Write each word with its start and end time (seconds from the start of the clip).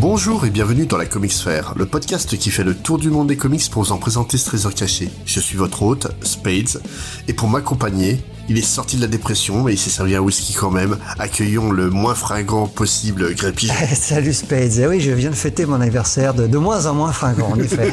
Bonjour 0.00 0.46
et 0.46 0.50
bienvenue 0.50 0.86
dans 0.86 0.96
la 0.96 1.04
Comics 1.04 1.34
Fair, 1.34 1.74
le 1.76 1.84
podcast 1.84 2.38
qui 2.38 2.50
fait 2.50 2.64
le 2.64 2.74
tour 2.74 2.96
du 2.96 3.10
monde 3.10 3.28
des 3.28 3.36
comics 3.36 3.70
pour 3.70 3.82
vous 3.82 3.92
en 3.92 3.98
présenter 3.98 4.38
ce 4.38 4.46
trésor 4.46 4.72
caché. 4.72 5.10
Je 5.26 5.40
suis 5.40 5.58
votre 5.58 5.82
hôte, 5.82 6.06
Spades, 6.22 6.80
et 7.28 7.34
pour 7.34 7.50
m'accompagner, 7.50 8.24
il 8.48 8.56
est 8.56 8.62
sorti 8.62 8.96
de 8.96 9.02
la 9.02 9.08
dépression, 9.08 9.62
mais 9.62 9.74
il 9.74 9.78
s'est 9.78 9.90
servi 9.90 10.16
un 10.16 10.20
whisky 10.20 10.54
quand 10.54 10.70
même. 10.70 10.96
Accueillons 11.18 11.70
le 11.70 11.90
moins 11.90 12.14
fringant 12.14 12.66
possible, 12.66 13.34
Grépy. 13.34 13.70
Salut 13.94 14.32
Spades, 14.32 14.78
eh 14.78 14.86
oui, 14.86 15.02
je 15.02 15.10
viens 15.10 15.30
de 15.30 15.34
fêter 15.34 15.66
mon 15.66 15.78
anniversaire 15.82 16.32
de, 16.32 16.46
de 16.46 16.56
moins 16.56 16.86
en 16.86 16.94
moins 16.94 17.12
fringant, 17.12 17.50
en 17.50 17.56
effet. 17.60 17.92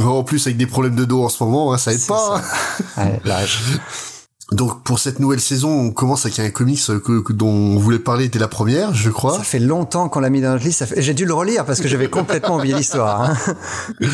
en 0.00 0.22
plus, 0.22 0.46
avec 0.46 0.56
des 0.56 0.66
problèmes 0.66 0.94
de 0.94 1.04
dos 1.04 1.24
en 1.24 1.28
ce 1.28 1.42
moment, 1.42 1.72
hein, 1.72 1.78
ça 1.78 1.92
aide 1.92 2.06
pas. 2.06 2.40
Ouais, 2.98 3.20
l'âge. 3.24 3.58
Donc 4.52 4.82
pour 4.82 4.98
cette 4.98 5.20
nouvelle 5.20 5.40
saison, 5.40 5.70
on 5.70 5.90
commence 5.90 6.26
avec 6.26 6.38
un 6.38 6.50
comics 6.50 6.84
que, 6.86 7.20
que 7.20 7.32
dont 7.32 7.48
on 7.48 7.78
voulait 7.78 7.98
parler 7.98 8.28
dès 8.28 8.38
la 8.38 8.48
première, 8.48 8.94
je 8.94 9.10
crois. 9.10 9.38
Ça 9.38 9.42
fait 9.42 9.58
longtemps 9.58 10.08
qu'on 10.08 10.20
l'a 10.20 10.28
mis 10.28 10.42
dans 10.42 10.50
notre 10.50 10.64
liste. 10.64 10.84
Fait... 10.84 11.00
J'ai 11.00 11.14
dû 11.14 11.24
le 11.24 11.32
relire 11.32 11.64
parce 11.64 11.80
que 11.80 11.88
j'avais 11.88 12.08
complètement 12.08 12.56
oublié 12.56 12.74
l'histoire. 12.74 13.22
Hein. 13.22 13.36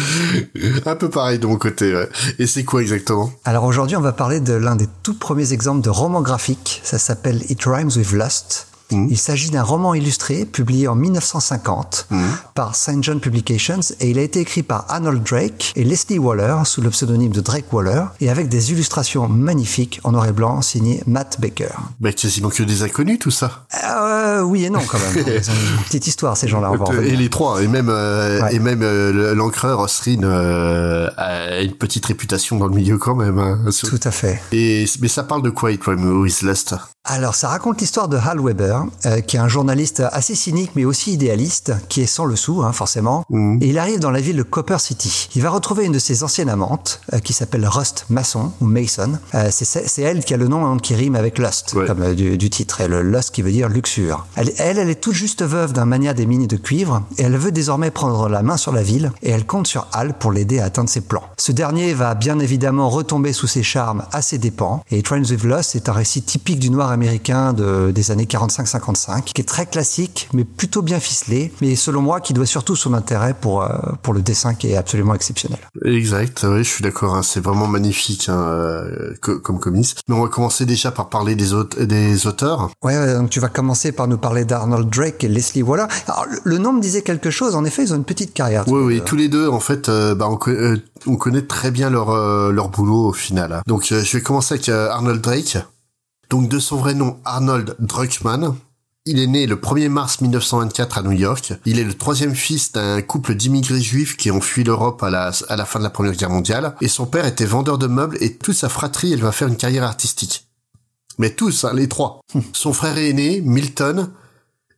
un 0.86 0.96
peu 0.96 1.10
pareil 1.10 1.38
de 1.38 1.46
mon 1.46 1.56
côté. 1.56 1.94
Ouais. 1.94 2.08
Et 2.38 2.46
c'est 2.46 2.64
quoi 2.64 2.80
exactement? 2.80 3.30
Alors 3.44 3.64
aujourd'hui, 3.64 3.96
on 3.96 4.00
va 4.00 4.12
parler 4.12 4.40
de 4.40 4.52
l'un 4.52 4.76
des 4.76 4.88
tout 5.02 5.14
premiers 5.14 5.52
exemples 5.52 5.82
de 5.82 5.90
roman 5.90 6.22
graphique. 6.22 6.80
Ça 6.84 6.98
s'appelle 6.98 7.42
It 7.48 7.64
Rhymes 7.64 7.90
with 7.96 8.12
Lust. 8.12 8.69
Mmh. 8.90 9.08
Il 9.10 9.18
s'agit 9.18 9.50
d'un 9.50 9.62
roman 9.62 9.94
illustré 9.94 10.44
publié 10.44 10.88
en 10.88 10.94
1950 10.94 12.06
mmh. 12.10 12.22
par 12.54 12.74
St. 12.74 13.02
John 13.02 13.20
Publications 13.20 13.80
et 14.00 14.10
il 14.10 14.18
a 14.18 14.22
été 14.22 14.40
écrit 14.40 14.62
par 14.62 14.86
Arnold 14.88 15.22
Drake 15.22 15.72
et 15.76 15.84
Leslie 15.84 16.18
Waller 16.18 16.56
sous 16.64 16.80
le 16.80 16.90
pseudonyme 16.90 17.32
de 17.32 17.40
Drake 17.40 17.72
Waller 17.72 18.04
et 18.20 18.30
avec 18.30 18.48
des 18.48 18.72
illustrations 18.72 19.28
magnifiques 19.28 20.00
en 20.04 20.12
noir 20.12 20.26
et 20.26 20.32
blanc 20.32 20.62
signées 20.62 21.02
Matt 21.06 21.40
Baker. 21.40 21.68
Bah 22.00 22.12
quasiment 22.12 22.48
que 22.48 22.62
des 22.62 22.82
inconnus 22.82 23.18
tout 23.18 23.30
ça. 23.30 23.66
Euh, 23.84 24.42
oui 24.42 24.64
et 24.64 24.70
non 24.70 24.80
quand 24.86 24.98
même. 24.98 25.24
Ils 25.26 25.50
ont 25.50 25.54
une 25.54 25.84
petite 25.84 26.06
histoire 26.06 26.36
ces 26.36 26.48
gens-là. 26.48 26.72
Et 27.02 27.16
les 27.16 27.28
trois 27.28 27.62
et 27.62 27.68
même 27.68 27.88
euh, 27.88 28.40
ouais. 28.42 28.54
et 28.54 28.58
même 28.58 28.82
euh, 28.82 29.34
l'encreur 29.34 29.80
Osrin 29.80 30.22
euh, 30.22 31.08
a 31.16 31.60
une 31.60 31.74
petite 31.74 32.06
réputation 32.06 32.56
dans 32.56 32.66
le 32.66 32.74
milieu 32.74 32.98
quand 32.98 33.14
même. 33.14 33.38
Hein, 33.38 33.64
tout 33.82 34.00
à 34.04 34.10
fait. 34.10 34.40
Et 34.52 34.84
mais 35.00 35.08
ça 35.08 35.22
parle 35.22 35.42
de 35.42 35.50
quoi 35.50 35.72
It 35.72 35.86
with 35.86 36.42
Lust 36.42 36.74
alors, 37.10 37.34
ça 37.34 37.48
raconte 37.48 37.80
l'histoire 37.80 38.06
de 38.06 38.16
Hal 38.16 38.38
Weber, 38.40 38.84
euh, 39.04 39.20
qui 39.20 39.36
est 39.36 39.40
un 39.40 39.48
journaliste 39.48 40.00
assez 40.12 40.36
cynique 40.36 40.70
mais 40.76 40.84
aussi 40.84 41.12
idéaliste, 41.12 41.72
qui 41.88 42.02
est 42.02 42.06
sans 42.06 42.24
le 42.24 42.36
sou, 42.36 42.62
hein, 42.62 42.72
forcément. 42.72 43.24
Mmh. 43.30 43.58
Et 43.62 43.66
il 43.66 43.78
arrive 43.80 43.98
dans 43.98 44.12
la 44.12 44.20
ville 44.20 44.36
de 44.36 44.44
Copper 44.44 44.78
City. 44.78 45.28
Il 45.34 45.42
va 45.42 45.50
retrouver 45.50 45.86
une 45.86 45.92
de 45.92 45.98
ses 45.98 46.22
anciennes 46.22 46.48
amantes, 46.48 47.00
euh, 47.12 47.18
qui 47.18 47.32
s'appelle 47.32 47.66
Rust 47.66 48.06
Mason, 48.10 48.52
ou 48.60 48.66
Mason. 48.66 49.18
Euh, 49.34 49.48
c'est 49.50 50.02
elle 50.02 50.24
qui 50.24 50.34
a 50.34 50.36
le 50.36 50.46
nom 50.46 50.64
hein, 50.64 50.76
qui 50.80 50.94
rime 50.94 51.16
avec 51.16 51.38
Lust, 51.38 51.72
ouais. 51.74 51.84
comme 51.84 52.14
du, 52.14 52.38
du, 52.38 52.48
titre, 52.48 52.80
et 52.80 52.86
le 52.86 53.02
Lust 53.02 53.32
qui 53.32 53.42
veut 53.42 53.50
dire 53.50 53.68
luxure. 53.68 54.24
Elle, 54.36 54.52
elle, 54.58 54.78
elle 54.78 54.88
est 54.88 55.00
toute 55.00 55.14
juste 55.14 55.42
veuve 55.42 55.72
d'un 55.72 55.86
mania 55.86 56.14
des 56.14 56.26
mines 56.26 56.46
de 56.46 56.56
cuivre, 56.56 57.02
et 57.18 57.22
elle 57.22 57.36
veut 57.36 57.50
désormais 57.50 57.90
prendre 57.90 58.28
la 58.28 58.44
main 58.44 58.56
sur 58.56 58.70
la 58.70 58.84
ville, 58.84 59.10
et 59.24 59.30
elle 59.30 59.46
compte 59.46 59.66
sur 59.66 59.88
Hal 59.92 60.14
pour 60.16 60.30
l'aider 60.30 60.60
à 60.60 60.66
atteindre 60.66 60.88
ses 60.88 61.00
plans. 61.00 61.24
Ce 61.38 61.50
dernier 61.50 61.92
va 61.92 62.14
bien 62.14 62.38
évidemment 62.38 62.88
retomber 62.88 63.32
sous 63.32 63.48
ses 63.48 63.64
charmes 63.64 64.04
à 64.12 64.22
ses 64.22 64.38
dépens, 64.38 64.84
et 64.92 65.02
Trains 65.02 65.24
with 65.24 65.42
Lust 65.42 65.74
est 65.74 65.88
un 65.88 65.92
récit 65.92 66.22
typique 66.22 66.60
du 66.60 66.70
noir 66.70 66.92
américain 66.92 66.99
de, 67.00 67.90
des 67.90 68.10
années 68.10 68.24
45-55, 68.24 69.24
qui 69.24 69.40
est 69.40 69.44
très 69.44 69.66
classique, 69.66 70.28
mais 70.32 70.44
plutôt 70.44 70.82
bien 70.82 71.00
ficelé, 71.00 71.52
mais 71.60 71.76
selon 71.76 72.02
moi, 72.02 72.20
qui 72.20 72.32
doit 72.32 72.46
surtout 72.46 72.76
son 72.76 72.94
intérêt 72.94 73.34
pour, 73.34 73.62
euh, 73.62 73.68
pour 74.02 74.14
le 74.14 74.22
dessin 74.22 74.54
qui 74.54 74.70
est 74.70 74.76
absolument 74.76 75.14
exceptionnel. 75.14 75.58
Exact, 75.84 76.44
oui, 76.48 76.64
je 76.64 76.68
suis 76.68 76.82
d'accord, 76.82 77.14
hein, 77.14 77.22
c'est 77.22 77.40
vraiment 77.40 77.66
magnifique 77.66 78.28
hein, 78.28 78.38
euh, 78.38 79.14
comme 79.20 79.60
comics. 79.60 79.96
Mais 80.08 80.14
on 80.14 80.22
va 80.22 80.28
commencer 80.28 80.66
déjà 80.66 80.90
par 80.90 81.08
parler 81.08 81.34
des, 81.34 81.54
aute 81.54 81.80
des 81.80 82.26
auteurs. 82.26 82.70
Ouais, 82.82 83.14
donc 83.14 83.30
tu 83.30 83.40
vas 83.40 83.48
commencer 83.48 83.92
par 83.92 84.08
nous 84.08 84.18
parler 84.18 84.44
d'Arnold 84.44 84.88
Drake 84.88 85.24
et 85.24 85.28
Leslie 85.28 85.62
Waller. 85.62 85.86
Alors, 86.06 86.26
le 86.44 86.58
nom 86.58 86.72
me 86.72 86.80
disait 86.80 87.02
quelque 87.02 87.30
chose, 87.30 87.54
en 87.54 87.64
effet, 87.64 87.82
ils 87.82 87.92
ont 87.92 87.96
une 87.96 88.04
petite 88.04 88.34
carrière. 88.34 88.64
Oui, 88.68 88.82
oui, 88.82 89.02
tous 89.04 89.16
les 89.16 89.28
deux, 89.28 89.48
en 89.48 89.60
fait, 89.60 89.88
euh, 89.88 90.14
bah, 90.14 90.28
on, 90.28 90.38
euh, 90.48 90.76
on, 91.06 91.16
connaît 91.16 91.42
très 91.42 91.70
bien 91.70 91.90
leur, 91.90 92.10
leur 92.52 92.68
boulot 92.68 93.08
au 93.08 93.12
final. 93.12 93.62
Donc, 93.66 93.84
je 93.84 94.16
vais 94.16 94.22
commencer 94.22 94.54
avec 94.54 94.68
Arnold 94.68 95.20
Drake. 95.20 95.58
Donc 96.30 96.48
de 96.48 96.60
son 96.60 96.76
vrai 96.76 96.94
nom 96.94 97.18
Arnold 97.24 97.76
Druckmann. 97.80 98.54
Il 99.04 99.18
est 99.18 99.26
né 99.26 99.46
le 99.46 99.56
1er 99.56 99.88
mars 99.88 100.20
1924 100.20 100.98
à 100.98 101.02
New 101.02 101.12
York. 101.12 101.54
Il 101.66 101.80
est 101.80 101.84
le 101.84 101.94
troisième 101.94 102.36
fils 102.36 102.70
d'un 102.70 103.02
couple 103.02 103.34
d'immigrés 103.34 103.80
juifs 103.80 104.16
qui 104.16 104.30
ont 104.30 104.40
fui 104.40 104.62
l'Europe 104.62 105.02
à 105.02 105.10
la, 105.10 105.32
à 105.48 105.56
la 105.56 105.64
fin 105.64 105.80
de 105.80 105.84
la 105.84 105.90
Première 105.90 106.12
Guerre 106.12 106.30
mondiale. 106.30 106.76
Et 106.80 106.86
son 106.86 107.06
père 107.06 107.26
était 107.26 107.46
vendeur 107.46 107.78
de 107.78 107.88
meubles 107.88 108.16
et 108.20 108.36
toute 108.36 108.54
sa 108.54 108.68
fratrie, 108.68 109.12
elle 109.12 109.22
va 109.22 109.32
faire 109.32 109.48
une 109.48 109.56
carrière 109.56 109.82
artistique. 109.82 110.46
Mais 111.18 111.30
tous, 111.30 111.64
hein, 111.64 111.72
les 111.74 111.88
trois. 111.88 112.20
Son 112.52 112.72
frère 112.72 112.96
aîné, 112.96 113.40
Milton, 113.40 114.10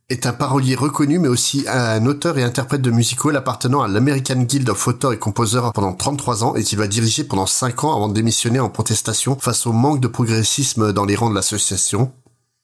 est 0.09 0.25
un 0.25 0.33
parolier 0.33 0.75
reconnu, 0.75 1.19
mais 1.19 1.27
aussi 1.27 1.65
un 1.67 2.05
auteur 2.05 2.37
et 2.37 2.43
interprète 2.43 2.81
de 2.81 2.91
music 2.91 3.23
hall 3.25 3.35
appartenant 3.35 3.81
à 3.81 3.87
l'American 3.87 4.41
Guild 4.41 4.69
of 4.69 4.87
Authors 4.87 5.13
et 5.13 5.17
Composers 5.17 5.71
pendant 5.73 5.93
33 5.93 6.43
ans 6.43 6.55
et 6.55 6.63
qu'il 6.63 6.77
va 6.77 6.87
diriger 6.87 7.23
pendant 7.23 7.45
5 7.45 7.83
ans 7.83 7.95
avant 7.95 8.09
de 8.09 8.13
démissionner 8.13 8.59
en 8.59 8.69
protestation 8.69 9.37
face 9.39 9.65
au 9.65 9.71
manque 9.71 10.01
de 10.01 10.07
progressisme 10.07 10.91
dans 10.93 11.05
les 11.05 11.15
rangs 11.15 11.29
de 11.29 11.35
l'association. 11.35 12.11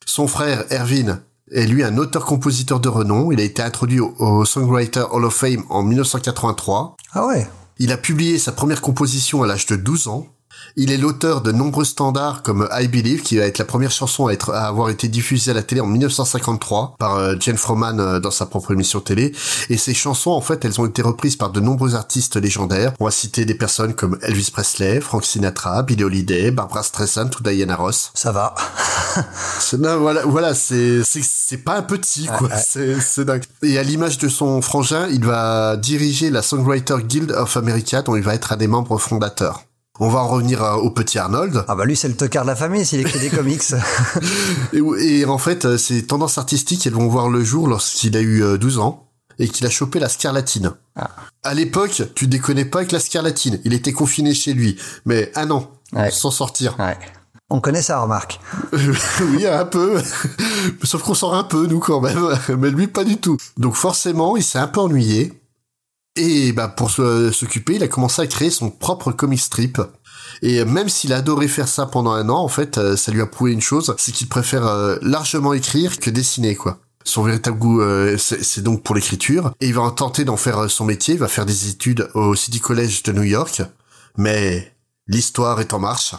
Son 0.06 0.28
frère, 0.28 0.66
Erwin, 0.72 1.22
est 1.52 1.66
lui 1.66 1.84
un 1.84 1.98
auteur-compositeur 1.98 2.80
de 2.80 2.90
renom. 2.90 3.32
Il 3.32 3.40
a 3.40 3.44
été 3.44 3.62
introduit 3.62 4.00
au, 4.00 4.14
au 4.20 4.46
Songwriter 4.46 5.06
Hall 5.12 5.26
of 5.26 5.34
Fame 5.34 5.64
en 5.70 5.84
1983. 5.84 6.98
Ah 7.14 7.26
ouais 7.26 7.50
Il 7.80 7.92
a 7.92 7.98
publié 7.98 8.38
sa 8.38 8.52
première 8.52 8.82
composition 8.82 9.44
à 9.44 9.48
l'âge 9.48 9.66
de 9.66 9.76
12 9.76 10.08
ans. 10.08 10.28
Il 10.76 10.92
est 10.92 10.98
l'auteur 10.98 11.42
de 11.42 11.52
nombreux 11.52 11.86
standards 11.86 12.44
comme 12.44 12.68
I 12.72 12.88
Believe, 12.88 13.22
qui 13.22 13.38
va 13.38 13.46
être 13.46 13.58
la 13.58 13.66
première 13.66 13.92
chanson 13.92 14.28
à, 14.28 14.34
être, 14.34 14.52
à 14.52 14.68
avoir 14.68 14.90
été 14.90 15.08
diffusée 15.08 15.52
à 15.52 15.54
la 15.54 15.64
télé 15.64 15.82
en 15.82 15.88
1953 15.88 16.96
par 16.98 17.16
euh, 17.16 17.36
Jane 17.40 17.58
Froman 17.58 18.00
euh, 18.00 18.20
dans 18.20 18.32
sa 18.32 18.46
propre 18.46 18.72
émission 18.72 19.00
télé. 19.00 19.34
Et 19.70 19.78
ces 19.78 19.94
chansons, 19.94 20.32
en 20.32 20.42
fait, 20.42 20.64
elles 20.66 20.80
ont 20.80 20.86
été 20.86 21.02
reprises 21.02 21.36
par 21.36 21.52
de 21.52 21.60
nombreux 21.60 21.96
artistes 21.96 22.36
légendaires. 22.36 22.94
On 23.00 23.06
va 23.06 23.12
citer 23.12 23.46
des 23.46 23.56
personnes 23.56 23.94
comme 23.94 24.18
Elvis 24.22 24.52
Presley, 24.52 25.02
Frank 25.02 25.26
Sinatra, 25.26 25.84
Billie 25.84 26.04
Holiday, 26.04 26.52
Barbara 26.52 26.84
Streisand 26.84 27.30
ou 27.40 27.44
Diana 27.44 27.76
Ross. 27.76 28.12
Ça 28.14 28.32
va. 28.32 28.56
non, 29.80 30.00
voilà, 30.00 30.26
voilà, 30.26 30.54
c'est 30.54 31.02
c'est 31.04 31.58
pas 31.58 31.78
un 31.78 31.82
petit 31.82 32.26
quoi. 32.26 32.48
Ouais. 32.48 33.00
C'est 33.02 33.26
dingue. 33.26 33.44
Et 33.64 33.78
à 33.78 33.84
l'image 33.84 34.18
de 34.18 34.28
son 34.28 34.62
frangin, 34.62 35.08
il 35.08 35.26
va 35.26 35.78
diriger 35.78 36.30
la 36.30 36.42
Songwriter 36.42 36.98
Guild 37.04 37.32
of 37.32 37.58
America, 37.58 38.02
dont 38.02 38.16
il 38.16 38.24
va 38.24 38.36
être 38.36 38.54
un 38.54 38.58
des 38.58 38.68
membres 38.68 38.98
fondateurs. 38.98 39.64
On 40.00 40.10
va 40.10 40.20
en 40.20 40.28
revenir 40.28 40.62
au 40.82 40.90
petit 40.92 41.18
Arnold. 41.18 41.66
Ah 41.68 41.76
bah 41.76 41.86
lui 41.86 41.96
c'est 41.96 42.08
le 42.08 42.16
tocard 42.16 42.44
de 42.44 42.50
la 42.50 42.56
famille 42.56 42.86
s'il 42.86 43.00
écrit 43.02 43.20
des 43.20 43.30
comics. 43.30 43.64
et, 44.74 44.80
et, 45.00 45.26
en 45.26 45.38
fait, 45.38 45.78
ces 45.78 46.06
tendances 46.06 46.38
artistiques, 46.38 46.88
elles 46.88 46.94
vont 46.94 47.08
voir 47.08 47.30
le 47.30 47.44
jour 47.44 47.68
lorsqu'il 47.68 48.16
a 48.16 48.22
eu 48.22 48.58
12 48.58 48.80
ans 48.80 49.10
et 49.40 49.48
qu'il 49.48 49.66
a 49.66 49.70
chopé 49.70 50.00
la 50.00 50.10
scarlatine. 50.10 50.74
Ah. 50.96 51.10
À 51.44 51.54
l'époque, 51.54 52.04
tu 52.14 52.28
déconnais 52.28 52.66
pas 52.66 52.80
avec 52.80 52.92
la 52.92 53.00
scarlatine. 53.00 53.60
Il 53.64 53.74
était 53.74 53.94
confiné 53.94 54.34
chez 54.34 54.54
lui. 54.54 54.78
Mais 55.06 55.32
un 55.36 55.50
an, 55.50 55.72
ouais. 55.94 56.12
sans 56.12 56.32
sortir. 56.32 56.78
Ouais. 56.78 56.98
On 57.50 57.62
connaît 57.62 57.82
ça, 57.82 58.00
remarque. 58.00 58.40
oui, 58.74 59.48
un 59.48 59.66
peu. 59.66 60.02
Sauf 60.84 61.02
qu'on 61.02 61.16
sort 61.16 61.34
un 61.34 61.46
peu, 61.46 61.66
nous, 61.66 61.80
quand 61.80 62.02
même. 62.02 62.38
Mais 62.58 62.70
lui, 62.70 62.88
pas 62.88 63.04
du 63.04 63.18
tout. 63.18 63.38
Donc 63.58 63.76
forcément, 63.76 64.38
il 64.38 64.44
s'est 64.44 64.60
un 64.60 64.68
peu 64.68 64.82
ennuyé. 64.82 65.34
Et 66.20 66.52
bah 66.52 66.68
pour 66.68 66.92
s'occuper, 66.92 67.76
il 67.76 67.84
a 67.84 67.88
commencé 67.88 68.22
à 68.22 68.28
créer 68.28 68.50
son 68.50 68.70
propre 68.70 69.12
comic 69.12 69.40
strip. 69.40 69.82
Et 70.42 70.64
même 70.66 70.90
s'il 70.90 71.14
a 71.14 71.18
adoré 71.18 71.48
faire 71.48 71.68
ça 71.68 71.86
pendant 71.86 72.12
un 72.12 72.30
an, 72.30 72.40
en 72.40 72.48
fait, 72.48 72.96
ça 72.96 73.12
lui 73.12 73.22
a 73.22 73.26
prouvé 73.26 73.54
une 73.54 73.62
chose, 73.62 73.96
c'est 73.98 74.12
qu'il 74.12 74.28
préfère 74.28 74.98
largement 75.02 75.54
écrire 75.54 75.98
que 75.98 76.10
dessiner, 76.10 76.56
quoi. 76.56 76.80
Son 77.06 77.24
véritable 77.24 77.58
goût, 77.58 77.82
euh, 77.82 78.18
c'est 78.18 78.62
donc 78.62 78.84
pour 78.84 78.94
l'écriture. 78.94 79.54
Et 79.62 79.68
il 79.68 79.74
va 79.74 79.90
tenter 79.92 80.26
d'en 80.26 80.38
faire 80.38 80.70
son 80.70 80.86
métier. 80.86 81.16
Il 81.16 81.20
va 81.20 81.28
faire 81.28 81.46
des 81.46 81.70
études 81.70 82.10
au 82.14 82.36
City 82.36 82.60
College 82.60 83.04
de 83.04 83.14
New 83.14 83.24
York. 83.24 83.62
Mais 84.18 84.76
l'histoire 85.08 85.60
est 85.62 85.74
en 85.74 85.80
marche. 85.80 86.14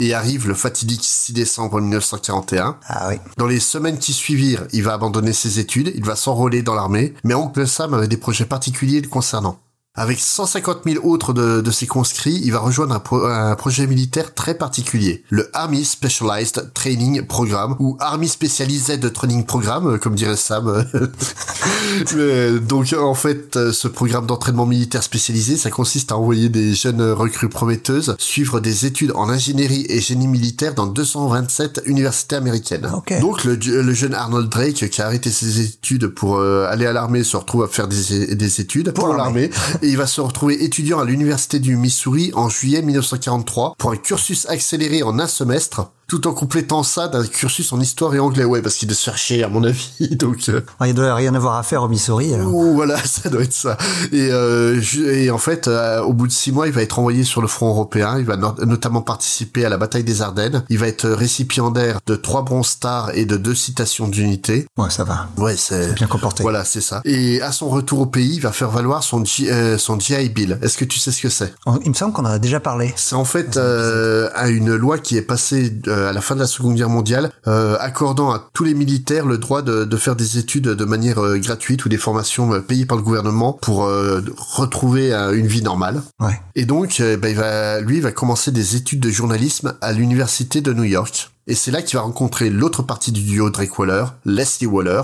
Et 0.00 0.14
arrive 0.14 0.48
le 0.48 0.54
fatidique 0.54 1.04
6 1.04 1.32
décembre 1.32 1.80
1941. 1.80 2.78
Ah 2.88 3.08
oui. 3.10 3.16
Dans 3.36 3.46
les 3.46 3.60
semaines 3.60 3.98
qui 3.98 4.12
suivirent, 4.12 4.66
il 4.72 4.82
va 4.82 4.94
abandonner 4.94 5.32
ses 5.32 5.60
études, 5.60 5.92
il 5.94 6.04
va 6.04 6.16
s'enrôler 6.16 6.62
dans 6.62 6.74
l'armée, 6.74 7.14
mais 7.22 7.34
Oncle 7.34 7.66
Sam 7.68 7.94
avait 7.94 8.08
des 8.08 8.16
projets 8.16 8.46
particuliers 8.46 9.00
le 9.00 9.08
concernant. 9.08 9.61
Avec 9.94 10.20
150 10.20 10.84
000 10.86 11.06
autres 11.06 11.34
de, 11.34 11.60
de 11.60 11.70
ses 11.70 11.86
conscrits, 11.86 12.40
il 12.42 12.50
va 12.50 12.60
rejoindre 12.60 12.94
un, 12.94 13.50
un, 13.50 13.54
projet 13.56 13.86
militaire 13.86 14.32
très 14.32 14.54
particulier, 14.54 15.22
le 15.28 15.50
Army 15.52 15.84
Specialized 15.84 16.72
Training 16.72 17.26
Program, 17.26 17.76
ou 17.78 17.98
Army 18.00 18.26
Specialized 18.26 19.12
Training 19.12 19.44
Program, 19.44 19.98
comme 19.98 20.14
dirait 20.14 20.36
Sam. 20.36 20.86
Donc 22.66 22.94
en 22.98 23.12
fait, 23.12 23.70
ce 23.70 23.86
programme 23.86 24.24
d'entraînement 24.24 24.64
militaire 24.64 25.02
spécialisé, 25.02 25.58
ça 25.58 25.68
consiste 25.68 26.10
à 26.10 26.16
envoyer 26.16 26.48
des 26.48 26.72
jeunes 26.72 27.02
recrues 27.10 27.50
prometteuses 27.50 28.16
suivre 28.18 28.60
des 28.60 28.86
études 28.86 29.12
en 29.14 29.28
ingénierie 29.28 29.84
et 29.90 30.00
génie 30.00 30.26
militaire 30.26 30.72
dans 30.72 30.86
227 30.86 31.82
universités 31.84 32.36
américaines. 32.36 32.90
Donc 33.20 33.44
le, 33.44 33.56
le, 33.56 33.92
jeune 33.92 34.14
Arnold 34.14 34.48
Drake, 34.48 34.88
qui 34.88 35.02
a 35.02 35.06
arrêté 35.06 35.30
ses 35.30 35.60
études 35.60 36.06
pour 36.06 36.38
euh, 36.38 36.66
aller 36.70 36.86
à 36.86 36.94
l'armée, 36.94 37.24
se 37.24 37.36
retrouve 37.36 37.64
à 37.64 37.68
faire 37.68 37.88
des, 37.88 38.34
des 38.34 38.60
études 38.62 38.92
pour, 38.92 39.12
l'armée 39.12 39.50
et 39.82 39.88
il 39.88 39.96
va 39.96 40.06
se 40.06 40.20
retrouver 40.20 40.62
étudiant 40.64 41.00
à 41.00 41.04
l'université 41.04 41.58
du 41.58 41.76
Missouri 41.76 42.30
en 42.34 42.48
juillet 42.48 42.82
1943 42.82 43.74
pour 43.76 43.90
un 43.90 43.96
cursus 43.96 44.46
accéléré 44.48 45.02
en 45.02 45.18
un 45.18 45.26
semestre 45.26 45.90
tout 46.12 46.28
en 46.28 46.34
complétant 46.34 46.82
ça 46.82 47.08
d'un 47.08 47.26
cursus 47.26 47.72
en 47.72 47.80
histoire 47.80 48.14
et 48.14 48.18
anglais. 48.18 48.44
Ouais, 48.44 48.60
parce 48.60 48.74
qu'il 48.74 48.86
doit 48.86 48.94
se 48.94 49.04
faire 49.04 49.16
chier, 49.16 49.44
à 49.44 49.48
mon 49.48 49.64
avis. 49.64 49.90
Donc, 50.10 50.50
euh... 50.50 50.60
il 50.84 50.92
doit 50.92 51.14
rien 51.14 51.34
avoir 51.34 51.56
à 51.56 51.62
faire 51.62 51.82
au 51.82 51.88
Missouri. 51.88 52.34
Alors. 52.34 52.54
Oh, 52.54 52.74
voilà, 52.74 52.98
ça 53.02 53.30
doit 53.30 53.42
être 53.42 53.54
ça. 53.54 53.78
Et, 54.12 54.28
euh, 54.30 54.78
et 55.10 55.30
en 55.30 55.38
fait, 55.38 55.68
euh, 55.68 56.02
au 56.02 56.12
bout 56.12 56.26
de 56.26 56.32
six 56.32 56.52
mois, 56.52 56.66
il 56.66 56.72
va 56.74 56.82
être 56.82 56.98
envoyé 56.98 57.24
sur 57.24 57.40
le 57.40 57.48
front 57.48 57.70
européen. 57.70 58.16
Il 58.18 58.26
va 58.26 58.36
notamment 58.36 59.00
participer 59.00 59.64
à 59.64 59.70
la 59.70 59.78
bataille 59.78 60.04
des 60.04 60.20
Ardennes. 60.20 60.64
Il 60.68 60.76
va 60.76 60.86
être 60.86 61.08
récipiendaire 61.08 62.00
de 62.04 62.14
trois 62.14 62.42
bronze 62.42 62.66
stars 62.66 63.12
et 63.14 63.24
de 63.24 63.38
deux 63.38 63.54
citations 63.54 64.06
d'unité. 64.06 64.66
Ouais, 64.76 64.90
ça 64.90 65.04
va. 65.04 65.28
Ouais, 65.38 65.56
c'est 65.56 65.94
bien 65.94 66.08
comporté. 66.08 66.42
Voilà, 66.42 66.66
c'est 66.66 66.82
ça. 66.82 67.00
Et 67.06 67.40
à 67.40 67.52
son 67.52 67.70
retour 67.70 68.00
au 68.00 68.06
pays, 68.06 68.34
il 68.34 68.42
va 68.42 68.52
faire 68.52 68.70
valoir 68.70 69.02
son 69.02 69.24
G, 69.24 69.50
euh, 69.50 69.78
son 69.78 69.98
GI 69.98 70.28
Bill. 70.28 70.58
Est-ce 70.60 70.76
que 70.76 70.84
tu 70.84 70.98
sais 70.98 71.10
ce 71.10 71.22
que 71.22 71.30
c'est? 71.30 71.54
Il 71.84 71.88
me 71.88 71.94
semble 71.94 72.12
qu'on 72.12 72.26
en 72.26 72.32
a 72.32 72.38
déjà 72.38 72.60
parlé. 72.60 72.92
C'est 72.96 73.14
en 73.14 73.24
fait 73.24 73.56
euh, 73.56 74.28
une 74.48 74.74
loi 74.74 74.98
qui 74.98 75.16
est 75.16 75.22
passée 75.22 75.72
à 76.08 76.12
la 76.12 76.20
fin 76.20 76.34
de 76.34 76.40
la 76.40 76.46
Seconde 76.46 76.74
Guerre 76.74 76.88
mondiale, 76.88 77.30
euh, 77.46 77.76
accordant 77.80 78.30
à 78.30 78.48
tous 78.52 78.64
les 78.64 78.74
militaires 78.74 79.26
le 79.26 79.38
droit 79.38 79.62
de, 79.62 79.84
de 79.84 79.96
faire 79.96 80.16
des 80.16 80.38
études 80.38 80.68
de 80.68 80.84
manière 80.84 81.18
euh, 81.18 81.38
gratuite 81.38 81.84
ou 81.84 81.88
des 81.88 81.98
formations 81.98 82.52
euh, 82.52 82.60
payées 82.60 82.86
par 82.86 82.96
le 82.96 83.02
gouvernement 83.02 83.52
pour 83.52 83.84
euh, 83.84 84.20
retrouver 84.36 85.12
une 85.12 85.46
vie 85.46 85.62
normale. 85.62 86.02
Ouais. 86.20 86.38
Et 86.54 86.64
donc, 86.64 87.02
bah, 87.20 87.28
il 87.28 87.36
va, 87.36 87.80
lui, 87.80 87.96
il 87.96 88.02
va 88.02 88.12
commencer 88.12 88.50
des 88.50 88.76
études 88.76 89.00
de 89.00 89.10
journalisme 89.10 89.74
à 89.80 89.92
l'université 89.92 90.60
de 90.60 90.72
New 90.72 90.84
York. 90.84 91.30
Et 91.46 91.54
c'est 91.54 91.70
là 91.70 91.82
qu'il 91.82 91.98
va 91.98 92.04
rencontrer 92.04 92.50
l'autre 92.50 92.82
partie 92.82 93.12
du 93.12 93.22
duo 93.22 93.50
Drake 93.50 93.78
Waller, 93.78 94.04
Leslie 94.24 94.66
Waller, 94.66 95.02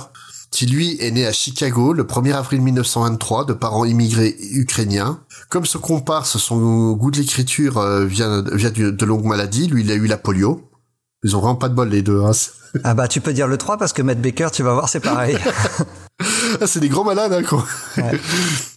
qui 0.51 0.67
lui 0.67 0.97
est 1.01 1.11
né 1.11 1.27
à 1.27 1.33
Chicago 1.33 1.93
le 1.93 2.05
1er 2.05 2.35
avril 2.35 2.63
1923 2.63 3.45
de 3.45 3.53
parents 3.53 3.85
immigrés 3.85 4.37
ukrainiens. 4.53 5.21
Comme 5.51 5.67
son 5.67 5.79
comparse, 5.79 6.39
son 6.39 6.93
goût 6.93 7.11
de 7.11 7.19
l'écriture 7.19 7.83
vient, 8.07 8.43
vient 8.53 8.71
de 8.71 9.05
longues 9.05 9.27
maladies. 9.27 9.67
Lui, 9.67 9.83
il 9.83 9.91
a 9.91 9.95
eu 9.95 10.07
la 10.07 10.17
polio. 10.17 10.68
Ils 11.25 11.37
ont 11.37 11.41
vraiment 11.41 11.57
pas 11.57 11.69
de 11.69 11.75
bol 11.75 11.89
les 11.89 12.03
deux. 12.03 12.23
Hein. 12.23 12.33
Ah 12.85 12.93
bah 12.93 13.09
tu 13.09 13.23
peux 13.23 13.33
dire 13.33 13.49
le 13.49 13.57
3 13.57 13.79
parce 13.79 13.95
que 13.95 14.03
Matt 14.03 14.21
Baker, 14.21 14.49
tu 14.53 14.63
vas 14.63 14.75
voir, 14.75 14.91
c'est 14.91 15.01
pareil. 15.01 15.39
ah, 16.61 16.67
c'est 16.67 16.81
des 16.81 16.91
grands 16.91 17.03
malades, 17.03 17.33
hein, 17.33 17.43
quoi. 17.43 17.65
Ouais. 17.97 18.21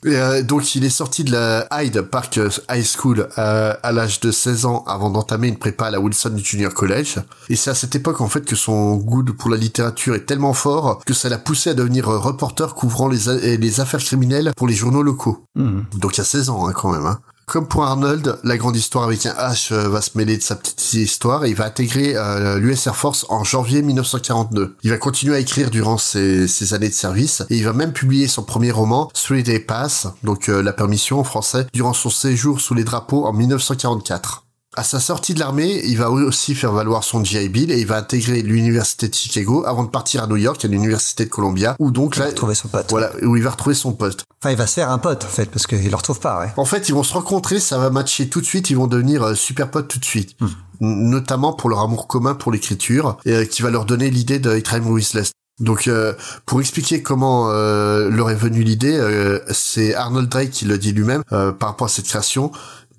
Et, 0.06 0.16
euh, 0.16 0.44
donc 0.44 0.76
il 0.76 0.86
est 0.86 0.90
sorti 0.90 1.26
de 1.26 1.34
la 1.34 1.68
Hyde 1.74 2.02
Park 2.04 2.40
High 2.70 2.86
School 2.86 3.28
euh, 3.38 3.74
à 3.84 3.92
l'âge 3.92 4.22
de 4.22 4.32
16 4.32 4.66
ans 4.66 4.86
avant 4.88 5.10
d'entamer 5.10 5.50
une 5.50 5.58
prépa 5.58 5.88
à 5.88 5.92
la 5.92 6.00
Wilson 6.00 6.38
Junior 6.38 6.74
College. 6.74 7.20
Et 7.50 7.58
c'est 7.58 7.70
à 7.70 7.76
cette 7.76 7.94
époque 7.94 8.22
en 8.22 8.30
fait 8.30 8.46
que 8.46 8.56
son 8.56 8.96
goût 8.96 9.26
pour 9.26 9.50
la 9.50 9.58
littérature 9.58 10.16
est 10.16 10.26
tellement 10.26 10.54
fort 10.54 11.02
que 11.06 11.14
ça 11.14 11.28
l'a 11.28 11.38
poussé 11.38 11.72
à 11.72 11.74
devenir 11.74 12.08
reporter 12.08 12.74
couvrant 12.76 13.10
les, 13.10 13.58
les 13.58 13.80
affaires 13.82 14.00
criminelles 14.00 14.54
pour 14.56 14.68
les 14.68 14.74
journaux 14.74 15.04
locaux. 15.04 15.44
Mmh. 15.56 15.82
Donc 15.98 16.16
il 16.16 16.20
y 16.20 16.22
a 16.22 16.26
16 16.26 16.50
ans 16.50 16.66
hein, 16.66 16.72
quand 16.74 16.94
même. 16.94 17.06
Hein. 17.06 17.20
Comme 17.46 17.68
pour 17.68 17.84
Arnold, 17.84 18.40
la 18.44 18.58
grande 18.58 18.78
histoire 18.78 19.04
avec 19.04 19.26
un 19.26 19.34
H 19.34 19.74
euh, 19.74 19.90
va 19.90 20.02
se 20.02 20.18
mêler 20.18 20.38
de 20.38 20.42
sa 20.42 20.56
petite 20.56 20.94
histoire 20.94 21.44
et 21.44 21.50
il 21.50 21.56
va 21.56 21.66
intégrer 21.66 22.16
euh, 22.16 22.60
l'US 22.60 22.88
Air 22.88 22.96
Force 22.96 23.26
en 23.30 23.44
janvier 23.44 23.82
1942. 23.82 24.76
Il 24.84 24.90
va 24.90 24.98
continuer 24.98 25.36
à 25.36 25.40
écrire 25.40 25.70
durant 25.70 25.98
ses, 25.98 26.74
années 26.74 26.90
de 26.90 26.94
service 26.94 27.44
et 27.50 27.58
il 27.58 27.66
va 27.66 27.74
même 27.74 27.94
publier 27.94 28.28
son 28.28 28.44
premier 28.44 28.72
roman, 28.72 29.12
Three 29.14 29.44
Day 29.44 29.60
Pass, 29.60 30.08
donc 30.24 30.48
euh, 30.48 30.62
la 30.62 30.72
permission 30.72 31.20
en 31.20 31.24
français, 31.24 31.68
durant 31.74 31.94
son 31.94 32.10
séjour 32.10 32.62
sous 32.62 32.74
les 32.74 32.84
drapeaux 32.84 33.26
en 33.26 33.34
1944. 33.34 34.46
À 34.78 34.86
sa 34.86 35.02
sortie 35.02 35.34
de 35.34 35.40
l'armée, 35.40 35.82
il 35.84 35.98
va 35.98 36.10
aussi 36.10 36.56
faire 36.56 36.72
valoir 36.72 37.04
son 37.04 37.22
GI 37.22 37.50
Bill 37.50 37.72
et 37.72 37.82
il 37.82 37.86
va 37.86 37.98
intégrer 37.98 38.42
l'université 38.42 39.10
de 39.10 39.14
Chicago 39.14 39.66
avant 39.66 39.84
de 39.84 39.90
partir 39.90 40.24
à 40.24 40.28
New 40.28 40.38
York 40.38 40.64
à 40.64 40.70
l'université 40.70 41.26
de 41.26 41.30
Columbia 41.30 41.76
où 41.78 41.92
donc 41.92 42.16
il 42.16 42.20
là 42.20 42.26
va 42.26 42.32
retrouver 42.32 42.56
son 42.56 42.70
pote. 42.70 42.86
Voilà, 42.90 43.12
où 43.22 43.36
il 43.36 43.44
va 43.44 43.50
retrouver 43.50 43.76
son 43.76 43.92
poste. 43.92 44.24
Enfin, 44.42 44.52
il 44.52 44.58
va 44.58 44.68
se 44.68 44.76
faire 44.76 44.90
un 44.90 44.98
pote 44.98 45.26
en 45.26 45.28
fait 45.28 45.48
parce 45.48 45.68
qu'il 45.68 45.90
le 45.90 45.96
retrouve 45.98 46.22
pas, 46.22 46.40
ouais. 46.40 46.54
En 46.56 46.64
fait, 46.64 46.88
ils 46.88 46.94
vont 46.94 47.04
se 47.04 47.14
rencontrer, 47.14 47.60
ça 47.60 47.80
va 47.80 47.90
matcher 47.90 48.30
tout 48.30 48.40
de 48.40 48.46
suite, 48.46 48.70
ils 48.70 48.78
vont 48.78 48.88
devenir 48.88 49.24
euh, 49.24 49.36
super 49.36 49.70
potes 49.70 49.90
tout 49.90 50.00
de 50.00 50.06
suite. 50.06 50.38
Hmm. 50.40 50.48
Notamment 50.80 51.52
pour 51.52 51.70
leur 51.70 51.82
amour 51.82 52.08
commun 52.08 52.34
pour 52.34 52.54
l'écriture 52.54 53.18
et 53.26 53.34
euh, 53.34 53.46
qui 53.46 53.64
va 53.64 53.72
leur 53.72 53.84
donner 53.84 54.10
l'idée 54.10 54.40
de 54.40 54.52
with 54.90 55.14
Less. 55.16 55.32
Donc, 55.62 55.88
euh, 55.88 56.14
pour 56.46 56.60
expliquer 56.60 57.04
comment 57.04 57.52
euh, 57.52 58.10
leur 58.10 58.32
est 58.32 58.36
venue 58.36 58.64
l'idée, 58.64 58.98
euh, 58.98 59.40
c'est 59.52 59.94
Arnold 59.94 60.28
Drake 60.28 60.50
qui 60.50 60.66
le 60.66 60.78
dit 60.78 60.92
lui-même 60.92 61.24
par 61.30 61.70
rapport 61.70 61.86
à 61.86 61.90
cette 61.90 62.08
création. 62.08 62.52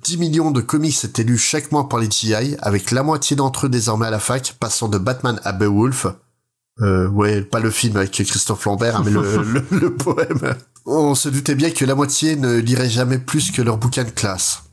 10 0.02 0.16
millions 0.19 0.50
de 0.50 0.60
comics 0.60 1.04
étaient 1.04 1.22
lus 1.22 1.38
chaque 1.38 1.70
mois 1.70 1.88
par 1.88 2.00
les 2.00 2.10
GI, 2.10 2.56
avec 2.60 2.90
la 2.90 3.04
moitié 3.04 3.37
d'entre 3.37 3.66
eux 3.66 3.69
désormais 3.69 4.06
à 4.06 4.10
la 4.10 4.19
fac, 4.19 4.56
passant 4.58 4.88
de 4.88 4.99
Batman 4.99 5.40
à 5.44 5.52
Beowulf. 5.52 6.06
Euh, 6.81 7.06
ouais, 7.08 7.43
pas 7.43 7.60
le 7.60 7.70
film 7.70 7.96
avec 7.96 8.10
Christophe 8.10 8.64
Lambert, 8.64 8.96
hein, 8.96 9.02
mais 9.04 9.12
le, 9.12 9.43
le, 9.70 9.78
le, 9.78 9.94
poème. 9.94 10.56
On 10.87 11.14
se 11.14 11.28
doutait 11.28 11.54
bien 11.54 11.70
que 11.70 11.84
la 11.84 11.94
moitié 11.94 12.34
ne 12.34 12.56
lirait 12.56 12.90
jamais 12.90 13.19
plus 13.19 13.52
que 13.52 13.62
leur 13.62 13.78
bouquin 13.78 14.02
de 14.02 14.10
classe. 14.10 14.64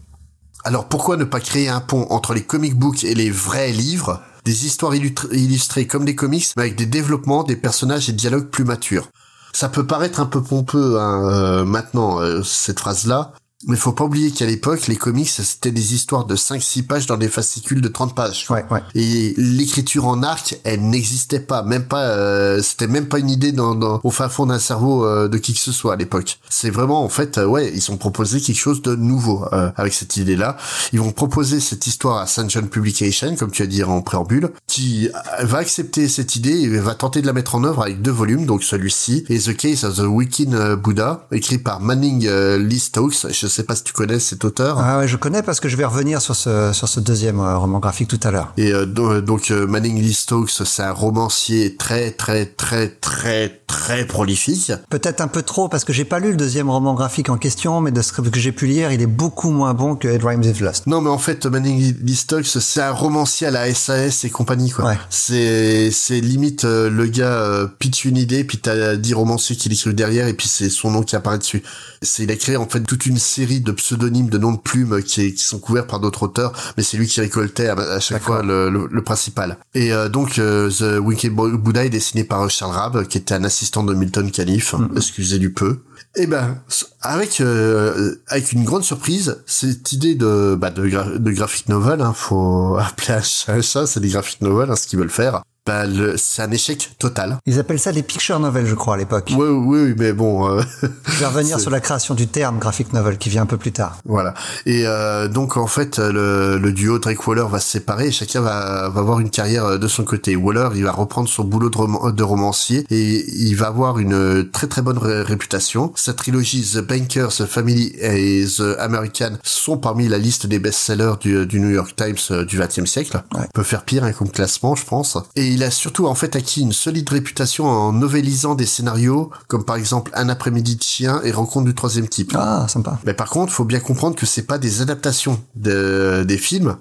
Alors 0.64 0.90
pourquoi 0.90 1.16
ne 1.16 1.26
pas 1.26 1.40
créer 1.40 1.70
un 1.70 1.80
pont 1.80 2.08
entre 2.10 2.34
les 2.34 2.44
comic 2.44 2.76
books 2.76 3.04
et 3.04 3.14
les 3.14 3.30
vrais 3.30 3.72
livres? 3.72 4.22
Des 4.46 4.66
histoires 4.66 4.96
illustrées 4.96 5.86
comme 5.86 6.06
des 6.06 6.16
comics, 6.16 6.48
mais 6.58 6.64
avec 6.64 6.76
des 6.76 6.86
développements, 6.88 7.44
des 7.44 7.56
personnages 7.56 8.10
et 8.10 8.14
dialogues 8.14 8.50
plus 8.50 8.64
matures. 8.64 9.10
Ça 9.54 9.70
peut 9.70 9.86
paraître 9.86 10.20
un 10.20 10.26
peu 10.26 10.42
pompeux 10.42 11.00
hein, 11.00 11.30
euh, 11.30 11.66
maintenant, 11.66 12.20
euh, 12.20 12.42
cette 12.44 12.80
phrase-là, 12.80 13.34
mais 13.68 13.76
faut 13.76 13.92
pas 13.92 14.06
oublier 14.06 14.32
qu'à 14.32 14.46
l'époque, 14.46 14.88
les 14.88 14.96
comics, 14.96 15.28
c'était 15.28 15.72
des 15.72 15.94
histoires 15.94 16.26
de 16.26 16.38
5-6 16.38 16.84
pages 16.84 17.06
dans 17.08 17.18
des 17.18 17.28
fascicules 17.28 17.82
de 17.82 17.90
30 17.90 18.16
pages. 18.16 18.46
Ouais, 18.50 18.64
ouais. 18.72 18.82
Et 18.96 19.34
l'écriture 19.36 20.08
en 20.08 20.24
arc, 20.24 20.58
elle 20.64 20.82
n'existait 20.90 21.42
pas. 21.42 21.62
Même 21.64 21.84
pas, 21.84 22.04
euh, 22.04 22.62
c'était 22.62 22.88
même 22.88 23.08
pas 23.08 23.20
une 23.20 23.30
idée 23.30 23.52
dans, 23.52 23.76
dans 23.76 24.00
au 24.04 24.12
fin 24.12 24.30
fond 24.30 24.46
d'un 24.46 24.60
cerveau 24.60 25.06
euh, 25.06 25.28
de 25.28 25.38
qui 25.38 25.54
que 25.54 25.60
ce 25.60 25.74
soit 25.74 25.94
à 25.94 25.96
l'époque. 25.98 26.40
C'est 26.50 26.70
vraiment, 26.70 27.04
en 27.04 27.10
fait, 27.10 27.38
euh, 27.38 27.46
ouais, 27.46 27.70
ils 27.76 27.92
ont 27.92 27.98
proposé 27.98 28.40
quelque 28.40 28.58
chose 28.58 28.82
de 28.82 28.96
nouveau 28.96 29.46
euh, 29.52 29.72
avec 29.76 29.94
cette 29.94 30.16
idée-là. 30.16 30.56
Ils 30.94 31.02
vont 31.02 31.12
proposer 31.12 31.60
cette 31.60 31.86
histoire 31.86 32.20
à 32.20 32.28
St. 32.28 32.50
John 32.50 32.70
Publication, 32.70 33.36
comme 33.36 33.52
tu 33.52 33.64
as 33.64 33.68
dit 33.68 33.84
en 33.84 34.02
préambule, 34.02 34.52
qui 34.68 35.10
va 35.42 35.58
accepter 35.58 36.08
cette 36.08 36.38
idée 36.38 36.62
et 36.62 36.78
va 36.78 36.96
tenter 36.96 37.22
de 37.22 37.28
la 37.28 37.34
mettre 37.34 37.56
en 37.56 37.66
œuvre 37.66 37.82
avec 37.82 38.02
deux 38.02 38.12
volumes, 38.12 38.46
donc 38.46 38.64
celui-ci 38.64 39.26
et 39.28 39.38
The 39.38 39.56
Case 39.56 39.84
of 39.84 39.98
the 39.98 40.08
Wicked 40.08 40.50
Buddha, 40.82 41.28
écrit 41.34 41.58
par 41.58 41.82
Manning 41.82 42.28
Lee 42.30 42.80
Stokes. 42.80 43.28
Je 43.30 43.49
sais 43.50 43.64
pas 43.64 43.76
si 43.76 43.84
tu 43.84 43.94
connais 43.94 44.20
cet 44.20 44.46
auteur. 44.46 44.80
Ah 44.80 45.00
ouais, 45.00 45.08
je 45.08 45.18
connais 45.18 45.44
parce 45.44 45.60
que 45.60 45.68
je 45.70 45.76
vais 45.76 45.86
revenir 45.86 46.22
sur 46.22 46.36
ce 46.36 46.72
sur 46.74 46.88
ce 46.88 47.00
deuxième 47.00 47.40
euh, 47.40 47.58
roman 47.58 47.80
graphique 47.80 48.08
tout 48.08 48.20
à 48.24 48.32
l'heure. 48.32 48.54
Et 48.58 48.72
euh, 48.72 48.86
donc 49.22 49.52
euh, 49.52 49.68
Manning 49.68 50.02
Lee 50.02 50.14
Stokes, 50.14 50.64
c'est 50.66 50.84
un 50.84 50.92
romancier 50.92 51.76
très 51.76 52.12
très 52.12 52.46
très 52.46 52.88
très 52.88 53.62
très 53.68 54.06
prolifique. 54.06 54.72
Peut-être 54.90 55.22
un 55.22 55.28
peu 55.28 55.42
trop 55.42 55.70
parce 55.70 55.84
que 55.84 55.94
j'ai 55.94 56.06
pas 56.06 56.20
lu 56.20 56.32
le 56.32 56.38
deuxième 56.38 56.70
roman 56.70 56.94
graphique 56.94 57.30
en 57.30 57.38
question, 57.38 57.82
mais 57.82 57.92
de 57.92 58.02
ce 58.02 58.12
que 58.12 58.40
j'ai 58.40 58.52
pu 58.52 58.68
lire, 58.68 58.92
il 58.92 59.02
est 59.02 59.08
beaucoup 59.08 59.52
moins 59.52 59.74
bon 59.74 59.96
que 59.96 60.08
Ed 60.08 60.24
Rhymes 60.24 60.50
of 60.50 60.60
Lost. 60.60 60.88
Non, 60.88 61.02
mais 61.02 61.10
en 61.10 61.18
fait, 61.18 61.46
Manning 61.46 61.96
Lee 62.02 62.16
Stokes, 62.16 62.46
c'est 62.46 62.82
un 62.82 62.92
romancier 62.92 63.48
à 63.48 63.52
la 63.52 63.74
SAS 63.74 64.24
et 64.24 64.30
compagnie 64.30 64.72
quoi. 64.72 64.86
Ouais. 64.86 64.98
C'est 65.10 65.92
c'est 65.92 66.22
limite 66.22 66.66
euh, 66.66 66.90
le 66.90 67.06
gars 67.06 67.44
euh, 67.44 67.68
pitch 67.68 68.06
une 68.06 68.18
idée, 68.18 68.44
puis 68.44 68.58
t'as 68.58 68.96
dix 68.96 69.14
romanciers 69.14 69.56
qui 69.56 69.70
l'écrivent 69.70 69.94
derrière, 69.94 70.28
et 70.28 70.34
puis 70.34 70.48
c'est 70.48 70.70
son 70.70 70.92
nom 70.92 71.04
qui 71.04 71.16
apparaît 71.16 71.38
dessus. 71.38 71.64
C'est 72.02 72.24
il 72.24 72.32
a 72.32 72.36
créé 72.36 72.58
en 72.58 72.68
fait 72.68 72.82
toute 72.82 73.06
une 73.06 73.18
série 73.18 73.39
de 73.46 73.72
pseudonymes, 73.72 74.30
de 74.30 74.38
noms 74.38 74.52
de 74.52 74.58
plumes 74.60 75.02
qui, 75.02 75.34
qui 75.34 75.44
sont 75.44 75.60
couverts 75.60 75.88
par 75.88 76.00
d'autres 76.00 76.24
auteurs, 76.24 76.52
mais 76.78 76.84
c'est 76.84 76.98
lui 76.98 77.08
qui 77.08 77.22
récoltait 77.22 77.68
à, 77.68 77.74
à 77.74 78.00
chaque 78.00 78.22
fois 78.24 78.44
le, 78.44 78.70
le, 78.70 78.88
le, 78.92 79.02
principal. 79.04 79.58
Et 79.74 79.94
euh, 79.94 80.10
donc 80.10 80.40
euh, 80.40 80.70
The 80.70 81.00
Wicked 81.00 81.34
Buddha 81.34 81.86
est 81.86 81.90
dessiné 81.90 82.24
par 82.24 82.50
Charles 82.50 82.74
Rabb, 82.74 83.08
qui 83.08 83.18
était 83.18 83.34
un 83.34 83.44
assistant 83.44 83.84
de 83.84 83.94
Milton 83.94 84.30
Caniff, 84.32 84.74
Mhm. 84.74 84.90
excusez 84.98 85.40
du 85.40 85.54
peu. 85.54 85.80
Et 86.16 86.28
ben 86.28 86.58
avec 87.02 87.40
euh, 87.40 88.16
avec 88.28 88.52
une 88.52 88.64
grande 88.66 88.84
surprise, 88.84 89.38
cette 89.46 89.92
idée 89.92 90.16
de 90.16 90.56
bah, 90.60 90.70
de, 90.72 90.88
gra 90.88 91.06
de 91.06 91.32
graphic 91.32 91.70
novel, 91.70 92.02
hein, 92.02 92.14
faut 92.16 92.78
appeler 92.80 93.14
un 93.14 93.22
chat 93.22 93.54
un 93.54 93.62
chat, 93.62 93.88
c'est 93.88 94.00
des 94.00 94.10
graphic 94.10 94.42
novels, 94.42 94.70
hein, 94.72 94.76
ce 94.76 94.88
qu'ils 94.88 95.00
veulent 95.00 95.10
faire. 95.10 95.42
Bah, 95.66 95.84
c'est 96.18 96.42
un 96.42 96.52
échec 96.52 96.96
total. 96.98 97.38
Ils 97.46 97.60
appellent 97.60 97.80
ça 97.80 97.92
des 97.92 98.02
picture 98.02 98.40
novels, 98.40 98.66
je 98.66 98.76
crois, 98.76 98.96
à 98.96 98.98
l'époque. 98.98 99.32
Oui, 99.38 99.48
oui, 99.48 99.94
mais 99.98 100.14
bon. 100.14 100.50
Euh, 100.50 100.62
je 101.06 101.20
vais 101.20 101.26
revenir 101.28 101.60
sur 101.60 101.70
la 101.70 101.80
création 101.80 102.16
du 102.16 102.28
terme 102.28 102.58
graphic 102.58 102.92
novel 102.94 103.18
qui 103.18 103.30
vient 103.30 103.44
un 103.44 103.48
peu 103.48 103.58
plus 103.58 103.72
tard. 103.72 103.98
Voilà. 104.06 104.34
Et 104.66 104.84
euh, 104.86 105.28
donc 105.28 105.58
en 105.58 105.68
fait, 105.68 106.00
le, 106.00 106.58
le, 106.58 106.72
duo 106.72 106.98
Drake 106.98 107.26
Waller 107.28 107.46
va 107.50 107.60
se 107.60 107.70
séparer 107.70 108.08
et 108.08 108.12
chacun 108.12 108.42
va, 108.42 108.90
va 108.90 109.00
avoir 109.00 109.20
une 109.20 109.30
carrière 109.30 109.66
euh, 109.66 109.78
de 109.78 109.88
son 109.88 110.04
côté. 110.04 110.36
Waller, 110.36 110.70
il 110.76 110.84
va 110.84 110.92
reprendre 110.92 111.30
son 111.30 111.44
boulot 111.44 111.70
de, 111.70 112.12
de 112.12 112.24
romancier 112.24 112.86
et 112.90 113.26
il 113.30 113.56
va 113.56 113.68
avoir 113.68 114.00
une 114.00 114.50
très 114.50 114.68
très 114.68 114.82
bonne 114.82 114.98
réputation. 114.98 115.92
Sa 115.96 116.14
trilogie 116.14 116.68
The 116.74 116.80
Bankers, 116.80 117.36
The 117.36 117.46
Family 117.46 117.94
et 118.00 118.46
The 118.46 118.80
American 118.80 119.38
sont 119.44 119.78
parmi 119.78 120.08
la 120.08 120.18
liste 120.18 120.48
des 120.48 120.60
best-sellers 120.60 121.14
du, 121.20 121.46
du, 121.46 121.60
New 121.60 121.70
York 121.70 121.96
Times 121.96 122.46
du 122.46 122.60
XXe 122.60 122.86
siècle. 122.86 123.22
Ouais. 123.36 123.46
peut 123.54 123.64
faire 123.64 123.84
pire 123.84 124.04
hein, 124.04 124.14
comme 124.14 124.32
classement, 124.32 124.76
je 124.76 124.86
pense. 124.86 125.18
Et 125.36 125.49
il 125.52 125.64
a 125.64 125.72
surtout 125.72 126.08
en 126.08 126.16
fait 126.16 126.36
acquis 126.36 126.62
une 126.62 126.74
solide 126.74 127.10
réputation 127.10 127.66
en 127.66 127.94
novélisant 127.94 128.56
des 128.56 128.66
scénarios 128.66 129.32
comme 129.48 129.66
par 129.66 129.76
exemple 129.76 130.12
Un 130.14 130.30
après-midi 130.30 130.76
de 130.76 130.84
chien 130.84 131.22
et 131.24 131.32
Rencontre 131.32 131.66
du 131.66 131.76
troisième 131.76 132.08
type. 132.08 132.34
Ah, 132.36 132.68
sympa. 132.68 133.00
Mais 133.06 133.14
par 133.14 133.30
contre, 133.30 133.52
faut 133.52 133.66
bien 133.66 133.80
comprendre 133.80 134.16
que 134.16 134.26
c'est 134.26 134.44
pas 134.44 134.58
des 134.58 134.82
adaptations 134.82 135.40
de, 135.56 136.24
des 136.28 136.38
films, 136.38 136.78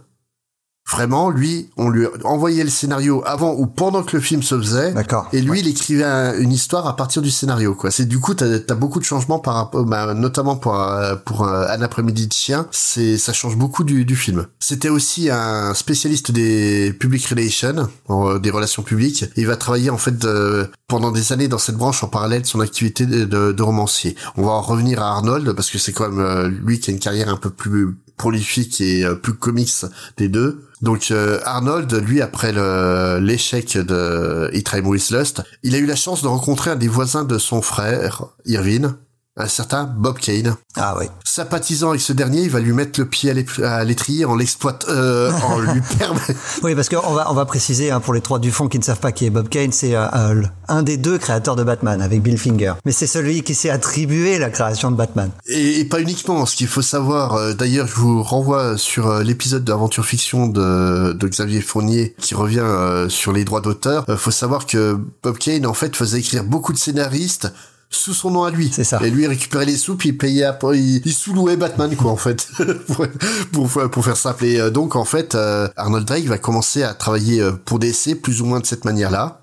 Vraiment, 0.90 1.28
lui, 1.28 1.68
on 1.76 1.90
lui 1.90 2.07
envoyait 2.25 2.64
le 2.64 2.71
scénario 2.71 3.23
avant 3.26 3.54
ou 3.54 3.66
pendant 3.66 4.02
que 4.02 4.16
le 4.16 4.23
film 4.23 4.42
se 4.42 4.57
faisait. 4.59 4.92
D'accord. 4.92 5.28
Et 5.35 5.42
lui, 5.42 5.61
il 5.61 5.68
écrivait 5.68 6.40
une 6.40 6.50
histoire 6.50 6.87
à 6.87 6.97
partir 6.97 7.21
du 7.21 7.30
scénario, 7.30 7.75
quoi. 7.75 7.90
C'est 7.90 8.07
du 8.07 8.18
coup, 8.18 8.33
t'as 8.33 8.57
as 8.68 8.75
beaucoup 8.75 8.99
de 8.99 9.04
changements 9.04 9.38
par 9.38 9.54
rapport, 9.54 9.85
bah, 9.85 10.14
notamment 10.14 10.57
pour 10.57 10.80
euh, 10.80 11.14
pour 11.16 11.47
un 11.47 11.83
après-midi 11.83 12.26
de 12.26 12.33
chien. 12.33 12.66
C'est 12.71 13.18
ça 13.18 13.35
change 13.35 13.57
beaucoup 13.57 13.85
du, 13.85 14.07
du 14.07 14.16
film. 14.16 14.47
C'était 14.61 14.88
aussi 14.88 15.28
un 15.28 15.75
spécialiste 15.75 16.33
des 16.33 16.95
public 16.99 17.26
relations, 17.26 17.88
euh, 18.09 18.38
des 18.38 18.50
relations 18.50 18.83
publiques. 18.83 19.26
il 19.37 19.47
va 19.47 19.57
travailler 19.57 19.90
en 19.90 19.99
fait 19.99 20.26
pendant 20.88 21.11
des 21.11 21.33
années 21.33 21.49
dans 21.49 21.59
cette 21.59 21.76
branche 21.76 22.02
en 22.02 22.09
parallèle 22.09 22.42
de 22.42 22.47
son 22.47 22.61
activité 22.61 23.04
de, 23.04 23.25
de, 23.52 23.62
romancier. 23.62 24.16
On 24.38 24.42
va 24.42 24.52
en 24.52 24.62
revenir 24.62 25.02
à 25.02 25.09
Arnold 25.11 25.52
parce 25.52 25.71
que 25.71 25.76
c'est 25.76 25.92
quand 25.92 26.09
même 26.09 26.21
euh, 26.21 26.49
lui 26.49 26.80
qui 26.80 26.90
a 26.90 26.95
une 26.95 26.99
carrière 26.99 27.28
un 27.28 27.37
peu 27.37 27.50
plus 27.50 27.95
prolifique 28.16 28.80
et 28.80 29.07
plus 29.23 29.35
comics 29.35 29.71
des 30.16 30.28
deux. 30.28 30.68
Donc 30.80 31.11
euh, 31.11 31.40
Arnold, 31.44 31.92
lui, 32.06 32.20
après 32.23 32.52
l'échec 33.20 33.76
de 33.76 34.50
It 34.52 34.70
Time 34.70 34.92
Lust, 34.92 35.42
il 35.62 35.75
a 35.75 35.78
eu 35.78 35.87
la 35.87 35.97
chance 35.97 36.23
de 36.23 36.28
rencontrer 36.28 36.70
un 36.70 36.76
des 36.76 36.88
voisins 36.88 37.25
de 37.25 37.38
son 37.38 37.62
frère, 37.62 38.25
Irvine, 38.44 38.97
un 39.38 39.47
certain 39.49 39.85
Bob 39.85 40.18
Kane. 40.18 40.57
Ah 40.76 40.97
oui. 40.99 41.07
Sympathisant 41.25 41.90
avec 41.90 42.00
ce 42.00 42.12
dernier, 42.12 42.42
il 42.42 42.50
va 42.50 42.61
lui 42.61 42.73
mettre 42.73 42.99
le 42.99 43.07
pied 43.07 43.30
à 43.62 43.85
l'étrier 43.85 44.25
en 44.25 44.35
l'exploite, 44.35 44.87
euh, 44.88 45.30
en 45.45 45.59
lui 45.61 45.80
permet. 45.99 46.21
Oui, 46.62 46.75
parce 46.75 46.88
qu'on 46.88 47.14
va 47.14 47.30
on 47.30 47.35
va 47.35 47.45
préciser 47.45 47.90
hein, 47.90 48.00
pour 48.00 48.14
les 48.14 48.21
trois 48.21 48.38
du 48.38 48.50
fond 48.50 48.68
qui 48.68 48.78
ne 48.78 48.85
savent 48.85 49.00
pas 49.00 49.12
qui 49.12 49.26
est 49.26 49.30
Bob 49.30 49.49
Kane, 49.49 49.73
c'est 49.73 49.95
euh, 49.95 50.42
un 50.68 50.83
des 50.83 50.97
deux 50.97 51.18
créateurs 51.18 51.57
de 51.57 51.62
Batman 51.62 52.02
avec 52.02 52.23
Bill 52.23 52.38
Finger. 52.38 52.75
Mais 52.85 52.92
c'est 52.92 53.07
celui 53.07 53.42
qui 53.42 53.54
s'est 53.54 53.71
attribué 53.71 54.38
la 54.38 54.50
création 54.50 54.90
de 54.90 54.97
Batman. 54.97 55.30
Et, 55.47 55.85
pas 55.85 56.00
uniquement. 56.00 56.45
Ce 56.45 56.57
qu'il 56.57 56.66
faut 56.66 56.83
savoir, 56.83 57.35
euh, 57.35 57.54
d'ailleurs, 57.54 57.87
je 57.87 57.95
vous 57.95 58.23
renvoie 58.23 58.76
sur 58.76 59.09
euh, 59.09 59.23
l'épisode 59.23 59.64
d'Aventure 59.64 60.04
Fiction 60.04 60.49
de, 60.49 61.12
de 61.12 61.28
Xavier 61.28 61.61
Fournier 61.61 62.14
qui 62.21 62.35
revient 62.35 62.64
sur 63.09 63.33
les 63.33 63.45
droits 63.45 63.61
d'auteur. 63.61 64.04
faut 64.16 64.30
savoir 64.30 64.66
que 64.66 64.99
Bob 65.23 65.38
Kane 65.38 65.66
en 65.66 65.75
fait 65.75 65.95
faisait 65.97 66.18
écrire 66.18 66.45
beaucoup 66.45 66.73
de 66.73 66.78
scénaristes 66.78 67.52
sous 67.90 68.14
son 68.14 68.30
nom 68.30 68.45
à 68.45 68.50
lui. 68.50 68.71
C'est 68.73 68.85
ça. 68.85 69.00
Et 69.02 69.11
lui, 69.11 69.23
il 69.25 69.26
récupérait 69.26 69.64
les 69.64 69.76
sous, 69.76 69.97
puis 69.97 70.11
il 70.11 70.18
payait 70.18 70.45
après, 70.45 70.78
il, 70.78 71.12
sous-louait 71.12 71.57
Batman, 71.57 71.95
quoi, 71.97 72.11
en 72.11 72.16
fait. 72.16 72.49
pour, 72.87 73.07
pour, 73.52 73.90
pour, 73.90 74.04
faire 74.04 74.16
simple. 74.16 74.45
Et 74.45 74.61
euh, 74.61 74.71
donc, 74.71 74.97
en 74.97 75.04
fait, 75.04 75.35
euh, 75.35 75.68
Arnold 75.76 76.07
Drake 76.07 76.25
va 76.25 76.38
commencer 76.38 76.83
à 76.83 76.95
travailler 76.95 77.40
euh, 77.40 77.52
pour 77.52 77.78
DC 77.78 78.21
plus 78.23 78.42
ou 78.42 78.47
moins 78.47 78.61
de 78.61 78.66
cette 78.66 78.85
manière-là. 78.85 79.40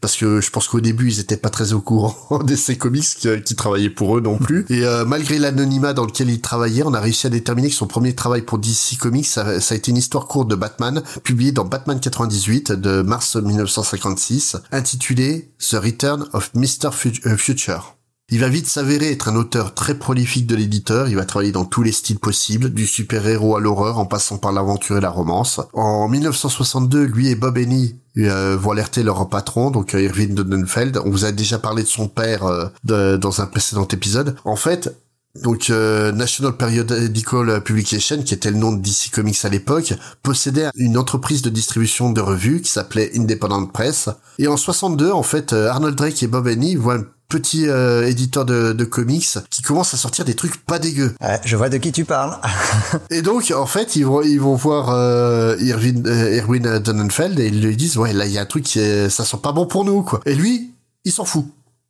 Parce 0.00 0.16
que 0.16 0.40
je 0.40 0.50
pense 0.50 0.68
qu'au 0.68 0.80
début, 0.80 1.10
ils 1.10 1.20
étaient 1.20 1.36
pas 1.36 1.50
très 1.50 1.72
au 1.72 1.80
courant 1.80 2.38
DC 2.44 2.78
Comics 2.78 3.04
qui, 3.04 3.28
qui 3.42 3.54
travaillaient 3.54 3.90
pour 3.90 4.16
eux 4.16 4.20
non 4.20 4.38
plus. 4.38 4.64
Et 4.70 4.84
malgré 5.06 5.38
l'anonymat 5.38 5.92
dans 5.92 6.06
lequel 6.06 6.30
il 6.30 6.40
travaillait, 6.40 6.82
on 6.84 6.94
a 6.94 7.00
réussi 7.00 7.26
à 7.26 7.30
déterminer 7.30 7.68
que 7.68 7.74
son 7.74 7.86
premier 7.86 8.14
travail 8.14 8.42
pour 8.42 8.58
DC 8.58 8.98
Comics, 8.98 9.26
ça, 9.26 9.60
ça, 9.60 9.74
a 9.74 9.78
été 9.78 9.90
une 9.90 9.96
histoire 9.96 10.26
courte 10.26 10.48
de 10.48 10.54
Batman, 10.54 11.02
publiée 11.22 11.52
dans 11.52 11.64
Batman 11.64 12.00
98 12.00 12.72
de 12.72 13.02
mars 13.02 13.36
1956, 13.36 14.56
intitulée 14.72 15.50
The 15.58 15.76
Return 15.82 16.26
of 16.32 16.50
Mr. 16.54 16.90
Future. 16.92 17.97
Il 18.30 18.40
va 18.40 18.50
vite 18.50 18.66
s'avérer 18.66 19.10
être 19.10 19.28
un 19.28 19.36
auteur 19.36 19.72
très 19.72 19.94
prolifique 19.94 20.46
de 20.46 20.54
l'éditeur, 20.54 21.08
il 21.08 21.16
va 21.16 21.24
travailler 21.24 21.50
dans 21.50 21.64
tous 21.64 21.82
les 21.82 21.92
styles 21.92 22.18
possibles, 22.18 22.74
du 22.74 22.86
super-héros 22.86 23.56
à 23.56 23.60
l'horreur 23.60 23.98
en 23.98 24.04
passant 24.04 24.36
par 24.36 24.52
l'aventure 24.52 24.98
et 24.98 25.00
la 25.00 25.08
romance. 25.08 25.62
En 25.72 26.08
1962, 26.08 27.04
lui 27.04 27.28
et 27.28 27.36
Bob 27.36 27.56
Henny 27.56 27.96
euh, 28.18 28.54
vont 28.60 28.72
alerter 28.72 29.02
leur 29.02 29.26
patron, 29.30 29.70
donc 29.70 29.94
euh, 29.94 30.02
Irving. 30.02 30.38
On 31.06 31.10
vous 31.10 31.24
a 31.24 31.32
déjà 31.32 31.58
parlé 31.58 31.82
de 31.82 31.88
son 31.88 32.06
père 32.06 32.44
euh, 32.44 33.16
dans 33.16 33.40
un 33.40 33.46
précédent 33.46 33.88
épisode. 33.88 34.36
En 34.44 34.56
fait, 34.56 34.94
donc 35.42 35.70
National 35.70 36.54
Periodical 36.54 37.62
Publication, 37.62 38.22
qui 38.22 38.34
était 38.34 38.50
le 38.50 38.58
nom 38.58 38.72
de 38.72 38.82
DC 38.82 39.10
Comics 39.10 39.42
à 39.44 39.48
l'époque, 39.48 39.94
possédait 40.22 40.68
une 40.74 40.98
entreprise 40.98 41.40
de 41.40 41.48
distribution 41.48 42.10
de 42.10 42.20
revues 42.20 42.60
qui 42.60 42.70
s'appelait 42.70 43.10
Independent 43.16 43.72
Press. 43.72 44.10
Et 44.38 44.48
en 44.48 44.58
62, 44.58 45.12
en 45.12 45.22
fait, 45.22 45.54
Arnold 45.54 45.94
Drake 45.94 46.22
et 46.22 46.26
Bob 46.26 46.46
Henny 46.46 46.74
voient 46.74 47.04
petit 47.28 47.68
euh, 47.68 48.08
éditeur 48.08 48.44
de, 48.44 48.72
de, 48.72 48.84
comics 48.84 49.38
qui 49.50 49.62
commence 49.62 49.92
à 49.92 49.96
sortir 49.96 50.24
des 50.24 50.34
trucs 50.34 50.64
pas 50.64 50.78
dégueux. 50.78 51.14
Ouais, 51.20 51.40
je 51.44 51.56
vois 51.56 51.68
de 51.68 51.76
qui 51.76 51.92
tu 51.92 52.04
parles. 52.04 52.38
et 53.10 53.22
donc 53.22 53.52
en 53.54 53.66
fait 53.66 53.96
ils 53.96 54.06
vont 54.06 54.22
ils 54.22 54.40
vont 54.40 54.54
voir 54.54 54.90
euh, 54.90 55.56
Irwin 55.60 56.06
euh, 56.06 56.40
Erwin 56.40 56.78
Donenfeld 56.78 57.38
et 57.38 57.48
ils 57.48 57.62
lui 57.62 57.76
disent 57.76 57.98
ouais 57.98 58.12
là 58.12 58.26
il 58.26 58.32
y 58.32 58.38
a 58.38 58.42
un 58.42 58.46
truc 58.46 58.64
qui 58.64 58.80
ça 59.10 59.24
sent 59.24 59.38
pas 59.42 59.52
bon 59.52 59.66
pour 59.66 59.84
nous 59.84 60.02
quoi. 60.02 60.20
Et 60.24 60.34
lui 60.34 60.72
il 61.04 61.12
s'en 61.12 61.24
fout. 61.24 61.46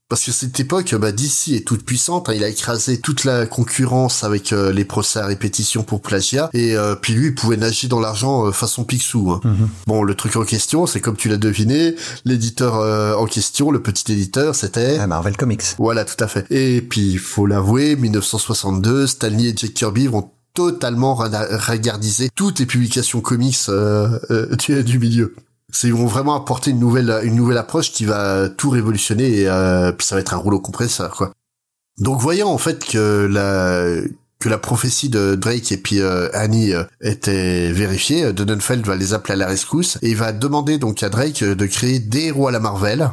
Parce 0.09 0.25
que 0.25 0.33
cette 0.33 0.59
époque, 0.59 0.95
bah, 0.95 1.13
DC 1.13 1.49
est 1.49 1.67
toute 1.67 1.85
puissante. 1.85 2.31
Hein, 2.31 2.33
il 2.35 2.43
a 2.43 2.49
écrasé 2.49 2.99
toute 2.99 3.25
la 3.25 3.45
concurrence 3.45 4.25
avec 4.25 4.55
euh, 4.55 4.73
les 4.73 4.87
procès 4.87 5.19
à 5.19 5.27
répétition 5.27 5.83
pour 5.83 6.01
plagiat. 6.01 6.49
Et 6.55 6.75
euh, 6.77 6.95
puis 6.95 7.13
lui, 7.13 7.27
il 7.27 7.35
pouvait 7.35 7.59
nager 7.59 7.89
dans 7.89 8.01
l'argent 8.01 8.47
euh, 8.47 8.51
façon 8.51 8.85
Picsou. 8.85 9.33
Hein. 9.33 9.41
Mhm. 9.45 9.69
Bon, 9.87 10.03
le 10.03 10.15
truc 10.15 10.37
en 10.37 10.45
question, 10.45 10.87
c'est 10.87 11.03
comme 11.03 11.17
tu 11.17 11.29
l'as 11.29 11.37
deviné, 11.37 11.95
l'éditeur 12.25 12.77
en 13.19 13.27
question, 13.27 13.71
le 13.71 13.83
petit 13.83 14.11
éditeur, 14.11 14.55
c'était... 14.55 14.97
Ah, 14.99 15.07
Marvel 15.07 15.37
Comics. 15.37 15.63
Voilà, 15.79 16.07
tout 16.07 16.23
à 16.25 16.27
fait. 16.27 16.47
Et 16.51 16.81
puis, 16.81 17.13
il 17.13 17.19
faut 17.19 17.45
l'avouer, 17.45 17.95
1962, 17.97 19.07
Stanley 19.07 19.51
et 19.51 19.55
Jack 19.55 19.75
Kirby 19.75 20.07
vont 20.07 20.31
totalement 20.55 21.15
regardiser 21.15 22.31
toutes 22.35 22.61
les 22.61 22.67
publications 22.67 23.21
comics 23.21 23.59
du, 23.69 24.85
du 24.85 24.99
milieu 24.99 25.35
ils 25.83 25.95
vont 25.95 26.07
vraiment 26.07 26.35
apporter 26.35 26.71
une 26.71 26.79
nouvelle 26.79 27.21
une 27.25 27.35
nouvelle 27.35 27.59
approche 27.59 27.93
qui 27.93 28.05
va 28.05 28.49
tout 28.49 28.71
révolutionner 28.71 29.41
et 29.41 29.49
euh, 29.49 29.93
puis 29.93 30.07
ça 30.07 30.15
va 30.15 30.21
être 30.21 30.35
un 30.35 30.39
rouleau 30.39 30.61
compresseur 30.61 31.15
quoi. 31.15 31.33
Donc 31.99 32.21
voyant 32.21 32.49
en 32.49 32.59
fait 32.59 32.85
que 32.85 33.27
la 33.31 34.03
que 34.39 34.49
la 34.49 34.59
prophétie 34.59 35.09
de 35.09 35.35
Drake 35.35 35.73
et 35.73 35.77
puis 35.77 36.01
euh, 36.01 36.29
Annie 36.33 36.73
euh, 36.73 36.85
était 37.01 37.73
vérifiée, 37.73 38.33
Donenfeld 38.33 38.87
va 38.87 38.97
les 38.97 39.13
appeler 39.13 39.35
à 39.35 39.37
la 39.37 39.47
rescousse 39.47 39.99
et 40.03 40.11
il 40.11 40.17
va 40.17 40.33
demander 40.33 40.79
donc 40.79 41.03
à 41.03 41.09
Drake 41.09 41.43
de 41.43 41.67
créer 41.67 41.99
des 41.99 42.27
héros 42.27 42.49
à 42.49 42.53
la 42.53 42.61
Marvel. 42.61 43.11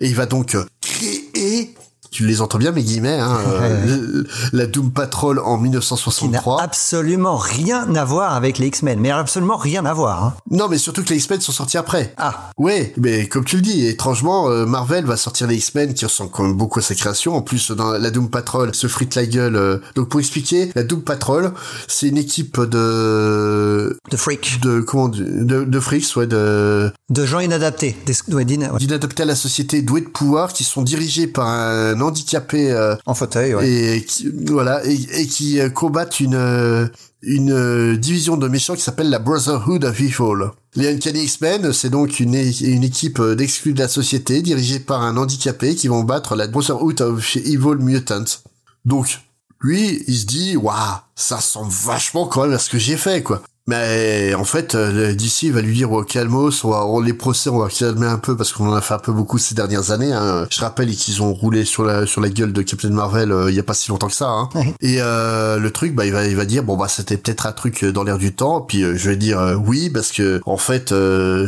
Et 0.00 0.08
il 0.08 0.14
va 0.14 0.26
donc 0.26 0.56
créer 0.80 1.74
tu 2.14 2.24
les 2.24 2.40
entends 2.40 2.58
bien 2.58 2.70
mes 2.70 2.84
guillemets, 2.84 3.18
hein, 3.18 3.38
euh, 3.48 4.22
la 4.52 4.66
Doom 4.66 4.92
Patrol 4.92 5.40
en 5.40 5.58
1963. 5.58 6.56
Qui 6.56 6.60
n'a 6.60 6.64
absolument 6.64 7.36
rien 7.36 7.92
à 7.96 8.04
voir 8.04 8.34
avec 8.34 8.58
les 8.58 8.68
X-Men, 8.68 9.00
mais 9.00 9.10
absolument 9.10 9.56
rien 9.56 9.84
à 9.84 9.92
voir. 9.92 10.24
Hein. 10.24 10.34
Non, 10.48 10.68
mais 10.68 10.78
surtout 10.78 11.02
que 11.02 11.08
les 11.08 11.16
X-Men 11.16 11.40
sont 11.40 11.50
sortis 11.50 11.76
après. 11.76 12.14
Ah. 12.16 12.50
Ouais, 12.56 12.94
mais 12.98 13.26
comme 13.26 13.44
tu 13.44 13.56
le 13.56 13.62
dis, 13.62 13.84
étrangement, 13.86 14.48
euh, 14.48 14.64
Marvel 14.64 15.04
va 15.06 15.16
sortir 15.16 15.48
les 15.48 15.56
X-Men 15.56 15.92
qui 15.92 16.04
ressemblent 16.04 16.30
quand 16.30 16.44
même 16.44 16.56
beaucoup 16.56 16.78
à 16.78 16.82
sa 16.82 16.94
création. 16.94 17.34
En 17.34 17.42
plus, 17.42 17.72
dans 17.72 17.90
la 17.90 18.10
Doom 18.12 18.30
Patrol, 18.30 18.72
se 18.72 18.86
frite 18.86 19.16
la 19.16 19.26
gueule. 19.26 19.56
Euh. 19.56 19.78
Donc 19.96 20.08
pour 20.08 20.20
expliquer, 20.20 20.70
la 20.76 20.84
Doom 20.84 21.02
Patrol, 21.02 21.52
c'est 21.88 22.06
une 22.06 22.18
équipe 22.18 22.60
de 22.60 23.98
de 24.08 24.16
freaks, 24.16 24.60
de 24.62 24.80
comment 24.80 25.08
de, 25.08 25.64
de 25.64 25.80
freaks, 25.80 26.14
ouais, 26.14 26.28
de 26.28 26.92
de 27.10 27.26
gens 27.26 27.40
inadaptés, 27.40 27.96
d'inadaptés 28.06 29.22
à 29.22 29.26
la 29.26 29.34
société, 29.34 29.82
doués 29.82 30.00
de 30.00 30.08
pouvoir, 30.08 30.52
qui 30.52 30.64
sont 30.64 30.82
dirigés 30.82 31.26
par 31.26 31.46
un 31.46 32.00
handicapés 32.00 32.70
euh, 32.70 32.96
en 33.04 33.14
fauteuil, 33.14 33.54
ouais. 33.54 33.96
et 33.98 34.04
qui, 34.04 34.30
voilà 34.46 34.84
et, 34.86 34.94
et 34.94 35.26
qui 35.26 35.60
euh, 35.60 35.68
combattent 35.68 36.20
une 36.20 36.34
euh, 36.34 36.86
une 37.26 37.96
division 37.96 38.36
de 38.36 38.48
méchants 38.48 38.74
qui 38.74 38.82
s'appelle 38.82 39.08
la 39.08 39.18
Brotherhood 39.18 39.84
of 39.84 39.98
Evil. 39.98 40.50
Les 40.74 40.92
Uncanny 40.92 41.24
X-Men, 41.24 41.72
c'est 41.72 41.88
donc 41.88 42.20
une, 42.20 42.34
une 42.34 42.84
équipe 42.84 43.18
d'exclus 43.22 43.72
de 43.72 43.78
la 43.78 43.88
société 43.88 44.42
dirigée 44.42 44.78
par 44.78 45.02
un 45.02 45.16
handicapé 45.16 45.74
qui 45.74 45.88
vont 45.88 46.04
battre 46.04 46.36
la 46.36 46.46
Brotherhood 46.48 47.00
of 47.00 47.36
Evil 47.36 47.76
Mutants. 47.80 48.42
Donc, 48.84 49.20
lui, 49.60 50.04
il 50.06 50.18
se 50.18 50.26
dit, 50.26 50.56
waouh, 50.58 50.76
ça 51.16 51.40
sent 51.40 51.60
vachement 51.66 52.26
quand 52.26 52.42
même 52.42 52.52
à 52.52 52.58
ce 52.58 52.68
que 52.68 52.78
j'ai 52.78 52.98
fait, 52.98 53.22
quoi. 53.22 53.40
Mais 53.66 54.34
en 54.34 54.44
fait, 54.44 54.74
euh, 54.74 55.14
d'ici 55.14 55.50
va 55.50 55.62
lui 55.62 55.74
dire 55.74 55.90
au 55.90 56.02
calmos, 56.02 56.64
on 56.64 56.70
va, 56.70 56.84
on, 56.84 57.00
les 57.00 57.14
procès, 57.14 57.48
on 57.48 57.58
va 57.58 57.68
calmer 57.68 58.06
un 58.06 58.18
peu 58.18 58.36
parce 58.36 58.52
qu'on 58.52 58.68
en 58.68 58.74
a 58.74 58.82
fait 58.82 58.92
un 58.92 58.98
peu 58.98 59.12
beaucoup 59.12 59.38
ces 59.38 59.54
dernières 59.54 59.90
années. 59.90 60.12
Hein. 60.12 60.46
Je 60.50 60.60
rappelle 60.60 60.94
qu'ils 60.94 61.22
ont 61.22 61.32
roulé 61.32 61.64
sur 61.64 61.82
la 61.82 62.06
sur 62.06 62.20
la 62.20 62.28
gueule 62.28 62.52
de 62.52 62.60
Captain 62.60 62.90
Marvel 62.90 63.32
euh, 63.32 63.50
il 63.50 63.56
y 63.56 63.58
a 63.58 63.62
pas 63.62 63.72
si 63.72 63.88
longtemps 63.88 64.08
que 64.08 64.14
ça. 64.14 64.28
Hein. 64.28 64.50
Et 64.82 64.96
euh, 65.00 65.58
le 65.58 65.70
truc, 65.70 65.94
bah 65.94 66.04
il 66.04 66.12
va 66.12 66.26
il 66.26 66.36
va 66.36 66.44
dire 66.44 66.62
bon 66.62 66.76
bah 66.76 66.88
c'était 66.88 67.16
peut-être 67.16 67.46
un 67.46 67.52
truc 67.52 67.86
dans 67.86 68.04
l'air 68.04 68.18
du 68.18 68.34
temps. 68.34 68.60
Puis 68.60 68.82
je 68.82 69.08
vais 69.08 69.16
dire 69.16 69.58
oui 69.64 69.88
parce 69.88 70.12
que 70.12 70.42
en 70.44 70.58
fait 70.58 70.94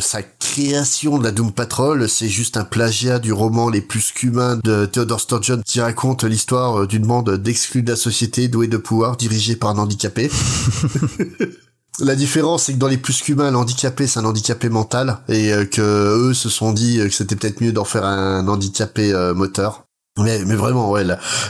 ça 0.01 0.21
création 0.39 1.19
de 1.19 1.25
la 1.25 1.33
Doom 1.33 1.53
Patrol, 1.53 2.09
c'est 2.09 2.29
juste 2.29 2.57
un 2.57 2.65
plagiat 2.65 3.19
du 3.19 3.33
roman 3.35 3.69
Les 3.69 3.83
plus 3.83 4.13
qu'humains 4.13 4.59
de 4.65 4.87
Theodore 4.87 5.21
Sturgeon 5.21 5.61
qui 5.67 5.83
raconte 5.83 6.25
l'histoire 6.25 6.87
d'une 6.87 7.07
bande 7.07 7.37
d'exclus 7.37 7.83
de 7.83 7.91
la 7.91 7.97
société 7.97 8.49
doués 8.49 8.69
de 8.69 8.79
pouvoir 8.79 9.19
dirigés 9.19 9.57
par 9.57 9.71
un 9.71 9.79
handicapé. 9.79 10.31
La 11.99 12.15
différence, 12.15 12.65
c'est 12.65 12.75
que 12.75 12.79
dans 12.79 12.89
les 12.89 12.99
plus 12.99 13.23
qu'humains, 13.23 13.51
l'handicapé, 13.51 14.07
c'est 14.07 14.21
un 14.21 14.27
handicapé 14.27 14.69
mental, 14.69 15.19
et 15.29 15.53
euh, 15.53 15.65
que 15.65 15.81
eux 15.81 16.35
se 16.35 16.51
sont 16.51 16.73
dit 16.73 16.99
que 16.99 17.11
c'était 17.11 17.37
peut-être 17.37 17.63
mieux 17.63 17.73
d'en 17.73 17.85
faire 17.85 18.05
un 18.05 18.47
handicapé 18.49 19.15
euh, 19.15 19.33
moteur. 19.33 19.86
Mais, 20.19 20.45
mais 20.47 20.55
vraiment, 20.55 20.91
ouais, 20.91 21.05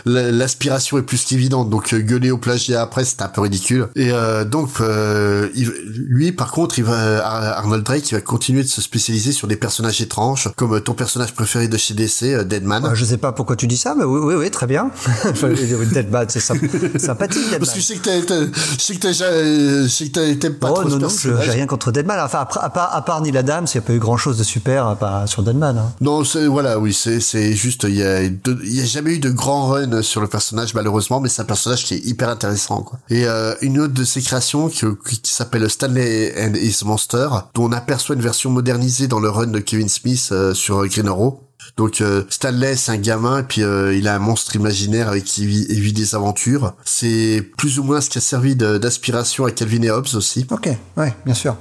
l'aspiration 0.05 0.99
est 0.99 1.03
plus 1.03 1.25
qu'évidente. 1.25 1.71
Donc 1.71 1.95
euh, 1.95 2.01
gueuler 2.01 2.33
au 2.33 2.39
plagiat 2.39 2.83
après, 2.83 3.05
c'est 3.05 3.23
un 3.23 3.29
peu 3.29 3.43
ridicule. 3.43 3.87
Et 3.95 4.11
euh, 4.11 4.45
donc, 4.45 4.81
euh, 4.81 5.49
lui, 5.55 6.33
par 6.33 6.51
contre, 6.51 6.79
il 6.81 6.85
va 6.85 7.25
Arnold 7.59 7.85
Drake, 7.85 8.11
il 8.11 8.17
va 8.17 8.21
continuer 8.21 8.65
de 8.65 8.69
se 8.69 8.83
spécialiser 8.83 9.31
sur 9.31 9.47
des 9.47 9.55
personnages 9.57 10.01
étranges, 10.01 10.51
comme 10.57 10.81
ton 10.81 10.95
personnage 10.95 11.33
préféré 11.33 11.69
de 11.69 11.77
chez 11.77 11.95
DC, 11.95 12.45
Deadman. 12.45 12.93
je 12.95 13.05
sais 13.05 13.19
pas 13.19 13.31
pourquoi 13.31 13.55
tu 13.55 13.69
dis 13.69 13.77
ça, 13.77 13.95
mais 13.97 14.05
oui, 14.05 14.19
oui, 14.21 14.35
oui 14.35 14.51
très 14.51 14.67
bien. 14.67 14.91
Deadman, 15.93 16.27
c'est 16.29 16.41
sympathique. 16.41 16.73
Deadman. 16.73 17.59
Parce 17.61 17.73
que 17.73 17.81
je 17.81 17.85
sais 17.85 17.95
que 20.09 20.11
t'as 20.11 20.27
été 20.27 20.51
pas 20.51 20.71
oh, 20.73 20.81
trop 20.81 20.89
non, 20.89 20.99
non, 20.99 21.09
j'ai 21.09 21.51
rien 21.51 21.67
contre 21.67 21.93
Deadman. 21.93 22.19
Enfin, 22.21 22.41
à 22.41 22.71
part, 22.71 22.95
à 22.95 23.03
part 23.03 23.21
Neil 23.23 23.37
Adams, 23.39 23.67
il 23.73 23.77
n'y 23.77 23.85
a 23.85 23.87
pas 23.87 23.93
eu 23.93 24.01
grand 24.01 24.17
chose 24.17 24.39
de 24.39 24.45
super 24.45 24.97
sur 25.27 25.45
Deadman. 25.45 25.79
Hein. 25.79 25.93
Non, 26.01 26.25
c'est 26.25 26.47
voilà, 26.47 26.81
oui, 26.81 26.93
c'est 26.93 27.21
c'est 27.21 27.53
juste 27.53 27.85
il 27.85 27.95
y 27.95 28.03
a 28.03 28.29
deux 28.29 28.56
il 28.63 28.73
n'y 28.73 28.81
a 28.81 28.85
jamais 28.85 29.15
eu 29.15 29.19
de 29.19 29.31
grand 29.31 29.69
run 29.69 30.03
sur 30.03 30.21
le 30.21 30.29
personnage 30.29 30.75
malheureusement, 30.75 31.21
mais 31.21 31.29
c'est 31.29 31.43
un 31.43 31.47
personnage 31.47 31.85
qui 31.85 31.95
est 31.95 32.05
hyper 32.05 32.29
intéressant 32.29 32.83
quoi. 32.83 32.99
Et 33.11 33.27
euh, 33.27 33.55
une 33.61 33.79
autre 33.79 33.95
de 33.95 34.05
ses 34.05 34.23
créations 34.23 34.69
qui, 34.69 34.85
qui 35.05 35.33
s'appelle 35.33 35.69
Stanley 35.71 36.35
and 36.39 36.55
His 36.55 36.85
Monster, 36.85 37.29
dont 37.55 37.65
on 37.65 37.73
aperçoit 37.73 38.15
une 38.15 38.23
version 38.23 38.51
modernisée 38.51 39.09
dans 39.09 39.21
le 39.21 39.29
run 39.29 39.49
de 39.49 39.59
Kevin 39.59 39.89
Smith 39.89 40.29
euh, 40.33 40.55
sur 40.55 40.87
Green 40.87 41.09
Arrow. 41.09 41.43
Donc 41.77 42.01
euh, 42.01 42.25
Stanley 42.31 42.77
c'est 42.77 42.93
un 42.93 42.97
gamin 42.97 43.41
et 43.41 43.43
puis 43.43 43.61
il 43.61 44.09
a 44.09 44.15
un 44.15 44.19
monstre 44.19 44.55
imaginaire 44.57 45.09
avec 45.09 45.25
qui 45.25 45.47
vit, 45.47 45.93
des 45.93 46.15
aventures. 46.15 46.75
C'est 46.85 47.45
plus 47.57 47.79
ou 47.79 47.85
moins 47.85 48.01
ce 48.01 48.11
qui 48.11 48.19
a 48.19 48.21
servi 48.21 48.57
d'inspiration 48.57 49.45
à 49.45 49.51
Calvin 49.51 49.83
et 49.83 49.91
Hobbes 49.91 50.15
aussi. 50.15 50.47
Ok, 50.51 50.69
ouais, 50.97 51.15
bien 51.25 51.35
sûr. 51.35 51.57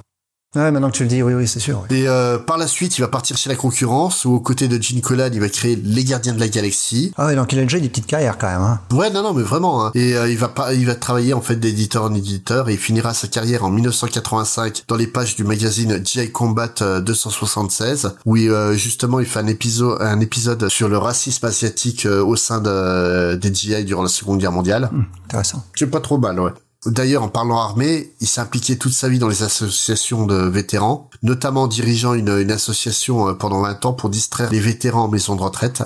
Ouais, 0.56 0.72
maintenant 0.72 0.90
que 0.90 0.96
tu 0.96 1.04
le 1.04 1.10
dis, 1.10 1.22
oui, 1.22 1.34
oui, 1.34 1.48
c'est 1.48 1.60
sûr. 1.60 1.84
Et 1.90 2.08
euh, 2.08 2.38
par 2.38 2.58
la 2.58 2.68
suite, 2.68 2.98
il 2.98 3.02
va 3.02 3.10
partir 3.10 3.36
chez 3.36 3.50
la 3.50 3.56
concurrence, 3.56 4.24
où 4.24 4.34
aux 4.34 4.40
côtés 4.40 4.68
de 4.68 4.82
Gene 4.82 5.02
Colan, 5.02 5.30
il 5.34 5.42
va 5.42 5.50
créer 5.50 5.76
les 5.76 6.04
Gardiens 6.06 6.34
de 6.34 6.40
la 6.40 6.48
Galaxie. 6.48 7.12
Ah 7.18 7.28
ouais, 7.28 7.36
donc 7.36 7.52
il 7.52 7.60
a 7.60 7.64
déjà 7.64 7.80
des 7.80 7.90
petites 7.90 8.06
carrières 8.08 8.38
quand 8.38 8.48
même. 8.48 8.62
Hein. 8.62 8.80
Ouais, 8.94 9.10
non, 9.10 9.22
non, 9.22 9.34
mais 9.34 9.44
vraiment. 9.44 9.86
Hein. 9.86 9.92
Et 9.96 10.16
euh, 10.16 10.30
il 10.30 10.38
va 10.38 10.48
pas, 10.48 10.74
il 10.74 10.86
va 10.86 10.96
travailler 10.96 11.34
en 11.34 11.42
fait 11.42 11.58
d'éditeur 11.58 12.04
en 12.04 12.14
éditeur, 12.14 12.70
et 12.70 12.74
il 12.74 12.80
finira 12.80 13.14
sa 13.14 13.28
carrière 13.28 13.66
en 13.66 13.70
1985 13.70 14.84
dans 14.88 14.96
les 14.96 15.08
pages 15.08 15.36
du 15.36 15.44
magazine 15.44 16.02
GI 16.04 16.32
Combat 16.32 16.70
276, 17.02 18.06
euh, 18.06 18.10
où 18.26 18.38
justement 18.76 19.20
il 19.20 19.26
fait 19.26 19.40
un 19.40 19.48
épisode, 19.48 20.02
un 20.02 20.22
épisode 20.22 20.70
sur 20.70 20.88
le 20.88 20.98
racisme 20.98 21.46
asiatique 21.46 22.06
au 22.06 22.36
sein 22.36 22.62
de, 22.62 23.36
des 23.36 23.54
GI 23.54 23.84
durant 23.84 24.04
la 24.04 24.10
Seconde 24.10 24.40
Guerre 24.40 24.54
mondiale. 24.54 24.90
Hum, 24.94 25.06
intéressant. 25.26 25.66
C'est 25.76 25.88
pas 25.88 26.00
trop 26.00 26.18
mal, 26.18 26.40
ouais. 26.40 26.52
D'ailleurs, 26.86 27.24
en 27.24 27.30
parlant 27.30 27.60
armée, 27.60 28.14
il 28.22 28.28
s'est 28.28 28.42
impliqué 28.42 28.78
toute 28.78 28.94
sa 28.94 29.10
vie 29.10 29.20
dans 29.20 29.28
les 29.28 29.44
associations 29.44 30.26
de 30.26 30.36
vétérans, 30.36 31.10
notamment 31.24 31.68
dirigeant 31.68 32.14
une, 32.14 32.30
association 32.52 33.30
euh, 33.30 33.34
pendant 33.34 33.62
20 33.62 33.86
ans 33.86 33.94
pour 33.94 34.10
distraire 34.10 34.52
les 34.52 34.60
vétérans 34.60 35.06
en 35.06 35.08
maison 35.08 35.36
de 35.36 35.42
retraite. 35.42 35.84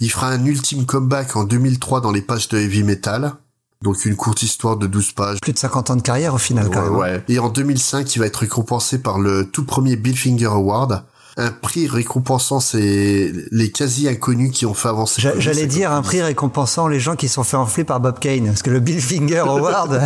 Il 0.00 0.10
fera 0.10 0.28
un 0.28 0.44
ultime 0.44 0.84
comeback 0.84 1.36
en 1.36 1.44
2003 1.44 2.00
dans 2.00 2.12
les 2.12 2.22
pages 2.22 2.48
de 2.48 2.58
Heavy 2.58 2.82
Metal. 2.82 3.34
Donc 3.82 4.04
une 4.04 4.14
courte 4.14 4.42
histoire 4.42 4.76
de 4.76 4.86
12 4.86 5.12
pages. 5.12 5.38
Plus 5.40 5.52
de 5.52 5.58
50 5.58 5.90
ans 5.90 5.96
de 5.96 6.02
carrière 6.02 6.34
au 6.34 6.38
final 6.38 6.70
quand 6.70 6.82
même. 6.82 6.94
Hein. 6.94 6.98
Ouais. 6.98 7.24
Et 7.28 7.38
en 7.38 7.48
2005, 7.48 8.14
il 8.14 8.18
va 8.20 8.26
être 8.26 8.36
récompensé 8.36 8.98
par 8.98 9.18
le 9.18 9.50
tout 9.50 9.64
premier 9.64 9.96
Bill 9.96 10.16
Finger 10.16 10.46
Award, 10.46 11.04
un 11.36 11.50
prix 11.50 11.88
récompensant 11.88 12.60
c'est 12.60 13.32
les 13.50 13.70
quasi 13.70 14.08
inconnus 14.08 14.50
qui 14.52 14.66
ont 14.66 14.74
fait 14.74 14.88
avancer. 14.88 15.22
J'allais 15.38 15.66
dire 15.66 15.92
un 15.92 16.02
prix 16.02 16.22
récompensant 16.22 16.88
les 16.88 17.00
gens 17.00 17.16
qui 17.16 17.28
sont 17.28 17.44
fait 17.44 17.56
enfler 17.56 17.84
par 17.84 18.00
Bob 18.00 18.18
Kane, 18.18 18.46
parce 18.46 18.62
que 18.62 18.70
le 18.70 18.80
Bill 18.80 19.00
Finger 19.00 19.38
Award. 19.38 20.02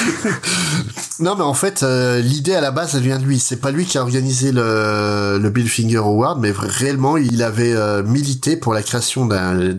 non, 1.20 1.36
mais 1.36 1.44
en 1.44 1.54
fait, 1.54 1.82
euh, 1.82 2.20
l'idée 2.20 2.54
à 2.54 2.60
la 2.60 2.70
base, 2.70 2.94
elle 2.94 3.02
vient 3.02 3.18
de 3.18 3.24
lui. 3.24 3.38
C'est 3.38 3.60
pas 3.60 3.70
lui 3.70 3.84
qui 3.84 3.98
a 3.98 4.02
organisé 4.02 4.52
le, 4.52 5.38
le 5.40 5.50
Bill 5.50 5.68
Finger 5.68 5.98
Award, 5.98 6.40
mais 6.40 6.52
réellement, 6.52 7.16
il 7.16 7.42
avait 7.42 7.74
euh, 7.74 8.02
milité 8.02 8.56
pour 8.56 8.72
la 8.72 8.82
création 8.82 9.26
d'un 9.26 9.78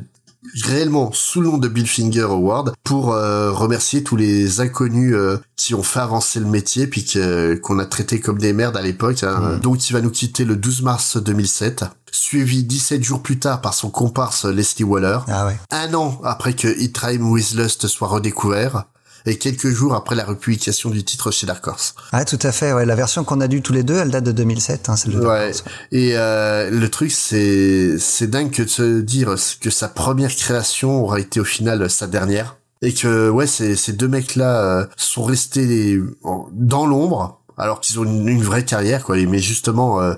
réellement 0.63 1.11
sous 1.13 1.41
le 1.41 1.49
nom 1.49 1.57
de 1.57 1.67
Bill 1.67 1.87
Finger 1.87 2.21
Award 2.21 2.73
pour 2.83 3.13
euh, 3.13 3.51
remercier 3.51 4.03
tous 4.03 4.15
les 4.15 4.59
inconnus 4.59 5.13
euh, 5.15 5.37
qui 5.55 5.75
ont 5.75 5.83
fait 5.83 5.99
avancer 5.99 6.39
le 6.39 6.45
métier 6.45 6.87
puis 6.87 7.05
qu'on 7.61 7.79
a 7.79 7.85
traité 7.85 8.19
comme 8.19 8.37
des 8.37 8.53
merdes 8.53 8.77
à 8.77 8.81
l'époque. 8.81 9.23
Hein. 9.23 9.57
Mm. 9.57 9.59
Donc 9.59 9.89
il 9.89 9.93
va 9.93 10.01
nous 10.01 10.09
quitter 10.09 10.45
le 10.45 10.55
12 10.55 10.81
mars 10.81 11.17
2007 11.17 11.85
suivi 12.11 12.63
17 12.63 13.03
jours 13.03 13.21
plus 13.21 13.39
tard 13.39 13.61
par 13.61 13.73
son 13.73 13.89
comparse 13.89 14.45
Leslie 14.45 14.83
Waller. 14.83 15.19
Ah 15.27 15.47
ouais. 15.47 15.57
Un 15.71 15.93
an 15.93 16.19
après 16.23 16.53
que 16.53 16.67
It 16.67 16.99
Time 16.99 17.31
with 17.31 17.53
Lust 17.53 17.87
soit 17.87 18.07
redécouvert 18.07 18.85
et 19.25 19.37
quelques 19.37 19.69
jours 19.69 19.93
après 19.93 20.15
la 20.15 20.23
republication 20.23 20.89
du 20.89 21.03
titre 21.03 21.31
chez 21.31 21.47
Dark 21.47 21.65
Horse. 21.67 21.95
Ah 22.11 22.25
tout 22.25 22.39
à 22.41 22.51
fait, 22.51 22.73
ouais. 22.73 22.85
La 22.85 22.95
version 22.95 23.23
qu'on 23.23 23.41
a 23.41 23.47
due 23.47 23.61
tous 23.61 23.73
les 23.73 23.83
deux, 23.83 23.97
elle 23.97 24.11
date 24.11 24.23
de 24.23 24.31
2007, 24.31 24.89
hein, 24.89 24.95
celle 24.95 25.13
de 25.13 25.19
ouais. 25.19 25.51
Et 25.91 26.17
euh, 26.17 26.69
le 26.69 26.89
truc, 26.89 27.11
c'est 27.11 27.97
c'est 27.99 28.27
dingue 28.27 28.51
que 28.51 28.63
de 28.63 28.67
se 28.67 29.01
dire 29.01 29.35
que 29.59 29.69
sa 29.69 29.87
première 29.87 30.35
création 30.35 31.03
aura 31.03 31.19
été 31.19 31.39
au 31.39 31.45
final 31.45 31.89
sa 31.89 32.07
dernière. 32.07 32.57
Et 32.83 32.93
que 32.93 33.29
ouais, 33.29 33.45
ces, 33.45 33.75
ces 33.75 33.93
deux 33.93 34.07
mecs-là 34.07 34.61
euh, 34.61 34.85
sont 34.97 35.23
restés 35.23 35.99
dans 36.51 36.87
l'ombre, 36.87 37.41
alors 37.57 37.79
qu'ils 37.79 37.99
ont 37.99 38.05
une, 38.05 38.41
vraie 38.41 38.65
carrière, 38.65 39.03
quoi. 39.03 39.17
Mais 39.17 39.37
justement, 39.37 40.01
euh, 40.01 40.15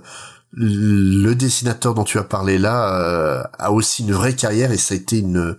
le 0.54 1.34
dessinateur 1.34 1.94
dont 1.94 2.04
tu 2.04 2.18
as 2.20 2.24
parlé 2.24 2.58
là 2.58 2.96
euh, 2.96 3.44
a 3.58 3.72
aussi 3.72 4.04
une 4.04 4.14
vraie 4.14 4.36
carrière 4.36 4.72
et 4.72 4.78
ça 4.78 4.94
a 4.94 4.98
été 4.98 5.20
une 5.20 5.58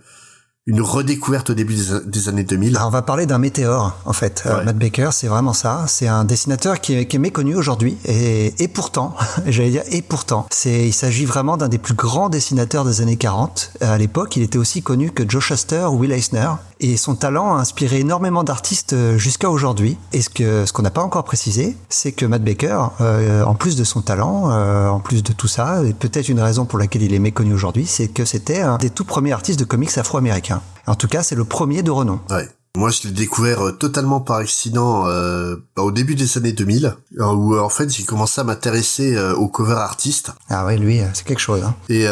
une 0.67 0.81
redécouverte 0.81 1.51
au 1.51 1.53
début 1.53 1.75
des, 2.05 2.29
années 2.29 2.43
2000. 2.43 2.75
Alors 2.75 2.87
on 2.87 2.91
va 2.91 3.03
parler 3.03 3.27
d'un 3.27 3.37
météore 3.37 3.95
en 4.05 4.13
fait. 4.13 4.43
Euh, 4.47 4.63
Matt 4.63 4.77
Baker, 4.77 5.09
c'est 5.11 5.27
vraiment 5.27 5.53
ça. 5.53 5.85
C'est 5.87 6.07
un 6.07 6.25
dessinateur 6.25 6.81
qui 6.81 6.95
est, 6.95 7.05
qui 7.05 7.17
est 7.17 7.19
méconnu 7.19 7.55
aujourd'hui 7.55 7.97
et, 8.05 8.53
et 8.57 8.67
pourtant, 8.67 9.15
j'allais 9.45 9.69
dire 9.69 9.83
et 9.91 10.01
pourtant, 10.01 10.47
c'est 10.49 10.87
il 10.87 10.93
s'agit 10.93 11.25
vraiment 11.25 11.55
d'un 11.57 11.67
des 11.67 11.77
plus 11.77 11.93
grands 11.93 12.29
dessinateurs 12.29 12.83
des 12.83 13.01
années 13.01 13.17
40. 13.17 13.73
À 13.81 13.97
l'époque, 13.99 14.35
il 14.37 14.43
était 14.43 14.57
aussi 14.57 14.81
connu 14.81 15.11
que 15.11 15.29
Joe 15.29 15.43
Shuster 15.43 15.85
ou 15.85 15.99
Will 15.99 16.11
Eisner 16.11 16.49
et 16.79 16.97
son 16.97 17.15
talent 17.15 17.55
a 17.55 17.59
inspiré 17.59 17.99
énormément 17.99 18.43
d'artistes 18.43 18.93
euh, 18.93 19.17
jusqu'à 19.17 19.49
aujourd'hui. 19.49 19.97
Et 20.13 20.21
ce 20.21 20.29
que 20.29 20.65
ce 20.65 20.73
qu'on 20.73 20.81
n'a 20.81 20.91
pas 20.91 21.01
encore 21.01 21.23
précisé, 21.23 21.75
c'est 21.89 22.11
que 22.11 22.25
Matt 22.25 22.43
Baker, 22.43 22.87
euh, 23.01 23.43
en 23.43 23.55
plus 23.55 23.75
de 23.75 23.83
son 23.83 24.01
talent, 24.01 24.51
euh, 24.51 24.87
en 24.87 24.99
plus 24.99 25.23
de 25.23 25.31
tout 25.33 25.47
ça, 25.47 25.83
et 25.83 25.93
peut-être 25.93 26.29
une 26.29 26.39
raison 26.39 26.65
pour 26.65 26.79
laquelle 26.79 27.03
il 27.03 27.13
est 27.13 27.19
méconnu 27.19 27.53
aujourd'hui, 27.53 27.85
c'est 27.85 28.07
que 28.07 28.25
c'était 28.25 28.61
un 28.61 28.77
des 28.77 28.89
tout 28.89 29.05
premiers 29.05 29.31
artistes 29.31 29.59
de 29.59 29.65
comics 29.65 29.97
afro-américains. 29.97 30.54
En 30.87 30.95
tout 30.95 31.07
cas, 31.07 31.23
c'est 31.23 31.35
le 31.35 31.45
premier 31.45 31.83
de 31.83 31.91
renom. 31.91 32.19
Ouais. 32.29 32.47
Moi, 32.75 32.89
je 32.89 33.03
l'ai 33.07 33.13
découvert 33.13 33.65
euh, 33.65 33.71
totalement 33.71 34.19
par 34.19 34.37
accident 34.37 35.07
euh, 35.07 35.55
bah, 35.75 35.83
au 35.83 35.91
début 35.91 36.15
des 36.15 36.37
années 36.37 36.51
2000, 36.51 36.93
euh, 37.19 37.25
où 37.25 37.57
en 37.57 37.69
fait 37.69 37.89
j'ai 37.89 38.03
commencé 38.03 38.41
à 38.41 38.43
m'intéresser 38.43 39.17
au 39.17 39.47
cover 39.47 39.75
artiste. 39.75 40.31
Ah 40.49 40.65
ouais, 40.65 40.77
lui, 40.77 40.99
c'est 41.13 41.25
quelque 41.25 41.39
chose. 41.39 41.63
Hein. 41.63 41.73
Et 41.89 42.05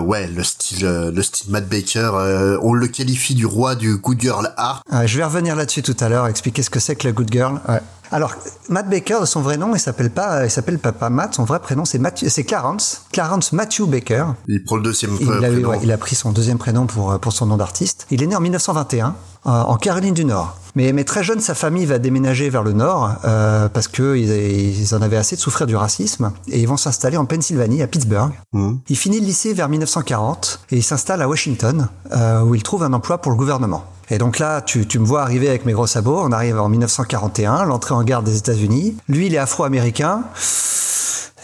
ouais, 0.00 0.26
le 0.26 0.44
style, 0.44 0.86
le 0.86 1.22
style 1.22 1.50
Matt 1.50 1.68
Baker, 1.68 2.58
on 2.62 2.74
le 2.74 2.86
qualifie 2.88 3.34
du 3.34 3.46
roi 3.46 3.74
du 3.74 3.96
good 3.96 4.20
girl 4.20 4.52
art. 4.56 4.82
Je 5.06 5.16
vais 5.16 5.24
revenir 5.24 5.56
là-dessus 5.56 5.82
tout 5.82 5.96
à 6.00 6.08
l'heure, 6.08 6.26
expliquer 6.26 6.62
ce 6.62 6.70
que 6.70 6.80
c'est 6.80 6.96
que 6.96 7.06
la 7.06 7.12
good 7.12 7.32
girl. 7.32 7.60
Ouais. 7.68 7.80
Alors, 8.12 8.34
Matt 8.68 8.88
Baker, 8.88 9.20
de 9.22 9.26
son 9.26 9.40
vrai 9.40 9.56
nom, 9.56 9.74
il 9.74 9.80
s'appelle 9.80 10.10
pas, 10.10 10.44
il 10.44 10.50
s'appelle 10.50 10.78
pas, 10.78 11.10
Matt, 11.10 11.34
son 11.34 11.44
vrai 11.44 11.58
prénom 11.58 11.84
c'est 11.84 11.98
Matthew, 11.98 12.28
c'est 12.28 12.44
Clarence, 12.44 13.06
Clarence 13.12 13.52
Matthew 13.52 13.86
Baker. 13.86 14.26
Il 14.46 14.62
prend 14.62 14.76
le 14.76 14.82
deuxième 14.82 15.16
il 15.18 15.26
prénom. 15.26 15.70
A, 15.70 15.76
il 15.76 15.90
a 15.90 15.98
pris 15.98 16.14
son 16.14 16.32
deuxième 16.32 16.58
prénom 16.58 16.86
pour, 16.86 17.18
pour 17.18 17.32
son 17.32 17.46
nom 17.46 17.56
d'artiste. 17.56 18.06
Il 18.10 18.22
est 18.22 18.26
né 18.26 18.36
en 18.36 18.40
1921 18.40 19.16
euh, 19.46 19.50
en 19.50 19.76
Caroline 19.76 20.14
du 20.14 20.24
Nord. 20.24 20.56
Mais, 20.76 20.92
mais, 20.92 21.04
très 21.04 21.22
jeune, 21.22 21.40
sa 21.40 21.54
famille 21.54 21.86
va 21.86 21.98
déménager 21.98 22.50
vers 22.50 22.62
le 22.62 22.72
nord 22.72 23.16
euh, 23.24 23.68
parce 23.68 23.88
que 23.88 24.16
ils, 24.16 24.94
en 24.94 25.02
avaient 25.02 25.16
assez 25.16 25.36
de 25.36 25.40
souffrir 25.40 25.66
du 25.66 25.76
racisme 25.76 26.32
et 26.48 26.60
ils 26.60 26.68
vont 26.68 26.76
s'installer 26.76 27.16
en 27.16 27.24
Pennsylvanie, 27.24 27.82
à 27.82 27.86
Pittsburgh. 27.86 28.32
Mmh. 28.52 28.74
Il 28.88 28.96
finit 28.96 29.20
le 29.20 29.26
lycée 29.26 29.54
vers 29.54 29.68
1940 29.68 30.60
et 30.70 30.76
il 30.76 30.82
s'installe 30.82 31.22
à 31.22 31.28
Washington 31.28 31.88
euh, 32.12 32.42
où 32.42 32.54
il 32.54 32.62
trouve 32.62 32.82
un 32.82 32.92
emploi 32.92 33.18
pour 33.18 33.30
le 33.30 33.38
gouvernement. 33.38 33.84
Et 34.10 34.18
donc 34.18 34.38
là, 34.38 34.60
tu, 34.60 34.86
tu, 34.86 34.98
me 34.98 35.06
vois 35.06 35.22
arriver 35.22 35.48
avec 35.48 35.64
mes 35.64 35.72
gros 35.72 35.86
sabots. 35.86 36.20
On 36.22 36.32
arrive 36.32 36.58
en 36.58 36.68
1941, 36.68 37.64
l'entrée 37.64 37.94
en 37.94 38.02
garde 38.02 38.26
des 38.26 38.36
États-Unis. 38.36 38.96
Lui, 39.08 39.26
il 39.26 39.34
est 39.34 39.38
afro-américain. 39.38 40.24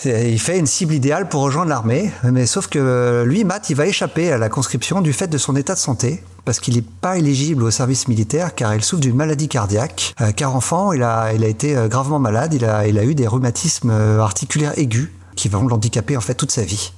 Il 0.04 0.40
fait 0.40 0.58
une 0.58 0.66
cible 0.66 0.94
idéale 0.94 1.28
pour 1.28 1.42
rejoindre 1.42 1.68
l'armée, 1.68 2.10
mais 2.24 2.46
sauf 2.46 2.68
que 2.68 3.22
lui, 3.26 3.44
Matt, 3.44 3.68
il 3.70 3.76
va 3.76 3.86
échapper 3.86 4.32
à 4.32 4.38
la 4.38 4.48
conscription 4.48 5.00
du 5.02 5.12
fait 5.12 5.28
de 5.28 5.38
son 5.38 5.56
état 5.56 5.74
de 5.74 5.78
santé, 5.78 6.22
parce 6.44 6.60
qu'il 6.60 6.74
n'est 6.74 6.82
pas 6.82 7.18
éligible 7.18 7.62
au 7.62 7.70
service 7.70 8.08
militaire 8.08 8.54
car 8.54 8.74
il 8.74 8.82
souffre 8.82 9.02
d'une 9.02 9.16
maladie 9.16 9.48
cardiaque. 9.48 10.14
Euh, 10.20 10.32
car 10.32 10.54
enfant, 10.54 10.92
il 10.92 11.02
a, 11.02 11.32
il 11.32 11.44
a 11.44 11.48
été 11.48 11.76
euh, 11.76 11.88
gravement 11.88 12.18
malade, 12.18 12.54
il 12.54 12.64
a, 12.64 12.86
il 12.86 12.98
a 12.98 13.04
eu 13.04 13.14
des 13.14 13.26
rhumatismes 13.26 13.90
euh, 13.90 14.20
articulaires 14.20 14.78
aigus 14.78 15.10
qui 15.36 15.48
vont 15.48 15.66
l'handicaper 15.66 16.16
en 16.16 16.20
fait 16.20 16.34
toute 16.34 16.50
sa 16.50 16.62
vie. 16.62 16.92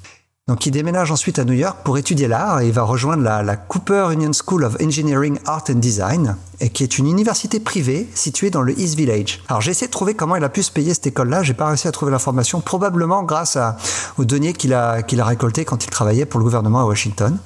Donc 0.48 0.66
il 0.66 0.72
déménage 0.72 1.12
ensuite 1.12 1.38
à 1.38 1.44
New 1.44 1.52
York 1.52 1.78
pour 1.84 1.98
étudier 1.98 2.26
l'art 2.26 2.60
et 2.60 2.66
il 2.66 2.72
va 2.72 2.82
rejoindre 2.82 3.22
la, 3.22 3.56
Cooper 3.56 4.08
Union 4.12 4.32
School 4.32 4.64
of 4.64 4.76
Engineering, 4.82 5.38
Art 5.46 5.62
and 5.70 5.74
Design, 5.74 6.36
et 6.58 6.68
qui 6.68 6.82
est 6.82 6.98
une 6.98 7.06
université 7.06 7.60
privée 7.60 8.08
située 8.12 8.50
dans 8.50 8.62
le 8.62 8.76
East 8.76 8.96
Village. 8.96 9.40
Alors 9.46 9.60
j'ai 9.60 9.70
essayé 9.70 9.86
de 9.86 9.92
trouver 9.92 10.14
comment 10.14 10.34
il 10.34 10.42
a 10.42 10.48
pu 10.48 10.64
se 10.64 10.72
payer 10.72 10.94
cette 10.94 11.06
école-là, 11.06 11.44
j'ai 11.44 11.54
pas 11.54 11.68
réussi 11.68 11.86
à 11.86 11.92
trouver 11.92 12.10
l'information, 12.10 12.60
probablement 12.60 13.22
grâce 13.22 13.54
à, 13.54 13.76
aux 14.18 14.24
deniers 14.24 14.52
qu'il 14.52 14.74
a, 14.74 15.02
qu'il 15.02 15.20
a 15.20 15.34
quand 15.36 15.84
il 15.84 15.90
travaillait 15.90 16.26
pour 16.26 16.40
le 16.40 16.44
gouvernement 16.44 16.80
à 16.80 16.84
Washington. 16.86 17.38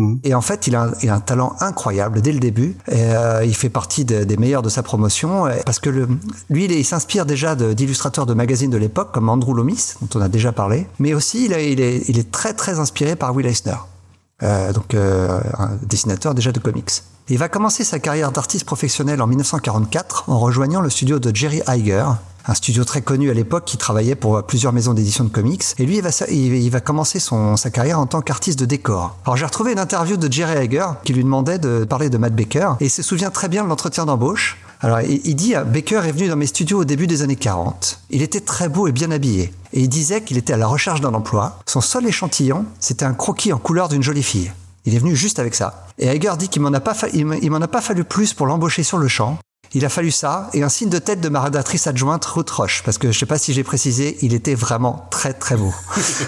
Mmh. 0.00 0.16
Et 0.24 0.34
en 0.34 0.40
fait, 0.40 0.66
il 0.66 0.74
a, 0.74 0.90
un, 1.08 1.20
talent 1.20 1.54
incroyable 1.60 2.22
dès 2.22 2.32
le 2.32 2.40
début. 2.40 2.76
Euh, 2.90 3.42
il 3.44 3.54
fait 3.54 3.68
partie 3.68 4.04
de, 4.06 4.24
des 4.24 4.36
meilleurs 4.38 4.62
de 4.62 4.70
sa 4.70 4.82
promotion 4.82 5.44
parce 5.66 5.78
que 5.78 5.90
lui, 5.90 6.64
il, 6.64 6.84
s'inspire 6.84 7.26
déjà 7.26 7.54
d'illustrateurs 7.54 8.24
de, 8.24 8.34
magazines 8.34 8.70
de 8.70 8.78
l'époque 8.78 9.12
comme 9.12 9.28
Andrew 9.28 9.54
Loomis, 9.54 9.94
dont 10.00 10.18
on 10.18 10.22
a 10.22 10.28
déjà 10.28 10.52
parlé, 10.52 10.86
mais 10.98 11.12
aussi 11.12 11.44
il, 11.44 11.52
est, 11.52 12.08
il 12.08 12.18
est 12.18 12.30
très 12.30 12.54
très 12.54 12.78
inspiré 12.78 13.14
par 13.16 13.34
Will 13.34 13.46
Eisner, 13.46 13.76
euh, 14.42 14.72
donc 14.72 14.94
euh, 14.94 15.40
un 15.58 15.70
dessinateur 15.82 16.34
déjà 16.34 16.52
de 16.52 16.58
comics. 16.58 17.02
Il 17.28 17.38
va 17.38 17.48
commencer 17.48 17.84
sa 17.84 17.98
carrière 17.98 18.32
d'artiste 18.32 18.64
professionnel 18.64 19.22
en 19.22 19.26
1944 19.26 20.24
en 20.28 20.38
rejoignant 20.38 20.80
le 20.80 20.90
studio 20.90 21.18
de 21.18 21.34
Jerry 21.34 21.62
Iger, 21.68 22.06
un 22.46 22.54
studio 22.54 22.84
très 22.84 23.02
connu 23.02 23.30
à 23.30 23.34
l'époque 23.34 23.64
qui 23.66 23.76
travaillait 23.76 24.16
pour 24.16 24.42
plusieurs 24.44 24.72
maisons 24.72 24.94
d'édition 24.94 25.24
de 25.24 25.28
comics. 25.28 25.62
Et 25.78 25.86
lui, 25.86 25.98
il 25.98 26.02
va, 26.02 26.10
il 26.28 26.70
va 26.70 26.80
commencer 26.80 27.20
sa 27.20 27.70
carrière 27.70 28.00
en 28.00 28.06
tant 28.06 28.20
qu'artiste 28.20 28.58
de 28.58 28.64
décor. 28.64 29.16
Alors 29.24 29.36
j'ai 29.36 29.44
retrouvé 29.44 29.72
une 29.72 29.78
interview 29.78 30.16
de 30.16 30.32
Jerry 30.32 30.56
Hager 30.56 30.86
qui 31.04 31.12
lui 31.12 31.22
demandait 31.22 31.58
de 31.58 31.84
parler 31.84 32.10
de 32.10 32.18
Matt 32.18 32.34
Baker 32.34 32.72
et 32.80 32.88
se 32.88 33.02
souvient 33.02 33.30
très 33.30 33.48
bien 33.48 33.62
de 33.62 33.68
l'entretien 33.68 34.06
d'embauche. 34.06 34.58
Alors 34.80 35.00
il, 35.02 35.20
il 35.24 35.34
dit, 35.34 35.54
Baker 35.66 36.02
est 36.06 36.12
venu 36.12 36.28
dans 36.28 36.36
mes 36.36 36.46
studios 36.46 36.80
au 36.80 36.84
début 36.84 37.06
des 37.06 37.22
années 37.22 37.36
40. 37.36 38.00
Il 38.10 38.22
était 38.22 38.40
très 38.40 38.68
beau 38.68 38.86
et 38.86 38.92
bien 38.92 39.10
habillé. 39.10 39.52
Et 39.72 39.80
il 39.80 39.88
disait 39.88 40.22
qu'il 40.22 40.38
était 40.38 40.54
à 40.54 40.56
la 40.56 40.66
recherche 40.66 41.00
d'un 41.00 41.14
emploi. 41.14 41.58
Son 41.66 41.80
seul 41.80 42.06
échantillon, 42.06 42.64
c'était 42.80 43.04
un 43.04 43.14
croquis 43.14 43.52
en 43.52 43.58
couleur 43.58 43.88
d'une 43.88 44.02
jolie 44.02 44.22
fille. 44.22 44.52
Il 44.86 44.94
est 44.94 44.98
venu 44.98 45.14
juste 45.14 45.38
avec 45.38 45.54
ça. 45.54 45.86
Et 45.98 46.08
Hager 46.08 46.32
dit 46.38 46.48
qu'il 46.48 46.62
m'en 46.62 46.72
a 46.72 46.80
pas, 46.80 46.96
il 47.12 47.50
m'en 47.50 47.60
a 47.60 47.68
pas 47.68 47.82
fallu 47.82 48.04
plus 48.04 48.32
pour 48.32 48.46
l'embaucher 48.46 48.82
sur 48.82 48.98
le 48.98 49.08
champ. 49.08 49.38
Il 49.72 49.84
a 49.84 49.88
fallu 49.88 50.10
ça 50.10 50.50
et 50.52 50.64
un 50.64 50.68
signe 50.68 50.88
de 50.88 50.98
tête 50.98 51.20
de 51.20 51.28
ma 51.28 51.42
rédactrice 51.42 51.86
adjointe 51.86 52.24
Ruth 52.24 52.50
Roche, 52.50 52.82
parce 52.84 52.98
que 52.98 53.12
je 53.12 53.18
sais 53.18 53.26
pas 53.26 53.38
si 53.38 53.52
j'ai 53.52 53.62
précisé, 53.62 54.18
il 54.20 54.34
était 54.34 54.56
vraiment 54.56 55.06
très 55.10 55.32
très 55.32 55.56
beau. 55.56 55.72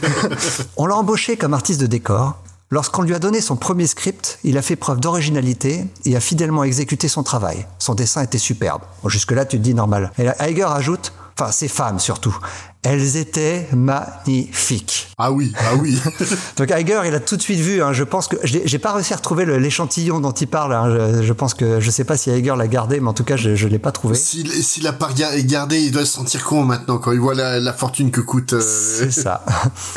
On 0.76 0.86
l'a 0.86 0.94
embauché 0.94 1.36
comme 1.36 1.52
artiste 1.52 1.80
de 1.80 1.86
décor. 1.86 2.40
Lorsqu'on 2.72 3.02
lui 3.02 3.14
a 3.14 3.18
donné 3.18 3.42
son 3.42 3.56
premier 3.56 3.86
script, 3.86 4.38
il 4.44 4.56
a 4.56 4.62
fait 4.62 4.76
preuve 4.76 4.98
d'originalité 4.98 5.84
et 6.06 6.16
a 6.16 6.20
fidèlement 6.20 6.64
exécuté 6.64 7.06
son 7.06 7.22
travail. 7.22 7.66
Son 7.78 7.94
dessin 7.94 8.22
était 8.22 8.38
superbe. 8.38 8.80
Bon, 9.02 9.10
Jusque-là, 9.10 9.44
tu 9.44 9.58
te 9.58 9.62
dis 9.62 9.74
normal. 9.74 10.10
Et 10.16 10.26
Hager 10.26 10.68
ajoute, 10.70 11.12
enfin 11.38 11.52
ses 11.52 11.68
femmes 11.68 11.98
surtout, 11.98 12.34
elles 12.84 13.16
étaient 13.16 13.68
magnifiques. 13.72 15.08
Ah 15.16 15.30
oui, 15.30 15.52
ah 15.56 15.76
oui. 15.80 16.00
Donc 16.56 16.70
Iger, 16.70 17.02
il 17.06 17.14
a 17.14 17.20
tout 17.20 17.36
de 17.36 17.42
suite 17.42 17.60
vu. 17.60 17.80
Hein, 17.80 17.92
je 17.92 18.02
pense 18.02 18.26
que 18.26 18.36
j'ai 18.42 18.78
pas 18.80 18.92
réussi 18.92 19.12
à 19.12 19.16
retrouver 19.16 19.46
l'échantillon 19.46 20.18
dont 20.18 20.32
il 20.32 20.48
parle. 20.48 20.74
Hein, 20.74 21.12
je, 21.20 21.22
je, 21.22 21.32
pense 21.32 21.54
que 21.54 21.78
je 21.78 21.90
sais 21.92 22.02
pas 22.02 22.16
si 22.16 22.30
Iger 22.30 22.54
l'a 22.56 22.66
gardé, 22.66 22.98
mais 22.98 23.08
en 23.08 23.12
tout 23.12 23.22
cas, 23.22 23.36
je, 23.36 23.54
je 23.54 23.68
l'ai 23.68 23.78
pas 23.78 23.92
trouvé. 23.92 24.16
S'il 24.16 24.50
s'il 24.50 24.86
a 24.88 24.92
pas 24.92 25.10
gardé, 25.44 25.78
il 25.78 25.92
doit 25.92 26.04
se 26.04 26.12
sentir 26.12 26.42
con 26.44 26.64
maintenant 26.64 26.98
quand 26.98 27.12
il 27.12 27.20
voit 27.20 27.34
la, 27.34 27.60
la 27.60 27.72
fortune 27.72 28.10
que 28.10 28.20
coûte. 28.20 28.54
Euh... 28.54 28.60
C'est 28.60 29.12
ça. 29.22 29.44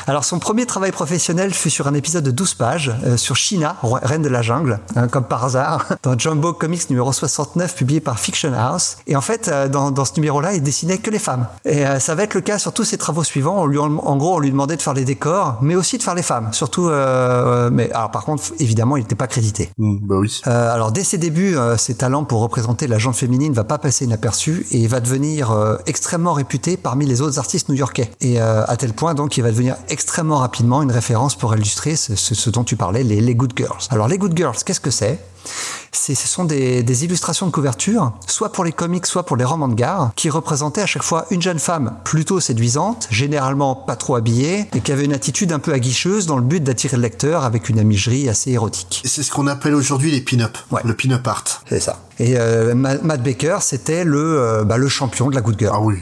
Alors 0.05 0.23
son 0.23 0.37
premier 0.37 0.67
travail 0.67 0.91
professionnel 0.91 1.55
fut 1.55 1.71
sur 1.71 1.87
un 1.87 1.95
épisode 1.95 2.23
de 2.23 2.31
12 2.31 2.53
pages 2.53 2.93
euh, 3.05 3.17
sur 3.17 3.35
China, 3.35 3.77
reine 3.81 4.21
de 4.21 4.29
la 4.29 4.43
jungle, 4.43 4.79
hein, 4.95 5.07
comme 5.07 5.25
par 5.25 5.43
hasard, 5.43 5.87
dans 6.03 6.17
Jumbo 6.17 6.53
Comics 6.53 6.87
numéro 6.91 7.11
69, 7.11 7.73
publié 7.73 7.99
par 7.99 8.19
Fiction 8.19 8.53
House. 8.53 8.97
Et 9.07 9.15
en 9.15 9.21
fait, 9.21 9.47
euh, 9.47 9.67
dans, 9.67 9.89
dans 9.89 10.05
ce 10.05 10.13
numéro-là, 10.17 10.53
il 10.53 10.61
dessinait 10.61 10.99
que 10.99 11.09
les 11.09 11.17
femmes. 11.17 11.47
Et 11.65 11.83
ça 11.99 12.13
va 12.13 12.23
être 12.23 12.35
le 12.35 12.41
cas 12.41 12.59
sur 12.59 12.74
tous 12.75 12.83
ses 12.83 12.97
travaux 12.99 13.23
suivants. 13.23 13.63
On 13.63 13.65
lui, 13.65 13.79
en 13.79 14.17
gros, 14.17 14.35
on 14.35 14.39
lui 14.39 14.51
demandait 14.51 14.75
de 14.75 14.81
faire 14.81 14.93
les 14.93 15.05
décors, 15.05 15.57
mais 15.61 15.75
aussi 15.75 15.97
de 15.97 16.03
faire 16.03 16.13
les 16.13 16.21
femmes. 16.21 16.49
Surtout, 16.51 16.87
euh, 16.89 17.69
mais 17.71 17.91
alors 17.91 18.11
par 18.11 18.23
contre, 18.23 18.43
évidemment, 18.59 18.97
il 18.97 19.01
n'était 19.01 19.15
pas 19.15 19.27
crédité. 19.27 19.71
Mmh, 19.77 19.97
bah 20.01 20.15
oui. 20.19 20.41
Euh, 20.45 20.73
alors 20.73 20.91
dès 20.91 21.03
ses 21.03 21.17
débuts, 21.17 21.57
euh, 21.57 21.77
ses 21.77 21.95
talents 21.95 22.25
pour 22.25 22.41
représenter 22.41 22.85
la 22.85 22.99
gente 22.99 23.15
féminine 23.15 23.53
va 23.53 23.63
pas 23.63 23.79
passer 23.79 24.05
inaperçu 24.05 24.67
et 24.71 24.77
il 24.77 24.87
va 24.87 24.99
devenir 24.99 25.51
euh, 25.51 25.77
extrêmement 25.87 26.33
réputé 26.33 26.77
parmi 26.77 27.05
les 27.05 27.21
autres 27.21 27.39
artistes 27.39 27.69
new-yorkais. 27.69 28.11
Et 28.21 28.41
euh, 28.41 28.63
à 28.67 28.77
tel 28.77 28.93
point 28.93 29.15
donc, 29.15 29.37
il 29.37 29.41
va 29.41 29.51
devenir 29.51 29.77
extrêmement 29.89 30.37
rapidement 30.37 30.83
une 30.83 30.91
référence 30.91 31.35
pour 31.35 31.55
illustrer 31.55 31.95
ce, 31.95 32.15
ce, 32.15 32.35
ce 32.35 32.49
dont 32.49 32.63
tu 32.65 32.75
parlais, 32.75 33.03
les, 33.03 33.21
les 33.21 33.35
Good 33.35 33.53
Girls. 33.55 33.87
Alors 33.89 34.07
les 34.07 34.17
Good 34.17 34.35
Girls, 34.35 34.57
qu'est-ce 34.65 34.81
que 34.81 34.91
c'est? 34.91 35.19
Ce 35.95 36.13
sont 36.15 36.45
des, 36.45 36.83
des, 36.83 37.05
illustrations 37.05 37.45
de 37.45 37.51
couverture, 37.51 38.13
soit 38.27 38.51
pour 38.51 38.63
les 38.63 38.71
comics, 38.71 39.05
soit 39.05 39.25
pour 39.25 39.37
les 39.37 39.43
romans 39.43 39.67
de 39.67 39.75
gare, 39.75 40.11
qui 40.15 40.29
représentaient 40.29 40.81
à 40.81 40.85
chaque 40.85 41.03
fois 41.03 41.25
une 41.31 41.41
jeune 41.41 41.59
femme 41.59 41.97
plutôt 42.03 42.39
séduisante, 42.39 43.07
généralement 43.11 43.75
pas 43.75 43.95
trop 43.95 44.15
habillée, 44.15 44.67
et 44.75 44.81
qui 44.81 44.91
avait 44.91 45.05
une 45.05 45.13
attitude 45.13 45.51
un 45.51 45.59
peu 45.59 45.73
aguicheuse 45.73 46.25
dans 46.25 46.37
le 46.37 46.43
but 46.43 46.63
d'attirer 46.63 46.97
le 46.97 47.03
lecteur 47.03 47.43
avec 47.43 47.69
une 47.69 47.77
imagerie 47.77 48.29
assez 48.29 48.51
érotique. 48.51 49.01
C'est 49.05 49.23
ce 49.23 49.31
qu'on 49.31 49.47
appelle 49.47 49.75
aujourd'hui 49.75 50.11
les 50.11 50.21
pin-up, 50.21 50.57
ouais. 50.71 50.81
le 50.83 50.95
pin-up 50.95 51.27
art. 51.27 51.45
C'est 51.69 51.79
ça. 51.79 51.99
Et 52.19 52.37
euh, 52.37 52.75
Matt 52.75 53.23
Baker, 53.23 53.57
c'était 53.61 54.03
le 54.03 54.39
euh, 54.39 54.63
bah, 54.63 54.77
le 54.77 54.87
champion 54.87 55.29
de 55.29 55.35
la 55.35 55.41
Good 55.41 55.59
Girl. 55.59 55.73
Ah 55.75 55.81
oui, 55.81 55.97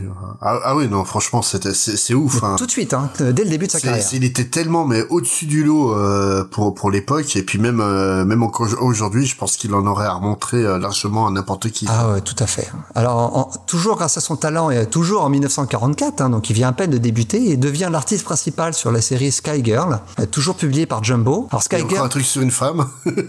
ah, 0.45 0.59
ah 0.65 0.75
oui, 0.75 0.89
non, 0.89 1.05
franchement, 1.05 1.41
c'était 1.41 1.73
c'est 1.73 2.13
ouf. 2.13 2.43
Hein. 2.43 2.55
Tout 2.57 2.65
de 2.65 2.71
suite, 2.71 2.93
hein, 2.93 3.09
dès 3.19 3.43
le 3.43 3.49
début 3.49 3.67
de 3.67 3.71
sa 3.71 3.79
carrière. 3.79 4.05
Il 4.11 4.23
était 4.25 4.45
tellement 4.45 4.85
mais 4.85 5.03
au-dessus 5.09 5.45
du 5.45 5.63
lot 5.63 5.93
euh, 5.93 6.43
pour 6.43 6.75
pour 6.75 6.91
l'époque 6.91 7.35
et 7.35 7.43
puis 7.43 7.59
même 7.59 7.79
euh, 7.79 8.25
même 8.25 8.43
encore 8.43 8.67
aujourd'hui, 8.81 9.25
je 9.25 9.37
pense 9.37 9.55
qu'il 9.55 9.73
en 9.73 9.85
aurait 9.87 10.05
à 10.05 10.13
remontrer 10.13 10.57
euh, 10.57 10.77
largement 10.77 11.27
à 11.27 11.31
n'importe 11.31 11.69
qui. 11.69 11.85
Ah 11.89 12.11
ouais, 12.11 12.21
tout 12.21 12.35
à 12.39 12.47
fait. 12.47 12.69
Alors 12.93 13.37
en, 13.37 13.51
toujours 13.67 13.95
grâce 13.95 14.17
à 14.17 14.21
son 14.21 14.35
talent 14.35 14.69
et 14.69 14.85
toujours 14.85 15.23
en 15.23 15.29
1944, 15.29 16.21
hein, 16.21 16.29
donc 16.29 16.49
il 16.49 16.53
vient 16.53 16.69
à 16.69 16.73
peine 16.73 16.91
de 16.91 16.97
débuter 16.97 17.51
et 17.51 17.57
devient 17.57 17.89
l'artiste 17.91 18.25
principal 18.25 18.73
sur 18.73 18.91
la 18.91 19.01
série 19.01 19.31
Sky 19.31 19.63
Girl, 19.63 19.99
toujours 20.31 20.55
publiée 20.55 20.85
par 20.85 21.03
Jumbo. 21.03 21.47
Alors 21.51 21.63
Sky 21.63 21.85
Girl, 21.87 22.05
un 22.05 22.09
truc 22.09 22.25
sur 22.25 22.41
une 22.41 22.51
femme. 22.51 22.85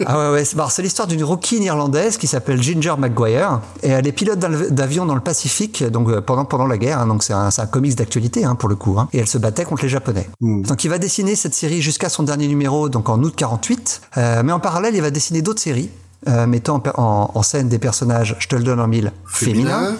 ah 0.07 0.19
ouais 0.19 0.33
ouais, 0.33 0.69
c'est 0.69 0.83
l'histoire 0.83 1.07
d'une 1.07 1.23
rookie 1.23 1.63
irlandaise 1.63 2.17
qui 2.17 2.27
s'appelle 2.27 2.61
Ginger 2.75 2.95
McGuire 2.99 3.61
et 3.83 3.89
elle 3.89 4.07
est 4.07 4.13
pilote 4.13 4.39
d'avion 4.39 5.07
dans 5.07 5.15
le 5.15 5.21
Pacifique 5.21 5.85
donc 5.85 6.21
pendant 6.21 6.45
pendant 6.45 6.67
la 6.67 6.79
guerre 6.79 7.01
hein, 7.01 7.07
donc 7.07 7.23
c'est 7.23 7.33
un, 7.33 7.49
un 7.57 7.67
comics 7.67 7.95
d'actualité 7.97 8.45
hein, 8.45 8.55
pour 8.55 8.69
le 8.69 8.77
coup 8.77 8.97
hein, 8.99 9.09
et 9.13 9.19
elle 9.19 9.27
se 9.27 9.39
battait 9.39 9.65
contre 9.65 9.83
les 9.83 9.89
japonais. 9.89 10.29
Mm. 10.41 10.63
Donc 10.63 10.85
il 10.85 10.89
va 10.89 10.99
dessiner 10.99 11.37
cette 11.37 11.55
série 11.55 11.83
jusqu'à 11.83 12.09
son 12.09 12.23
dernier 12.23 12.49
numéro 12.49 12.89
donc 12.89 13.09
en 13.09 13.23
août 13.23 13.35
48 13.37 14.03
euh, 14.17 14.43
mais 14.45 14.53
en 14.53 14.61
parallèle 14.61 14.95
il 14.95 15.03
va 15.03 15.11
dessiner 15.11 15.43
d'autres 15.43 15.63
séries 15.63 15.91
euh, 16.27 16.47
mettant 16.47 16.83
en, 16.97 17.31
en, 17.35 17.43
scène 17.43 17.69
des 17.69 17.79
personnages, 17.79 18.35
je 18.39 18.49
te 18.49 18.57
le 18.57 18.63
donne 18.63 18.81
en 18.81 18.89
mille, 18.89 19.13
féminins, 19.27 19.95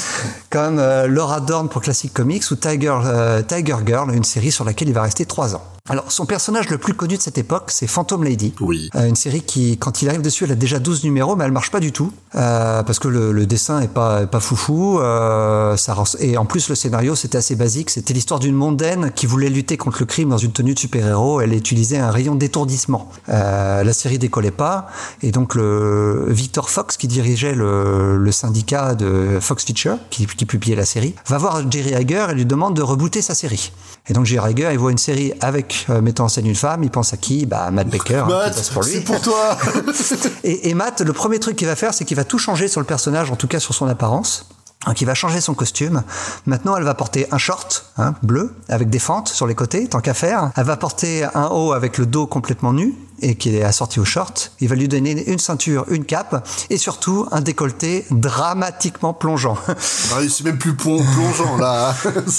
comme 0.50 0.78
euh, 0.78 1.06
Laura 1.06 1.40
Dorn 1.40 1.70
pour 1.70 1.80
Classic 1.80 2.12
Comics 2.12 2.50
ou 2.50 2.56
Tiger, 2.56 2.98
euh, 3.06 3.40
Tiger 3.40 3.76
Girl, 3.86 4.14
une 4.14 4.24
série 4.24 4.50
sur 4.50 4.66
laquelle 4.66 4.88
il 4.88 4.94
va 4.94 5.02
rester 5.02 5.24
trois 5.24 5.54
ans. 5.54 5.62
Alors, 5.90 6.12
son 6.12 6.24
personnage 6.24 6.70
le 6.70 6.78
plus 6.78 6.94
connu 6.94 7.16
de 7.16 7.20
cette 7.20 7.36
époque, 7.36 7.64
c'est 7.72 7.88
Phantom 7.88 8.22
Lady. 8.22 8.54
Oui. 8.60 8.90
Euh, 8.94 9.08
une 9.08 9.16
série 9.16 9.42
qui, 9.42 9.76
quand 9.76 10.02
il 10.02 10.08
arrive 10.08 10.22
dessus, 10.22 10.44
elle 10.44 10.52
a 10.52 10.54
déjà 10.54 10.78
12 10.78 11.02
numéros, 11.02 11.34
mais 11.34 11.44
elle 11.44 11.50
marche 11.50 11.72
pas 11.72 11.80
du 11.80 11.90
tout. 11.90 12.12
Euh, 12.36 12.84
parce 12.84 13.00
que 13.00 13.08
le, 13.08 13.32
le, 13.32 13.44
dessin 13.44 13.80
est 13.80 13.92
pas, 13.92 14.24
pas 14.28 14.38
foufou. 14.38 15.00
Euh, 15.00 15.76
ça, 15.76 15.96
et 16.20 16.36
en 16.36 16.46
plus, 16.46 16.68
le 16.68 16.76
scénario, 16.76 17.16
c'était 17.16 17.38
assez 17.38 17.56
basique. 17.56 17.90
C'était 17.90 18.14
l'histoire 18.14 18.38
d'une 18.38 18.54
mondaine 18.54 19.10
qui 19.16 19.26
voulait 19.26 19.48
lutter 19.48 19.76
contre 19.76 19.96
le 19.98 20.06
crime 20.06 20.28
dans 20.28 20.38
une 20.38 20.52
tenue 20.52 20.74
de 20.74 20.78
super-héros. 20.78 21.40
Elle 21.40 21.54
utilisait 21.54 21.98
un 21.98 22.12
rayon 22.12 22.36
d'étourdissement. 22.36 23.10
Euh, 23.28 23.82
la 23.82 23.92
série 23.92 24.20
décollait 24.20 24.52
pas. 24.52 24.86
Et 25.22 25.32
donc, 25.32 25.56
le 25.56 26.26
Victor 26.28 26.70
Fox, 26.70 26.98
qui 26.98 27.08
dirigeait 27.08 27.56
le, 27.56 28.16
le 28.16 28.30
syndicat 28.30 28.94
de 28.94 29.38
Fox 29.40 29.64
Feature, 29.64 29.98
qui, 30.10 30.26
qui 30.26 30.46
publiait 30.46 30.76
la 30.76 30.86
série, 30.86 31.16
va 31.26 31.38
voir 31.38 31.68
Jerry 31.68 31.96
Hager 31.96 32.28
et 32.30 32.34
lui 32.34 32.46
demande 32.46 32.76
de 32.76 32.82
rebooter 32.82 33.22
sa 33.22 33.34
série. 33.34 33.72
Et 34.06 34.12
donc, 34.12 34.24
Jerry 34.24 34.50
Hager, 34.50 34.68
il 34.70 34.78
voit 34.78 34.92
une 34.92 34.98
série 34.98 35.32
avec 35.40 35.79
mettant 35.88 36.24
en 36.24 36.28
scène 36.28 36.46
une 36.46 36.54
femme, 36.54 36.82
il 36.82 36.90
pense 36.90 37.12
à 37.12 37.16
qui? 37.16 37.46
Bah 37.46 37.70
Matt 37.70 37.88
Baker, 37.88 38.24
Matt, 38.28 38.56
hein, 38.56 38.60
qui 38.62 38.72
pour 38.72 38.82
lui. 38.82 38.92
C'est 38.92 39.00
pour 39.00 39.20
toi. 39.20 39.56
et, 40.44 40.68
et, 40.70 40.74
Matt, 40.74 41.00
le 41.00 41.12
premier 41.12 41.38
truc 41.38 41.56
qu'il 41.56 41.66
va 41.66 41.76
faire, 41.76 41.94
c'est 41.94 42.04
qu'il 42.04 42.16
va 42.16 42.24
tout 42.24 42.38
changer 42.38 42.68
sur 42.68 42.80
le 42.80 42.86
personnage, 42.86 43.30
en 43.30 43.36
tout 43.36 43.48
cas 43.48 43.60
sur 43.60 43.74
son 43.74 43.86
apparence. 43.86 44.46
Donc 44.86 44.98
il 45.02 45.04
va 45.04 45.14
changer 45.14 45.42
son 45.42 45.52
costume. 45.52 46.02
Maintenant, 46.46 46.74
elle 46.76 46.84
va 46.84 46.94
porter 46.94 47.26
un 47.32 47.38
short 47.38 47.84
hein, 47.98 48.14
bleu 48.22 48.54
avec 48.68 48.88
des 48.88 48.98
fentes 48.98 49.28
sur 49.28 49.46
les 49.46 49.54
côtés, 49.54 49.86
tant 49.86 50.00
qu'à 50.00 50.14
faire. 50.14 50.52
Elle 50.56 50.64
va 50.64 50.78
porter 50.78 51.24
un 51.34 51.48
haut 51.48 51.72
avec 51.72 51.98
le 51.98 52.06
dos 52.06 52.26
complètement 52.26 52.72
nu 52.72 52.94
et 53.22 53.34
qui 53.34 53.54
est 53.54 53.62
assorti 53.62 54.00
au 54.00 54.04
short. 54.04 54.52
Il 54.60 54.68
va 54.68 54.74
lui 54.74 54.88
donner 54.88 55.30
une 55.30 55.38
ceinture, 55.38 55.84
une 55.88 56.04
cape 56.04 56.46
et 56.70 56.76
surtout 56.76 57.26
un 57.30 57.40
décolleté 57.40 58.04
dramatiquement 58.10 59.12
plongeant. 59.14 59.56
Ah, 59.68 60.20
c'est 60.28 60.44
même 60.44 60.58
plus 60.58 60.74
plongeant 60.74 61.56
là, 61.58 61.94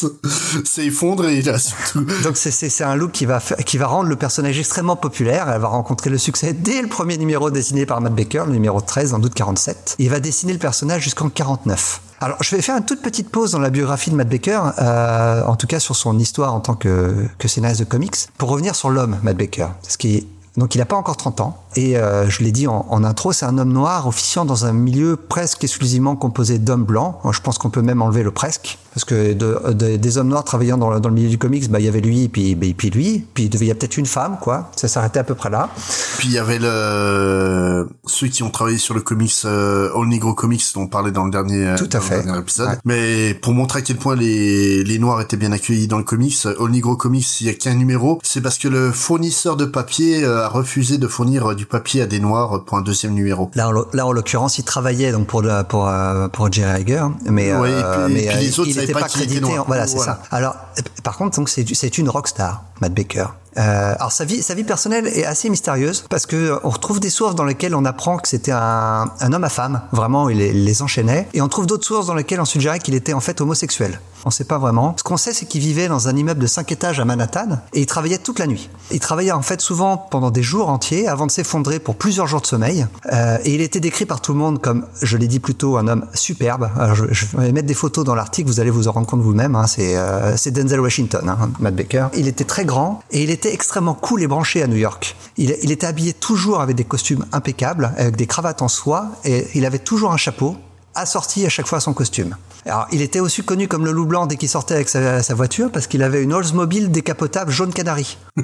c'est 0.66 0.86
effondré 0.86 1.42
là 1.42 1.58
surtout. 1.58 2.06
Donc 2.24 2.38
c'est 2.38 2.84
un 2.84 2.96
look 2.96 3.12
qui 3.12 3.26
va 3.26 3.40
qui 3.40 3.78
va 3.78 3.88
rendre 3.88 4.10
le 4.10 4.16
personnage 4.16 4.60
extrêmement 4.60 4.96
populaire. 4.96 5.50
Elle 5.50 5.62
va 5.62 5.68
rencontrer 5.68 6.10
le 6.10 6.18
succès 6.18 6.54
dès 6.54 6.82
le 6.82 6.88
premier 6.88 7.18
numéro 7.18 7.52
dessiné 7.52 7.86
par 7.86 8.02
Matt 8.02 8.14
Baker, 8.14 8.44
le 8.48 8.54
numéro 8.54 8.82
13 8.82 9.14
en 9.14 9.22
août 9.22 9.34
47. 9.34 9.96
Il 10.00 10.10
va 10.10 10.20
dessiner 10.20 10.54
le 10.54 10.60
personnage 10.60 11.04
jusqu'en 11.04 11.30
49. 11.30 12.02
Alors, 12.24 12.38
je 12.44 12.56
vais 12.56 12.62
faire 12.62 12.78
une 12.78 12.86
toute 12.86 13.02
petite 13.02 13.30
pause 13.30 13.52
dans 13.52 13.60
la 13.60 13.72
biographie 13.72 14.12
de 14.12 14.16
Matt 14.16 14.30
Baker, 14.30 14.62
euh, 14.80 15.44
en 15.44 15.56
tout 15.56 15.66
cas 15.66 15.80
sur 15.80 15.96
son 15.96 16.20
histoire 16.20 16.54
en 16.54 16.60
tant 16.60 16.76
que, 16.76 17.28
que 17.40 17.48
scénariste 17.48 17.80
de 17.80 17.86
comics, 17.86 18.16
pour 18.38 18.50
revenir 18.50 18.76
sur 18.76 18.92
l'homme, 18.92 19.18
Matt 19.24 19.38
Baker. 19.38 19.70
Ce 19.88 19.98
qui 19.98 20.18
est 20.18 20.28
donc 20.58 20.76
il 20.76 20.80
n'a 20.80 20.86
pas 20.86 20.98
encore 20.98 21.18
30 21.18 21.42
ans. 21.42 21.64
Et 21.76 21.98
euh, 21.98 22.30
je 22.30 22.44
l'ai 22.44 22.52
dit 22.52 22.68
en, 22.68 22.86
en 22.90 23.04
intro, 23.04 23.32
c'est 23.32 23.46
un 23.46 23.58
homme 23.58 23.72
noir 23.72 24.08
officiant 24.08 24.44
dans 24.44 24.66
un 24.66 24.74
milieu 24.74 25.16
presque 25.16 25.64
exclusivement 25.64 26.16
composé 26.16 26.60
d'hommes 26.60 26.84
blancs. 26.84 27.16
Je 27.32 27.40
pense 27.40 27.58
qu'on 27.58 27.70
peut 27.70 27.82
même 27.82 28.02
enlever 28.02 28.24
le 28.24 28.32
presque. 28.32 28.78
Parce 28.94 29.06
que 29.06 29.34
de, 29.34 29.72
de, 29.74 29.96
des 29.98 30.18
hommes 30.18 30.28
noirs 30.30 30.44
travaillant 30.44 30.78
dans, 30.78 31.00
dans, 31.00 31.10
le 31.10 31.16
milieu 31.16 31.30
du 31.30 31.38
comics, 31.38 31.70
bah 31.70 31.80
il 31.80 31.86
y 31.86 31.88
avait 31.88 32.02
lui, 32.02 32.28
puis 32.28 32.56
bah, 32.56 32.68
puis 32.78 32.90
lui, 32.90 33.26
puis 33.34 33.46
il 33.46 33.64
y 33.66 33.72
a 33.72 33.76
peut-être 33.76 33.98
une 33.98 34.06
femme, 34.06 34.38
quoi. 34.42 34.70
Ça 34.76 34.88
s'arrêtait 34.88 35.20
à 35.20 35.24
peu 35.24 35.36
près 35.36 35.50
là. 35.50 35.70
Puis 36.18 36.28
il 36.30 36.34
y 36.34 36.38
avait 36.38 36.60
le 36.60 37.88
ceux 38.06 38.28
qui 38.28 38.44
ont 38.44 38.50
travaillé 38.50 38.78
sur 38.78 38.94
le 38.94 39.02
comics 39.02 39.34
euh, 39.46 39.90
All 39.96 40.08
Negro 40.08 40.34
Comics 40.34 40.64
dont 40.76 40.82
on 40.82 40.88
parlait 40.88 41.12
dans 41.12 41.26
le 41.26 41.32
dernier, 41.32 41.74
Tout 41.78 41.86
à 41.86 41.88
dans 41.98 42.02
fait. 42.02 42.18
le 42.18 42.24
dernier 42.24 42.40
épisode. 42.40 42.70
Mais 42.86 43.34
pour 43.34 43.54
montrer 43.54 43.80
à 43.80 43.82
quel 43.82 43.98
point 43.98 44.16
les 44.16 44.84
les 44.84 45.00
noirs 45.00 45.22
étaient 45.22 45.38
bien 45.38 45.52
accueillis 45.52 45.88
dans 45.88 45.98
le 45.98 46.04
comics, 46.04 46.38
All 46.46 46.70
Negro 46.70 46.96
Comics, 46.96 47.42
il 47.42 47.48
y 47.48 47.50
a 47.50 47.54
qu'un 47.54 47.76
numéro, 47.76 48.20
c'est 48.24 48.42
parce 48.42 48.58
que 48.58 48.68
le 48.68 48.92
fournisseur 48.92 49.56
de 49.58 49.66
papier 49.66 50.24
euh, 50.24 50.46
a 50.46 50.48
refusé 50.50 50.98
de 50.98 51.08
fournir 51.08 51.56
du 51.56 51.66
papier 51.66 52.02
à 52.02 52.06
des 52.08 52.20
noirs 52.20 52.64
pour 52.66 52.78
un 52.78 52.82
deuxième 52.82 53.14
numéro. 53.14 53.50
Là, 53.56 53.70
en, 53.70 53.86
là, 53.94 54.06
en 54.06 54.12
l'occurrence, 54.12 54.58
il 54.58 54.64
travaillait 54.64 55.12
donc 55.12 55.28
pour 55.28 55.42
le, 55.42 55.64
pour 55.64 55.88
euh, 55.88 56.28
pour 56.28 56.52
Jerry 56.52 56.82
Hager, 56.82 57.06
mais 57.26 57.54
Ouais, 57.56 57.70
et 57.72 57.74
euh, 57.74 58.06
puis- 58.06 58.14
mais 58.14 58.24
et 58.24 58.28
puis 58.28 58.38
euh, 58.38 58.40
les 58.42 58.60
autres 58.60 58.80
n'était 58.82 58.94
pas 58.94 59.08
crédité. 59.08 59.58
Voilà, 59.68 59.88
c'est 59.88 59.96
Voilà. 59.96 60.20
ça. 60.30 60.36
Alors, 60.36 60.56
par 61.04 61.18
contre, 61.18 61.38
donc 61.38 61.50
c'est 61.50 61.66
c'est 61.74 61.98
une 61.98 62.10
rockstar, 62.10 62.64
Matt 62.82 62.94
Baker. 62.94 63.28
Euh, 63.58 63.96
alors 63.98 64.12
sa 64.12 64.26
vie, 64.26 64.42
sa 64.42 64.54
vie 64.54 64.64
personnelle 64.64 65.08
est 65.08 65.26
assez 65.26 65.50
mystérieuse 65.50 66.06
parce 66.10 66.26
que 66.26 66.36
euh, 66.36 66.60
on 66.64 66.70
retrouve 66.70 67.00
des 67.00 67.10
sources 67.10 67.36
dans 67.36 67.44
lesquelles 67.44 67.76
on 67.76 67.86
apprend 67.86 68.18
que 68.18 68.28
c'était 68.28 68.54
un, 68.54 69.10
homme 69.22 69.44
à 69.44 69.50
femme, 69.50 69.82
vraiment 69.92 70.30
il 70.30 70.38
les, 70.38 70.82
enchaînait, 70.82 71.28
et 71.34 71.42
on 71.42 71.48
trouve 71.48 71.68
d'autres 71.68 71.86
sources 71.86 72.08
dans 72.08 72.16
lesquelles 72.16 72.40
on 72.40 72.46
suggérait 72.46 72.80
qu'il 72.80 72.96
était 72.96 73.14
en 73.14 73.20
fait 73.20 73.42
homosexuel. 73.42 74.00
On 74.24 74.30
sait 74.30 74.44
pas 74.44 74.60
vraiment. 74.60 74.94
Ce 74.98 75.04
qu'on 75.04 75.18
sait, 75.18 75.34
c'est 75.34 75.48
qu'il 75.48 75.62
vivait 75.62 75.88
dans 75.88 76.08
un 76.08 76.16
immeuble 76.16 76.40
de 76.40 76.48
5 76.48 76.72
étages 76.72 77.00
à 77.00 77.06
Manhattan 77.06 77.60
et 77.74 77.82
il 77.82 77.86
travaillait 77.88 78.20
toute 78.20 78.38
la 78.38 78.46
nuit. 78.46 78.70
Il 78.92 79.00
travaillait 79.00 79.32
en 79.32 79.42
fait 79.42 79.60
souvent 79.62 79.98
pendant 79.98 80.30
des 80.30 80.44
jours 80.44 80.70
entiers 80.70 81.08
avant 81.08 81.26
de 81.26 81.32
s'effondrer 81.32 81.80
pour 81.80 81.96
plusieurs 81.96 82.28
jours 82.28 82.42
de 82.42 82.46
sommeil. 82.46 82.86
Euh, 83.12 83.40
et 83.44 83.56
il 83.56 83.62
était 83.62 83.80
décrit 83.80 84.06
par 84.06 84.22
tout 84.22 84.34
le 84.34 84.38
monde 84.38 84.62
comme, 84.62 84.86
je 85.02 85.18
l'ai 85.18 85.28
dit 85.28 85.40
plus 85.40 85.56
tôt, 85.56 85.78
un 85.78 85.88
homme 85.88 86.06
superbe. 86.14 86.70
Je, 86.94 87.26
vais 87.38 87.52
mettre 87.52 87.68
des 87.68 87.74
photos 87.74 88.06
dans 88.06 88.14
l'article, 88.14 88.48
vous 88.48 88.60
allez 88.60 88.70
vous 88.70 88.88
en 88.88 88.92
rendre 88.92 89.08
compte 89.08 89.22
vous-même. 89.22 89.56
Hein. 89.56 89.66
C'est 89.66 89.98
c'est 90.36 90.52
Denzel 90.52 90.80
Washington, 90.80 91.28
hein, 91.28 91.50
Matt 91.60 91.76
Baker. 91.76 92.08
Il 92.16 92.28
était 92.28 92.44
très 92.44 92.66
grand 92.66 93.02
et 93.12 93.24
il 93.24 93.32
était 93.32 93.41
extrêmement 93.50 93.94
cool 93.94 94.22
et 94.22 94.28
branché 94.28 94.62
à 94.62 94.68
New 94.68 94.78
York. 94.78 95.16
Il, 95.38 95.56
il 95.64 95.72
était 95.72 95.88
habillé 95.88 96.14
toujours 96.14 96.62
avec 96.62 96.76
des 96.76 96.84
costumes 96.84 97.26
impeccables, 97.32 97.94
avec 97.98 98.16
des 98.16 98.28
cravates 98.28 98.62
en 98.62 98.68
soie 98.68 99.08
et 99.24 99.48
il 99.56 99.66
avait 99.66 99.80
toujours 99.80 100.12
un 100.12 100.18
chapeau 100.18 100.56
assorti 100.96 101.46
à 101.46 101.50
chaque 101.50 101.68
fois 101.68 101.78
à 101.78 101.82
son 101.82 101.94
costume. 101.94 102.36
Alors, 102.66 102.88
il 102.92 103.02
était 103.02 103.20
aussi 103.20 103.42
connu 103.44 103.68
comme 103.68 103.86
le 103.86 103.92
loup 103.92 104.06
blanc 104.06 104.28
dès 104.28 104.36
qu'il 104.36 104.50
sortait 104.50 104.76
avec 104.76 104.90
sa, 104.90 105.24
sa 105.24 105.34
voiture 105.34 105.72
parce 105.72 105.88
qu'il 105.88 106.04
avait 106.04 106.22
une 106.22 106.34
Oldsmobile 106.34 106.92
décapotable 106.92 107.52
jaune 107.52 107.74
canari. 107.74 108.18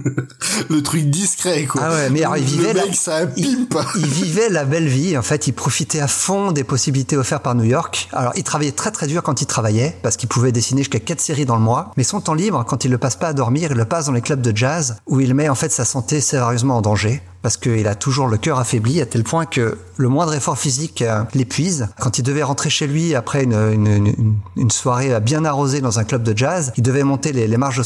Le 0.69 0.81
truc 0.81 1.09
discret 1.09 1.65
quoi. 1.65 1.81
Ah 1.83 1.91
ouais, 1.91 2.09
mais 2.09 2.23
alors 2.23 2.37
il 2.37 2.43
Le 2.43 2.49
vivait 2.49 2.73
mec, 2.73 3.05
la, 3.07 3.17
un 3.17 3.29
il, 3.37 3.67
il 3.95 4.07
vivait 4.07 4.49
la 4.49 4.65
belle 4.65 4.87
vie. 4.87 5.17
En 5.17 5.21
fait, 5.21 5.47
il 5.47 5.53
profitait 5.53 5.99
à 5.99 6.07
fond 6.07 6.51
des 6.51 6.63
possibilités 6.63 7.15
offertes 7.15 7.43
par 7.43 7.55
New 7.55 7.63
York. 7.63 8.09
Alors, 8.11 8.33
il 8.35 8.43
travaillait 8.43 8.71
très 8.71 8.91
très 8.91 9.07
dur 9.07 9.23
quand 9.23 9.41
il 9.41 9.45
travaillait 9.45 9.95
parce 10.01 10.17
qu'il 10.17 10.29
pouvait 10.29 10.51
dessiner 10.51 10.81
jusqu'à 10.81 10.99
quatre 10.99 11.21
séries 11.21 11.45
dans 11.45 11.55
le 11.55 11.61
mois. 11.61 11.91
Mais 11.97 12.03
son 12.03 12.21
temps 12.21 12.33
libre, 12.33 12.65
quand 12.67 12.85
il 12.85 12.91
le 12.91 12.97
passe 12.97 13.15
pas 13.15 13.27
à 13.27 13.33
dormir, 13.33 13.71
il 13.71 13.77
le 13.77 13.85
passe 13.85 14.05
dans 14.07 14.11
les 14.11 14.21
clubs 14.21 14.41
de 14.41 14.55
jazz 14.55 14.97
où 15.05 15.19
il 15.19 15.33
met 15.33 15.49
en 15.49 15.55
fait 15.55 15.71
sa 15.71 15.85
santé 15.85 16.21
sérieusement 16.21 16.77
en 16.77 16.81
danger 16.81 17.21
parce 17.41 17.57
qu'il 17.57 17.87
a 17.87 17.95
toujours 17.95 18.27
le 18.27 18.37
cœur 18.37 18.59
affaibli 18.59 18.99
à 18.99 19.05
tel 19.05 19.23
point 19.23 19.45
que 19.45 19.77
le 19.95 20.09
moindre 20.09 20.33
effort 20.33 20.57
physique 20.57 21.01
euh, 21.01 21.23
l'épuise. 21.33 21.87
Quand 21.99 22.17
il 22.17 22.23
devait 22.23 22.43
rentrer 22.43 22.69
chez 22.69 22.87
lui 22.87 23.15
après 23.15 23.43
une, 23.43 23.53
une, 23.53 24.06
une, 24.55 24.71
soirée 24.71 25.19
bien 25.19 25.45
arrosée 25.45 25.81
dans 25.81 25.99
un 25.99 26.03
club 26.03 26.23
de 26.23 26.37
jazz, 26.37 26.73
il 26.77 26.83
devait 26.83 27.03
monter 27.03 27.31
les, 27.31 27.57
marches 27.57 27.77
de 27.77 27.83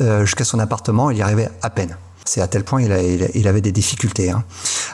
euh, 0.00 0.24
jusqu'à 0.24 0.44
son 0.44 0.58
appartement. 0.58 1.10
Il 1.10 1.18
y 1.18 1.22
arrivait 1.22 1.50
à 1.62 1.70
peine. 1.70 1.96
C'est 2.26 2.40
à 2.40 2.48
tel 2.48 2.64
point 2.64 2.82
il, 2.82 3.48
avait 3.48 3.60
des 3.60 3.72
difficultés. 3.72 4.30
Hein. 4.30 4.44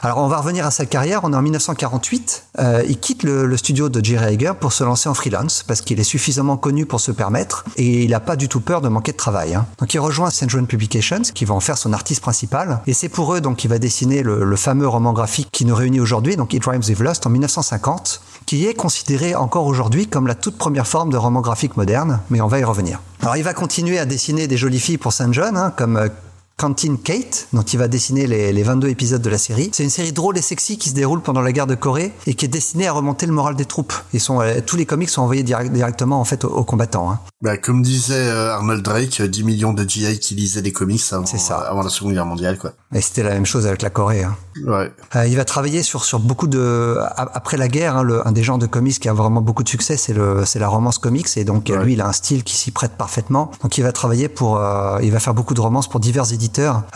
Alors 0.01 0.19
on 0.19 0.27
va 0.27 0.37
revenir 0.37 0.65
à 0.65 0.71
sa 0.71 0.85
carrière. 0.85 1.21
On 1.23 1.33
est 1.33 1.35
en 1.35 1.41
1948. 1.41 2.45
Euh, 2.59 2.83
il 2.87 2.99
quitte 2.99 3.23
le, 3.23 3.57
studio 3.57 3.89
de 3.89 4.03
Jerry 4.03 4.35
Hager 4.35 4.53
pour 4.59 4.73
se 4.73 4.83
lancer 4.83 5.09
en 5.09 5.13
freelance 5.13 5.63
parce 5.67 5.81
qu'il 5.81 5.99
est 5.99 6.03
suffisamment 6.03 6.57
connu 6.57 6.85
pour 6.85 6.99
se 6.99 7.11
permettre 7.11 7.65
et 7.75 8.03
il 8.03 8.11
n'a 8.11 8.19
pas 8.19 8.35
du 8.35 8.47
tout 8.47 8.59
peur 8.59 8.81
de 8.81 8.89
manquer 8.89 9.11
de 9.11 9.17
travail. 9.17 9.55
Hein. 9.55 9.65
Donc 9.79 9.93
il 9.93 9.99
rejoint 9.99 10.29
St. 10.29 10.49
John 10.49 10.67
Publications 10.67 11.21
qui 11.33 11.45
va 11.45 11.53
en 11.53 11.59
faire 11.59 11.77
son 11.77 11.93
artiste 11.93 12.21
principal 12.21 12.81
et 12.87 12.93
c'est 12.93 13.09
pour 13.09 13.33
eux 13.33 13.41
donc 13.41 13.57
qu'il 13.57 13.69
va 13.69 13.79
dessiner 13.79 14.23
le, 14.23 14.55
fameux 14.55 14.87
roman 14.87 15.13
graphique 15.13 15.49
qui 15.51 15.65
nous 15.65 15.75
réunit 15.75 15.99
aujourd'hui, 15.99 16.35
donc 16.35 16.53
It 16.53 16.63
Rhymes 16.65 16.83
With 16.87 16.99
Lost 16.99 17.25
en 17.25 17.29
1950, 17.31 18.21
qui 18.45 18.65
est 18.67 18.73
considéré 18.73 19.35
encore 19.35 19.65
aujourd'hui 19.65 20.07
comme 20.07 20.27
la 20.27 20.35
toute 20.35 20.57
première 20.57 20.87
forme 20.87 21.09
de 21.09 21.17
roman 21.17 21.41
graphique 21.41 21.75
moderne, 21.75 22.19
mais 22.29 22.39
on 22.39 22.47
va 22.47 22.59
y 22.59 22.63
revenir. 22.63 22.99
Alors 23.21 23.35
il 23.35 23.43
va 23.43 23.53
continuer 23.53 23.99
à 23.99 24.05
dessiner 24.05 24.47
des 24.47 24.57
jolies 24.57 24.79
filles 24.79 24.97
pour 24.97 25.11
St. 25.11 25.31
John, 25.33 25.57
hein, 25.57 25.73
comme 25.75 26.09
euh, 26.53 26.63
Quentin 26.63 26.95
Kate, 27.03 27.47
dont 27.53 27.61
il 27.61 27.79
va 27.79 27.87
dessiner 27.87 28.27
les, 28.27 28.53
les, 28.53 28.63
22 28.63 28.89
épisodes 28.89 29.21
de 29.21 29.29
la 29.29 29.37
série. 29.37 29.69
C'est 29.73 29.83
une 29.83 29.89
série 29.89 30.11
drôle 30.11 30.37
et 30.37 30.41
sexy 30.41 30.77
qui 30.77 30.89
se 30.89 30.95
déroule 30.95 31.21
pendant 31.21 31.41
la 31.41 31.51
guerre 31.51 31.67
de 31.67 31.75
Corée 31.75 32.11
et 32.27 32.33
qui 32.33 32.45
est 32.45 32.49
destinée 32.49 32.87
à 32.87 32.93
remonter 32.93 33.25
le 33.25 33.33
moral 33.33 33.55
des 33.55 33.65
troupes. 33.65 33.93
Ils 34.13 34.19
sont, 34.19 34.41
euh, 34.41 34.59
tous 34.65 34.75
les 34.75 34.85
comics 34.85 35.09
sont 35.09 35.21
envoyés 35.21 35.43
direct, 35.43 35.71
directement 35.71 36.19
en 36.19 36.25
fait 36.25 36.45
aux, 36.45 36.49
aux 36.49 36.63
combattants. 36.63 37.11
Hein. 37.11 37.19
Bah, 37.41 37.57
comme 37.57 37.81
disait 37.81 38.29
euh, 38.29 38.53
Arnold 38.53 38.81
Drake, 38.81 39.21
10 39.21 39.43
millions 39.43 39.73
de 39.73 39.83
GI 39.83 40.19
qui 40.19 40.35
lisaient 40.35 40.61
des 40.61 40.71
comics 40.71 41.01
avant, 41.11 41.25
ça. 41.25 41.57
avant 41.57 41.83
la 41.83 41.89
Seconde 41.89 42.13
Guerre 42.13 42.25
mondiale, 42.25 42.57
quoi. 42.57 42.73
Et 42.93 43.01
c'était 43.01 43.23
la 43.23 43.31
même 43.31 43.45
chose 43.45 43.67
avec 43.67 43.81
la 43.81 43.89
Corée. 43.89 44.23
Hein. 44.23 44.35
Ouais. 44.65 44.91
Euh, 45.15 45.25
il 45.27 45.35
va 45.35 45.45
travailler 45.45 45.83
sur 45.83 46.05
sur 46.05 46.19
beaucoup 46.19 46.47
de 46.47 46.97
après 47.17 47.57
la 47.57 47.67
guerre. 47.67 47.97
Hein, 47.97 48.03
le, 48.03 48.25
un 48.27 48.31
des 48.31 48.43
genres 48.43 48.59
de 48.59 48.65
comics 48.65 48.99
qui 48.99 49.09
a 49.09 49.13
vraiment 49.13 49.41
beaucoup 49.41 49.63
de 49.63 49.69
succès, 49.69 49.97
c'est 49.97 50.13
le 50.13 50.45
c'est 50.45 50.59
la 50.59 50.67
romance 50.67 50.99
comics 50.99 51.27
et 51.37 51.43
donc 51.43 51.69
ouais. 51.69 51.83
lui 51.83 51.93
il 51.93 52.01
a 52.01 52.07
un 52.07 52.13
style 52.13 52.43
qui 52.43 52.55
s'y 52.55 52.71
prête 52.71 52.93
parfaitement. 52.93 53.51
Donc 53.61 53.77
il 53.77 53.83
va 53.83 53.91
travailler 53.91 54.27
pour 54.27 54.57
euh, 54.57 54.99
il 55.01 55.11
va 55.11 55.19
faire 55.19 55.33
beaucoup 55.33 55.53
de 55.53 55.61
romances 55.61 55.89
pour 55.89 55.99
divers 55.99 56.31
éditeurs. 56.31 56.42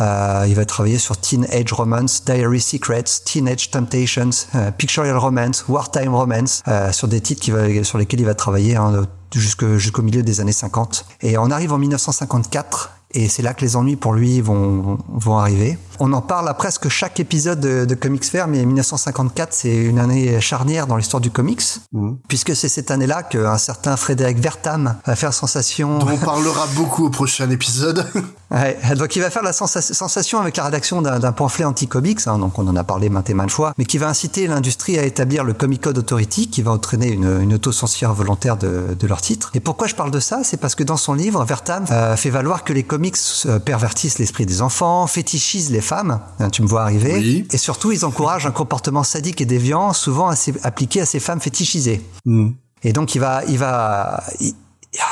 Euh, 0.02 0.46
il 0.48 0.56
va 0.56 0.66
travailler 0.66 0.98
sur 0.98 1.18
Teenage 1.18 1.72
Romance, 1.72 2.24
Diary 2.26 2.62
Secrets, 2.62 3.04
Teenage 3.26 3.72
Temptations, 3.72 4.30
euh, 4.56 4.72
Pictorial 4.72 5.18
Romance, 5.18 5.66
Wartime 5.68 6.14
Romance, 6.14 6.64
euh, 6.68 6.92
sur 6.92 7.08
des 7.08 7.22
titres 7.22 7.46
sur 7.84 7.98
lesquels 7.98 8.20
il 8.20 8.26
va 8.26 8.36
travailler 8.36 8.76
hein, 8.76 9.06
jusqu'au 9.34 10.02
milieu 10.02 10.24
des 10.24 10.42
années 10.42 10.52
50. 10.52 11.06
Et 11.22 11.38
on 11.38 11.52
arrive 11.52 11.74
en 11.74 11.78
1954 11.78 12.97
et 13.12 13.30
c'est 13.30 13.42
là 13.42 13.54
que 13.54 13.62
les 13.62 13.76
ennuis 13.76 13.96
pour 13.96 14.14
lui 14.14 14.42
vont, 14.42 14.98
vont 15.08 15.38
arriver. 15.38 15.78
On 16.00 16.14
en 16.14 16.22
parle 16.22 16.48
à 16.50 16.54
presque 16.54 16.90
chaque 16.90 17.20
épisode 17.20 17.60
de, 17.60 17.86
de 17.86 17.96
Comics 17.96 18.26
Fair, 18.26 18.48
mais 18.48 18.64
1954, 18.66 19.54
c'est 19.54 19.76
une 19.76 19.98
année 19.98 20.40
charnière 20.42 20.86
dans 20.86 20.98
l'histoire 20.98 21.22
du 21.22 21.32
comics, 21.32 21.64
mmh. 21.94 22.12
puisque 22.28 22.56
c'est 22.56 22.70
cette 22.70 22.92
année-là 22.92 23.24
qu'un 23.24 23.58
certain 23.58 23.98
Frédéric 23.98 24.38
Vertam 24.38 24.96
va 25.06 25.16
faire 25.16 25.34
sensation. 25.34 26.00
Dont 26.00 26.12
on 26.12 26.18
parlera 26.18 26.68
beaucoup 26.76 27.06
au 27.06 27.10
prochain 27.10 27.50
épisode. 27.50 28.06
ouais, 28.52 28.78
donc 28.96 29.16
il 29.16 29.22
va 29.22 29.30
faire 29.30 29.42
la 29.42 29.54
sensation 29.54 30.40
avec 30.40 30.58
la 30.58 30.66
rédaction 30.66 31.02
d'un 31.02 31.32
pamphlet 31.32 31.66
anti-comics, 31.66 32.28
hein, 32.28 32.38
donc 32.38 32.60
on 32.60 32.68
en 32.68 32.76
a 32.76 32.84
parlé 32.84 33.10
maintes 33.10 33.30
et 33.30 33.34
maintes 33.34 33.52
fois, 33.52 33.74
mais 33.78 33.86
qui 33.86 33.98
va 33.98 34.08
inciter 34.08 34.48
l'industrie 34.48 35.00
à 35.00 35.04
établir 35.04 35.44
le 35.44 35.54
Comic 35.54 35.82
Code 35.82 35.98
Authority, 35.98 36.50
qui 36.50 36.62
va 36.62 36.72
entraîner 36.72 37.08
une, 37.08 37.42
une 37.42 37.54
autocensure 37.54 38.14
volontaire 38.14 38.58
de, 38.58 38.96
de 39.00 39.08
leur 39.08 39.22
titre. 39.22 39.52
Et 39.56 39.60
pourquoi 39.60 39.88
je 39.88 39.96
parle 39.96 40.12
de 40.12 40.20
ça? 40.20 40.42
C'est 40.44 40.58
parce 40.58 40.76
que 40.76 40.84
dans 40.84 40.98
son 40.98 41.14
livre, 41.14 41.44
Vertam 41.44 41.86
euh, 41.90 42.16
fait 42.16 42.30
valoir 42.30 42.64
que 42.64 42.74
les 42.74 42.84
comics 42.84 43.07
euh, 43.46 43.60
pervertissent 43.60 44.20
l'esprit 44.20 44.46
des 44.46 44.62
enfants, 44.62 45.08
fétichisent 45.08 45.72
les 45.72 45.82
femmes, 45.82 46.20
hein, 46.40 46.50
tu 46.50 46.62
me 46.62 46.68
vois 46.68 46.82
arriver, 46.82 47.14
oui. 47.14 47.48
et 47.52 47.58
surtout 47.58 47.92
ils 47.92 48.06
encouragent 48.06 48.46
un 48.46 48.52
comportement 48.52 49.04
sadique 49.04 49.42
et 49.42 49.46
déviant, 49.46 49.94
souvent 49.94 50.28
assez, 50.28 50.54
appliqué 50.64 51.02
à 51.02 51.06
ces 51.06 51.20
femmes 51.20 51.42
fétichisées. 51.42 52.02
Mm. 52.26 52.50
Et 52.84 52.94
donc 52.94 53.16
il 53.16 53.20
va, 53.20 53.44
il 53.48 53.58
va, 53.58 54.24
il, 54.40 54.54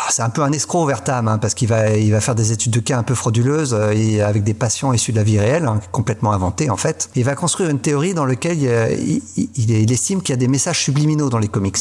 c'est 0.10 0.22
un 0.22 0.30
peu 0.30 0.42
un 0.44 0.52
escroc 0.52 0.86
Vertam 0.86 1.28
hein, 1.28 1.38
parce 1.38 1.54
qu'il 1.54 1.68
va 1.68 1.90
il 1.90 2.12
va 2.12 2.22
faire 2.22 2.36
des 2.36 2.52
études 2.52 2.72
de 2.72 2.80
cas 2.80 2.98
un 2.98 3.04
peu 3.04 3.16
frauduleuses 3.16 3.74
euh, 3.74 3.92
et 3.92 4.22
avec 4.22 4.44
des 4.44 4.54
patients 4.54 4.94
issus 4.94 5.12
de 5.12 5.18
la 5.18 5.24
vie 5.24 5.40
réelle 5.40 5.66
hein, 5.66 5.80
complètement 5.92 6.32
inventés 6.32 6.70
en 6.70 6.78
fait. 6.78 7.10
Il 7.16 7.24
va 7.24 7.36
construire 7.36 7.70
une 7.70 7.80
théorie 7.80 8.14
dans 8.14 8.26
laquelle 8.26 8.58
il, 8.58 9.22
il, 9.36 9.72
il 9.72 9.92
estime 9.92 10.22
qu'il 10.22 10.34
y 10.34 10.38
a 10.38 10.38
des 10.38 10.48
messages 10.48 10.82
subliminaux 10.82 11.30
dans 11.30 11.40
les 11.40 11.48
comics 11.48 11.78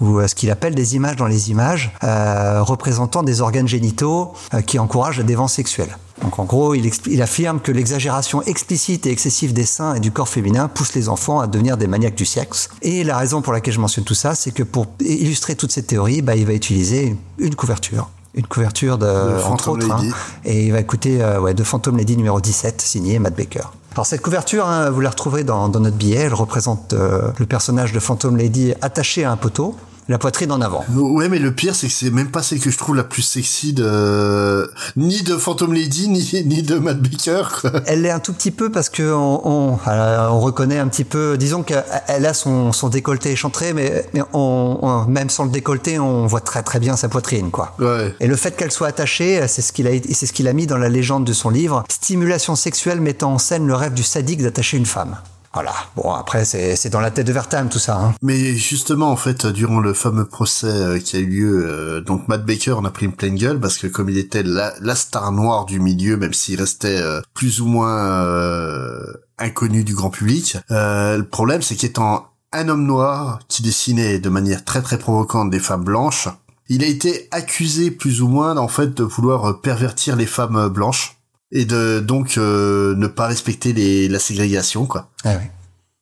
ou 0.00 0.18
euh, 0.18 0.26
ce 0.26 0.34
qu'il 0.34 0.50
appelle 0.50 0.74
des 0.74 0.96
images 0.96 1.16
dans 1.16 1.26
les 1.26 1.50
images 1.50 1.92
euh, 2.02 2.62
représentant 2.62 3.22
des 3.22 3.40
organes 3.40 3.68
génitaux 3.68 4.32
euh, 4.54 4.62
qui 4.62 4.78
encouragent 4.78 5.18
la 5.18 5.24
dévance 5.24 5.54
sexuelle 5.54 5.96
donc 6.22 6.38
en 6.38 6.44
gros, 6.44 6.74
il, 6.74 6.90
il 7.06 7.22
affirme 7.22 7.60
que 7.60 7.70
l'exagération 7.72 8.42
explicite 8.42 9.06
et 9.06 9.10
excessive 9.10 9.52
des 9.52 9.66
seins 9.66 9.94
et 9.94 10.00
du 10.00 10.10
corps 10.10 10.28
féminin 10.28 10.68
pousse 10.68 10.94
les 10.94 11.08
enfants 11.08 11.40
à 11.40 11.46
devenir 11.46 11.76
des 11.76 11.86
maniaques 11.86 12.14
du 12.14 12.24
sexe. 12.24 12.70
Et 12.82 13.04
la 13.04 13.18
raison 13.18 13.42
pour 13.42 13.52
laquelle 13.52 13.74
je 13.74 13.80
mentionne 13.80 14.04
tout 14.04 14.14
ça, 14.14 14.34
c'est 14.34 14.50
que 14.50 14.62
pour 14.62 14.86
illustrer 15.00 15.56
toute 15.56 15.72
cette 15.72 15.88
théorie, 15.88 16.22
bah, 16.22 16.34
il 16.36 16.46
va 16.46 16.54
utiliser 16.54 17.16
une 17.38 17.54
couverture. 17.54 18.10
Une 18.34 18.46
couverture 18.46 18.98
de, 18.98 19.06
de 19.06 19.42
entre 19.44 19.70
autres, 19.70 19.90
hein, 19.90 20.02
et 20.44 20.66
il 20.66 20.72
va 20.72 20.80
écouter 20.80 21.22
euh, 21.22 21.40
ouais, 21.40 21.54
de 21.54 21.64
Phantom 21.64 21.96
Lady 21.96 22.18
numéro 22.18 22.38
17, 22.38 22.82
signé 22.82 23.18
Matt 23.18 23.34
Baker. 23.34 23.62
Alors 23.92 24.04
cette 24.04 24.20
couverture, 24.20 24.66
hein, 24.66 24.90
vous 24.90 25.00
la 25.00 25.08
retrouverez 25.08 25.42
dans, 25.42 25.70
dans, 25.70 25.80
notre 25.80 25.96
billet. 25.96 26.18
Elle 26.18 26.34
représente 26.34 26.92
euh, 26.92 27.30
le 27.38 27.46
personnage 27.46 27.92
de 27.92 27.98
Phantom 27.98 28.36
Lady 28.36 28.74
attaché 28.82 29.24
à 29.24 29.32
un 29.32 29.38
poteau 29.38 29.74
la 30.08 30.18
poitrine 30.18 30.52
en 30.52 30.60
avant. 30.60 30.84
Ouais, 30.94 31.28
mais 31.28 31.38
le 31.38 31.52
pire, 31.52 31.74
c'est 31.74 31.88
que 31.88 31.92
c'est 31.92 32.10
même 32.10 32.30
pas 32.30 32.42
celle 32.42 32.60
que 32.60 32.70
je 32.70 32.78
trouve 32.78 32.94
la 32.94 33.04
plus 33.04 33.22
sexy 33.22 33.72
de 33.72 34.70
ni 34.96 35.22
de 35.22 35.36
Phantom 35.36 35.72
Lady 35.72 36.08
ni 36.08 36.44
ni 36.46 36.62
de 36.62 36.78
Matt 36.78 37.00
Baker. 37.00 37.42
Quoi. 37.60 37.72
Elle 37.86 38.02
l'est 38.02 38.10
un 38.10 38.20
tout 38.20 38.32
petit 38.32 38.50
peu 38.50 38.70
parce 38.70 38.88
que 38.88 39.02
on, 39.12 39.46
on, 39.46 39.78
on 39.86 40.40
reconnaît 40.40 40.78
un 40.78 40.88
petit 40.88 41.04
peu, 41.04 41.36
disons 41.36 41.62
qu'elle 41.62 42.26
a 42.26 42.34
son, 42.34 42.72
son 42.72 42.88
décolleté 42.88 43.30
échantré, 43.32 43.72
mais, 43.72 44.06
mais 44.14 44.22
on, 44.32 44.78
on, 44.82 45.04
même 45.06 45.30
sans 45.30 45.44
le 45.44 45.50
décolleté, 45.50 45.98
on 45.98 46.26
voit 46.26 46.40
très 46.40 46.62
très 46.62 46.78
bien 46.78 46.96
sa 46.96 47.08
poitrine, 47.08 47.50
quoi. 47.50 47.74
Ouais. 47.78 48.14
Et 48.20 48.26
le 48.26 48.36
fait 48.36 48.56
qu'elle 48.56 48.72
soit 48.72 48.88
attachée, 48.88 49.46
c'est 49.48 49.62
ce 49.62 49.72
qu'il 49.72 49.86
a, 49.88 49.90
c'est 50.12 50.26
ce 50.26 50.32
qu'il 50.32 50.48
a 50.48 50.52
mis 50.52 50.66
dans 50.66 50.78
la 50.78 50.88
légende 50.88 51.24
de 51.24 51.32
son 51.32 51.50
livre, 51.50 51.84
stimulation 51.90 52.54
sexuelle 52.56 53.00
mettant 53.00 53.34
en 53.34 53.38
scène 53.38 53.66
le 53.66 53.74
rêve 53.74 53.94
du 53.94 54.02
sadique 54.02 54.42
d'attacher 54.42 54.76
une 54.76 54.86
femme. 54.86 55.16
Voilà. 55.56 55.72
Bon, 55.96 56.12
après, 56.12 56.44
c'est 56.44 56.90
dans 56.90 57.00
la 57.00 57.10
tête 57.10 57.26
de 57.26 57.32
Vertam, 57.32 57.70
tout 57.70 57.78
ça. 57.78 57.98
Hein. 57.98 58.14
Mais 58.20 58.54
justement, 58.56 59.10
en 59.10 59.16
fait, 59.16 59.46
durant 59.46 59.80
le 59.80 59.94
fameux 59.94 60.26
procès 60.26 60.66
euh, 60.66 60.98
qui 60.98 61.16
a 61.16 61.18
eu 61.18 61.24
lieu, 61.24 61.66
euh, 61.66 62.00
donc 62.02 62.28
Matt 62.28 62.44
Baker 62.44 62.72
en 62.72 62.84
a 62.84 62.90
pris 62.90 63.06
une 63.06 63.14
pleine 63.14 63.36
gueule 63.36 63.58
parce 63.58 63.78
que 63.78 63.86
comme 63.86 64.10
il 64.10 64.18
était 64.18 64.42
la, 64.42 64.74
la 64.82 64.94
star 64.94 65.32
noire 65.32 65.64
du 65.64 65.80
milieu, 65.80 66.18
même 66.18 66.34
s'il 66.34 66.60
restait 66.60 67.00
euh, 67.00 67.22
plus 67.32 67.62
ou 67.62 67.68
moins 67.68 67.86
inconnu 69.38 69.82
du 69.82 69.94
grand 69.94 70.10
public, 70.10 70.58
le 70.68 71.22
problème, 71.22 71.62
c'est 71.62 71.76
qu'étant 71.76 72.26
un 72.52 72.68
homme 72.68 72.84
noir 72.84 73.38
qui 73.48 73.62
dessinait 73.62 74.18
de 74.18 74.28
manière 74.28 74.62
très 74.62 74.82
très 74.82 74.98
provocante 74.98 75.48
des 75.48 75.58
femmes 75.58 75.84
blanches, 75.84 76.28
il 76.68 76.84
a 76.84 76.86
été 76.86 77.28
accusé 77.30 77.90
plus 77.90 78.20
ou 78.20 78.28
moins 78.28 78.58
en 78.58 78.68
fait 78.68 78.92
de 78.92 79.04
vouloir 79.04 79.62
pervertir 79.62 80.16
les 80.16 80.26
femmes 80.26 80.68
blanches 80.68 81.15
et 81.52 81.64
de 81.64 82.00
donc 82.00 82.38
euh, 82.38 82.94
ne 82.96 83.06
pas 83.06 83.26
respecter 83.26 83.72
les, 83.72 84.08
la 84.08 84.18
ségrégation 84.18 84.86
quoi. 84.86 85.10
Ah 85.24 85.36
ouais. 85.36 85.50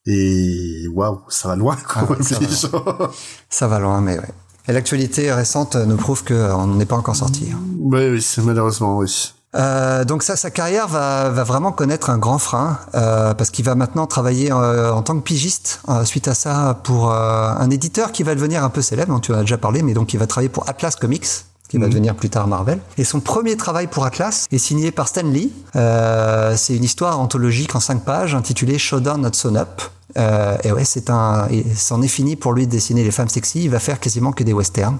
Et 0.07 0.87
waouh, 0.93 1.21
ça 1.29 1.49
va 1.49 1.57
loin 1.57 1.77
quoi. 1.77 2.07
Ah 2.09 2.23
ça, 2.23 2.69
va. 2.69 3.11
ça, 3.49 3.69
va. 3.69 3.79
loin, 3.79 4.01
mais 4.01 4.19
ouais. 4.19 4.31
Et 4.69 4.73
l'actualité 4.73 5.33
récente 5.33 5.77
nous 5.77 5.97
prouve 5.97 6.25
qu'on 6.25 6.67
n'en 6.67 6.81
est 6.81 6.87
pas 6.87 6.97
encore 6.97 7.17
sorti. 7.17 7.51
Hein. 7.53 7.61
Oui, 7.79 8.11
oui, 8.11 8.23
c'est 8.23 8.43
malheureusement 8.43 8.99
oui. 8.99 9.35
Euh, 9.55 10.05
donc 10.05 10.23
ça, 10.23 10.37
sa 10.37 10.51
carrière 10.51 10.89
va, 10.89 11.31
va, 11.31 11.45
vraiment 11.45 11.71
connaître 11.71 12.11
un 12.11 12.19
grand 12.19 12.39
frein 12.39 12.79
euh, 12.95 13.35
parce 13.35 13.51
qu'il 13.51 13.65
va 13.65 13.77
maintenant 13.77 14.07
travailler 14.07 14.51
euh, 14.51 14.93
en 14.93 15.03
tant 15.03 15.17
que 15.17 15.23
pigiste 15.23 15.81
euh, 15.89 16.05
suite 16.05 16.27
à 16.27 16.35
ça 16.35 16.81
pour 16.83 17.13
un 17.13 17.71
éditeur 17.71 18.11
qui 18.11 18.25
va 18.25 18.35
devenir 18.35 18.65
un 18.65 18.71
peu 18.71 18.83
célèbre, 18.83 19.13
dont 19.13 19.21
tu 19.21 19.33
en 19.33 19.37
as 19.37 19.41
déjà 19.43 19.59
parlé, 19.59 19.83
mais 19.83 19.95
donc 19.95 20.13
il 20.13 20.19
va 20.19 20.27
travailler 20.27 20.49
pour 20.49 20.69
Atlas 20.69 20.97
Comics 20.97 21.27
qui 21.75 21.81
va 21.81 21.87
mhm. 21.87 21.93
devenir 21.93 22.15
plus 22.15 22.31
tard 22.31 22.47
Marvel. 22.47 22.79
Et 22.99 23.05
son 23.05 23.19
premier 23.19 23.57
travail 23.57 23.89
pour 23.89 24.05
Atlas 24.05 24.47
est 24.53 24.59
signé 24.59 24.93
par 24.93 25.09
Stan 25.09 25.25
Lee. 25.25 25.51
Euh, 25.75 26.55
c'est 26.57 26.77
une 26.77 26.85
histoire 26.85 27.19
anthologique 27.19 27.75
en 27.75 27.81
cinq 27.81 28.05
pages 28.05 28.37
intitulée 28.37 28.79
Showdown 28.79 29.21
Not 29.21 29.33
Sewn 29.33 29.57
Up. 29.57 29.83
Euh, 30.17 30.57
et 30.63 30.71
ouais, 30.71 30.85
c'est 30.85 31.11
un, 31.11 31.49
c'en 31.75 32.01
est 32.01 32.09
fini 32.09 32.37
pour 32.37 32.53
lui 32.53 32.69
de 32.69 32.71
dessiner 32.71 33.03
les 33.03 33.11
femmes 33.11 33.29
sexy. 33.29 33.65
Il 33.65 33.71
va 33.71 33.81
faire 33.81 33.99
quasiment 33.99 34.31
que 34.31 34.45
des 34.45 34.53
westerns. 34.53 34.99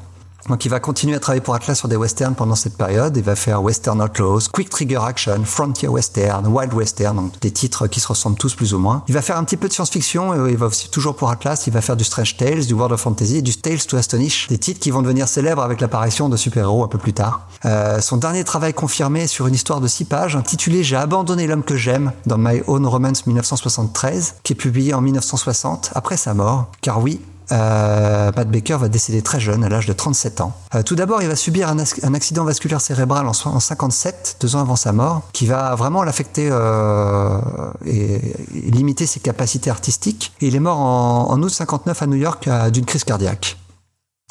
Donc 0.49 0.65
il 0.65 0.69
va 0.69 0.81
continuer 0.81 1.17
à 1.17 1.21
travailler 1.21 1.41
pour 1.41 1.55
Atlas 1.55 1.79
sur 1.79 1.89
des 1.89 1.97
westerns 1.97 2.35
pendant 2.35 2.55
cette 2.55 2.77
période. 2.77 3.17
Il 3.17 3.23
va 3.23 3.35
faire 3.35 3.63
Western 3.63 4.01
Outlaws, 4.03 4.49
Quick 4.53 4.69
Trigger 4.69 5.01
Action, 5.07 5.43
Frontier 5.45 5.89
Western, 5.89 6.47
Wild 6.47 6.75
Western, 6.75 7.17
donc 7.17 7.41
des 7.41 7.51
titres 7.51 7.87
qui 7.87 8.01
se 8.01 8.09
ressemblent 8.09 8.37
tous 8.37 8.55
plus 8.55 8.75
ou 8.75 8.79
moins. 8.79 9.03
Il 9.09 9.15
va 9.15 9.23
faire 9.23 9.39
un 9.39 9.45
petit 9.45 9.57
peu 9.57 9.69
de 9.69 9.73
science-fiction, 9.73 10.47
il 10.47 10.57
va 10.57 10.67
aussi 10.67 10.91
toujours 10.91 11.17
pour 11.17 11.31
Atlas, 11.31 11.67
il 11.67 11.73
va 11.73 11.81
faire 11.81 11.97
du 11.97 12.05
Strange 12.05 12.37
Tales, 12.37 12.67
du 12.67 12.75
World 12.75 12.93
of 12.93 13.01
Fantasy 13.01 13.39
et 13.39 13.43
du 13.43 13.57
Tales 13.57 13.85
to 13.87 13.97
Astonish, 13.97 14.49
des 14.49 14.59
titres 14.59 14.81
qui 14.81 14.91
vont 14.91 15.03
devenir 15.03 15.29
célèbres 15.29 15.63
avec 15.63 15.81
l'apparition 15.81 16.29
de 16.29 16.37
super-héros 16.37 16.85
un 16.85 16.89
peu 16.89 16.99
plus 16.99 17.15
tard. 17.15 17.47
Euh, 17.65 18.01
son 18.01 18.19
dernier 18.19 18.45
travail 18.45 18.75
confirmé 18.75 19.27
sur 19.27 19.47
une 19.47 19.55
histoire 19.55 19.81
de 19.81 19.89
six 19.89 20.05
pages 20.05 20.37
intitulée 20.37 20.83
J'ai 20.83 20.97
abandonné 20.97 21.47
l'homme 21.47 21.63
que 21.63 21.77
j'aime 21.77 22.13
dans 22.27 22.39
My 22.39 22.63
Own 22.67 22.87
Romance 22.87 23.27
1973, 23.27 24.37
qui 24.43 24.53
est 24.53 24.57
publié 24.57 24.93
en 24.93 25.01
1960 25.01 25.93
après 25.95 26.17
sa 26.17 26.35
mort. 26.35 26.67
Car 26.83 27.01
oui, 27.01 27.21
euh, 27.53 28.33
Matt 28.35 28.51
Baker 28.51 28.77
va 28.77 28.89
décéder 28.89 29.23
très 29.23 29.41
jeune, 29.41 29.65
à 29.65 29.69
l'âge 29.69 29.87
de 29.87 29.93
37 29.93 30.41
ans. 30.41 30.53
Euh, 30.75 30.83
tout 30.83 30.95
d'abord, 30.95 31.23
il 31.23 31.29
va 31.29 31.37
subir 31.37 31.69
un, 31.69 31.79
accident 32.15 32.45
vasculaire 32.45 32.81
cérébral 32.81 33.27
en, 33.27 33.31
en, 33.31 33.61
57, 33.61 34.37
deux 34.41 34.57
ans 34.57 34.61
avant 34.61 34.77
sa 34.77 34.93
mort, 34.93 35.23
qui 35.33 35.47
va 35.47 35.75
vraiment 35.75 36.03
l'affecter 36.03 36.49
euh, 36.51 37.39
et, 37.87 38.21
limiter 38.55 39.07
ses 39.07 39.21
capacités 39.21 39.71
artistiques. 39.71 40.33
Il 40.41 40.57
est 40.57 40.61
mort 40.61 40.79
en 40.79 41.41
août 41.43 41.51
59 41.51 42.03
à 42.03 42.07
New 42.07 42.17
York 42.17 42.49
d'une 42.73 42.85
crise 42.85 43.05
cardiaque. 43.05 43.57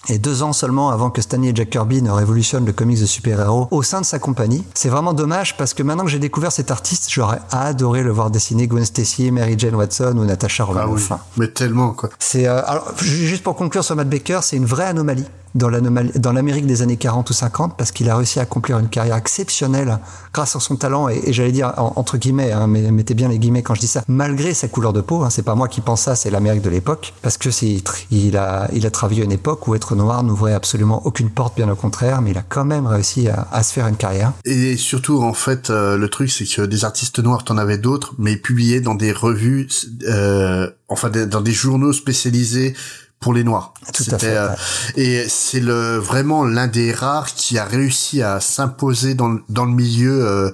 Et 0.09 0.17
deux 0.19 0.43
ans 0.43 0.53
seulement 0.53 0.89
avant 0.89 1.09
que 1.09 1.21
Stanley 1.21 1.49
et 1.49 1.55
Jack 1.55 1.69
Kirby 1.69 2.01
ne 2.01 2.11
révolutionnent 2.11 2.65
le 2.65 2.73
comics 2.73 2.99
de 2.99 3.05
super-héros 3.05 3.67
au 3.71 3.83
sein 3.83 4.01
de 4.01 4.05
sa 4.05 4.19
compagnie. 4.19 4.63
C'est 4.73 4.89
vraiment 4.89 5.13
dommage 5.13 5.55
parce 5.55 5.73
que 5.73 5.81
maintenant 5.81 6.03
que 6.03 6.09
j'ai 6.09 6.19
découvert 6.19 6.51
cet 6.51 6.71
artiste, 6.71 7.09
j'aurais 7.09 7.39
adoré 7.51 8.03
le 8.03 8.11
voir 8.11 8.29
dessiner 8.29 8.67
Gwen 8.67 8.85
Stacy, 8.85 9.31
Mary 9.31 9.55
Jane 9.57 9.75
Watson 9.75 10.15
ou 10.17 10.25
Natasha 10.25 10.65
Romanoff. 10.65 11.07
Ah 11.11 11.19
oui, 11.21 11.31
mais 11.37 11.47
tellement 11.47 11.91
quoi. 11.91 12.09
C'est 12.19 12.47
euh, 12.47 12.61
alors 12.65 12.93
juste 12.99 13.43
pour 13.43 13.55
conclure 13.55 13.83
sur 13.83 13.95
Matt 13.95 14.09
Baker, 14.09 14.39
c'est 14.41 14.57
une 14.57 14.65
vraie 14.65 14.85
anomalie 14.85 15.25
dans 15.55 16.31
l'Amérique 16.31 16.65
des 16.65 16.81
années 16.81 16.97
40 16.97 17.29
ou 17.29 17.33
50 17.33 17.77
parce 17.77 17.91
qu'il 17.91 18.09
a 18.09 18.17
réussi 18.17 18.39
à 18.39 18.43
accomplir 18.43 18.79
une 18.79 18.87
carrière 18.87 19.15
exceptionnelle 19.15 19.99
grâce 20.33 20.55
à 20.55 20.59
son 20.59 20.75
talent 20.75 21.09
et, 21.09 21.31
j'allais 21.31 21.51
dire 21.51 21.73
entre 21.77 22.17
guillemets, 22.17 22.51
hein, 22.51 22.67
mais 22.67 22.89
mettez 22.91 23.13
bien 23.13 23.29
les 23.29 23.39
guillemets 23.39 23.61
quand 23.61 23.75
je 23.75 23.81
dis 23.81 23.87
ça, 23.87 24.03
malgré 24.07 24.53
sa 24.53 24.67
couleur 24.67 24.93
de 24.93 25.01
peau. 25.01 25.23
Hein, 25.23 25.29
c'est 25.29 25.43
pas 25.43 25.55
moi 25.55 25.67
qui 25.67 25.81
pense 25.81 26.01
ça, 26.01 26.15
c'est 26.15 26.31
l'Amérique 26.31 26.61
de 26.61 26.69
l'époque 26.69 27.13
parce 27.21 27.37
que 27.37 27.51
c'est 27.51 27.83
il 28.11 28.37
a 28.37 28.67
il 28.73 28.85
a 28.85 28.91
travaillé 28.91 29.21
à 29.21 29.25
une 29.25 29.31
époque 29.31 29.67
où 29.67 29.75
être 29.75 29.95
noir 29.95 30.23
n'ouvrait 30.23 30.53
absolument 30.53 31.05
aucune 31.05 31.29
porte, 31.29 31.55
bien 31.55 31.69
au 31.69 31.75
contraire, 31.75 32.21
mais 32.21 32.31
il 32.31 32.37
a 32.37 32.43
quand 32.47 32.65
même 32.65 32.87
réussi 32.87 33.27
à, 33.29 33.63
se 33.63 33.73
faire 33.73 33.87
une 33.87 33.95
carrière. 33.95 34.33
Et 34.45 34.75
surtout 34.75 35.21
en 35.21 35.33
fait, 35.33 35.69
euh, 35.69 35.97
le 35.97 36.09
truc 36.09 36.31
c'est 36.31 36.45
que 36.45 36.63
des 36.63 36.85
artistes 36.85 37.19
noirs, 37.19 37.43
t'en 37.43 37.57
avais 37.57 37.77
d'autres, 37.77 38.13
mais 38.17 38.35
publiés 38.35 38.81
dans 38.81 38.95
des 38.95 39.11
revues, 39.11 39.67
euh, 40.07 40.69
enfin 40.87 41.09
dans 41.09 41.41
des 41.41 41.51
journaux 41.51 41.93
spécialisés 41.93 42.75
pour 43.23 43.33
les 43.33 43.45
noirs. 43.45 43.73
Tout 43.93 44.03
à 44.11 44.19
fait. 44.19 44.35
Euh, 44.35 44.49
et 44.97 45.25
c'est 45.29 45.61
le 45.61 45.97
vraiment 45.97 46.43
l'un 46.43 46.67
des 46.67 46.91
rares 46.91 47.33
qui 47.33 47.57
a 47.57 47.63
réussi 47.63 48.21
à 48.21 48.41
s'imposer 48.41 49.15
dans 49.15 49.39
dans 49.49 49.65
le 49.65 49.71
milieu. 49.71 50.27
Euh, 50.27 50.51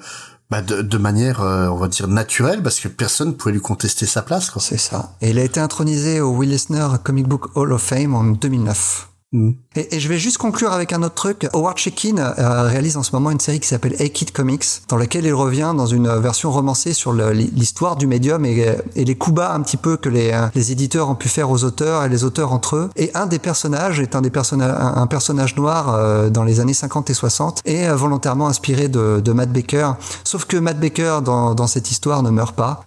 bah 0.51 0.63
de, 0.63 0.81
de, 0.81 0.97
manière, 0.97 1.41
euh, 1.41 1.67
on 1.67 1.75
va 1.75 1.87
dire, 1.87 2.07
naturelle, 2.07 2.63
parce 2.63 2.79
que 2.79 2.87
personne 2.87 3.37
pouvait 3.37 3.51
lui 3.51 3.61
contester 3.61 4.07
sa 4.07 4.23
place. 4.23 4.51
C'est 4.57 4.79
ça. 4.79 5.13
Et 5.21 5.29
il 5.29 5.37
a 5.37 5.43
été 5.43 5.59
intronisé 5.59 6.21
au 6.21 6.31
Will 6.31 6.51
Eisner 6.51 6.87
Comic 7.03 7.27
Book 7.27 7.55
Hall 7.55 7.71
of 7.71 7.83
Fame 7.83 8.15
en 8.15 8.23
2009. 8.23 9.09
Mm. 9.31 9.51
Et, 9.91 9.99
je 9.99 10.09
vais 10.09 10.17
juste 10.17 10.37
conclure 10.37 10.73
avec 10.73 10.93
un 10.93 11.03
autre 11.03 11.15
truc. 11.15 11.47
Howard 11.53 11.77
Shekin 11.77 12.17
euh, 12.17 12.63
réalise 12.63 12.97
en 12.97 13.03
ce 13.03 13.11
moment 13.13 13.31
une 13.31 13.39
série 13.39 13.59
qui 13.59 13.67
s'appelle 13.67 13.95
A-Kid 13.99 14.31
Comics, 14.31 14.65
dans 14.87 14.97
laquelle 14.97 15.25
il 15.25 15.33
revient 15.33 15.73
dans 15.75 15.85
une 15.85 16.09
version 16.17 16.51
romancée 16.51 16.93
sur 16.93 17.13
l'histoire 17.13 17.95
du 17.95 18.07
médium 18.07 18.45
et, 18.45 18.75
les 18.95 19.15
coups 19.15 19.37
bas 19.37 19.53
un 19.53 19.61
petit 19.61 19.77
peu 19.77 19.97
que 19.97 20.09
les, 20.09 20.31
euh, 20.31 20.47
les 20.53 20.71
éditeurs 20.71 21.09
ont 21.09 21.15
pu 21.15 21.29
faire 21.29 21.49
aux 21.49 21.63
auteurs 21.63 22.03
et 22.03 22.09
les 22.09 22.23
auteurs 22.23 22.51
entre 22.51 22.75
eux. 22.75 22.89
Et 22.95 23.11
un 23.13 23.25
des 23.25 23.39
personnages 23.39 23.99
est 23.99 24.15
un 24.15 24.21
des 24.21 24.29
personnages, 24.29 24.75
un, 24.77 25.07
personnage 25.07 25.55
noir 25.55 25.93
euh, 25.93 26.29
dans 26.29 26.43
les 26.43 26.59
années 26.59 26.73
50 26.73 27.09
et 27.09 27.13
60 27.13 27.61
et 27.65 27.87
volontairement 27.87 28.47
inspiré 28.47 28.87
de, 28.87 29.31
Matt 29.31 29.51
Baker. 29.51 29.91
Sauf 30.23 30.45
que 30.45 30.57
Matt 30.57 30.79
Baker 30.79 31.19
dans, 31.23 31.67
cette 31.67 31.91
histoire 31.91 32.23
ne 32.23 32.31
meurt 32.31 32.55
pas. 32.55 32.83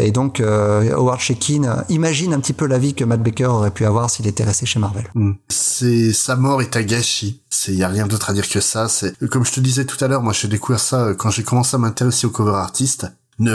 et 0.00 0.10
donc 0.10 0.40
Howard 0.40 1.20
Shekin 1.20 1.84
imagine 1.88 2.34
un 2.34 2.40
petit 2.40 2.52
peu 2.52 2.66
la 2.66 2.78
vie 2.78 2.94
que 2.94 3.04
Matt 3.04 3.22
Baker 3.22 3.46
aurait 3.46 3.70
pu 3.70 3.86
avoir 3.86 4.10
s'il 4.10 4.26
était 4.26 4.44
resté 4.44 4.66
chez 4.66 4.80
Marvel. 4.80 5.04
Mm 5.14 5.32
mort 6.36 6.62
est 6.62 6.76
gâchis. 6.84 7.42
C'est 7.50 7.74
y 7.74 7.82
a 7.82 7.88
rien 7.88 8.06
d'autre 8.06 8.30
à 8.30 8.32
dire 8.32 8.48
que 8.48 8.60
ça. 8.60 8.88
C'est 8.88 9.16
comme 9.28 9.44
je 9.44 9.52
te 9.52 9.60
disais 9.60 9.84
tout 9.84 10.02
à 10.04 10.08
l'heure, 10.08 10.22
moi 10.22 10.32
j'ai 10.32 10.48
découvert 10.48 10.80
ça 10.80 11.06
euh, 11.06 11.14
quand 11.14 11.30
j'ai 11.30 11.42
commencé 11.42 11.74
à 11.76 11.78
m'intéresser 11.78 12.26
aux 12.26 12.30
cover 12.30 12.56
artistes. 12.56 13.06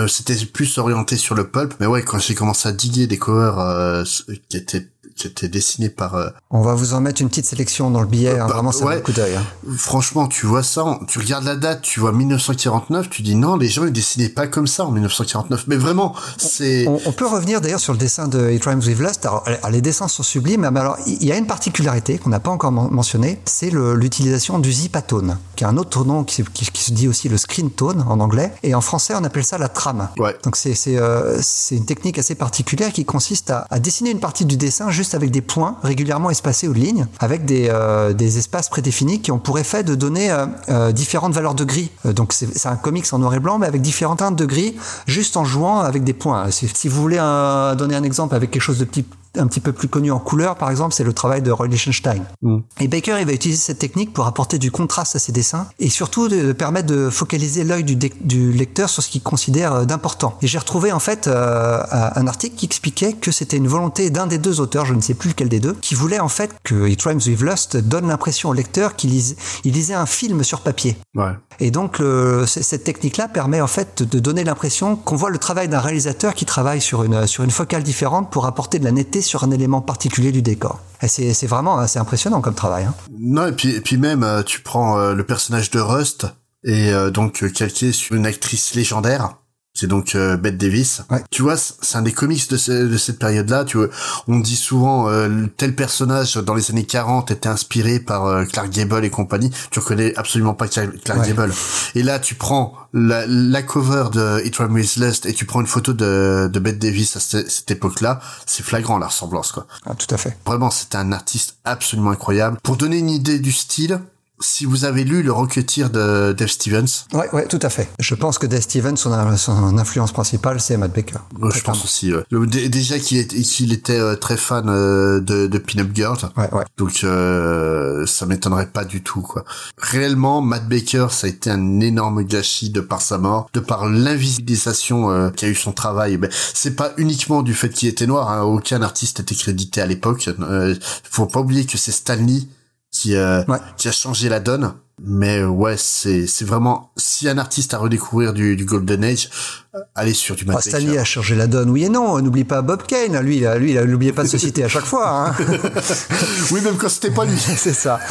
C'était 0.08 0.36
plus 0.46 0.78
orienté 0.78 1.16
sur 1.16 1.36
le 1.36 1.50
pulp, 1.50 1.74
mais 1.80 1.86
ouais, 1.86 2.04
quand 2.04 2.20
j'ai 2.20 2.36
commencé 2.36 2.68
à 2.68 2.74
diguer 2.74 3.08
des 3.08 3.18
covers 3.18 3.60
euh, 3.60 4.04
qui 4.50 4.58
étaient 4.58 4.90
qui 5.20 5.28
était 5.28 5.50
dessiné 5.50 5.90
par. 5.90 6.16
Euh, 6.16 6.30
On 6.50 6.62
va 6.62 6.74
vous 6.74 6.94
en 6.94 7.02
mettre 7.02 7.22
une 7.22 7.30
petite 7.30 7.46
sélection 7.46 7.92
dans 7.92 8.00
le 8.00 8.08
billet. 8.08 8.40
Hein, 8.40 8.48
bah, 8.48 8.54
vraiment, 8.54 8.72
ça 8.72 8.86
ouais, 8.86 9.02
coup 9.02 9.12
d'œil. 9.12 9.36
Hein. 9.36 9.44
Franchement, 9.78 10.28
tu 10.28 10.46
vois 10.46 10.64
ça, 10.64 11.00
tu 11.08 11.20
regardes 11.20 11.44
la 11.44 11.58
date, 11.58 11.82
tu 11.82 12.00
vois 12.00 12.14
1949, 12.14 13.10
tu 13.10 13.22
dis 13.22 13.36
non, 13.36 13.58
les 13.58 13.68
gens 13.68 13.86
ils 13.86 13.92
dessinaient 13.92 14.30
pas 14.30 14.48
comme 14.48 14.66
ça 14.66 14.86
en 14.86 14.92
1949. 14.92 15.66
Mais 15.68 15.76
vraiment, 15.76 16.16
c'est. 16.38 16.88
On, 16.88 17.12
peut 17.12 17.28
revenir 17.28 17.60
d'ailleurs 17.60 17.82
sur 17.82 17.92
le 17.92 18.00
dessin 18.00 18.30
de 18.30 18.50
It 18.50 18.64
Rhymes 18.64 18.80
with 18.80 19.00
Lust. 19.00 19.26
Alors, 19.26 19.44
les 19.70 19.82
dessins 19.82 20.08
sont 20.08 20.24
sublimes, 20.24 20.70
mais 20.72 20.80
alors 20.80 20.98
il 21.06 21.26
y 21.26 21.32
a 21.34 21.38
une 21.38 21.48
particularité 21.48 22.18
qu'on 22.18 22.30
n'a 22.30 22.40
pas 22.40 22.52
encore 22.52 22.72
mentionné, 22.72 23.42
c'est 23.46 23.72
l'utilisation 23.72 24.58
du 24.60 24.72
zipatone, 24.72 25.38
qui 25.58 25.66
est 25.66 25.68
un 25.68 25.78
autre 25.78 26.06
nom 26.06 26.24
qui, 26.24 26.44
se 26.44 26.92
dit 26.92 27.10
aussi 27.10 27.28
le 27.28 27.38
screen 27.38 27.70
tone 27.70 28.06
en 28.08 28.22
anglais, 28.22 28.54
et 28.64 28.74
en 28.74 28.82
français 28.82 29.14
on 29.18 29.24
appelle 29.26 29.44
ça 29.44 29.58
la 29.58 29.68
trame. 29.68 30.08
Ouais. 30.18 30.38
Donc 30.44 30.56
c'est 30.56 30.76
c'est 30.76 30.98
euh, 30.98 31.42
une 31.72 31.86
technique 31.86 32.18
assez 32.18 32.36
particulière 32.36 32.94
qui 32.94 33.04
consiste 33.04 33.50
à, 33.50 33.68
à 33.70 33.80
dessiner 33.80 34.12
une 34.12 34.22
partie 34.22 34.46
du 34.46 34.56
dessin 34.56 34.92
juste 34.92 35.09
avec 35.16 35.32
des 35.32 35.42
points 35.42 35.78
régulièrement 35.84 36.30
espacés 36.30 36.68
ou 36.68 36.74
de 36.74 36.80
lignes, 36.80 37.08
avec 37.20 37.46
des, 37.46 37.68
euh, 37.70 38.14
espaces 38.18 38.70
prédéfinis 38.70 39.22
qui 39.22 39.32
ont 39.32 39.40
pour 39.40 39.60
effet 39.60 39.84
de 39.84 39.96
donner 39.96 40.32
euh, 40.32 40.46
euh, 40.70 40.92
différentes 40.92 41.34
valeurs 41.34 41.56
de 41.56 41.64
gris. 41.64 41.90
donc 42.06 42.34
c'est 42.34 42.68
un 42.68 42.76
comics 42.76 43.06
en 43.12 43.20
noir 43.20 43.34
et 43.34 43.40
blanc, 43.40 43.58
mais 43.58 43.68
avec 43.68 43.82
différentes 43.82 44.20
teintes 44.20 44.36
de 44.36 44.46
gris, 44.46 44.76
juste 45.08 45.38
en 45.38 45.46
jouant 45.46 45.80
avec 45.80 46.04
des 46.04 46.14
points. 46.14 46.50
Si, 46.52 46.88
vous 46.88 47.02
voulez 47.02 47.18
donner 47.18 47.96
un 47.96 48.04
exemple 48.04 48.36
avec 48.36 48.52
quelque 48.52 48.62
chose 48.62 48.80
de 48.80 48.86
petit 48.86 49.06
un 49.40 49.48
petit 49.48 49.60
peu 49.60 49.72
plus 49.72 49.88
connu 49.88 50.12
en 50.12 50.20
couleur, 50.20 50.56
par 50.56 50.70
exemple, 50.70 50.94
c'est 50.94 51.04
le 51.04 51.14
travail 51.14 51.42
de 51.42 51.52
Roy 51.52 51.68
Lichtenstein. 51.68 52.24
Mm. 52.42 52.58
Et 52.80 52.88
Baker, 52.88 53.18
il 53.20 53.26
va 53.26 53.34
utiliser 53.34 53.60
cette 53.60 53.80
technique 53.80 54.14
pour 54.14 54.28
apporter 54.28 54.60
du 54.60 54.72
contraste 54.72 55.16
à 55.16 55.20
ses 55.20 55.32
dessins 55.32 55.68
et 55.80 55.90
surtout 55.90 56.28
de 56.28 56.52
permettre 56.54 56.88
de 56.88 57.10
focaliser 57.10 57.64
l'œil 57.64 57.84
du, 57.84 57.96
du, 57.96 58.52
lecteur 58.52 58.90
sur 58.90 59.04
ce 59.04 59.10
qu'il 59.10 59.22
considère 59.22 59.74
euh, 59.74 59.86
d'important. 59.86 60.38
Et 60.42 60.48
j'ai 60.48 60.58
retrouvé 60.58 60.92
en 60.92 61.00
fait 61.00 61.28
euh, 61.28 61.82
un 61.92 62.28
article 62.28 62.56
qui 62.56 62.66
expliquait 62.66 63.14
que 63.14 63.32
c'était 63.32 63.58
une 63.58 63.68
volonté 63.68 64.10
d'un 64.10 64.28
des 64.28 64.38
deux 64.38 64.60
auteurs, 64.60 64.86
je 64.86 64.94
ne 64.94 65.02
sais 65.02 65.14
plus 65.14 65.30
lequel 65.30 65.50
des 65.50 65.60
deux, 65.60 65.74
qui 65.74 65.96
voulait 65.96 66.20
en 66.20 66.30
fait 66.30 66.52
que 66.64 66.88
It 66.88 67.02
Rhymes 67.02 67.22
with 67.26 67.42
Lust 67.42 67.78
donne 67.78 68.08
l'impression 68.08 68.50
au 68.50 68.54
lecteur 68.54 68.96
qu'il 68.96 69.12
lisait, 69.12 69.36
il 69.64 69.74
lisait 69.74 69.94
un 69.94 70.06
film 70.06 70.44
sur 70.44 70.62
papier. 70.62 70.98
Ouais. 71.16 71.32
Et 71.60 71.72
donc 71.72 72.00
le, 72.00 72.46
cette 72.46 72.84
technique-là 72.84 73.28
permet 73.28 73.62
en 73.62 73.68
fait 73.68 74.04
de 74.04 74.20
donner 74.20 74.44
l'impression 74.44 74.96
qu'on 74.96 75.16
voit 75.16 75.30
le 75.30 75.38
travail 75.38 75.68
d'un 75.68 75.80
réalisateur 75.80 76.34
qui 76.34 76.46
travaille 76.46 76.82
sur 76.82 77.04
une, 77.04 77.28
sur 77.28 77.44
une 77.44 77.52
focale 77.52 77.84
différente 77.84 78.32
pour 78.32 78.46
apporter 78.46 78.80
de 78.80 78.86
la 78.86 78.92
netteté 78.92 79.22
sur 79.30 79.44
un 79.44 79.52
élément 79.52 79.82
particulier 79.82 80.32
du 80.32 80.42
décor. 80.42 80.80
C'est 81.08 81.48
vraiment 81.48 81.78
assez 81.78 82.00
impressionnant 82.00 82.42
comme 82.42 82.56
travail. 82.56 82.86
Hein. 82.86 82.96
Non, 83.18 83.48
et 83.48 83.52
puis, 83.52 83.70
et 83.76 83.82
puis 83.82 83.98
même, 83.98 84.24
euh, 84.24 84.44
tu 84.44 84.62
prends 84.62 84.98
euh, 84.98 85.14
le 85.14 85.24
personnage 85.26 85.72
de 85.72 85.80
Rust, 85.80 86.28
et 86.64 86.92
euh, 86.92 87.12
donc 87.12 87.50
calqué 87.54 87.92
sur 87.92 88.16
une 88.16 88.26
actrice 88.26 88.76
légendaire, 88.76 89.36
c'est 89.80 89.88
donc 89.88 90.16
euh, 90.16 90.36
Bette 90.36 90.58
Davis. 90.58 91.04
Tu 91.32 91.42
vois, 91.42 91.56
c'est 91.58 91.98
un 91.98 92.02
des 92.02 92.12
comics 92.12 92.50
de, 92.50 92.88
de 92.88 92.98
cette 92.98 93.18
période-là. 93.18 93.64
Tu 93.64 93.78
vois, 93.78 93.88
on 94.28 94.40
dit 94.40 94.58
souvent 94.58 95.10
euh, 95.10 95.46
tel 95.56 95.74
personnage 95.74 96.36
dans 96.36 96.54
les 96.54 96.70
années 96.70 96.86
40 96.86 97.32
était 97.32 97.48
inspiré 97.48 98.00
par 98.00 98.26
euh, 98.26 98.44
Clark 98.44 98.70
Gable 98.70 99.06
et 99.06 99.10
compagnie. 99.10 99.52
Tu 99.72 99.80
reconnais 99.80 100.14
absolument 100.18 100.54
pas 100.54 100.68
Clark 100.68 100.92
Gable. 101.06 101.54
Et 101.96 102.04
là, 102.04 102.20
tu 102.20 102.36
prends 102.36 102.74
la, 102.92 103.26
la 103.26 103.62
cover 103.62 104.06
de 104.12 104.46
It 104.46 104.60
with 104.60 104.98
Lust 104.98 105.26
et 105.26 105.34
tu 105.34 105.46
prends 105.46 105.62
une 105.62 105.68
photo 105.68 105.94
de, 105.94 106.50
de 106.52 106.60
Bette 106.60 106.80
Davis 106.80 107.16
à 107.16 107.20
cette, 107.20 107.50
cette 107.50 107.72
époque-là, 107.72 108.20
c'est 108.46 108.64
flagrant 108.64 108.98
la 108.98 109.08
ressemblance 109.08 109.52
quoi. 109.52 109.68
Ah, 109.86 109.94
tout 109.96 110.14
à 110.14 110.18
fait. 110.18 110.38
Vraiment, 110.46 110.72
c'était 110.72 110.98
un 110.98 111.12
artiste 111.12 111.58
absolument 111.64 112.12
incroyable. 112.12 112.58
Pour 112.64 112.76
donner 112.76 112.98
une 112.98 113.10
idée 113.10 113.40
du 113.40 113.52
style, 113.52 114.00
si 114.40 114.66
vous 114.66 114.86
avez 114.86 115.04
lu 115.04 115.24
le 115.24 115.32
Rocketeer 115.32 115.90
de 115.90 116.34
Dave 116.34 116.48
Stevens. 116.48 117.06
Ouais, 117.14 117.30
ouais, 117.34 117.48
tout 117.48 117.60
à 117.62 117.70
fait. 117.70 117.90
Je 118.00 118.16
pense 118.16 118.38
que 118.38 118.48
Dave 118.48 118.62
Stevens, 118.62 118.96
son, 118.96 119.38
son 119.38 119.78
influence 119.78 120.12
principale, 120.12 120.60
c'est 120.60 120.78
Matt 120.78 120.94
Baker. 120.94 121.20
je 121.54 121.62
pense 121.62 121.84
aussi. 121.84 122.14
Déjà 122.32 123.00
qu'il 123.00 123.72
était, 123.74 124.00
euh, 124.00 124.16
très 124.16 124.38
fan 124.38 124.70
euh, 124.70 125.20
de, 125.20 125.48
de 125.48 125.58
Pin-Up 125.58 125.90
Girls. 125.94 126.20
Ouais, 126.38 126.50
ouais. 126.54 126.64
Donc 126.78 127.04
euh, 127.04 128.06
ça 128.06 128.26
m'étonnerait 128.26 128.68
pas 128.68 128.86
du 128.86 129.02
tout, 129.02 129.22
quoi. 129.22 129.44
Réellement, 129.78 130.42
Matt 130.42 130.68
Baker, 130.68 131.08
ça 131.12 131.28
a 131.28 131.30
été 131.30 131.50
un 131.50 131.80
énorme 131.80 132.24
gâchis 132.24 132.70
de 132.70 132.82
par 132.82 133.02
sa 133.02 133.18
mort, 133.18 133.50
de 133.54 133.60
par 133.60 133.90
l'invisibilisation 133.90 135.12
euh, 135.12 135.30
qu'a 135.30 135.48
eu 135.48 135.56
son 135.56 135.72
travail. 135.72 136.18
Ben, 136.18 136.30
c'est 136.54 136.76
pas 136.76 136.94
uniquement 136.98 137.42
du 137.42 137.54
fait 137.54 137.70
qu'il 137.70 137.90
était 137.90 138.08
noir. 138.08 138.30
Hein. 138.30 138.42
Aucun 138.44 138.82
artiste 138.82 139.20
était 139.20 139.36
crédité 139.36 139.82
à 139.82 139.86
l'époque. 139.86 140.30
Euh, 140.40 140.76
faut 141.04 141.26
pas 141.26 141.40
oublier 141.40 141.66
que 141.66 141.78
c'est 141.78 141.92
Stanley 141.92 142.44
qui 142.92 143.16
euh, 143.16 143.44
qui 143.78 143.88
a 143.88 143.92
changé 143.92 144.30
la 144.30 144.40
donne. 144.40 144.74
Mais 145.02 145.46
ouais 145.46 145.76
c'est 145.78 146.28
c'est 146.28 146.44
vraiment 146.44 146.92
si 146.98 147.30
un 147.30 147.38
artiste 147.38 147.74
à 147.74 147.78
redécouvrir 147.78 148.34
du, 148.34 148.58
du 148.58 148.66
Golden 148.66 149.06
Age 149.06 149.30
euh, 149.74 149.80
allez 149.96 150.14
sur 150.14 150.36
du 150.36 150.44
Matt 150.44 150.58
oh, 150.58 150.62
Stanley 150.62 150.98
a 150.98 151.06
changé 151.06 151.36
la 151.36 151.48
donne. 151.48 151.70
Oui 151.70 151.86
et 151.86 151.90
non 151.90 152.20
n'oublie 152.22 152.44
pas 152.44 152.62
Bob 152.62 152.84
Kane. 152.86 153.18
Lui 153.22 153.38
il 153.38 153.50
lui 153.60 153.72
il 153.72 153.82
n'oubliait 153.82 154.12
pas 154.12 154.24
de 154.24 154.28
se 154.28 154.38
citer 154.38 154.66
à 154.66 154.68
chaque 154.68 154.84
fois 154.84 155.30
hein. 155.30 155.36
oui 156.52 156.60
même 156.60 156.76
quand 156.76 156.90
c'était 156.90 157.12
pas 157.12 157.24
lui. 157.24 157.38
C'est 157.58 157.74
ça. 157.74 158.02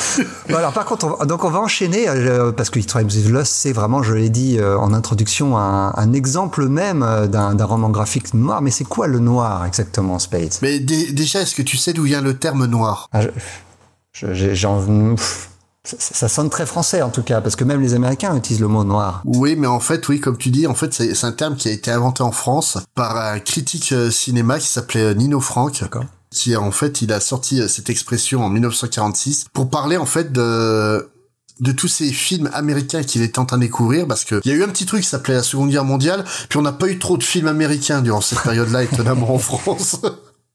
Bon, 0.48 0.56
alors 0.56 0.72
par 0.72 0.86
contre 0.86 1.18
on, 1.20 1.26
donc 1.26 1.44
on 1.44 1.50
va 1.50 1.58
enchaîner 1.58 2.08
euh, 2.08 2.52
parce 2.52 2.70
que 2.70 2.80
Times 2.80 3.08
of 3.08 3.28
Lost 3.30 3.52
c'est 3.52 3.72
vraiment 3.74 4.02
je 4.02 4.14
l'ai 4.14 4.30
dit 4.30 4.58
euh, 4.58 4.78
en 4.78 4.94
introduction 4.94 5.58
un, 5.58 5.92
un 5.94 6.12
exemple 6.14 6.68
même 6.68 7.00
d'un 7.30 7.64
roman 7.66 7.90
graphique 7.90 8.32
noir. 8.32 8.62
Mais 8.62 8.70
c'est 8.70 8.84
quoi 8.84 9.08
le 9.08 9.18
noir 9.18 9.66
exactement 9.66 10.18
Spade? 10.18 10.54
Mais 10.62 10.78
déjà 10.78 11.42
est-ce 11.42 11.54
que 11.54 11.62
tu 11.62 11.76
sais 11.76 11.92
d'où 11.92 12.04
vient 12.04 12.22
le 12.22 12.38
terme 12.38 12.64
noir? 12.64 13.10
Ah, 13.12 13.20
je 13.20 13.28
j'ai 14.32 14.54
ça 15.96 16.28
sonne 16.28 16.50
très 16.50 16.66
français 16.66 17.02
en 17.02 17.10
tout 17.10 17.22
cas, 17.22 17.40
parce 17.40 17.56
que 17.56 17.64
même 17.64 17.80
les 17.80 17.94
Américains 17.94 18.36
utilisent 18.36 18.60
le 18.60 18.68
mot 18.68 18.84
noir. 18.84 19.22
Oui, 19.24 19.56
mais 19.56 19.66
en 19.66 19.80
fait, 19.80 20.06
oui, 20.08 20.20
comme 20.20 20.36
tu 20.36 20.50
dis, 20.50 20.66
en 20.66 20.74
fait, 20.74 20.92
c'est 20.92 21.24
un 21.24 21.32
terme 21.32 21.56
qui 21.56 21.68
a 21.68 21.72
été 21.72 21.90
inventé 21.90 22.22
en 22.22 22.32
France 22.32 22.78
par 22.94 23.16
un 23.16 23.38
critique 23.38 23.92
euh, 23.92 24.10
cinéma 24.10 24.58
qui 24.58 24.66
s'appelait 24.66 25.02
euh, 25.02 25.14
Nino 25.14 25.40
Frank. 25.40 25.82
Qui 26.30 26.56
en 26.56 26.70
fait, 26.70 27.00
il 27.00 27.10
a 27.12 27.20
sorti 27.20 27.60
euh, 27.60 27.68
cette 27.68 27.88
expression 27.88 28.44
en 28.44 28.50
1946 28.50 29.46
pour 29.52 29.70
parler 29.70 29.96
en 29.96 30.06
fait 30.06 30.32
de 30.32 31.08
de 31.60 31.72
tous 31.72 31.88
ces 31.88 32.12
films 32.12 32.48
américains 32.52 33.02
qu'il 33.02 33.20
était 33.22 33.40
en 33.40 33.44
train 33.44 33.56
de 33.56 33.62
découvrir 33.62 34.06
parce 34.06 34.24
que 34.24 34.40
il 34.44 34.50
y 34.52 34.54
a 34.54 34.56
eu 34.56 34.62
un 34.62 34.68
petit 34.68 34.86
truc 34.86 35.02
qui 35.02 35.08
s'appelait 35.08 35.34
la 35.34 35.42
Seconde 35.42 35.70
Guerre 35.70 35.84
mondiale, 35.84 36.24
puis 36.48 36.56
on 36.56 36.62
n'a 36.62 36.70
pas 36.70 36.86
eu 36.86 37.00
trop 37.00 37.16
de 37.16 37.24
films 37.24 37.48
américains 37.48 38.00
durant 38.00 38.20
cette 38.20 38.42
période-là, 38.42 38.82
étonnamment 38.84 39.34
en 39.34 39.38
France. 39.38 40.00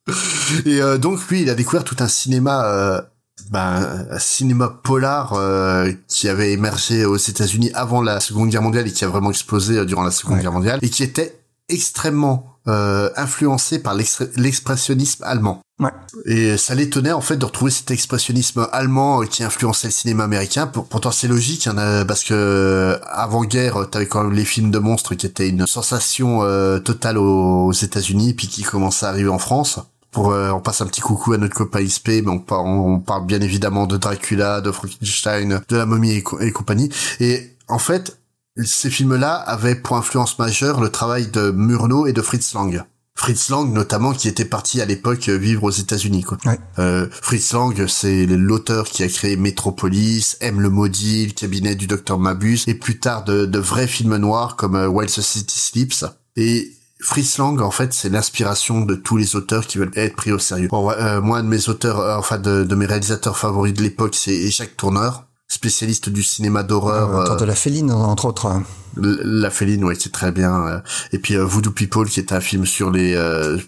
Et 0.66 0.80
donc 1.00 1.28
lui, 1.28 1.42
il 1.42 1.50
a 1.50 1.56
découvert 1.56 1.84
tout 1.84 1.98
un 2.00 2.08
cinéma 2.08 3.04
ben, 3.50 4.08
un 4.12 4.20
cinéma 4.20 4.70
polar 4.84 5.34
euh, 5.34 5.92
qui 6.08 6.30
avait 6.30 6.54
émergé 6.54 7.06
aux 7.06 7.18
États-Unis 7.18 7.72
avant 7.74 8.02
la 8.02 8.20
Seconde 8.20 8.50
Guerre 8.50 8.62
mondiale 8.62 8.88
et 8.88 8.92
qui 8.92 9.06
a 9.06 9.08
vraiment 9.08 9.32
explosé 9.32 9.78
euh, 9.78 9.86
durant 9.86 10.04
la 10.04 10.12
Seconde 10.12 10.40
Guerre 10.40 10.52
mondiale 10.52 10.80
et 10.82 10.90
qui 10.90 11.04
était 11.04 11.40
extrêmement 11.68 12.58
euh, 12.68 13.10
influencé 13.16 13.80
par 13.80 13.96
l'expressionnisme 13.96 15.24
allemand. 15.24 15.62
Ouais. 15.80 15.90
Et 16.26 16.58
ça 16.58 16.76
l'étonnait 16.76 17.12
en 17.12 17.22
fait 17.22 17.36
de 17.36 17.46
retrouver 17.46 17.72
cet 17.72 17.90
expressionnisme 17.90 18.68
allemand 18.72 19.22
qui 19.22 19.44
influençait 19.44 19.88
le 19.88 19.94
cinéma 19.94 20.26
américain. 20.26 20.68
Pourtant 20.68 21.12
c'est 21.12 21.28
logique 21.28 21.68
hein, 21.68 22.06
parce 22.08 22.24
que 22.24 23.00
avant 23.08 23.44
guerre 23.44 23.90
t'avais 23.90 24.06
quand 24.06 24.24
même 24.24 24.34
les 24.34 24.46
films 24.46 24.72
de 24.72 24.80
monstres 24.80 25.16
qui 25.16 25.26
étaient 25.26 25.50
une 25.50 25.66
sensation 25.66 26.42
totale 26.82 27.18
aux, 27.18 27.66
aux 27.66 27.74
États-Unis 27.74 28.34
puis 28.34 28.48
qui 28.48 28.62
commençaient 28.62 29.08
à 29.08 29.10
arriver 29.10 29.30
en 29.30 29.40
France 29.40 29.80
pour 30.14 30.32
euh, 30.32 30.52
on 30.52 30.62
passe 30.62 30.82
un 30.82 30.86
petit 30.86 31.02
coucou 31.02 31.34
à 31.34 31.38
notre 31.38 31.56
copain 31.56 31.84
XP 31.84 32.10
mais 32.24 32.30
on, 32.30 32.44
on, 32.50 33.00
parle 33.00 33.26
bien 33.26 33.42
évidemment 33.42 33.88
de 33.88 33.98
Dracula 33.98 34.62
de 34.62 34.72
Frankenstein 34.72 35.62
de 35.68 35.76
la 35.76 35.86
momie 35.86 36.24
et, 36.40 36.52
compagnie. 36.52 36.90
Et 37.20 37.58
en 37.68 37.80
fait 37.80 38.18
ces 38.64 38.90
films-là 38.90 39.34
avaient 39.34 39.76
pour 39.76 39.98
influence 39.98 40.38
majeure 40.38 40.80
le 40.80 40.90
travail 40.90 41.28
de 41.28 41.52
Murnau 41.52 42.06
et 42.06 42.14
de 42.14 42.22
Fritz 42.22 42.54
Lang. 42.54 42.84
Fritz 43.16 43.50
Lang 43.50 43.74
notamment 43.74 44.14
qui 44.14 44.28
était 44.28 44.46
parti 44.46 44.80
à 44.80 44.86
l'époque 44.86 45.28
vivre 45.28 45.64
aux 45.64 45.72
États-Unis 45.72 46.24
quoi. 46.24 46.38
Euh, 46.78 47.08
Fritz 47.10 47.54
Lang 47.54 47.88
c'est 47.88 48.26
l'auteur 48.28 48.86
qui 48.86 49.04
a 49.04 49.08
créé 49.08 49.36
Metropolis, 49.36 50.38
M 50.40 50.62
le 50.62 50.70
maudit, 50.70 51.28
le 51.28 51.34
cabinet 51.34 51.76
du 51.76 51.88
docteur 51.88 52.20
Mabus 52.20 52.60
et 52.68 52.76
plus 52.76 53.00
tard 53.00 53.24
de, 53.24 53.46
de 53.46 53.60
vrais 53.60 53.88
films 53.88 54.18
noirs 54.18 54.56
comme 54.56 54.76
euh, 54.76 54.88
Wild 54.88 55.10
Society 55.10 55.60
Sleeps 55.60 56.06
et 56.36 56.72
Fritz 57.04 57.38
Lang, 57.38 57.62
en 57.62 57.70
fait, 57.70 57.94
c'est 57.94 58.08
l'inspiration 58.08 58.82
de 58.82 58.96
tous 58.96 59.18
les 59.18 59.36
auteurs 59.36 59.68
qui 59.68 59.78
veulent 59.78 59.92
être 59.96 60.16
pris 60.16 60.32
au 60.32 60.40
sérieux. 60.40 60.70
Euh, 60.72 61.22
moi, 61.22 61.42
de 61.42 61.48
mes 61.48 61.68
auteurs, 61.68 62.00
euh, 62.00 62.16
enfin 62.18 62.38
de, 62.38 62.64
de, 62.64 62.76
mes 62.76 62.86
réalisateurs 62.86 63.38
favoris 63.38 63.74
de 63.74 63.82
l'époque, 63.82 64.16
c'est 64.16 64.50
Jacques 64.50 64.78
Tourneur, 64.78 65.26
spécialiste 65.50 66.08
du 66.08 66.24
cinéma 66.24 66.64
d'horreur. 66.64 67.32
Euh, 67.32 67.36
de 67.36 67.44
la 67.44 67.56
Féline, 67.56 67.92
entre 67.92 68.26
autres. 68.26 68.50
La 68.96 69.50
Féline, 69.50 69.84
ouais, 69.84 69.96
c'est 70.00 70.14
très 70.14 70.32
bien. 70.32 70.82
Et 71.12 71.20
puis 71.20 71.36
Voodoo 71.36 71.72
People, 71.72 72.08
qui 72.08 72.22
est 72.22 72.32
un 72.32 72.40
film 72.40 72.66
sur 72.66 72.90
les, 72.90 73.16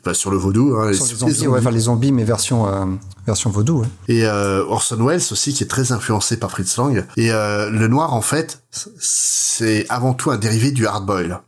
bah, 0.06 0.14
sur 0.14 0.32
le 0.32 0.38
vaudou. 0.38 0.78
Hein, 0.78 0.94
sur 0.94 1.06
les 1.06 1.16
zombies, 1.16 1.42
les 1.42 1.48
Ouais, 1.48 1.72
les 1.72 1.80
zombies, 1.80 2.12
mais 2.14 2.24
version 2.24 2.98
version 3.26 3.50
vaudou. 3.50 3.82
Ouais. 3.82 3.88
Et 4.08 4.26
Orson 4.28 5.04
Welles 5.04 5.24
aussi, 5.32 5.54
qui 5.54 5.64
est 5.64 5.68
très 5.68 5.92
influencé 5.92 6.38
par 6.38 6.52
Fritz 6.52 6.78
Lang. 6.78 7.06
Et 7.18 7.32
le 7.32 7.88
noir, 7.88 8.14
en 8.14 8.22
fait, 8.22 8.64
c'est 9.00 9.88
avant 9.90 10.14
tout 10.14 10.32
un 10.32 10.38
dérivé 10.38 10.72
du 10.72 10.86
hardboil. 10.86 11.42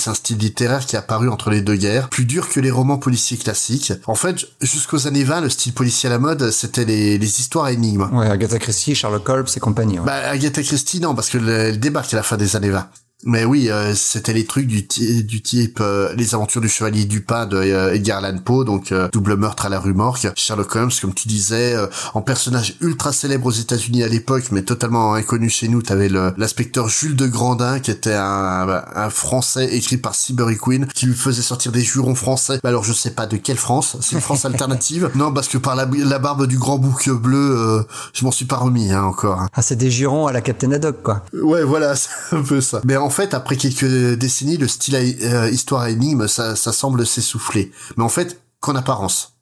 C'est 0.00 0.08
un 0.08 0.14
style 0.14 0.38
littéraire 0.38 0.86
qui 0.86 0.96
est 0.96 0.98
apparu 0.98 1.28
entre 1.28 1.50
les 1.50 1.60
deux 1.60 1.76
guerres, 1.76 2.08
plus 2.08 2.24
dur 2.24 2.48
que 2.48 2.58
les 2.58 2.70
romans 2.70 2.96
policiers 2.96 3.36
classiques. 3.36 3.92
En 4.06 4.14
fait, 4.14 4.46
jusqu'aux 4.62 5.06
années 5.06 5.24
20, 5.24 5.42
le 5.42 5.50
style 5.50 5.74
policier 5.74 6.08
à 6.08 6.10
la 6.10 6.18
mode, 6.18 6.50
c'était 6.50 6.86
les, 6.86 7.18
les 7.18 7.40
histoires 7.40 7.68
énigmes. 7.68 8.08
Ouais, 8.10 8.26
Agatha 8.26 8.58
Christie, 8.58 8.94
Sherlock 8.94 9.28
Holmes 9.28 9.46
et 9.54 9.60
compagnie. 9.60 9.98
Bah, 9.98 10.30
Agatha 10.30 10.62
Christie, 10.62 11.00
non, 11.00 11.14
parce 11.14 11.28
que 11.28 11.36
elle 11.36 11.78
débarque 11.78 12.14
à 12.14 12.16
la 12.16 12.22
fin 12.22 12.38
des 12.38 12.56
années 12.56 12.70
20. 12.70 12.88
Mais 13.24 13.44
oui, 13.44 13.68
euh, 13.70 13.94
c'était 13.94 14.32
les 14.32 14.46
trucs 14.46 14.66
du, 14.66 14.82
du 15.22 15.42
type 15.42 15.78
euh, 15.80 16.14
les 16.16 16.34
aventures 16.34 16.62
du 16.62 16.68
chevalier 16.68 17.04
du 17.04 17.20
pas 17.20 17.44
de 17.44 17.56
euh, 17.56 17.94
Edgar 17.94 18.24
Allan 18.24 18.38
Poe, 18.38 18.64
donc 18.64 18.94
double 19.12 19.36
meurtre 19.36 19.66
à 19.66 19.68
la 19.68 19.78
rue 19.78 19.92
Morgue, 19.92 20.32
Sherlock 20.36 20.74
Holmes, 20.74 20.90
comme 21.00 21.12
tu 21.12 21.28
disais, 21.28 21.76
en 22.14 22.22
personnage 22.22 22.76
ultra 22.80 23.12
célèbre 23.12 23.46
aux 23.46 23.50
États-Unis 23.50 24.02
à 24.02 24.08
l'époque, 24.08 24.44
mais 24.52 24.62
totalement 24.62 25.14
inconnu 25.14 25.50
chez 25.50 25.68
nous. 25.68 25.82
T'avais 25.82 26.08
l'inspecteur 26.08 26.88
Jules 26.88 27.16
de 27.16 27.26
Grandin, 27.26 27.78
qui 27.80 27.90
était 27.90 28.14
un, 28.14 28.82
un 28.94 29.10
Français 29.10 29.74
écrit 29.74 29.96
par 29.96 30.14
Seabury 30.14 30.56
Queen, 30.56 30.86
qui 30.86 31.06
lui 31.06 31.14
faisait 31.14 31.42
sortir 31.42 31.72
des 31.72 31.82
jurons 31.82 32.14
français. 32.14 32.60
Bah 32.62 32.70
alors 32.70 32.84
je 32.84 32.92
sais 32.92 33.10
pas 33.10 33.26
de 33.26 33.36
quelle 33.36 33.58
France, 33.58 33.96
c'est 34.00 34.12
une 34.12 34.22
France 34.22 34.44
alternative. 34.46 35.10
Non, 35.14 35.32
parce 35.32 35.48
que 35.48 35.58
par 35.58 35.74
la, 35.74 35.88
la 35.92 36.18
barbe 36.18 36.46
du 36.46 36.58
grand 36.58 36.78
bouc 36.78 37.10
bleu, 37.10 37.84
je 38.14 38.24
m'en 38.24 38.32
suis 38.32 38.46
pas 38.46 38.56
remis 38.56 38.92
hein, 38.92 39.02
encore. 39.02 39.40
Hein. 39.40 39.48
Ah, 39.54 39.62
c'est 39.62 39.76
des 39.76 39.90
jurons 39.90 40.26
à 40.26 40.32
la 40.32 40.40
Captain 40.40 40.72
Haddock, 40.72 41.02
quoi. 41.02 41.22
Ouais, 41.34 41.64
voilà, 41.64 41.94
c'est 41.96 42.08
un 42.32 42.42
peu 42.42 42.60
ça. 42.60 42.80
Mais 42.84 42.96
en 42.96 43.09
fait, 43.10 43.34
après 43.34 43.56
quelques 43.56 44.14
décennies, 44.18 44.56
le 44.56 44.68
style 44.68 44.96
euh, 44.96 45.50
histoire 45.50 45.86
énigme, 45.86 46.28
ça, 46.28 46.56
ça 46.56 46.72
semble 46.72 47.06
s'essouffler. 47.06 47.72
Mais 47.96 48.04
en 48.04 48.08
fait, 48.08 48.40
qu'en 48.60 48.74
apparence. 48.74 49.34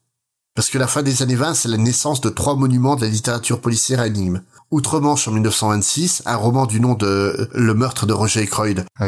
Parce 0.55 0.69
que 0.69 0.77
la 0.77 0.87
fin 0.87 1.03
des 1.03 1.21
années 1.21 1.35
20, 1.35 1.53
c'est 1.53 1.69
la 1.69 1.77
naissance 1.77 2.21
de 2.21 2.29
trois 2.29 2.55
monuments 2.55 2.95
de 2.95 3.01
la 3.01 3.07
littérature 3.07 3.61
policière 3.61 4.01
à 4.01 4.07
énigme. 4.07 4.41
Outre-Manche 4.71 5.27
en 5.27 5.31
1926, 5.31 6.23
un 6.25 6.35
roman 6.35 6.65
du 6.65 6.79
nom 6.79 6.93
de 6.93 7.05
euh, 7.05 7.47
Le 7.53 7.73
meurtre 7.73 8.05
de 8.05 8.13
Roger 8.13 8.41
Ackroyd. 8.41 8.85
Ah 8.99 9.07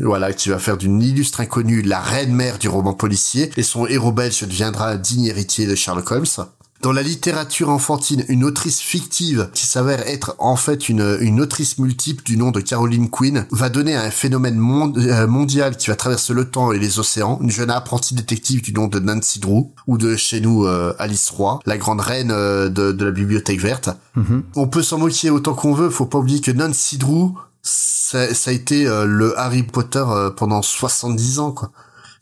voilà, 0.00 0.32
qui 0.32 0.48
va 0.48 0.58
faire 0.58 0.76
d'une 0.76 1.02
illustre 1.02 1.40
inconnue 1.40 1.82
la 1.82 2.00
reine-mère 2.00 2.58
du 2.58 2.68
roman 2.68 2.94
policier, 2.94 3.50
et 3.56 3.62
son 3.62 3.86
héros 3.86 4.12
belge 4.12 4.42
deviendra 4.42 4.96
digne 4.96 5.26
héritier 5.26 5.66
de 5.66 5.74
Sherlock 5.74 6.10
Holmes. 6.10 6.46
Dans 6.82 6.90
la 6.90 7.02
littérature 7.02 7.68
enfantine, 7.68 8.24
une 8.28 8.42
autrice 8.42 8.80
fictive 8.80 9.48
qui 9.54 9.66
s'avère 9.66 10.00
être 10.08 10.34
en 10.40 10.56
fait 10.56 10.88
une, 10.88 11.16
une 11.20 11.40
autrice 11.40 11.78
multiple 11.78 12.24
du 12.24 12.36
nom 12.36 12.50
de 12.50 12.60
Caroline 12.60 13.08
Quinn 13.08 13.46
va 13.52 13.68
donner 13.68 13.94
un 13.94 14.10
phénomène 14.10 14.58
euh, 14.96 15.28
mondial 15.28 15.76
qui 15.76 15.90
va 15.90 15.94
traverser 15.94 16.34
le 16.34 16.50
temps 16.50 16.72
et 16.72 16.80
les 16.80 16.98
océans. 16.98 17.38
Une 17.40 17.52
jeune 17.52 17.70
apprentie 17.70 18.16
détective 18.16 18.62
du 18.62 18.72
nom 18.72 18.88
de 18.88 18.98
Nancy 18.98 19.38
Drew 19.38 19.70
ou 19.86 19.96
de 19.96 20.16
chez 20.16 20.40
nous 20.40 20.66
euh, 20.66 20.92
Alice 20.98 21.30
Roy, 21.30 21.60
la 21.66 21.78
grande 21.78 22.00
reine 22.00 22.32
euh, 22.32 22.68
de, 22.68 22.90
de, 22.90 23.04
la 23.04 23.12
bibliothèque 23.12 23.60
verte. 23.60 23.90
Mm-hmm. 24.16 24.42
On 24.56 24.66
peut 24.66 24.82
s'en 24.82 24.98
moquer 24.98 25.30
autant 25.30 25.54
qu'on 25.54 25.74
veut, 25.74 25.88
faut 25.88 26.06
pas 26.06 26.18
oublier 26.18 26.40
que 26.40 26.50
Nancy 26.50 26.98
Drew 26.98 27.30
ça, 27.62 28.34
ça 28.34 28.50
a 28.50 28.54
été 28.54 28.86
le 29.06 29.38
Harry 29.38 29.62
Potter 29.62 30.04
pendant 30.36 30.62
70 30.62 31.38
ans 31.38 31.52
quoi 31.52 31.70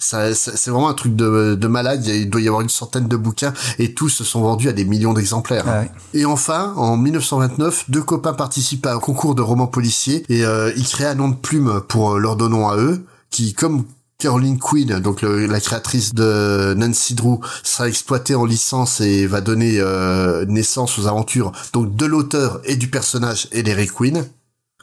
c'est 0.00 0.70
vraiment 0.70 0.88
un 0.88 0.94
truc 0.94 1.14
de, 1.14 1.54
de 1.54 1.68
malade. 1.68 2.04
Il 2.06 2.30
doit 2.30 2.40
y 2.40 2.48
avoir 2.48 2.62
une 2.62 2.68
centaine 2.68 3.06
de 3.06 3.16
bouquins 3.16 3.52
et 3.78 3.94
tous 3.94 4.08
se 4.08 4.24
sont 4.24 4.40
vendus 4.40 4.68
à 4.68 4.72
des 4.72 4.84
millions 4.84 5.12
d'exemplaires. 5.12 5.64
Ah 5.68 5.84
et 6.14 6.24
enfin, 6.24 6.72
en 6.76 6.96
1929, 6.96 7.90
deux 7.90 8.02
copains 8.02 8.32
participent 8.32 8.86
à 8.86 8.94
un 8.94 8.98
concours 8.98 9.34
de 9.34 9.42
romans 9.42 9.66
policiers 9.66 10.24
et 10.28 10.44
euh, 10.44 10.72
ils 10.76 10.86
créent 10.86 11.06
un 11.06 11.14
nom 11.14 11.28
de 11.28 11.36
plume 11.36 11.82
pour 11.88 12.18
leur 12.18 12.36
donner 12.36 12.64
à 12.64 12.76
eux 12.76 13.04
qui 13.30 13.54
comme 13.54 13.84
Caroline 14.20 14.58
Quinn, 14.58 15.00
donc 15.00 15.22
la 15.22 15.60
créatrice 15.60 16.14
de 16.14 16.74
Nancy 16.76 17.14
Drew, 17.14 17.40
sera 17.64 17.88
exploitée 17.88 18.34
en 18.34 18.44
licence 18.44 19.00
et 19.00 19.26
va 19.26 19.40
donner 19.40 19.78
euh, 19.78 20.44
naissance 20.46 20.98
aux 20.98 21.06
aventures 21.06 21.52
donc 21.72 21.96
de 21.96 22.06
l'auteur 22.06 22.60
et 22.64 22.76
du 22.76 22.88
personnage 22.88 23.48
Ellery 23.50 23.86
Quinn. 23.86 24.26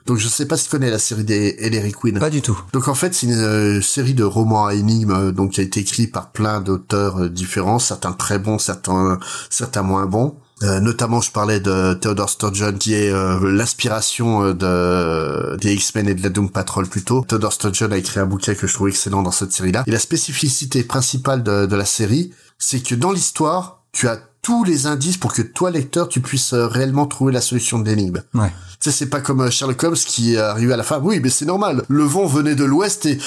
Donc 0.08 0.18
je 0.18 0.28
sais 0.28 0.46
pas 0.46 0.58
si 0.58 0.66
tu 0.66 0.72
connais 0.72 0.90
la 0.90 1.00
série 1.00 1.24
des 1.24 1.56
Ellery 1.60 1.92
Quinn. 1.92 2.20
Pas 2.20 2.30
du 2.30 2.42
tout. 2.42 2.60
Donc 2.74 2.88
en 2.88 2.96
fait 2.96 3.14
c'est 3.14 3.28
une 3.28 3.34
euh, 3.34 3.82
série 3.82 4.14
de 4.14 4.24
romans 4.24 4.66
à 4.66 4.74
énigmes 4.74 5.12
euh, 5.12 5.32
donc 5.32 5.52
qui 5.52 5.60
a 5.60 5.64
été 5.64 5.82
écrit 5.82 6.08
par 6.08 6.32
plein 6.32 6.62
d'auteurs 6.62 7.30
différents, 7.30 7.80
certains 7.80 8.14
très 8.14 8.40
bons, 8.40 8.58
certains 8.58 9.20
certains 9.50 9.84
moins 9.84 10.06
bons. 10.06 10.36
Euh, 10.64 10.80
notamment, 10.80 11.22
je 11.22 11.32
parlais 11.32 11.60
de 11.60 11.94
Theodore 11.94 12.30
Sturgeon, 12.30 12.74
qui 12.74 12.96
est 12.96 13.12
euh, 13.12 13.52
l'inspiration 13.52 14.44
euh, 14.44 14.54
de 14.54 15.56
des 15.58 15.74
X-Men 15.74 16.10
et 16.10 16.16
de 16.16 16.24
la 16.24 16.30
Doom 16.30 16.50
Patrol 16.50 16.88
plutôt. 16.88 17.24
Theodore 17.28 17.54
Sturgeon 17.54 17.92
a 17.92 17.98
écrit 17.98 18.20
un 18.20 18.26
bouquin 18.26 18.56
que 18.56 18.66
je 18.66 18.74
trouve 18.74 18.90
excellent 18.90 19.22
dans 19.22 19.32
cette 19.32 19.52
série-là. 19.52 19.84
Et 19.86 19.92
la 19.92 20.00
spécificité 20.00 20.84
principale 20.84 21.44
de, 21.44 21.68
de 21.68 21.76
la 21.76 21.86
série, 21.86 22.34
c'est 22.58 22.80
que 22.80 22.96
dans 22.96 23.12
l'histoire, 23.12 23.84
tu 23.92 24.08
as 24.08 24.20
tous 24.48 24.64
les 24.64 24.88
indices 24.88 25.18
pour 25.18 25.34
que 25.34 25.42
toi, 25.42 25.72
lecteur, 25.72 26.08
tu 26.08 26.22
puisses 26.22 26.54
réellement 26.54 27.06
trouver 27.06 27.34
la 27.34 27.42
solution 27.42 27.80
de 27.80 27.90
l'énigme. 27.90 28.22
Ouais. 28.34 28.48
Tu 28.80 28.90
sais, 28.90 28.92
c'est 28.92 29.10
pas 29.10 29.20
comme 29.20 29.52
Sherlock 29.52 29.84
Holmes 29.84 29.96
qui 29.96 30.38
arrive 30.38 30.72
à 30.72 30.78
la 30.78 30.84
fin. 30.84 31.02
Oui, 31.04 31.20
mais 31.22 31.30
c'est 31.30 31.44
normal. 31.44 31.84
Le 31.90 32.04
vent 32.04 32.26
venait 32.28 32.56
de 32.56 32.64
l'ouest 32.64 33.06
et 33.08 33.20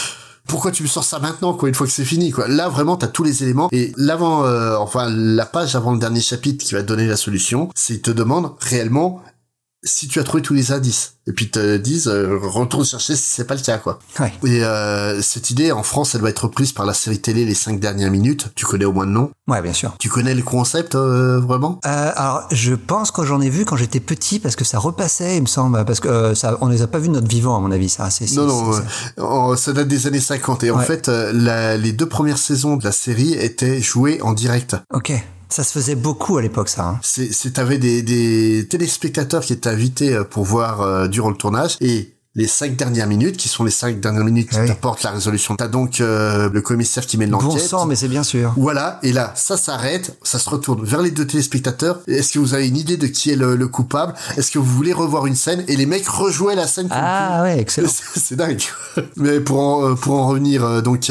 pourquoi 0.47 0.71
tu 0.71 0.83
me 0.83 0.89
sors 0.89 1.05
ça 1.05 1.19
maintenant 1.19 1.53
quoi 1.53 1.69
une 1.69 1.75
fois 1.75 1.87
que 1.87 1.93
c'est 1.93 2.07
fini 2.07 2.31
quoi? 2.31 2.49
Là 2.49 2.71
vraiment 2.71 2.97
t'as 2.97 3.07
tous 3.07 3.23
les 3.23 3.43
éléments 3.43 3.69
et 3.71 3.93
l'avant 3.97 4.45
euh, 4.45 4.77
enfin 4.79 5.09
la 5.11 5.45
page 5.45 5.77
avant 5.77 5.93
le 5.93 5.99
dernier 5.99 6.23
chapitre 6.23 6.65
qui 6.65 6.73
va 6.73 6.83
te 6.83 6.89
donner 6.89 7.07
la 7.07 7.17
solution 7.17 7.69
c'est 7.77 8.01
te 8.01 8.11
demande 8.11 8.53
réellement 8.59 9.23
si 9.83 10.09
tu 10.09 10.19
as 10.19 10.25
trouvé 10.25 10.43
tous 10.43 10.53
les 10.53 10.73
indices 10.73 11.15
et 11.27 11.33
puis 11.33 11.51
te 11.51 11.77
disent 11.77 12.09
euh, 12.09 12.39
retourne 12.43 12.85
chercher 12.85 13.17
si 13.17 13.23
c'est 13.23 13.45
pas 13.45 13.55
le 13.55 13.61
cas 13.61 13.79
quoi. 13.79 13.99
Ouais. 14.19 14.33
Et 14.45 14.63
euh, 14.63 15.23
cette 15.23 15.51
idée 15.51 15.73
en 15.73 15.83
France 15.83 16.15
elle 16.15 16.21
va 16.21 16.29
être 16.29 16.45
reprise 16.45 16.73
par 16.73 16.85
la 16.85 16.93
série 16.93 17.21
télé 17.21 17.45
les 17.45 17.55
cinq 17.55 17.81
dernières 17.81 18.11
minutes. 18.11 18.49
Tu 18.55 18.67
connais 18.67 18.85
au 18.85 18.93
moins 18.93 19.07
le 19.07 19.13
nom 19.13 19.31
Ouais 19.49 19.63
bien 19.63 19.73
sûr. 19.73 19.95
Tu 19.99 20.09
connais 20.09 20.35
le 20.35 20.43
concept 20.43 20.95
euh, 20.95 21.41
vraiment? 21.41 21.81
Alors 21.83 22.47
je 22.51 22.75
pense 22.75 23.11
que 23.11 23.25
j'en 23.25 23.41
ai 23.41 23.49
vu 23.49 23.65
quand 23.65 23.77
j'étais 23.77 24.01
petit 24.01 24.39
parce 24.39 24.57
que 24.57 24.65
ça 24.65 24.79
repassait 24.79 25.37
il 25.37 25.43
me 25.43 25.47
semble 25.47 25.85
parce 25.87 26.01
que 26.01 26.35
ça 26.35 26.59
on 26.61 26.69
les 26.69 26.83
a 26.83 26.87
pas 26.87 26.99
vus 26.99 27.09
de 27.09 27.15
notre 27.15 27.29
vivant 27.29 27.57
à 27.57 27.61
mon 27.61 27.71
avis 27.71 27.89
ça. 27.89 28.11
C'est, 28.11 28.31
non 28.33 28.47
non 29.17 29.57
ça 29.57 29.73
date 29.73 29.89
des 29.89 30.07
années 30.07 30.21
50 30.21 30.65
et 30.65 30.71
en 30.71 30.81
fait 30.81 31.09
la, 31.09 31.77
les 31.77 31.93
deux 31.93 32.09
premières 32.09 32.39
saisons 32.39 32.77
de 32.77 32.85
la 32.85 32.93
série 32.93 33.33
étaient 33.35 33.81
jouées 33.81 34.21
en 34.21 34.35
direct. 34.35 34.77
Ok. 34.93 35.13
Ça 35.51 35.65
se 35.65 35.73
faisait 35.73 35.97
beaucoup 35.97 36.39
à 36.39 36.43
l'époque, 36.43 36.69
ça. 36.69 36.87
Hein. 36.87 37.01
C'est, 37.03 37.53
t'avais 37.53 37.79
des, 37.79 38.67
téléspectateurs 38.69 39.43
qui 39.43 39.53
étaient 39.53 39.69
invités 39.69 40.15
euh, 40.15 40.25
pour 40.25 40.45
voir 40.45 40.81
euh, 40.81 41.09
durant 41.09 41.31
le 41.31 41.37
tournage 41.37 41.77
et 41.81 42.15
les 42.37 42.47
cinq 42.47 42.77
dernières 42.77 43.09
minutes, 43.09 43.37
qui 43.37 43.49
sont 43.49 43.65
les 43.65 43.73
cinq 43.73 43.99
dernières 43.99 44.25
minutes 44.25 44.51
qui 44.51 44.57
ah 44.57 44.65
t'apportent 44.65 45.03
la 45.03 45.11
résolution. 45.11 45.57
T'as 45.57 45.67
donc 45.67 46.01
euh, 46.01 46.49
le 46.49 46.61
commissaire 46.61 47.05
qui 47.05 47.19
met 47.19 47.27
l'enquête. 47.27 47.49
Bon 47.49 47.59
sang, 47.59 47.87
mais 47.87 47.97
c'est 47.97 48.07
bien 48.07 48.23
sûr. 48.23 48.55
Voilà, 48.57 49.01
et 49.03 49.13
là, 49.13 49.33
ça 49.35 49.57
s'arrête, 49.57 50.17
ça 50.23 50.39
se 50.39 50.49
retourne 50.49 50.85
vers 50.85 51.03
les 51.03 51.11
deux 51.11 51.27
téléspectateurs. 51.27 52.01
Est-ce 52.07 52.33
que 52.33 52.39
vous 52.39 52.55
avez 52.55 52.69
une 52.69 52.77
idée 52.77 52.97
de 52.97 53.09
qui 53.09 53.31
est 53.31 53.37
le, 53.37 53.57
le 53.57 53.67
coupable? 53.67 54.15
Est-ce 54.37 54.53
que 54.53 54.61
vous 54.61 54.77
voulez 54.77 54.93
revoir 54.93 55.27
une 55.27 55.35
scène? 55.35 55.65
Et 55.67 55.75
les 55.75 55.87
mecs 55.87 56.07
rejouaient 56.07 56.55
la 56.55 56.69
scène. 56.69 56.87
Ah 56.93 57.43
ouais, 57.43 57.59
excellent. 57.59 57.91
C'est 58.15 58.37
dingue. 58.37 58.63
mais 59.17 59.41
pour 59.41 59.59
en, 59.59 59.91
euh, 59.91 59.95
pour 59.95 60.15
en 60.15 60.29
revenir 60.29 60.65
euh, 60.65 60.81
donc 60.83 61.11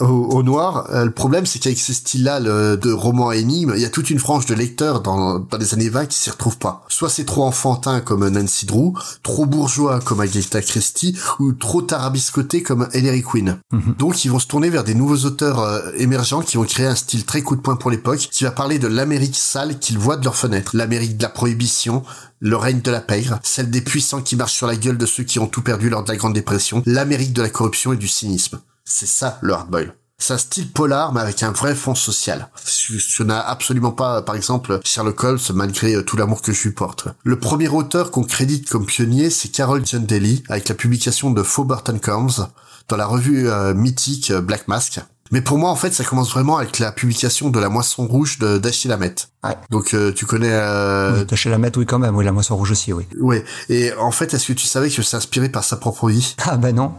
au, 0.00 0.04
au, 0.04 0.42
noir, 0.42 0.88
le 0.90 1.10
problème 1.10 1.44
c'est 1.44 1.58
qu'avec 1.58 1.78
ces 1.78 1.92
styles-là 1.92 2.40
de 2.40 2.92
romans 2.92 3.28
à 3.28 3.36
énigmes, 3.36 3.72
il 3.76 3.82
y 3.82 3.84
a 3.84 3.90
toute 3.90 4.08
une 4.08 4.18
frange 4.18 4.46
de 4.46 4.54
lecteurs 4.54 5.02
dans, 5.02 5.38
dans 5.38 5.58
les 5.58 5.74
années 5.74 5.90
20 5.90 6.06
qui 6.06 6.18
s'y 6.18 6.30
retrouvent 6.30 6.58
pas. 6.58 6.84
Soit 6.88 7.10
c'est 7.10 7.24
trop 7.24 7.44
enfantin 7.44 8.00
comme 8.00 8.26
Nancy 8.28 8.64
Drew, 8.64 8.94
trop 9.22 9.44
bourgeois 9.44 10.00
comme 10.00 10.20
Agatha 10.30 10.62
Christie 10.62 11.16
ou 11.38 11.52
trop 11.52 11.82
tarabiscoté 11.82 12.62
comme 12.62 12.88
Ellery 12.92 13.22
Quinn. 13.22 13.58
Mhm. 13.72 13.94
Donc 13.98 14.24
ils 14.24 14.30
vont 14.30 14.38
se 14.38 14.46
tourner 14.46 14.70
vers 14.70 14.84
des 14.84 14.94
nouveaux 14.94 15.24
auteurs 15.26 15.60
euh, 15.60 15.90
émergents 15.96 16.42
qui 16.42 16.56
vont 16.56 16.64
créer 16.64 16.86
un 16.86 16.94
style 16.94 17.24
très 17.24 17.42
coup 17.42 17.56
de 17.56 17.60
poing 17.60 17.76
pour 17.76 17.90
l'époque, 17.90 18.28
qui 18.30 18.44
va 18.44 18.50
parler 18.50 18.78
de 18.78 18.86
l'Amérique 18.86 19.36
sale 19.36 19.78
qu'ils 19.78 19.98
voient 19.98 20.16
de 20.16 20.24
leur 20.24 20.36
fenêtre, 20.36 20.76
l'Amérique 20.76 21.16
de 21.16 21.22
la 21.22 21.28
prohibition, 21.28 22.02
le 22.40 22.56
règne 22.56 22.80
de 22.80 22.90
la 22.90 23.00
pègre, 23.00 23.38
celle 23.42 23.70
des 23.70 23.80
puissants 23.80 24.22
qui 24.22 24.36
marchent 24.36 24.54
sur 24.54 24.66
la 24.66 24.76
gueule 24.76 24.98
de 24.98 25.06
ceux 25.06 25.24
qui 25.24 25.38
ont 25.38 25.46
tout 25.46 25.62
perdu 25.62 25.90
lors 25.90 26.02
de 26.02 26.08
la 26.08 26.16
Grande 26.16 26.34
Dépression, 26.34 26.82
l'Amérique 26.86 27.32
de 27.32 27.42
la 27.42 27.50
corruption 27.50 27.92
et 27.92 27.96
du 27.96 28.08
cynisme. 28.08 28.60
C'est 28.84 29.06
ça 29.06 29.38
le 29.42 29.52
hardboil. 29.52 29.94
C'est 30.20 30.34
un 30.34 30.38
style 30.38 30.70
polar, 30.70 31.12
mais 31.14 31.20
avec 31.20 31.42
un 31.42 31.50
vrai 31.50 31.74
fond 31.74 31.94
social. 31.94 32.48
Je, 32.66 33.22
n'ai 33.22 33.34
absolument 33.34 33.90
pas, 33.90 34.20
par 34.20 34.36
exemple, 34.36 34.78
Sherlock 34.84 35.24
Holmes, 35.24 35.38
malgré 35.54 35.94
euh, 35.94 36.02
tout 36.02 36.16
l'amour 36.18 36.42
que 36.42 36.52
je 36.52 36.62
lui 36.62 36.72
porte. 36.72 37.08
Le 37.24 37.38
premier 37.38 37.68
auteur 37.68 38.10
qu'on 38.10 38.22
crédite 38.22 38.68
comme 38.68 38.84
pionnier, 38.84 39.30
c'est 39.30 39.48
Carol 39.48 39.82
John 39.84 40.04
Daly, 40.04 40.44
avec 40.50 40.68
la 40.68 40.74
publication 40.74 41.30
de 41.30 41.42
Faubourton 41.42 41.98
Combs, 41.98 42.48
dans 42.88 42.96
la 42.96 43.06
revue 43.06 43.48
euh, 43.48 43.72
mythique 43.72 44.30
euh, 44.30 44.42
Black 44.42 44.68
Mask. 44.68 45.00
Mais 45.32 45.40
pour 45.40 45.58
moi, 45.58 45.70
en 45.70 45.76
fait, 45.76 45.94
ça 45.94 46.02
commence 46.02 46.32
vraiment 46.32 46.56
avec 46.56 46.80
la 46.80 46.90
publication 46.90 47.50
de 47.50 47.60
La 47.60 47.68
Moisson 47.68 48.06
Rouge 48.06 48.38
de 48.40 48.58
d'Achille 48.58 48.90
Lamette. 48.90 49.28
Ouais. 49.44 49.56
Donc, 49.70 49.94
euh, 49.94 50.12
tu 50.12 50.26
connais... 50.26 50.50
Euh... 50.52 51.24
Oui, 51.30 51.50
Lamette, 51.50 51.76
oui, 51.76 51.86
quand 51.86 52.00
même. 52.00 52.16
Oui, 52.16 52.24
La 52.24 52.32
Moisson 52.32 52.56
Rouge 52.56 52.72
aussi, 52.72 52.92
oui. 52.92 53.06
Oui. 53.20 53.42
Et 53.68 53.92
en 53.94 54.10
fait, 54.10 54.34
est-ce 54.34 54.48
que 54.48 54.52
tu 54.52 54.66
savais 54.66 54.90
que 54.90 55.02
c'est 55.02 55.16
inspiré 55.16 55.48
par 55.48 55.62
sa 55.62 55.76
propre 55.76 56.08
vie? 56.08 56.34
Ah 56.44 56.56
ben 56.56 56.74
non. 56.74 56.92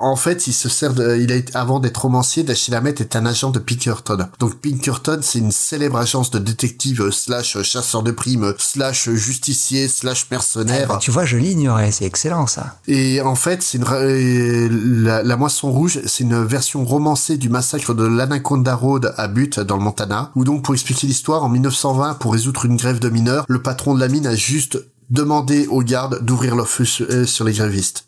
En 0.00 0.16
fait, 0.16 0.46
il 0.46 0.52
se 0.52 0.68
sert 0.68 0.94
de, 0.94 1.16
il 1.16 1.32
a 1.32 1.58
avant 1.58 1.80
d'être 1.80 2.02
romancier, 2.02 2.42
D'Achille 2.42 2.74
Lamette 2.74 3.00
est 3.00 3.16
un 3.16 3.26
agent 3.26 3.50
de 3.50 3.58
Pinkerton. 3.58 4.28
Donc 4.38 4.56
Pinkerton, 4.56 5.20
c'est 5.22 5.38
une 5.38 5.52
célèbre 5.52 5.98
agence 5.98 6.30
de 6.30 6.38
détective 6.38 7.10
slash 7.10 7.60
chasseur 7.62 8.02
de 8.02 8.10
primes 8.10 8.54
slash 8.58 9.10
justicier 9.10 9.88
slash 9.88 10.26
mercenaire. 10.30 10.86
Ah, 10.90 10.94
bah, 10.94 10.98
tu 11.00 11.10
vois, 11.10 11.24
je 11.24 11.36
l'ignorais, 11.36 11.90
c'est 11.90 12.04
excellent 12.04 12.46
ça. 12.46 12.76
Et 12.86 13.20
en 13.20 13.34
fait, 13.34 13.62
c'est 13.62 13.78
une 13.78 15.04
la, 15.04 15.22
la, 15.22 15.36
Moisson 15.36 15.70
Rouge, 15.70 16.00
c'est 16.06 16.24
une 16.24 16.44
version 16.44 16.84
romancée 16.84 17.36
du 17.36 17.48
massacre 17.48 17.94
de 17.94 18.04
l'Anaconda 18.04 18.74
Road 18.74 19.14
à 19.16 19.28
Butte 19.28 19.60
dans 19.60 19.76
le 19.76 19.82
Montana. 19.82 20.32
Où 20.34 20.44
donc, 20.44 20.64
pour 20.64 20.74
expliquer 20.74 21.06
l'histoire, 21.06 21.44
en 21.44 21.48
1920, 21.48 22.14
pour 22.14 22.32
résoudre 22.32 22.64
une 22.64 22.76
grève 22.76 22.98
de 22.98 23.08
mineurs, 23.08 23.44
le 23.48 23.62
patron 23.62 23.94
de 23.94 24.00
la 24.00 24.08
mine 24.08 24.26
a 24.26 24.34
juste 24.34 24.78
demandé 25.10 25.66
aux 25.68 25.82
gardes 25.82 26.22
d'ouvrir 26.22 26.54
leur 26.54 26.68
feu 26.68 26.84
euh, 27.00 27.24
sur 27.24 27.44
les 27.44 27.52
grévistes 27.52 28.07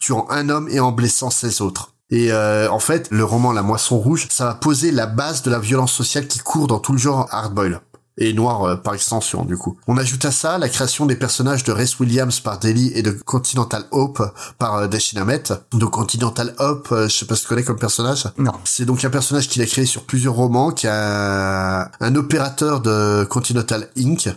tuant 0.00 0.26
un 0.30 0.48
homme 0.48 0.68
et 0.70 0.80
en 0.80 0.90
blessant 0.90 1.30
16 1.30 1.60
autres. 1.60 1.94
Et 2.10 2.32
euh, 2.32 2.68
en 2.70 2.80
fait, 2.80 3.06
le 3.12 3.22
roman 3.22 3.52
La 3.52 3.62
Moisson 3.62 3.98
Rouge, 3.98 4.26
ça 4.30 4.46
va 4.46 4.54
poser 4.54 4.90
la 4.90 5.06
base 5.06 5.42
de 5.42 5.50
la 5.50 5.60
violence 5.60 5.92
sociale 5.92 6.26
qui 6.26 6.40
court 6.40 6.66
dans 6.66 6.80
tout 6.80 6.92
le 6.92 6.98
genre 6.98 7.28
hardboil 7.30 7.80
et 8.20 8.32
noir 8.32 8.62
euh, 8.62 8.76
par 8.76 8.94
extension 8.94 9.44
du 9.44 9.56
coup. 9.56 9.76
On 9.88 9.96
ajoute 9.96 10.24
à 10.24 10.30
ça 10.30 10.58
la 10.58 10.68
création 10.68 11.06
des 11.06 11.16
personnages 11.16 11.64
de 11.64 11.72
Reese 11.72 11.98
Williams 11.98 12.40
par 12.40 12.58
Daly 12.58 12.92
et 12.94 13.02
de 13.02 13.10
Continental 13.10 13.84
Hope 13.90 14.22
par 14.58 14.76
euh, 14.76 14.86
Dashinamet. 14.86 15.44
Donc 15.72 15.90
Continental 15.90 16.54
Hope, 16.58 16.88
euh, 16.92 17.08
je 17.08 17.16
sais 17.16 17.26
pas 17.26 17.34
si 17.34 17.42
tu 17.42 17.48
connais 17.48 17.64
comme 17.64 17.78
personnage. 17.78 18.28
Non. 18.38 18.52
C'est 18.64 18.84
donc 18.84 19.04
un 19.04 19.10
personnage 19.10 19.48
qu'il 19.48 19.62
a 19.62 19.66
créé 19.66 19.86
sur 19.86 20.04
plusieurs 20.04 20.34
romans, 20.34 20.70
qui 20.70 20.86
a 20.86 21.90
un 22.00 22.14
opérateur 22.14 22.80
de 22.80 23.24
Continental 23.24 23.88
Inc 23.96 24.28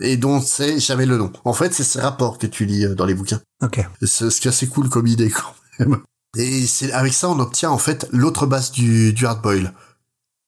et 0.00 0.16
dont 0.16 0.40
c'est 0.40 0.78
jamais 0.78 1.06
le 1.06 1.18
nom. 1.18 1.32
En 1.44 1.52
fait, 1.52 1.72
c'est 1.74 1.84
ce 1.84 1.98
rapport 1.98 2.38
que 2.38 2.46
tu 2.46 2.64
lis 2.64 2.84
euh, 2.84 2.94
dans 2.94 3.04
les 3.04 3.14
bouquins. 3.14 3.40
Ok. 3.62 3.80
C'est 4.02 4.30
ce 4.30 4.40
qui 4.40 4.48
est 4.48 4.50
assez 4.50 4.68
cool 4.68 4.88
comme 4.88 5.06
idée 5.06 5.30
quand 5.30 5.54
même. 5.78 5.98
Et 6.36 6.66
c'est 6.66 6.92
avec 6.92 7.12
ça 7.12 7.28
on 7.28 7.38
obtient 7.40 7.70
en 7.70 7.78
fait 7.78 8.08
l'autre 8.10 8.46
base 8.46 8.72
du, 8.72 9.12
du 9.12 9.26
hardboil 9.26 9.72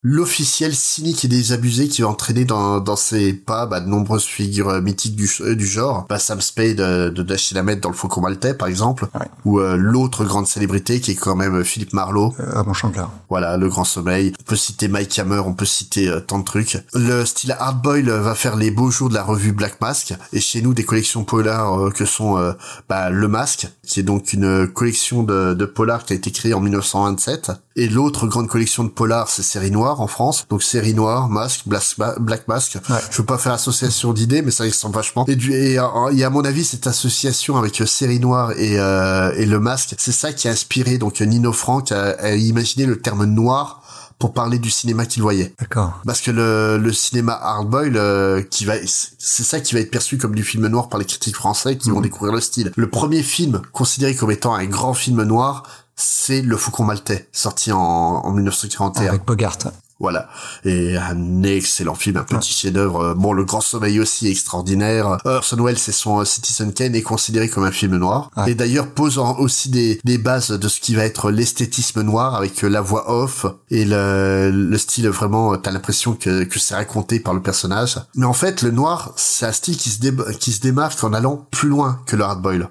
l'officiel 0.06 0.74
cynique 0.74 1.24
et 1.24 1.28
désabusé 1.28 1.88
qui 1.88 2.02
va 2.02 2.08
entraîner 2.08 2.44
dans, 2.44 2.78
dans 2.78 2.94
ses 2.94 3.32
pas 3.32 3.64
bah, 3.64 3.80
de 3.80 3.88
nombreuses 3.88 4.24
figures 4.24 4.68
euh, 4.68 4.80
mythiques 4.82 5.16
du, 5.16 5.28
euh, 5.40 5.56
du 5.56 5.66
genre. 5.66 6.04
Bah, 6.10 6.18
Sam 6.18 6.42
Spade 6.42 6.80
euh, 6.80 7.10
de 7.10 7.22
Dash 7.22 7.52
Lamet 7.52 7.76
dans 7.76 7.88
le 7.88 7.94
Faucon 7.94 8.20
Maltais 8.20 8.52
par 8.52 8.68
exemple, 8.68 9.08
ou 9.46 9.58
l'autre 9.60 10.24
grande 10.24 10.46
célébrité 10.46 11.00
qui 11.00 11.12
est 11.12 11.14
quand 11.14 11.34
même 11.34 11.64
Philippe 11.64 11.94
Marlowe. 11.94 12.34
Euh, 12.38 12.62
mon 12.64 12.74
Chanclard. 12.74 13.10
Voilà, 13.30 13.56
Le 13.56 13.68
Grand 13.68 13.84
Sommeil. 13.84 14.34
On 14.38 14.42
peut 14.44 14.56
citer 14.56 14.88
Mike 14.88 15.18
Hammer, 15.18 15.40
on 15.44 15.54
peut 15.54 15.64
citer 15.64 16.12
tant 16.26 16.38
de 16.38 16.44
trucs. 16.44 16.78
Le 16.92 17.24
style 17.24 17.56
hardboil 17.58 18.10
va 18.10 18.34
faire 18.34 18.56
les 18.56 18.70
beaux 18.70 18.90
jours 18.90 19.08
de 19.08 19.14
la 19.14 19.22
revue 19.22 19.52
Black 19.52 19.80
Mask 19.80 20.14
et 20.34 20.40
chez 20.40 20.60
nous 20.60 20.74
des 20.74 20.84
collections 20.84 21.24
polars 21.24 21.90
que 21.94 22.04
sont 22.04 22.54
bah, 22.90 23.08
Le 23.08 23.28
Masque, 23.28 23.68
qui 23.82 24.00
est 24.00 24.02
donc 24.02 24.34
une 24.34 24.68
collection 24.68 25.22
de, 25.22 25.54
de 25.54 25.64
polars 25.64 26.04
qui 26.04 26.12
a 26.12 26.16
été 26.16 26.30
créée 26.30 26.52
en 26.52 26.60
1927 26.60 27.52
et 27.76 27.88
l'autre 27.88 28.28
grande 28.28 28.46
collection 28.46 28.84
de 28.84 28.88
polars, 28.88 29.28
c'est 29.28 29.42
Série 29.42 29.72
Noire 29.72 29.93
en 30.00 30.06
France. 30.06 30.46
Donc 30.48 30.62
Série 30.62 30.94
Noire, 30.94 31.28
Masque, 31.28 31.62
Black 31.66 32.48
Mask. 32.48 32.78
Je 33.10 33.16
veux 33.18 33.24
pas 33.24 33.38
faire 33.38 33.52
association 33.52 34.12
d'idées, 34.12 34.42
mais 34.42 34.50
ça 34.50 34.64
ressemble 34.64 34.94
vachement. 34.94 35.24
Et, 35.26 35.36
du, 35.36 35.52
et, 35.52 35.78
à 35.78 36.30
mon 36.30 36.44
avis, 36.44 36.64
cette 36.64 36.86
association 36.86 37.56
avec 37.56 37.80
euh, 37.80 37.86
Série 37.86 38.20
Noire 38.20 38.52
et, 38.56 38.78
euh, 38.78 39.32
et 39.36 39.46
le 39.46 39.60
Masque, 39.60 39.94
c'est 39.98 40.12
ça 40.12 40.32
qui 40.32 40.48
a 40.48 40.50
inspiré 40.50 40.98
donc 40.98 41.20
Nino 41.20 41.52
Frank 41.52 41.92
à, 41.92 42.10
à 42.10 42.30
imaginer 42.30 42.86
le 42.86 43.00
terme 43.00 43.24
noir 43.24 43.82
pour 44.18 44.32
parler 44.32 44.58
du 44.58 44.70
cinéma 44.70 45.06
qu'il 45.06 45.22
voyait. 45.22 45.52
D'accord. 45.58 46.00
Parce 46.06 46.20
que 46.20 46.30
le, 46.30 46.78
le 46.78 46.92
cinéma 46.92 47.32
hardboil, 47.32 47.96
euh, 47.96 48.42
qui 48.42 48.64
va, 48.64 48.74
c'est 48.86 49.42
ça 49.42 49.60
qui 49.60 49.74
va 49.74 49.80
être 49.80 49.90
perçu 49.90 50.18
comme 50.18 50.34
du 50.34 50.44
film 50.44 50.66
noir 50.68 50.88
par 50.88 50.98
les 50.98 51.04
critiques 51.04 51.36
français 51.36 51.76
qui 51.76 51.90
vont 51.90 51.96
mhm. 51.96 52.04
découvrir 52.04 52.32
le 52.32 52.40
style. 52.40 52.72
Le 52.76 52.88
premier 52.88 53.22
film 53.22 53.62
considéré 53.72 54.14
comme 54.14 54.30
étant 54.30 54.54
un 54.54 54.66
grand 54.66 54.94
film 54.94 55.22
noir, 55.24 55.64
c'est 55.96 56.42
Le 56.42 56.56
Faucon 56.56 56.84
Maltais, 56.84 57.28
sorti 57.32 57.72
en, 57.72 57.78
en 57.78 58.32
1941. 58.32 59.08
Avec 59.08 59.24
Bogart. 59.24 59.58
Voilà. 60.04 60.28
Et 60.66 60.98
un 60.98 61.42
excellent 61.44 61.94
film, 61.94 62.18
un 62.18 62.24
petit 62.24 62.52
chef-d'œuvre. 62.52 63.14
Bon, 63.14 63.32
Le 63.32 63.44
Grand 63.44 63.62
Sommeil 63.62 64.00
aussi 64.00 64.28
extraordinaire. 64.28 65.16
Orson 65.24 65.56
Welles 65.64 65.78
et 65.88 65.92
son 65.92 66.20
euh, 66.20 66.26
Citizen 66.26 66.74
Kane 66.74 66.94
est 66.94 67.00
considéré 67.00 67.48
comme 67.48 67.64
un 67.64 67.72
film 67.72 67.96
noir. 67.96 68.30
Et 68.46 68.54
d'ailleurs 68.54 68.88
pose 68.88 69.16
aussi 69.16 69.70
des, 69.70 69.98
des 70.04 70.18
bases 70.18 70.50
de 70.50 70.68
ce 70.68 70.80
qui 70.80 70.94
va 70.94 71.06
être 71.06 71.30
l'esthétisme 71.30 72.02
noir 72.02 72.34
avec 72.34 72.60
la 72.60 72.82
voix 72.82 73.10
off 73.10 73.46
et 73.70 73.86
le, 73.86 74.50
le 74.52 74.78
style 74.78 75.08
vraiment, 75.08 75.56
t'as 75.56 75.70
l'impression 75.70 76.12
que, 76.12 76.44
que 76.44 76.58
c'est 76.58 76.74
raconté 76.74 77.18
par 77.18 77.32
le 77.32 77.40
personnage. 77.40 77.98
Mais 78.14 78.26
en 78.26 78.34
fait, 78.34 78.60
le 78.60 78.70
noir, 78.70 79.12
c'est 79.16 79.46
un 79.46 79.52
style 79.52 79.78
qui 79.78 79.88
se, 79.88 80.32
qui 80.32 80.52
se 80.52 80.60
démarque 80.60 81.02
en 81.02 81.14
allant 81.14 81.46
plus 81.50 81.70
loin 81.70 82.00
que 82.04 82.16
le 82.16 82.24
hardboil. 82.24 82.68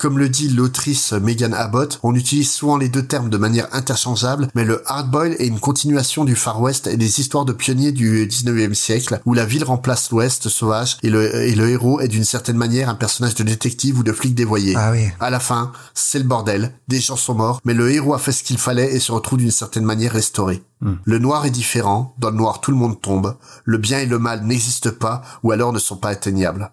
Comme 0.00 0.16
le 0.16 0.28
dit 0.28 0.48
l'autrice 0.48 1.12
Megan 1.12 1.52
Abbott, 1.52 1.98
on 2.04 2.14
utilise 2.14 2.52
souvent 2.52 2.76
les 2.76 2.88
deux 2.88 3.04
termes 3.04 3.30
de 3.30 3.36
manière 3.36 3.66
interchangeable, 3.72 4.46
mais 4.54 4.64
le 4.64 4.80
hardboil 4.88 5.34
est 5.40 5.48
une 5.48 5.58
continuation 5.58 6.24
du 6.24 6.36
Far 6.36 6.60
West 6.60 6.86
et 6.86 6.96
des 6.96 7.18
histoires 7.18 7.44
de 7.44 7.52
pionniers 7.52 7.90
du 7.90 8.24
19e 8.24 8.74
siècle, 8.74 9.20
où 9.26 9.34
la 9.34 9.44
ville 9.44 9.64
remplace 9.64 10.12
l'Ouest 10.12 10.48
sauvage 10.48 10.98
et 11.02 11.10
le, 11.10 11.34
et 11.34 11.56
le 11.56 11.68
héros 11.68 11.98
est 11.98 12.06
d'une 12.06 12.22
certaine 12.22 12.56
manière 12.56 12.88
un 12.88 12.94
personnage 12.94 13.34
de 13.34 13.42
détective 13.42 13.98
ou 13.98 14.04
de 14.04 14.12
flic 14.12 14.36
dévoyé. 14.36 14.74
Ah 14.76 14.92
oui. 14.92 15.08
À 15.18 15.30
la 15.30 15.40
fin, 15.40 15.72
c'est 15.94 16.20
le 16.20 16.26
bordel, 16.26 16.74
des 16.86 17.00
gens 17.00 17.16
sont 17.16 17.34
morts, 17.34 17.60
mais 17.64 17.74
le 17.74 17.90
héros 17.90 18.14
a 18.14 18.20
fait 18.20 18.30
ce 18.30 18.44
qu'il 18.44 18.58
fallait 18.58 18.94
et 18.94 19.00
se 19.00 19.10
retrouve 19.10 19.40
d'une 19.40 19.50
certaine 19.50 19.84
manière 19.84 20.12
restauré. 20.12 20.62
Hmm. 20.80 20.94
Le 21.02 21.18
noir 21.18 21.44
est 21.44 21.50
différent, 21.50 22.14
dans 22.18 22.30
le 22.30 22.36
noir 22.36 22.60
tout 22.60 22.70
le 22.70 22.76
monde 22.76 23.00
tombe, 23.00 23.36
le 23.64 23.78
bien 23.78 23.98
et 23.98 24.06
le 24.06 24.20
mal 24.20 24.44
n'existent 24.44 24.92
pas 24.96 25.22
ou 25.42 25.50
alors 25.50 25.72
ne 25.72 25.80
sont 25.80 25.96
pas 25.96 26.10
atteignables. 26.10 26.70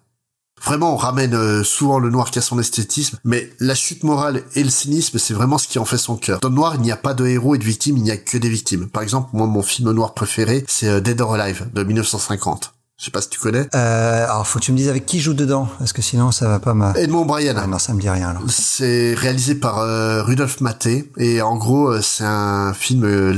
Vraiment, 0.64 0.94
on 0.94 0.96
ramène 0.96 1.34
euh, 1.34 1.62
souvent 1.62 1.98
le 1.98 2.10
noir 2.10 2.30
qui 2.30 2.38
a 2.38 2.42
son 2.42 2.58
esthétisme, 2.58 3.18
mais 3.24 3.50
la 3.60 3.74
chute 3.74 4.02
morale 4.02 4.42
et 4.54 4.64
le 4.64 4.70
cynisme, 4.70 5.18
c'est 5.18 5.34
vraiment 5.34 5.58
ce 5.58 5.68
qui 5.68 5.78
en 5.78 5.84
fait 5.84 5.98
son 5.98 6.16
cœur. 6.16 6.40
Dans 6.40 6.48
le 6.48 6.54
noir, 6.54 6.74
il 6.74 6.80
n'y 6.80 6.90
a 6.90 6.96
pas 6.96 7.14
de 7.14 7.26
héros 7.26 7.54
et 7.54 7.58
de 7.58 7.64
victimes, 7.64 7.96
il 7.96 8.02
n'y 8.02 8.10
a 8.10 8.16
que 8.16 8.38
des 8.38 8.48
victimes. 8.48 8.88
Par 8.88 9.02
exemple, 9.02 9.30
moi, 9.32 9.46
mon 9.46 9.62
film 9.62 9.90
noir 9.92 10.14
préféré, 10.14 10.64
c'est 10.66 10.88
euh, 10.88 11.00
Dead 11.00 11.20
or 11.20 11.34
Alive, 11.34 11.68
de 11.72 11.82
1950. 11.82 12.75
Je 12.98 13.04
sais 13.04 13.10
pas 13.10 13.20
si 13.20 13.28
tu 13.28 13.38
connais. 13.38 13.68
Euh, 13.74 14.24
alors, 14.24 14.46
faut 14.46 14.58
que 14.58 14.64
tu 14.64 14.72
me 14.72 14.76
dises 14.78 14.88
avec 14.88 15.04
qui 15.04 15.20
joue 15.20 15.34
dedans, 15.34 15.68
parce 15.78 15.92
que 15.92 16.00
sinon, 16.00 16.30
ça 16.30 16.48
va 16.48 16.60
pas 16.60 16.72
ma... 16.72 16.94
Edmond 16.94 17.26
Bryan. 17.26 17.54
Ah, 17.58 17.66
non, 17.66 17.78
ça 17.78 17.92
me 17.92 18.00
dit 18.00 18.08
rien, 18.08 18.30
alors. 18.30 18.42
C'est 18.48 19.12
réalisé 19.12 19.54
par 19.54 19.80
euh, 19.80 20.22
Rudolf 20.22 20.62
Maté, 20.62 21.10
et 21.18 21.42
en 21.42 21.56
gros, 21.56 21.90
euh, 21.90 22.00
c'est 22.00 22.24
un 22.24 22.72
film, 22.72 23.04
euh, 23.04 23.34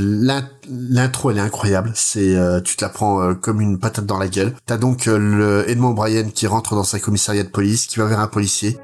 l'intro, 0.69 1.31
elle 1.31 1.39
est 1.39 1.41
incroyable. 1.41 1.91
C'est, 1.93 2.37
tu 2.63 2.77
te 2.77 2.85
la 2.85 2.89
prends 2.89 3.35
comme 3.35 3.59
une 3.59 3.79
patate 3.79 4.05
dans 4.05 4.17
la 4.17 4.29
gueule. 4.29 4.53
T'as 4.65 4.77
donc 4.77 5.07
le 5.07 5.69
Edmond 5.69 5.91
Bryan 5.91 6.31
qui 6.31 6.47
rentre 6.47 6.75
dans 6.75 6.85
sa 6.85 6.99
commissariat 6.99 7.43
de 7.43 7.49
police, 7.49 7.87
qui 7.87 7.99
va 7.99 8.05
vers 8.05 8.21
un 8.21 8.27
policier. 8.27 8.77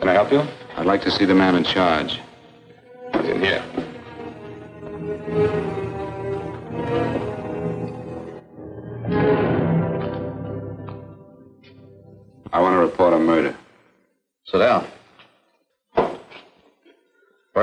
Can 0.00 0.08
I 0.08 0.14
help 0.14 0.32
you? 0.32 0.40
I'd 0.78 0.86
like 0.86 1.04
to 1.04 1.10
see 1.10 1.26
the 1.26 1.34
man 1.34 1.56
in 1.56 1.64
charge. 1.64 2.22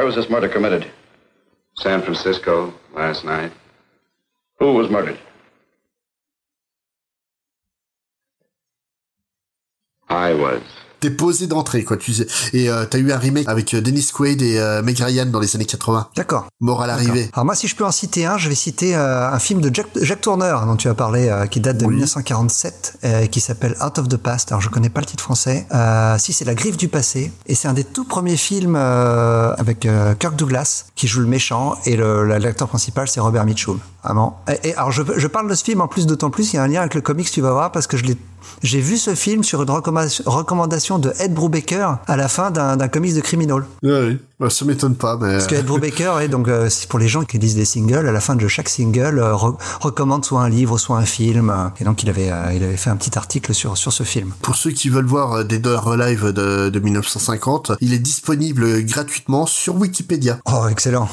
Was 0.07 0.15
this 0.15 0.29
murder 0.29 0.47
committed? 0.47 0.89
San 1.75 2.01
Francisco, 2.01 2.73
last 2.93 3.25
night. 3.25 3.51
Who 4.57 4.71
was 4.71 4.89
murdered? 4.89 5.19
I 10.07 10.33
was. 10.33 10.63
T'es 10.99 11.09
posé 11.09 11.47
d'entrée 11.47 11.83
quoi. 11.83 11.97
Tu 11.97 12.13
sais. 12.13 12.27
Et 12.53 12.69
euh, 12.69 12.85
t'as 12.89 12.97
eu 12.97 13.11
un 13.11 13.17
remake 13.17 13.47
avec 13.47 13.73
euh, 13.73 13.81
Dennis 13.81 14.09
Quaid 14.13 14.41
et 14.41 14.59
euh, 14.59 14.81
Meg 14.81 14.97
Ryan 14.99 15.25
dans 15.25 15.39
les 15.39 15.55
années 15.55 15.65
80 15.65 16.09
d'accord. 16.15 16.47
Mort 16.59 16.81
à 16.81 16.87
l'arrivée. 16.87 17.29
Alors 17.33 17.45
moi 17.45 17.55
si 17.55 17.67
je 17.67 17.75
peux 17.75 17.85
en 17.85 17.91
citer 17.91 18.25
un 18.25 18.37
je 18.37 18.49
vais 18.49 18.55
citer 18.55 18.95
euh, 18.95 19.31
un 19.31 19.39
film 19.39 19.61
de 19.61 19.73
Jack, 19.73 19.87
Jack 20.01 20.21
Tourner 20.21 20.55
dont 20.65 20.75
tu 20.75 20.87
as 20.87 20.93
parlé 20.93 21.31
qui 21.51 21.59
date 21.59 21.77
de 21.77 21.85
1947 21.85 22.99
qui 23.31 23.39
s'appelle 23.39 23.75
Out 23.83 23.99
of 23.99 24.07
the 24.07 24.17
Past. 24.17 24.51
Alors 24.51 24.61
je 24.61 24.69
connais 24.69 24.89
pas 24.89 25.01
le 25.01 25.05
titre 25.05 25.23
français. 25.23 25.67
Si 26.17 26.33
c'est 26.33 26.45
La 26.45 26.55
Griffe 26.55 26.77
du 26.77 26.87
passé. 26.87 27.31
Et 27.45 27.55
c'est 27.55 27.67
un 27.67 27.73
des 27.73 27.83
tout 27.83 28.05
premiers 28.05 28.37
films 28.37 28.75
avec 28.75 29.87
Kirk 30.19 30.35
Douglas 30.35 30.85
qui 30.95 31.07
joue 31.07 31.21
le 31.21 31.27
méchant 31.27 31.75
et 31.85 31.95
l'acteur 31.97 32.67
principal 32.67 33.07
c'est 33.07 33.19
Robert 33.19 33.45
Mitchum. 33.45 33.79
Vraiment. 34.03 34.41
Et, 34.47 34.69
et 34.69 34.75
alors 34.75 34.91
je, 34.91 35.03
je 35.15 35.27
parle 35.27 35.49
de 35.49 35.55
ce 35.55 35.63
film 35.63 35.81
en 35.81 35.87
plus 35.87 36.07
d'autant 36.07 36.29
plus 36.29 36.53
il 36.53 36.55
y 36.55 36.59
a 36.59 36.63
un 36.63 36.67
lien 36.67 36.79
avec 36.79 36.93
le 36.93 37.01
comics 37.01 37.29
tu 37.29 37.41
vas 37.41 37.51
voir 37.51 37.71
parce 37.71 37.87
que 37.87 37.97
je 37.97 38.05
l'ai 38.05 38.17
j'ai 38.63 38.81
vu 38.81 38.97
ce 38.97 39.15
film 39.15 39.43
sur 39.43 39.61
une 39.61 39.69
recommandation 39.69 40.99
de 40.99 41.13
Ed 41.19 41.33
Brubaker 41.33 41.99
à 42.07 42.17
la 42.17 42.27
fin 42.27 42.51
d'un 42.51 42.87
comics 42.87 43.15
de 43.15 43.21
Criminal. 43.21 43.65
Oui, 43.83 44.19
bah, 44.39 44.51
ça 44.51 44.65
m'étonne 44.65 44.95
pas. 44.95 45.17
Mais... 45.17 45.33
Parce 45.33 45.47
que 45.47 45.55
Ed 45.55 45.65
Brubaker, 45.67 46.19
est 46.21 46.27
donc, 46.27 46.47
euh, 46.47 46.69
pour 46.89 46.99
les 46.99 47.07
gens 47.07 47.23
qui 47.23 47.39
lisent 47.39 47.55
des 47.55 47.65
singles, 47.65 48.07
à 48.07 48.11
la 48.11 48.21
fin 48.21 48.35
de 48.35 48.47
chaque 48.47 48.69
single, 48.69 49.19
euh, 49.19 49.35
recommande 49.35 50.23
soit 50.25 50.41
un 50.41 50.49
livre, 50.49 50.77
soit 50.77 50.97
un 50.97 51.05
film. 51.05 51.71
Et 51.79 51.83
donc, 51.83 52.03
il 52.03 52.09
avait, 52.09 52.29
euh, 52.31 52.53
il 52.53 52.63
avait 52.63 52.77
fait 52.77 52.89
un 52.89 52.95
petit 52.97 53.17
article 53.17 53.53
sur, 53.53 53.77
sur 53.77 53.91
ce 53.91 54.03
film. 54.03 54.31
Pour 54.41 54.55
ceux 54.55 54.71
qui 54.71 54.89
veulent 54.89 55.05
voir 55.05 55.43
des 55.43 55.57
Door 55.57 55.97
Live 55.97 56.25
de, 56.25 56.69
de 56.69 56.79
1950, 56.79 57.71
il 57.81 57.93
est 57.93 57.99
disponible 57.99 58.83
gratuitement 58.83 59.47
sur 59.47 59.75
Wikipédia. 59.75 60.39
Oh, 60.45 60.67
excellent. 60.69 61.09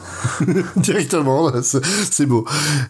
Directement, 0.76 1.50
c'est 1.62 2.26
beau. 2.26 2.44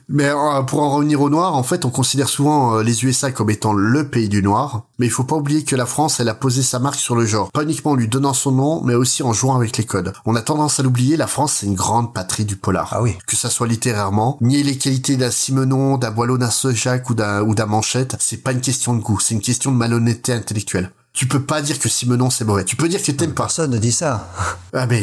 Mais 0.09 0.31
pour 0.67 0.83
en 0.83 0.91
revenir 0.91 1.21
au 1.21 1.31
noir, 1.31 1.55
en 1.55 1.63
fait, 1.63 1.85
on 1.85 1.91
considère 1.91 2.29
souvent 2.29 2.79
les 2.81 3.05
USA 3.05 3.31
comme 3.31 3.51
étant 3.51 3.73
le 3.79 4.09
pays 4.09 4.29
du 4.29 4.43
noir, 4.43 4.87
mais 4.99 5.07
il 5.07 5.13
faut 5.13 5.25
pas 5.25 5.37
oublier 5.37 5.65
que 5.65 5.77
la 5.77 5.87
France, 5.87 6.21
elle 6.21 6.29
a 6.29 6.35
posé 6.35 6.63
sa 6.63 6.79
marque 6.79 6.97
sur 6.97 7.17
le 7.17 7.25
genre, 7.25 7.51
pas 7.53 7.63
uniquement 7.63 7.93
en 7.93 7.95
lui 7.95 8.09
donnant 8.09 8.35
son 8.35 8.53
nom, 8.53 8.83
mais 8.83 8.95
aussi 8.95 9.23
en 9.23 9.33
jouant 9.33 9.57
avec 9.57 9.77
les 9.77 9.85
codes. 9.85 10.13
On 10.27 10.35
a 10.35 10.43
tendance 10.43 10.81
à 10.81 10.83
l'oublier, 10.83 11.17
la 11.17 11.27
France, 11.27 11.55
c'est 11.55 11.67
une 11.67 11.75
grande 11.75 12.13
patrie 12.13 12.45
du 12.45 12.57
polar. 12.57 12.91
Ah 12.93 13.03
oui. 13.03 13.17
Que 13.27 13.37
ça 13.37 13.51
soit 13.51 13.67
littérairement, 13.67 14.39
nier 14.41 14.63
les 14.63 14.77
qualités 14.77 15.17
d'un 15.17 15.31
Simenon, 15.31 15.99
d'un 15.99 16.11
Boileau, 16.11 16.39
d'un 16.39 16.51
Sojac 16.51 17.09
ou 17.11 17.15
d'un 17.15 17.43
ou 17.43 17.55
d'un 17.55 17.67
Manchette, 17.67 18.17
c'est 18.19 18.43
pas 18.43 18.53
une 18.53 18.61
question 18.61 18.95
de 18.95 19.01
goût, 19.01 19.21
c'est 19.21 19.35
une 19.35 19.41
question 19.41 19.73
de 19.73 19.77
malhonnêteté 19.77 20.33
intellectuelle 20.33 20.91
tu 21.19 21.27
peux 21.27 21.43
pas 21.43 21.63
dire 21.63 21.81
que 21.81 21.89
Simonon 21.89 22.31
c'est 22.31 22.45
mauvais. 22.45 22.65
Tu 22.65 22.77
peux 22.77 22.89
dire 22.89 23.03
que 23.03 23.11
t'aimes 23.11 23.35
pas. 23.35 23.47
Personne 23.49 23.73
ne 23.73 23.79
dit 23.79 23.91
ça. 23.91 24.29
Ah 24.73 24.87
mais 24.87 25.03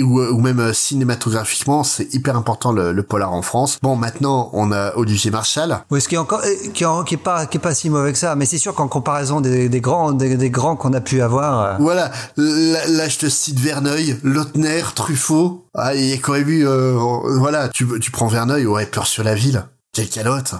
ou, 0.00 0.18
ou 0.18 0.40
même 0.40 0.58
euh, 0.58 0.72
cinématographiquement, 0.72 1.84
c'est 1.84 2.14
hyper 2.14 2.34
important 2.34 2.72
le, 2.72 2.92
le, 2.92 3.02
polar 3.02 3.34
en 3.34 3.42
France. 3.42 3.78
Bon, 3.82 3.94
maintenant 3.94 4.48
on 4.54 4.72
a 4.72 4.96
Olivier 4.96 5.30
Marchal. 5.30 5.84
Oui, 5.90 6.00
ce 6.00 6.08
qui 6.08 6.14
est 6.14 6.18
encore 6.18 6.40
euh, 6.40 6.70
qui, 6.72 6.84
est, 6.84 7.04
qui 7.04 7.14
est 7.14 7.18
pas 7.18 7.44
qui 7.44 7.58
est 7.58 7.60
pas 7.60 7.74
si 7.74 7.90
mauvais 7.90 8.12
que 8.12 8.18
ça, 8.18 8.36
mais 8.36 8.46
c'est 8.46 8.56
sûr 8.56 8.74
qu'en 8.74 8.88
comparaison 8.88 9.42
des, 9.42 9.68
des, 9.68 9.80
grands 9.82 10.12
des, 10.12 10.38
des 10.38 10.48
grands 10.48 10.76
qu'on 10.76 10.94
a 10.94 11.02
pu 11.02 11.20
avoir. 11.20 11.60
Euh, 11.60 11.76
voilà, 11.78 12.10
là, 12.38 12.86
là, 12.86 13.08
je 13.10 13.18
te 13.18 13.28
cite 13.28 13.60
Verneuil, 13.60 14.18
Lautner, 14.22 14.80
Truffaut. 14.94 15.66
Ah, 15.74 15.94
il 15.94 16.06
y 16.06 16.14
a 16.14 16.16
quand 16.16 16.32
même 16.32 16.48
eu 16.48 16.66
euh, 16.66 16.94
voilà, 17.38 17.68
tu 17.68 17.86
tu 18.00 18.10
prends 18.10 18.28
Verneuil, 18.28 18.64
ouais, 18.64 18.86
peur 18.86 19.06
sur 19.06 19.24
la 19.24 19.34
ville. 19.34 19.66
Quelle 19.92 20.08
calotte 20.08 20.54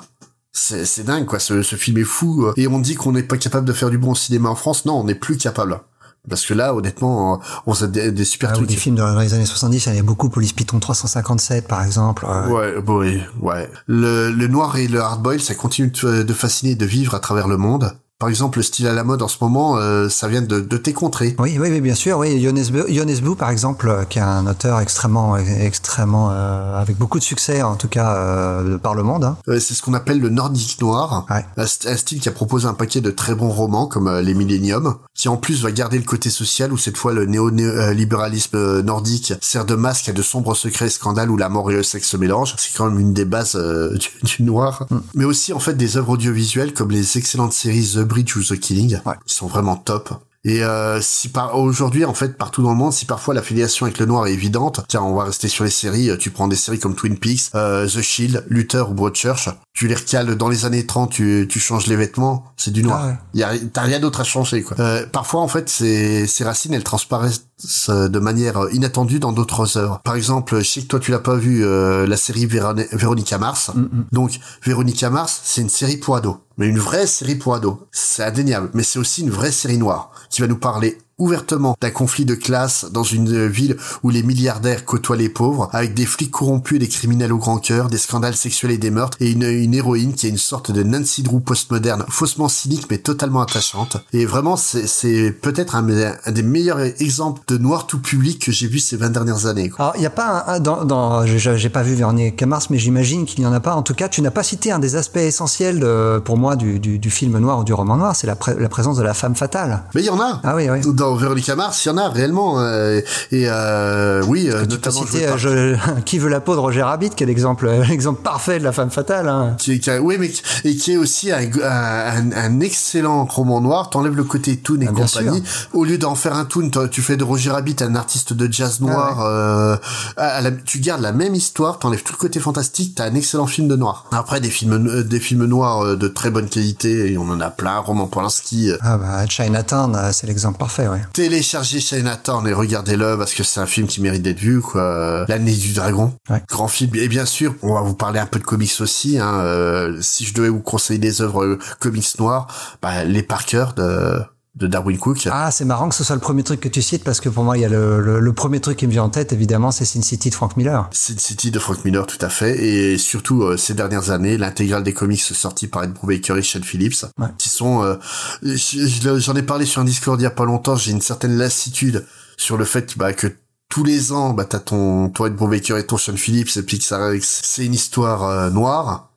c'est 0.52 1.04
dingue 1.04 1.26
quoi, 1.26 1.38
ce, 1.38 1.62
ce, 1.62 1.76
film 1.76 1.98
est 1.98 2.04
fou. 2.04 2.50
Et 2.56 2.66
on 2.66 2.78
dit 2.78 2.94
qu'on 2.94 3.12
n'est 3.12 3.22
pas 3.22 3.36
capable 3.36 3.66
de 3.66 3.72
faire 3.72 3.90
du 3.90 3.98
bon 3.98 4.14
cinéma 4.14 4.48
en 4.48 4.54
France. 4.54 4.84
Non, 4.84 5.00
on 5.00 5.04
n'est 5.04 5.14
plus 5.14 5.36
capable. 5.36 5.80
Parce 6.28 6.44
que 6.44 6.52
là, 6.52 6.74
honnêtement, 6.74 7.40
on 7.66 7.72
a 7.72 7.86
des, 7.86 8.12
des 8.12 8.24
super 8.24 8.50
ah, 8.50 8.54
trucs. 8.54 8.68
Des 8.68 8.76
films 8.76 8.96
dans 8.96 9.18
les 9.18 9.32
années 9.32 9.46
70, 9.46 9.86
il 9.86 9.88
y 9.88 9.92
avait 9.92 10.02
beaucoup 10.02 10.28
Police 10.28 10.52
Python 10.52 10.78
357 10.78 11.66
par 11.66 11.82
exemple. 11.82 12.26
Ouais, 12.48 12.74
oui, 12.86 13.22
ouais. 13.40 13.70
Le, 13.86 14.30
le 14.30 14.48
noir 14.48 14.76
et 14.76 14.86
le 14.86 15.00
hardboil, 15.00 15.40
ça 15.40 15.54
continue 15.54 15.90
de 15.90 16.32
fasciner, 16.34 16.74
de 16.74 16.84
vivre 16.84 17.14
à 17.14 17.20
travers 17.20 17.48
le 17.48 17.56
monde. 17.56 17.96
Par 18.20 18.28
exemple, 18.28 18.58
le 18.58 18.62
style 18.62 18.86
à 18.86 18.92
la 18.92 19.02
mode 19.02 19.22
en 19.22 19.28
ce 19.28 19.38
moment, 19.40 19.78
euh, 19.78 20.10
ça 20.10 20.28
vient 20.28 20.42
de, 20.42 20.60
de 20.60 20.76
tes 20.76 20.92
contrées. 20.92 21.34
Oui, 21.38 21.56
oui, 21.58 21.68
oui, 21.70 21.80
bien 21.80 21.94
sûr. 21.94 22.18
Oui, 22.18 22.38
Jonas 22.42 23.20
Blue, 23.22 23.34
par 23.34 23.48
exemple, 23.48 23.88
euh, 23.88 24.04
qui 24.04 24.18
est 24.18 24.22
un 24.22 24.46
auteur 24.46 24.78
extrêmement, 24.80 25.38
extrêmement, 25.38 26.28
euh, 26.30 26.78
avec 26.78 26.98
beaucoup 26.98 27.18
de 27.18 27.24
succès, 27.24 27.62
en 27.62 27.76
tout 27.76 27.88
cas, 27.88 28.16
euh, 28.16 28.76
par 28.76 28.94
le 28.94 29.02
monde. 29.04 29.24
Hein. 29.24 29.38
c'est 29.46 29.72
ce 29.72 29.80
qu'on 29.80 29.94
appelle 29.94 30.20
le 30.20 30.28
nordique 30.28 30.82
noir. 30.82 31.24
Ouais. 31.30 31.46
Un, 31.56 31.66
style 31.66 32.20
qui 32.20 32.28
a 32.28 32.32
proposé 32.32 32.66
un 32.66 32.74
paquet 32.74 33.00
de 33.00 33.10
très 33.10 33.34
bons 33.34 33.48
romans, 33.48 33.86
comme 33.86 34.14
Les 34.18 34.34
Millennium, 34.34 34.96
qui 35.14 35.30
en 35.30 35.38
plus 35.38 35.62
va 35.62 35.72
garder 35.72 35.96
le 35.96 36.04
côté 36.04 36.28
social, 36.28 36.74
où 36.74 36.76
cette 36.76 36.98
fois 36.98 37.14
le 37.14 37.24
néo-libéralisme 37.24 38.82
nordique 38.82 39.32
sert 39.40 39.64
de 39.64 39.76
masque 39.76 40.10
à 40.10 40.12
de 40.12 40.20
sombres 40.20 40.54
secrets 40.54 40.88
et 40.88 40.90
scandales 40.90 41.30
où 41.30 41.38
la 41.38 41.48
mort 41.48 41.70
et 41.70 41.74
le 41.74 41.82
sexe 41.82 42.08
se 42.08 42.18
mélangent. 42.18 42.54
C'est 42.58 42.76
quand 42.76 42.90
même 42.90 43.00
une 43.00 43.14
des 43.14 43.24
bases 43.24 43.56
du, 43.56 44.10
du, 44.24 44.42
noir. 44.42 44.84
Mm. 44.90 44.98
Mais 45.14 45.24
aussi, 45.24 45.54
en 45.54 45.58
fait, 45.58 45.72
des 45.72 45.96
œuvres 45.96 46.10
audiovisuelles 46.10 46.74
comme 46.74 46.90
les 46.90 47.16
excellentes 47.16 47.54
séries 47.54 47.92
The 47.94 48.09
Bridge 48.10 48.36
ou 48.36 48.42
The 48.42 48.58
Killing. 48.58 49.00
Ouais. 49.06 49.14
Ils 49.26 49.32
sont 49.32 49.46
vraiment 49.46 49.76
top. 49.76 50.12
Et 50.42 50.64
euh, 50.64 51.02
si 51.02 51.28
par 51.28 51.58
aujourd'hui 51.58 52.06
en 52.06 52.14
fait 52.14 52.38
partout 52.38 52.62
dans 52.62 52.70
le 52.70 52.76
monde, 52.76 52.94
si 52.94 53.04
parfois 53.04 53.34
l'affiliation 53.34 53.84
avec 53.84 53.98
le 53.98 54.06
noir 54.06 54.26
est 54.26 54.32
évidente, 54.32 54.80
tiens 54.88 55.02
on 55.02 55.14
va 55.14 55.24
rester 55.24 55.48
sur 55.48 55.64
les 55.64 55.70
séries. 55.70 56.10
Tu 56.18 56.30
prends 56.30 56.48
des 56.48 56.56
séries 56.56 56.78
comme 56.78 56.94
Twin 56.94 57.18
Peaks, 57.18 57.50
euh, 57.54 57.86
The 57.86 58.00
Shield, 58.00 58.46
Luther 58.48 58.90
ou 58.90 58.94
Broadchurch. 58.94 59.50
Tu 59.72 59.86
les 59.86 59.94
recales 59.94 60.34
dans 60.34 60.48
les 60.48 60.64
années 60.64 60.84
30, 60.84 61.10
tu, 61.10 61.46
tu 61.48 61.60
changes 61.60 61.86
les 61.86 61.96
vêtements, 61.96 62.44
c'est 62.56 62.72
du 62.72 62.82
noir. 62.82 63.00
Ah 63.02 63.16
y 63.34 63.42
a, 63.44 63.52
t'as 63.72 63.82
rien 63.82 64.00
d'autre 64.00 64.20
à 64.20 64.24
changer 64.24 64.62
quoi. 64.62 64.76
Euh, 64.80 65.06
parfois 65.06 65.40
en 65.40 65.48
fait 65.48 65.68
ces, 65.68 66.26
ces 66.26 66.44
racines 66.44 66.74
elles 66.74 66.84
transparaissent 66.84 67.44
de 67.88 68.18
manière 68.18 68.66
inattendue 68.72 69.20
dans 69.20 69.32
d'autres 69.32 69.78
œuvres. 69.78 70.00
Par 70.02 70.16
exemple, 70.16 70.58
je 70.58 70.68
sais 70.68 70.80
que 70.82 70.86
toi 70.86 70.98
tu 70.98 71.12
l'as 71.12 71.20
pas 71.20 71.36
vu 71.36 71.64
euh, 71.64 72.06
la 72.06 72.16
série 72.16 72.46
Véronica 72.46 73.38
Mars. 73.38 73.70
Mm 73.74 73.80
-hmm. 73.82 74.04
Donc 74.12 74.40
Véronica 74.64 75.08
Mars, 75.08 75.40
c'est 75.44 75.60
une 75.60 75.70
série 75.70 75.98
pour 75.98 76.16
ados, 76.16 76.36
mais 76.58 76.66
une 76.66 76.78
vraie 76.78 77.06
série 77.06 77.36
pour 77.36 77.54
ados. 77.54 77.76
C'est 77.92 78.24
indéniable, 78.24 78.70
mais 78.74 78.82
c'est 78.82 78.98
aussi 78.98 79.22
une 79.22 79.30
vraie 79.30 79.52
série 79.52 79.78
noire 79.78 80.10
qui 80.30 80.40
va 80.42 80.48
nous 80.48 80.58
parler 80.58 80.98
ouvertement 81.20 81.76
d'un 81.80 81.90
conflit 81.90 82.24
de 82.24 82.34
classe 82.34 82.86
dans 82.90 83.04
une 83.04 83.46
ville 83.46 83.76
où 84.02 84.10
les 84.10 84.22
milliardaires 84.22 84.84
côtoient 84.84 85.16
les 85.16 85.28
pauvres, 85.28 85.68
avec 85.72 85.94
des 85.94 86.06
flics 86.06 86.30
corrompus 86.30 86.76
et 86.76 86.78
des 86.80 86.88
criminels 86.88 87.32
au 87.32 87.38
grand 87.38 87.58
cœur, 87.58 87.88
des 87.88 87.98
scandales 87.98 88.36
sexuels 88.36 88.72
et 88.72 88.78
des 88.78 88.90
meurtres, 88.90 89.16
et 89.20 89.30
une, 89.30 89.44
une 89.44 89.74
héroïne 89.74 90.14
qui 90.14 90.26
est 90.26 90.30
une 90.30 90.38
sorte 90.38 90.70
de 90.70 90.82
Nancy 90.82 91.22
Drew 91.22 91.40
postmoderne, 91.40 92.04
faussement 92.08 92.48
cynique 92.48 92.86
mais 92.90 92.98
totalement 92.98 93.40
attachante. 93.40 93.98
Et 94.12 94.26
vraiment, 94.26 94.56
c'est 94.56 95.30
peut-être 95.30 95.74
un, 95.74 95.86
un, 95.88 96.32
des 96.32 96.42
meilleurs 96.42 96.80
exemples 96.80 97.42
de 97.48 97.58
noir 97.58 97.86
tout 97.86 98.00
public 98.00 98.40
que 98.44 98.52
j'ai 98.52 98.66
vu 98.66 98.78
ces 98.78 98.96
20 98.96 99.10
dernières 99.10 99.46
années. 99.46 99.68
Quoi. 99.68 99.84
Alors, 99.84 99.96
il 99.96 100.00
n'y 100.00 100.06
a 100.06 100.10
pas 100.10 100.44
un, 100.46 100.60
dans, 100.60 100.84
dans 100.84 101.26
j'ai 101.26 101.68
pas 101.68 101.82
vu 101.82 101.94
Véronique 101.94 102.42
Mars, 102.42 102.70
mais 102.70 102.78
j'imagine 102.78 103.26
qu'il 103.26 103.40
n'y 103.40 103.46
en 103.46 103.52
a 103.52 103.60
pas. 103.60 103.74
En 103.74 103.82
tout 103.82 103.94
cas, 103.94 104.08
tu 104.08 104.22
n'as 104.22 104.30
pas 104.30 104.42
cité 104.42 104.72
un 104.72 104.78
des 104.78 104.96
aspects 104.96 105.16
essentiels 105.18 105.80
euh, 105.82 106.20
pour 106.20 106.36
moi 106.36 106.56
du, 106.56 106.78
du, 106.80 106.98
du, 106.98 107.10
film 107.10 107.38
noir 107.38 107.60
ou 107.60 107.64
du 107.64 107.72
roman 107.72 107.96
noir, 107.96 108.16
c'est 108.16 108.26
la, 108.26 108.36
la, 108.58 108.68
présence 108.68 108.96
de 108.96 109.02
la 109.02 109.14
femme 109.14 109.34
fatale. 109.34 109.82
Mais 109.94 110.02
il 110.02 110.06
y 110.06 110.10
en 110.10 110.20
a. 110.20 110.40
Ah 110.42 110.56
oui, 110.56 110.68
oui. 110.70 110.80
Dans 110.94 111.09
Véronica 111.14 111.56
Mars, 111.56 111.84
il 111.84 111.88
y 111.88 111.90
en 111.90 111.96
a 111.96 112.08
réellement. 112.08 112.60
Euh, 112.60 113.00
et 113.32 113.44
euh, 113.46 114.22
oui, 114.26 114.48
euh, 114.48 114.66
notamment. 114.66 115.04
Cité, 115.04 115.26
je, 115.36 115.76
qui 116.04 116.18
veut 116.18 116.28
la 116.28 116.40
peau 116.40 116.54
de 116.54 116.60
Roger 116.60 116.82
Rabbit, 116.82 117.10
qui 117.10 117.24
est 117.24 117.26
l'exemple, 117.26 117.70
l'exemple 117.88 118.22
parfait 118.22 118.58
de 118.58 118.64
la 118.64 118.72
femme 118.72 118.90
fatale. 118.90 119.28
Hein. 119.28 119.56
Qui, 119.58 119.80
qui, 119.80 119.90
oui, 119.98 120.16
mais 120.18 120.30
et 120.64 120.76
qui 120.76 120.92
est 120.92 120.96
aussi 120.96 121.32
un, 121.32 121.40
un, 121.64 122.32
un 122.32 122.60
excellent 122.60 123.24
roman 123.24 123.60
noir. 123.60 123.90
T'enlèves 123.90 124.16
le 124.16 124.24
côté 124.24 124.56
toon 124.56 124.80
et 124.80 124.88
ah, 124.88 124.92
compagnie. 124.92 125.42
Au 125.72 125.84
lieu 125.84 125.98
d'en 125.98 126.14
faire 126.14 126.34
un 126.34 126.44
toon, 126.44 126.70
tu 126.90 127.02
fais 127.02 127.16
de 127.16 127.24
Roger 127.24 127.50
Rabbit 127.50 127.76
un 127.80 127.94
artiste 127.94 128.32
de 128.32 128.52
jazz 128.52 128.80
noir. 128.80 129.20
Ah, 129.20 129.72
ouais. 129.72 130.22
à 130.22 130.40
la, 130.40 130.50
tu 130.50 130.78
gardes 130.80 131.02
la 131.02 131.12
même 131.12 131.34
histoire, 131.34 131.78
t'enlèves 131.78 132.02
tout 132.02 132.12
le 132.12 132.18
côté 132.18 132.40
fantastique, 132.40 132.94
t'as 132.96 133.06
un 133.06 133.14
excellent 133.14 133.46
film 133.46 133.68
de 133.68 133.76
noir. 133.76 134.06
Après, 134.12 134.40
des 134.40 134.50
films, 134.50 135.02
des 135.02 135.20
films 135.20 135.44
noirs 135.44 135.96
de 135.96 136.08
très 136.08 136.30
bonne 136.30 136.48
qualité, 136.48 137.12
et 137.12 137.18
on 137.18 137.28
en 137.28 137.40
a 137.40 137.50
plein. 137.50 137.78
Roman 137.78 138.06
Polanski. 138.06 138.72
Ah 138.80 138.98
bah 138.98 139.26
Chinatown, 139.26 139.96
c'est 140.12 140.26
l'exemple 140.26 140.58
parfait, 140.58 140.86
ouais. 140.92 141.00
Téléchargez 141.12 141.80
Chinatown 141.80 142.46
et 142.46 142.52
regardez-le 142.52 143.16
parce 143.16 143.34
que 143.34 143.42
c'est 143.42 143.60
un 143.60 143.66
film 143.66 143.86
qui 143.86 144.00
mérite 144.00 144.22
d'être 144.22 144.38
vu, 144.38 144.60
quoi. 144.60 145.24
L'année 145.28 145.54
du 145.54 145.72
dragon, 145.72 146.14
ouais. 146.28 146.42
grand 146.48 146.68
film. 146.68 146.90
Et 146.94 147.08
bien 147.08 147.26
sûr, 147.26 147.54
on 147.62 147.74
va 147.74 147.80
vous 147.82 147.94
parler 147.94 148.20
un 148.20 148.26
peu 148.26 148.38
de 148.38 148.44
comics 148.44 148.80
aussi. 148.80 149.18
Hein. 149.18 149.40
Euh, 149.40 149.98
si 150.00 150.24
je 150.24 150.34
devais 150.34 150.48
vous 150.48 150.60
conseiller 150.60 150.98
des 150.98 151.22
œuvres 151.22 151.44
euh, 151.44 151.58
comics 151.78 152.18
noirs, 152.18 152.46
bah, 152.82 153.04
les 153.04 153.22
Parker 153.22 153.66
de 153.76 154.22
de 154.56 154.66
Darwin 154.66 154.98
Cook. 154.98 155.28
Ah, 155.30 155.50
c'est 155.50 155.64
marrant 155.64 155.88
que 155.88 155.94
ce 155.94 156.02
soit 156.02 156.16
le 156.16 156.20
premier 156.20 156.42
truc 156.42 156.60
que 156.60 156.68
tu 156.68 156.82
cites 156.82 157.04
parce 157.04 157.20
que 157.20 157.28
pour 157.28 157.44
moi, 157.44 157.56
il 157.56 157.60
y 157.60 157.64
a 157.64 157.68
le, 157.68 158.00
le, 158.00 158.20
le 158.20 158.32
premier 158.32 158.60
truc 158.60 158.78
qui 158.78 158.86
me 158.86 158.92
vient 158.92 159.04
en 159.04 159.08
tête, 159.08 159.32
évidemment, 159.32 159.70
c'est 159.70 159.84
Sin 159.84 160.02
City 160.02 160.30
de 160.30 160.34
Frank 160.34 160.56
Miller. 160.56 160.88
Sin 160.92 161.18
City 161.18 161.50
de 161.50 161.58
Frank 161.58 161.84
Miller, 161.84 162.06
tout 162.06 162.18
à 162.20 162.28
fait. 162.28 162.58
Et 162.58 162.98
surtout, 162.98 163.42
euh, 163.42 163.56
ces 163.56 163.74
dernières 163.74 164.10
années, 164.10 164.36
l'intégrale 164.36 164.82
des 164.82 164.92
comics 164.92 165.20
sortis 165.20 165.68
par 165.68 165.84
Ed 165.84 165.92
Brubaker 165.92 166.36
et 166.36 166.42
Sean 166.42 166.62
Phillips, 166.62 167.06
ouais. 167.18 167.28
qui 167.38 167.48
sont, 167.48 167.84
euh, 167.84 167.96
j'en 168.42 169.36
ai 169.36 169.42
parlé 169.42 169.66
sur 169.66 169.82
un 169.82 169.84
Discord 169.84 170.20
il 170.20 170.24
y 170.24 170.26
a 170.26 170.30
pas 170.30 170.44
longtemps, 170.44 170.74
j'ai 170.74 170.90
une 170.90 171.00
certaine 171.00 171.36
lassitude 171.36 172.04
sur 172.36 172.56
le 172.56 172.64
fait 172.64 172.98
bah, 172.98 173.12
que 173.12 173.28
tous 173.68 173.84
les 173.84 174.10
ans, 174.10 174.30
bah, 174.30 174.44
t'as 174.44 174.58
ton, 174.58 175.10
toi 175.10 175.28
Ed 175.28 175.36
Brubaker 175.36 175.78
et 175.78 175.86
ton 175.86 175.96
Sean 175.96 176.16
Phillips, 176.16 176.56
et 176.56 176.62
puis 176.62 176.78
que 176.78 176.84
ça, 176.84 177.12
c'est 177.22 177.64
une 177.64 177.74
histoire 177.74 178.24
euh, 178.24 178.50
noire. 178.50 179.12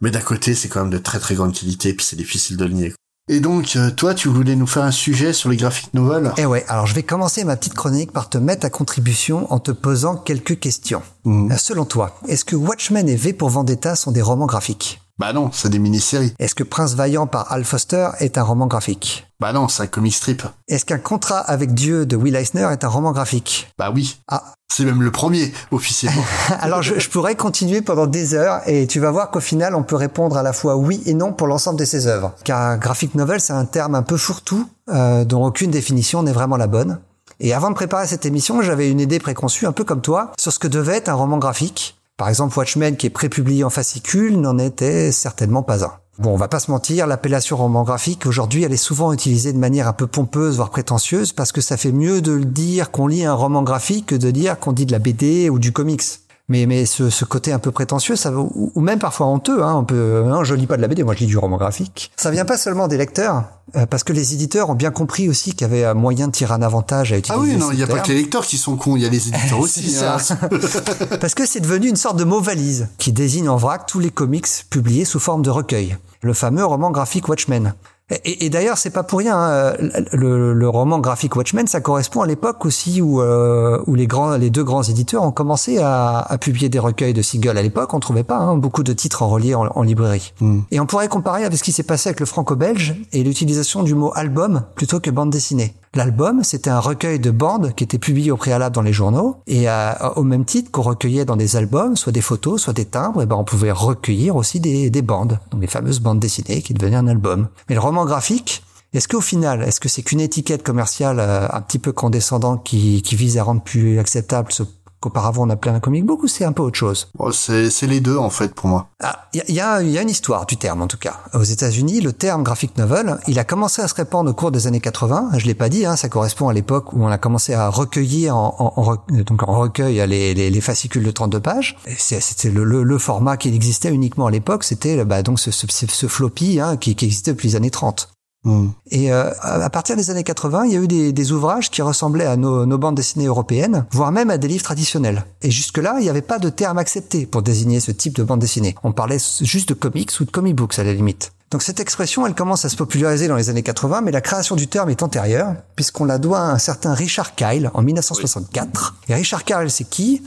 Mais 0.00 0.10
d'un 0.10 0.20
côté, 0.20 0.54
c'est 0.54 0.68
quand 0.68 0.80
même 0.80 0.90
de 0.90 0.98
très 0.98 1.18
très 1.18 1.34
grande 1.34 1.52
qualité, 1.52 1.90
et 1.90 1.94
puis 1.94 2.06
c'est 2.06 2.16
difficile 2.16 2.56
de 2.56 2.64
le 2.64 2.72
nier. 2.72 2.94
Et 3.30 3.40
donc, 3.40 3.76
euh, 3.76 3.90
toi, 3.90 4.14
tu 4.14 4.28
voulais 4.28 4.56
nous 4.56 4.66
faire 4.66 4.84
un 4.84 4.90
sujet 4.90 5.32
sur 5.32 5.50
les 5.50 5.56
graphiques 5.56 5.92
novels 5.92 6.32
Eh 6.38 6.46
ouais, 6.46 6.64
alors 6.68 6.86
je 6.86 6.94
vais 6.94 7.02
commencer 7.02 7.44
ma 7.44 7.56
petite 7.56 7.74
chronique 7.74 8.10
par 8.10 8.30
te 8.30 8.38
mettre 8.38 8.64
à 8.64 8.70
contribution 8.70 9.52
en 9.52 9.58
te 9.58 9.70
posant 9.70 10.16
quelques 10.16 10.58
questions. 10.58 11.02
Mmh. 11.24 11.54
Selon 11.58 11.84
toi, 11.84 12.18
est-ce 12.26 12.44
que 12.44 12.56
Watchmen 12.56 13.08
et 13.08 13.16
V 13.16 13.34
pour 13.34 13.50
Vendetta 13.50 13.96
sont 13.96 14.12
des 14.12 14.22
romans 14.22 14.46
graphiques? 14.46 15.00
Bah 15.18 15.32
non, 15.32 15.50
c'est 15.52 15.68
des 15.68 15.80
mini-séries. 15.80 16.32
Est-ce 16.38 16.54
que 16.54 16.62
Prince 16.62 16.94
Vaillant 16.94 17.26
par 17.26 17.50
Al 17.50 17.64
Foster 17.64 18.10
est 18.20 18.38
un 18.38 18.44
roman 18.44 18.68
graphique? 18.68 19.26
Bah 19.40 19.52
non, 19.52 19.66
c'est 19.66 19.82
un 19.82 19.86
comic 19.88 20.14
strip. 20.14 20.44
Est-ce 20.68 20.84
qu'un 20.84 20.98
contrat 20.98 21.40
avec 21.40 21.74
Dieu 21.74 22.06
de 22.06 22.14
Will 22.14 22.36
Eisner 22.36 22.68
est 22.70 22.84
un 22.84 22.88
roman 22.88 23.10
graphique? 23.10 23.72
Bah 23.78 23.90
oui. 23.92 24.20
Ah, 24.28 24.54
c'est 24.72 24.84
même 24.84 25.02
le 25.02 25.10
premier, 25.10 25.52
officiellement. 25.72 26.22
Alors, 26.60 26.82
je, 26.82 27.00
je, 27.00 27.08
pourrais 27.10 27.34
continuer 27.34 27.82
pendant 27.82 28.06
des 28.06 28.34
heures 28.34 28.60
et 28.66 28.86
tu 28.86 29.00
vas 29.00 29.10
voir 29.10 29.32
qu'au 29.32 29.40
final, 29.40 29.74
on 29.74 29.82
peut 29.82 29.96
répondre 29.96 30.36
à 30.36 30.44
la 30.44 30.52
fois 30.52 30.76
oui 30.76 31.02
et 31.04 31.14
non 31.14 31.32
pour 31.32 31.48
l'ensemble 31.48 31.80
de 31.80 31.84
ces 31.84 32.06
œuvres. 32.06 32.32
Car 32.44 32.78
graphic 32.78 33.16
novel, 33.16 33.40
c'est 33.40 33.52
un 33.52 33.64
terme 33.64 33.96
un 33.96 34.02
peu 34.02 34.16
fourre-tout, 34.16 34.68
euh, 34.88 35.24
dont 35.24 35.44
aucune 35.44 35.72
définition 35.72 36.22
n'est 36.22 36.32
vraiment 36.32 36.56
la 36.56 36.68
bonne. 36.68 37.00
Et 37.40 37.54
avant 37.54 37.70
de 37.70 37.74
préparer 37.74 38.06
cette 38.06 38.26
émission, 38.26 38.62
j'avais 38.62 38.90
une 38.90 39.00
idée 39.00 39.18
préconçue, 39.18 39.66
un 39.66 39.72
peu 39.72 39.84
comme 39.84 40.00
toi, 40.00 40.32
sur 40.38 40.52
ce 40.52 40.58
que 40.58 40.68
devait 40.68 40.96
être 40.96 41.08
un 41.08 41.14
roman 41.14 41.38
graphique. 41.38 41.97
Par 42.18 42.28
exemple, 42.28 42.58
Watchmen, 42.58 42.96
qui 42.96 43.06
est 43.06 43.10
prépublié 43.10 43.62
en 43.62 43.70
fascicule, 43.70 44.40
n'en 44.40 44.58
était 44.58 45.12
certainement 45.12 45.62
pas 45.62 45.84
un. 45.84 45.92
Bon, 46.18 46.32
on 46.32 46.36
va 46.36 46.48
pas 46.48 46.58
se 46.58 46.68
mentir, 46.68 47.06
l'appellation 47.06 47.56
roman 47.56 47.84
graphique, 47.84 48.26
aujourd'hui, 48.26 48.64
elle 48.64 48.72
est 48.72 48.76
souvent 48.76 49.12
utilisée 49.12 49.52
de 49.52 49.58
manière 49.58 49.86
un 49.86 49.92
peu 49.92 50.08
pompeuse, 50.08 50.56
voire 50.56 50.70
prétentieuse, 50.70 51.32
parce 51.32 51.52
que 51.52 51.60
ça 51.60 51.76
fait 51.76 51.92
mieux 51.92 52.20
de 52.20 52.40
dire 52.40 52.90
qu'on 52.90 53.06
lit 53.06 53.24
un 53.24 53.34
roman 53.34 53.62
graphique 53.62 54.06
que 54.06 54.14
de 54.16 54.32
dire 54.32 54.58
qu'on 54.58 54.72
dit 54.72 54.84
de 54.84 54.90
la 54.90 54.98
BD 54.98 55.48
ou 55.48 55.60
du 55.60 55.70
comics. 55.70 56.02
Mais, 56.48 56.64
mais 56.66 56.86
ce, 56.86 57.10
ce 57.10 57.24
côté 57.24 57.52
un 57.52 57.58
peu 57.58 57.70
prétentieux, 57.70 58.16
ça 58.16 58.32
ou, 58.32 58.72
ou 58.74 58.80
même 58.80 58.98
parfois 58.98 59.26
honteux, 59.26 59.62
hein, 59.62 59.74
on 59.74 59.84
peut, 59.84 60.22
non, 60.26 60.44
je 60.44 60.54
lis 60.54 60.66
pas 60.66 60.76
de 60.76 60.82
la 60.82 60.88
BD, 60.88 61.04
moi 61.04 61.14
je 61.14 61.20
lis 61.20 61.26
du 61.26 61.36
roman 61.36 61.58
graphique. 61.58 62.10
Ça 62.16 62.30
vient 62.30 62.46
pas 62.46 62.56
seulement 62.56 62.88
des 62.88 62.96
lecteurs, 62.96 63.44
euh, 63.76 63.84
parce 63.84 64.02
que 64.02 64.14
les 64.14 64.32
éditeurs 64.32 64.70
ont 64.70 64.74
bien 64.74 64.90
compris 64.90 65.28
aussi 65.28 65.52
qu'il 65.52 65.62
y 65.62 65.64
avait 65.64 65.84
un 65.84 65.94
moyen 65.94 66.26
de 66.28 66.32
tirer 66.32 66.54
un 66.54 66.62
avantage 66.62 67.12
à 67.12 67.18
utiliser. 67.18 67.38
Ah 67.38 67.42
oui, 67.42 67.56
non, 67.56 67.70
il 67.70 67.76
n'y 67.76 67.82
a 67.82 67.86
pas 67.86 68.00
que 68.00 68.08
les 68.08 68.14
lecteurs 68.22 68.46
qui 68.46 68.56
sont 68.56 68.76
cons, 68.76 68.96
il 68.96 69.02
y 69.02 69.06
a 69.06 69.10
les 69.10 69.28
éditeurs 69.28 69.60
aussi. 69.60 69.90
ça. 69.90 70.16
Hein. 70.16 70.48
parce 71.20 71.34
que 71.34 71.44
c'est 71.44 71.60
devenu 71.60 71.88
une 71.88 71.96
sorte 71.96 72.16
de 72.16 72.24
mot 72.24 72.40
valise 72.40 72.88
qui 72.96 73.12
désigne 73.12 73.48
en 73.50 73.56
vrac 73.56 73.86
tous 73.86 73.98
les 73.98 74.10
comics 74.10 74.48
publiés 74.70 75.04
sous 75.04 75.20
forme 75.20 75.42
de 75.42 75.50
recueil 75.50 75.96
le 76.22 76.32
fameux 76.32 76.64
roman 76.64 76.90
graphique 76.90 77.28
Watchmen. 77.28 77.74
Et, 78.10 78.46
et 78.46 78.50
d'ailleurs, 78.50 78.78
c'est 78.78 78.90
pas 78.90 79.02
pour 79.02 79.18
rien. 79.18 79.36
Hein. 79.36 79.74
Le, 80.12 80.54
le, 80.54 80.68
roman 80.68 80.98
graphique 80.98 81.36
Watchmen, 81.36 81.66
ça 81.66 81.80
correspond 81.80 82.22
à 82.22 82.26
l'époque 82.26 82.64
aussi 82.64 83.02
où, 83.02 83.20
euh, 83.20 83.82
où 83.86 83.94
les 83.94 84.06
grands, 84.06 84.36
les 84.36 84.50
deux 84.50 84.64
grands 84.64 84.82
éditeurs 84.82 85.22
ont 85.24 85.30
commencé 85.30 85.78
à, 85.78 86.18
à 86.20 86.38
publier 86.38 86.68
des 86.68 86.78
recueils 86.78 87.12
de 87.12 87.22
singles. 87.22 87.58
À 87.58 87.62
l'époque, 87.62 87.92
on 87.92 88.00
trouvait 88.00 88.24
pas 88.24 88.36
hein, 88.36 88.56
beaucoup 88.56 88.82
de 88.82 88.92
titres 88.92 89.22
en 89.22 89.28
reliés 89.28 89.54
en, 89.54 89.66
en 89.66 89.82
librairie. 89.82 90.32
Mm. 90.40 90.60
Et 90.70 90.80
on 90.80 90.86
pourrait 90.86 91.08
comparer 91.08 91.44
avec 91.44 91.58
ce 91.58 91.62
qui 91.62 91.72
s'est 91.72 91.82
passé 91.82 92.08
avec 92.08 92.20
le 92.20 92.26
franco-belge 92.26 92.94
et 93.12 93.22
l'utilisation 93.22 93.82
du 93.82 93.94
mot 93.94 94.12
album 94.14 94.62
plutôt 94.74 95.00
que 95.00 95.10
bande 95.10 95.30
dessinée. 95.30 95.74
L'album, 95.94 96.44
c'était 96.44 96.70
un 96.70 96.80
recueil 96.80 97.18
de 97.18 97.30
bandes 97.30 97.72
qui 97.74 97.84
était 97.84 97.98
publié 97.98 98.30
au 98.30 98.36
préalable 98.36 98.74
dans 98.74 98.82
les 98.82 98.92
journaux 98.92 99.36
et 99.46 99.68
euh, 99.68 99.92
au 100.16 100.22
même 100.22 100.44
titre 100.44 100.70
qu'on 100.70 100.82
recueillait 100.82 101.24
dans 101.24 101.36
des 101.36 101.56
albums, 101.56 101.96
soit 101.96 102.12
des 102.12 102.20
photos, 102.20 102.62
soit 102.62 102.72
des 102.72 102.84
timbres, 102.84 103.22
et 103.22 103.26
ben 103.26 103.36
on 103.36 103.44
pouvait 103.44 103.72
recueillir 103.72 104.36
aussi 104.36 104.60
des, 104.60 104.90
des 104.90 105.02
bandes, 105.02 105.38
donc 105.50 105.60
les 105.60 105.66
fameuses 105.66 106.00
bandes 106.00 106.20
dessinées 106.20 106.62
qui 106.62 106.74
devenaient 106.74 106.96
un 106.96 107.08
album. 107.08 107.48
Mais 107.68 107.74
le 107.74 107.80
roman 107.80 108.04
graphique, 108.04 108.62
est-ce 108.94 109.06
qu'au 109.06 109.20
final, 109.20 109.62
est-ce 109.62 109.80
que 109.80 109.88
c'est 109.88 110.02
qu'une 110.02 110.20
étiquette 110.20 110.62
commerciale 110.62 111.20
euh, 111.20 111.46
un 111.52 111.60
petit 111.60 111.78
peu 111.78 111.92
condescendante 111.92 112.64
qui, 112.64 113.02
qui 113.02 113.16
vise 113.16 113.36
à 113.36 113.42
rendre 113.42 113.62
plus 113.62 113.98
acceptable 113.98 114.50
ce 114.50 114.62
qu'auparavant 115.00 115.46
on 115.46 115.50
appelait 115.50 115.72
un 115.72 115.80
comic 115.80 116.04
book 116.04 116.22
ou 116.22 116.28
c'est 116.28 116.44
un 116.44 116.52
peu 116.52 116.62
autre 116.62 116.78
chose? 116.78 117.08
Oh, 117.18 117.32
C'est 117.32 117.86
les 117.86 118.00
deux 118.00 118.16
en 118.16 118.30
fait 118.30 118.54
pour 118.54 118.68
moi. 118.68 118.88
Il 119.00 119.06
ah, 119.06 119.28
y, 119.32 119.52
y, 119.52 119.60
a, 119.60 119.82
y 119.82 119.98
a 119.98 120.02
une 120.02 120.10
histoire 120.10 120.46
du 120.46 120.56
terme 120.56 120.82
en 120.82 120.86
tout 120.86 120.98
cas. 120.98 121.20
Aux 121.34 121.42
États-Unis, 121.42 122.00
le 122.00 122.12
terme 122.12 122.42
graphic 122.42 122.76
novel, 122.76 123.18
il 123.28 123.38
a 123.38 123.44
commencé 123.44 123.82
à 123.82 123.88
se 123.88 123.94
répandre 123.94 124.30
au 124.30 124.34
cours 124.34 124.50
des 124.50 124.66
années 124.66 124.80
80. 124.80 125.30
Je 125.38 125.46
l'ai 125.46 125.54
pas 125.54 125.68
dit, 125.68 125.86
hein, 125.86 125.96
ça 125.96 126.08
correspond 126.08 126.48
à 126.48 126.52
l'époque 126.52 126.92
où 126.92 127.02
on 127.02 127.08
a 127.08 127.18
commencé 127.18 127.54
à 127.54 127.68
recueillir 127.68 128.36
en, 128.36 128.54
en, 128.58 128.82
en 128.82 128.96
donc 129.22 129.42
en 129.42 129.58
recueil 129.58 130.04
les, 130.06 130.34
les, 130.34 130.50
les, 130.50 130.60
fascicules 130.60 131.04
de 131.04 131.10
32 131.10 131.40
pages. 131.40 131.76
C'était 131.98 132.50
le, 132.50 132.64
le, 132.64 132.82
le, 132.82 132.98
format 132.98 133.36
qui 133.36 133.48
existait 133.48 133.90
uniquement 133.90 134.26
à 134.26 134.30
l'époque, 134.30 134.64
c'était 134.64 135.04
bah, 135.04 135.22
donc 135.22 135.38
ce, 135.38 135.50
ce, 135.50 135.66
ce 135.68 136.06
floppy 136.06 136.60
hein, 136.60 136.76
qui, 136.76 136.94
qui 136.94 137.06
existait 137.06 137.32
depuis 137.32 137.48
les 137.48 137.56
années 137.56 137.70
30. 137.70 138.08
Mmh. 138.44 138.68
Et 138.92 139.12
euh, 139.12 139.30
à 139.40 139.68
partir 139.68 139.96
des 139.96 140.10
années 140.10 140.22
80, 140.22 140.66
il 140.66 140.72
y 140.72 140.76
a 140.76 140.80
eu 140.80 140.86
des, 140.86 141.12
des 141.12 141.32
ouvrages 141.32 141.70
qui 141.70 141.82
ressemblaient 141.82 142.26
à 142.26 142.36
nos, 142.36 142.66
nos, 142.66 142.78
bandes 142.78 142.94
dessinées 142.94 143.26
européennes, 143.26 143.86
voire 143.90 144.12
même 144.12 144.30
à 144.30 144.38
des 144.38 144.48
livres 144.48 144.62
traditionnels. 144.62 145.24
Et 145.42 145.50
jusque-là, 145.50 145.96
il 145.98 146.04
n'y 146.04 146.08
avait 146.08 146.22
pas 146.22 146.38
de 146.38 146.48
terme 146.48 146.78
accepté 146.78 147.26
pour 147.26 147.42
désigner 147.42 147.80
ce 147.80 147.90
type 147.90 148.14
de 148.14 148.22
bande 148.22 148.40
dessinée. 148.40 148.76
On 148.84 148.92
parlait 148.92 149.18
juste 149.40 149.70
de 149.70 149.74
comics 149.74 150.12
ou 150.20 150.24
de 150.24 150.30
comic 150.30 150.54
books 150.54 150.78
à 150.78 150.84
la 150.84 150.94
limite. 150.94 151.32
Donc 151.50 151.62
cette 151.62 151.80
expression, 151.80 152.26
elle 152.26 152.34
commence 152.34 152.64
à 152.64 152.68
se 152.68 152.76
populariser 152.76 153.26
dans 153.26 153.36
les 153.36 153.48
années 153.48 153.62
80, 153.62 154.02
mais 154.02 154.12
la 154.12 154.20
création 154.20 154.54
du 154.54 154.68
terme 154.68 154.90
est 154.90 155.02
antérieure, 155.02 155.54
puisqu'on 155.76 156.04
la 156.04 156.18
doit 156.18 156.40
à 156.40 156.50
un 156.52 156.58
certain 156.58 156.92
Richard 156.92 157.34
Kyle 157.34 157.70
en 157.74 157.82
1964. 157.82 158.94
Oui. 158.94 159.12
Et 159.12 159.14
Richard 159.14 159.44
Kyle, 159.44 159.70
c'est 159.70 159.88
qui? 159.88 160.22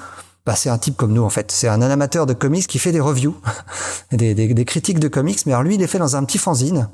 Bah, 0.45 0.55
c'est 0.55 0.72
un 0.72 0.80
type 0.80 0.97
comme 0.97 1.14
nous 1.14 1.24
en 1.24 1.30
fait. 1.30 1.51
C'est 1.51 1.68
un 1.68 1.80
amateur 1.82 2.26
de 2.26 2.34
comics 2.34 2.66
qui 2.66 2.80
fait 2.80 2.91
des 2.91 2.99
reviews, 2.99 3.36
des, 4.12 4.34
des, 4.34 4.53
des 4.53 4.66
critiques 4.66 4.99
de 4.99 5.07
comics, 5.07 5.45
mais 5.45 5.53
alors 5.53 5.64
lui, 5.64 5.76
il 5.76 5.80
les 5.80 5.88
fait 5.88 5.99
dans 5.99 6.16
un 6.16 6.24
petit 6.24 6.39
fanzine 6.39 6.89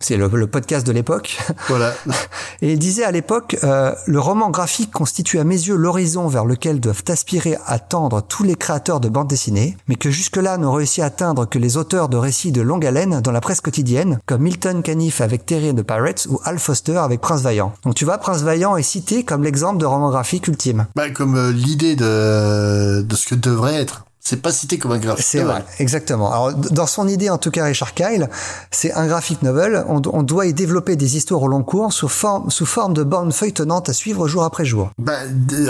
c'est 0.00 0.16
le, 0.16 0.28
le, 0.28 0.46
podcast 0.46 0.86
de 0.86 0.92
l'époque. 0.92 1.38
Voilà. 1.68 1.92
Et 2.62 2.72
il 2.72 2.78
disait 2.78 3.04
à 3.04 3.10
l'époque, 3.10 3.56
euh, 3.64 3.94
le 4.06 4.18
roman 4.18 4.50
graphique 4.50 4.90
constitue 4.90 5.38
à 5.38 5.44
mes 5.44 5.54
yeux 5.54 5.76
l'horizon 5.76 6.26
vers 6.26 6.46
lequel 6.46 6.80
doivent 6.80 7.04
aspirer 7.08 7.58
à 7.66 7.78
tendre 7.78 8.22
tous 8.22 8.42
les 8.42 8.54
créateurs 8.54 9.00
de 9.00 9.08
bandes 9.08 9.28
dessinées, 9.28 9.76
mais 9.88 9.96
que 9.96 10.10
jusque-là 10.10 10.56
n'ont 10.56 10.72
réussi 10.72 11.02
à 11.02 11.06
atteindre 11.06 11.46
que 11.46 11.58
les 11.58 11.76
auteurs 11.76 12.08
de 12.08 12.16
récits 12.16 12.50
de 12.50 12.62
longue 12.62 12.86
haleine 12.86 13.20
dans 13.20 13.32
la 13.32 13.40
presse 13.40 13.60
quotidienne, 13.60 14.18
comme 14.26 14.42
Milton 14.42 14.82
Caniff 14.82 15.20
avec 15.20 15.44
Terry 15.44 15.74
de 15.74 15.82
Pirates 15.82 16.26
ou 16.30 16.40
Al 16.44 16.58
Foster 16.58 16.96
avec 16.96 17.20
Prince 17.20 17.42
Vaillant. 17.42 17.74
Donc 17.84 17.94
tu 17.94 18.06
vois, 18.06 18.18
Prince 18.18 18.42
Vaillant 18.42 18.76
est 18.76 18.82
cité 18.82 19.24
comme 19.24 19.44
l'exemple 19.44 19.78
de 19.78 19.86
roman 19.86 20.10
graphique 20.10 20.48
ultime. 20.48 20.86
Bah, 20.96 21.10
comme 21.10 21.36
euh, 21.36 21.52
l'idée 21.52 21.94
de, 21.94 23.02
de 23.02 23.16
ce 23.16 23.26
que 23.26 23.34
devrait 23.34 23.74
être. 23.74 24.04
C'est 24.22 24.42
pas 24.42 24.52
cité 24.52 24.78
comme 24.78 24.92
un 24.92 24.98
graphique 24.98 25.24
C'est 25.26 25.38
novel. 25.40 25.62
vrai, 25.62 25.64
exactement. 25.78 26.30
Alors, 26.30 26.52
dans 26.54 26.86
son 26.86 27.08
idée, 27.08 27.30
en 27.30 27.38
tout 27.38 27.50
cas, 27.50 27.64
Richard 27.64 27.94
Kyle, 27.94 28.28
c'est 28.70 28.92
un 28.92 29.06
graphic 29.06 29.40
novel. 29.42 29.82
On, 29.88 30.00
do- 30.00 30.10
on 30.12 30.22
doit 30.22 30.44
y 30.46 30.52
développer 30.52 30.94
des 30.96 31.16
histoires 31.16 31.42
au 31.42 31.48
long 31.48 31.62
cours 31.62 31.90
sous 31.92 32.06
forme, 32.08 32.50
sous 32.50 32.66
forme 32.66 32.92
de 32.92 33.02
bornes 33.02 33.32
feuilletonnantes 33.32 33.88
à 33.88 33.94
suivre 33.94 34.28
jour 34.28 34.44
après 34.44 34.66
jour. 34.66 34.90
Bah, 34.98 35.20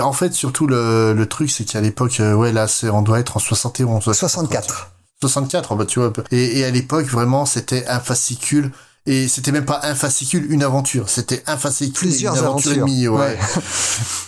en 0.01 0.11
fait, 0.11 0.33
surtout 0.33 0.67
le, 0.67 1.13
le 1.13 1.25
truc, 1.27 1.49
c'est 1.49 1.63
qu'à 1.63 1.79
l'époque, 1.79 2.19
euh, 2.19 2.33
ouais, 2.33 2.51
là, 2.51 2.67
on 2.91 3.01
doit 3.01 3.19
être 3.21 3.37
en 3.37 3.39
71. 3.39 4.05
ouais. 4.07 4.13
64. 4.13 4.91
64, 5.21 5.75
bah, 5.75 5.85
tu 5.85 5.99
vois. 5.99 6.11
Et, 6.31 6.59
et 6.59 6.65
à 6.65 6.71
l'époque, 6.71 7.05
vraiment, 7.05 7.45
c'était 7.45 7.87
un 7.87 7.99
fascicule. 7.99 8.71
Et 9.07 9.27
c'était 9.27 9.51
même 9.51 9.65
pas 9.65 9.79
un 9.83 9.95
fascicule, 9.95 10.45
une 10.51 10.61
aventure. 10.61 11.09
C'était 11.09 11.41
un 11.47 11.57
fascicule, 11.57 12.09
Plusieurs 12.09 12.33
une 12.35 12.39
aventure 12.39 12.71
et 12.71 12.75
aventures. 12.75 12.85
demie, 12.87 13.07
ouais. 13.07 13.19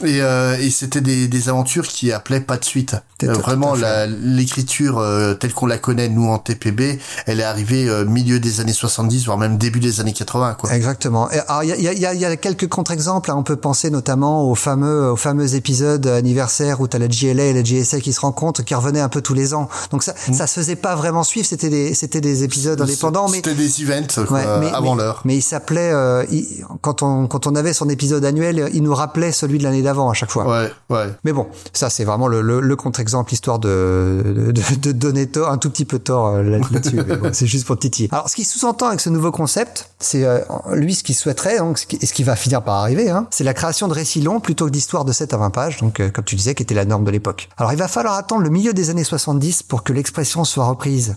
Ouais. 0.02 0.10
et 0.10 0.22
euh, 0.22 0.58
et 0.60 0.72
c'était 0.72 1.00
des, 1.02 1.28
des 1.28 1.50
aventures 1.50 1.88
qui 1.88 2.12
appelaient 2.12 2.42
pas 2.42 2.58
de 2.58 2.66
suite. 2.66 2.96
Euh, 3.24 3.34
vraiment, 3.34 3.76
l'écriture 4.24 4.98
euh, 4.98 5.34
telle 5.34 5.54
qu'on 5.54 5.68
la 5.68 5.78
connaît 5.78 6.10
nous 6.10 6.28
en 6.28 6.40
TPB, 6.40 7.00
elle 7.26 7.40
est 7.40 7.44
arrivée 7.44 7.88
euh, 7.88 8.04
milieu 8.04 8.40
des 8.40 8.60
années 8.60 8.74
70, 8.74 9.26
voire 9.26 9.38
même 9.38 9.58
début 9.58 9.80
des 9.80 10.00
années 10.02 10.12
80, 10.12 10.56
quoi. 10.56 10.74
Exactement. 10.74 11.30
Et 11.32 11.40
alors, 11.48 11.64
il 11.64 11.70
y 11.70 11.88
a, 11.88 11.94
y, 11.94 12.06
a, 12.06 12.14
y 12.14 12.26
a 12.26 12.36
quelques 12.36 12.68
contre-exemples. 12.68 13.32
hein. 13.32 13.36
On 13.38 13.44
peut 13.44 13.56
penser 13.56 13.90
notamment 13.92 14.50
aux 14.50 14.56
fameux, 14.56 15.12
aux 15.12 15.16
fameux 15.16 15.56
épisodes 15.56 16.06
anniversaires 16.08 16.82
où 16.82 16.88
tu 16.88 16.96
as 16.98 17.00
la 17.00 17.08
GLA 17.08 17.46
et 17.46 17.54
la 17.54 17.62
GSA 17.64 18.00
qui 18.02 18.12
se 18.12 18.20
rencontrent, 18.20 18.64
qui 18.64 18.74
revenaient 18.76 19.00
un 19.00 19.10
peu 19.10 19.22
tous 19.22 19.34
les 19.36 19.54
ans. 19.54 19.70
Donc 19.92 20.04
ça, 20.04 20.14
ça 20.34 20.48
se 20.48 20.56
faisait 20.60 20.76
pas 20.76 20.96
vraiment 20.96 21.24
suivre. 21.24 21.46
C'était 21.48 21.70
des, 21.70 21.94
c'était 21.94 22.22
des 22.22 22.44
épisodes 22.44 22.82
indépendants, 22.82 23.30
mais 23.30 23.38
C'était 23.38 23.54
des 23.56 23.82
events 23.84 24.26
quoi, 24.28 24.40
Ouais, 24.40 24.46
mais- 24.64 24.72
avant 24.74 24.96
l'heure. 24.96 25.22
Mais 25.26 25.36
il 25.36 25.42
s'appelait, 25.42 25.92
euh, 25.94 26.26
il- 26.32 26.64
quand 26.82 27.02
on 27.04 27.28
quand 27.28 27.48
on 27.48 27.56
avait 27.56 27.74
son 27.74 27.90
épisode 27.90 28.24
annuel, 28.26 28.70
il 28.74 28.84
nous 28.84 28.94
rappelait 28.96 29.32
celui 29.32 29.58
de 29.58 29.64
l'année 29.64 29.82
d'avant 29.82 30.10
à 30.10 30.14
chaque 30.14 30.32
fois. 30.32 30.46
Ouais, 30.48 30.72
ouais. 30.90 31.08
Mais 31.24 31.32
bon, 31.34 31.48
ça 31.74 31.90
c'est 31.90 32.04
vraiment 32.04 32.28
le, 32.28 32.42
le, 32.42 32.60
le 32.60 32.76
contre-exemple 32.76 33.34
histoire 33.34 33.60
de, 33.60 34.52
de, 34.52 34.76
de 34.76 34.92
donner 34.92 35.28
tort, 35.28 35.50
un 35.50 35.58
tout 35.58 35.70
petit 35.70 35.86
peu 35.86 36.00
tort 36.00 36.28
euh, 36.28 36.44
là- 36.44 36.60
là-dessus. 36.72 36.96
mais 37.08 37.18
bon, 37.18 37.30
c'est 37.34 37.48
juste 37.48 37.66
pour 37.66 37.78
titiller. 37.78 38.10
Alors, 38.12 38.30
ce 38.30 38.36
qui 38.36 38.44
sous-entend 38.44 38.88
avec 38.88 39.00
ce 39.00 39.10
nouveau 39.10 39.32
concept, 39.32 39.90
c'est 40.00 40.24
euh, 40.26 40.40
lui 40.74 40.96
ce 40.96 41.04
qu'il 41.04 41.16
souhaiterait, 41.16 41.58
donc, 41.60 41.78
ce 41.78 41.86
qui- 41.86 41.98
et 42.02 42.06
ce 42.06 42.14
qui 42.14 42.24
va 42.24 42.36
finir 42.36 42.62
par 42.64 42.76
arriver, 42.76 43.10
hein, 43.10 43.28
c'est 43.32 43.44
la 43.44 43.54
création 43.54 43.88
de 43.88 43.94
récits 43.94 44.22
longs 44.22 44.40
plutôt 44.40 44.66
que 44.66 44.72
d'histoires 44.72 45.06
de 45.06 45.12
7 45.12 45.34
à 45.34 45.38
20 45.38 45.50
pages, 45.50 45.78
donc 45.78 46.00
euh, 46.00 46.10
comme 46.10 46.26
tu 46.26 46.36
disais, 46.36 46.56
qui 46.56 46.64
était 46.64 46.76
la 46.76 46.86
norme 46.86 47.04
de 47.04 47.12
l'époque. 47.12 47.50
Alors, 47.58 47.72
il 47.74 47.78
va 47.78 47.88
falloir 47.88 48.16
attendre 48.16 48.42
le 48.44 48.50
milieu 48.50 48.74
des 48.74 48.90
années 48.90 49.04
70 49.04 49.64
pour 49.64 49.84
que 49.84 49.94
l'expression 49.94 50.44
soit 50.44 50.66
reprise 50.66 51.16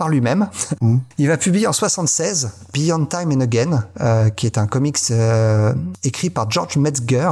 par 0.00 0.08
lui-même. 0.08 0.48
Il 1.18 1.28
va 1.28 1.36
publier 1.36 1.66
en 1.66 1.74
76 1.74 2.50
Beyond 2.72 3.04
Time 3.04 3.32
and 3.32 3.40
Again, 3.40 3.84
euh, 4.00 4.30
qui 4.30 4.46
est 4.46 4.56
un 4.56 4.66
comics 4.66 4.96
euh, 5.10 5.74
écrit 6.04 6.30
par 6.30 6.50
George 6.50 6.78
Metzger, 6.78 7.28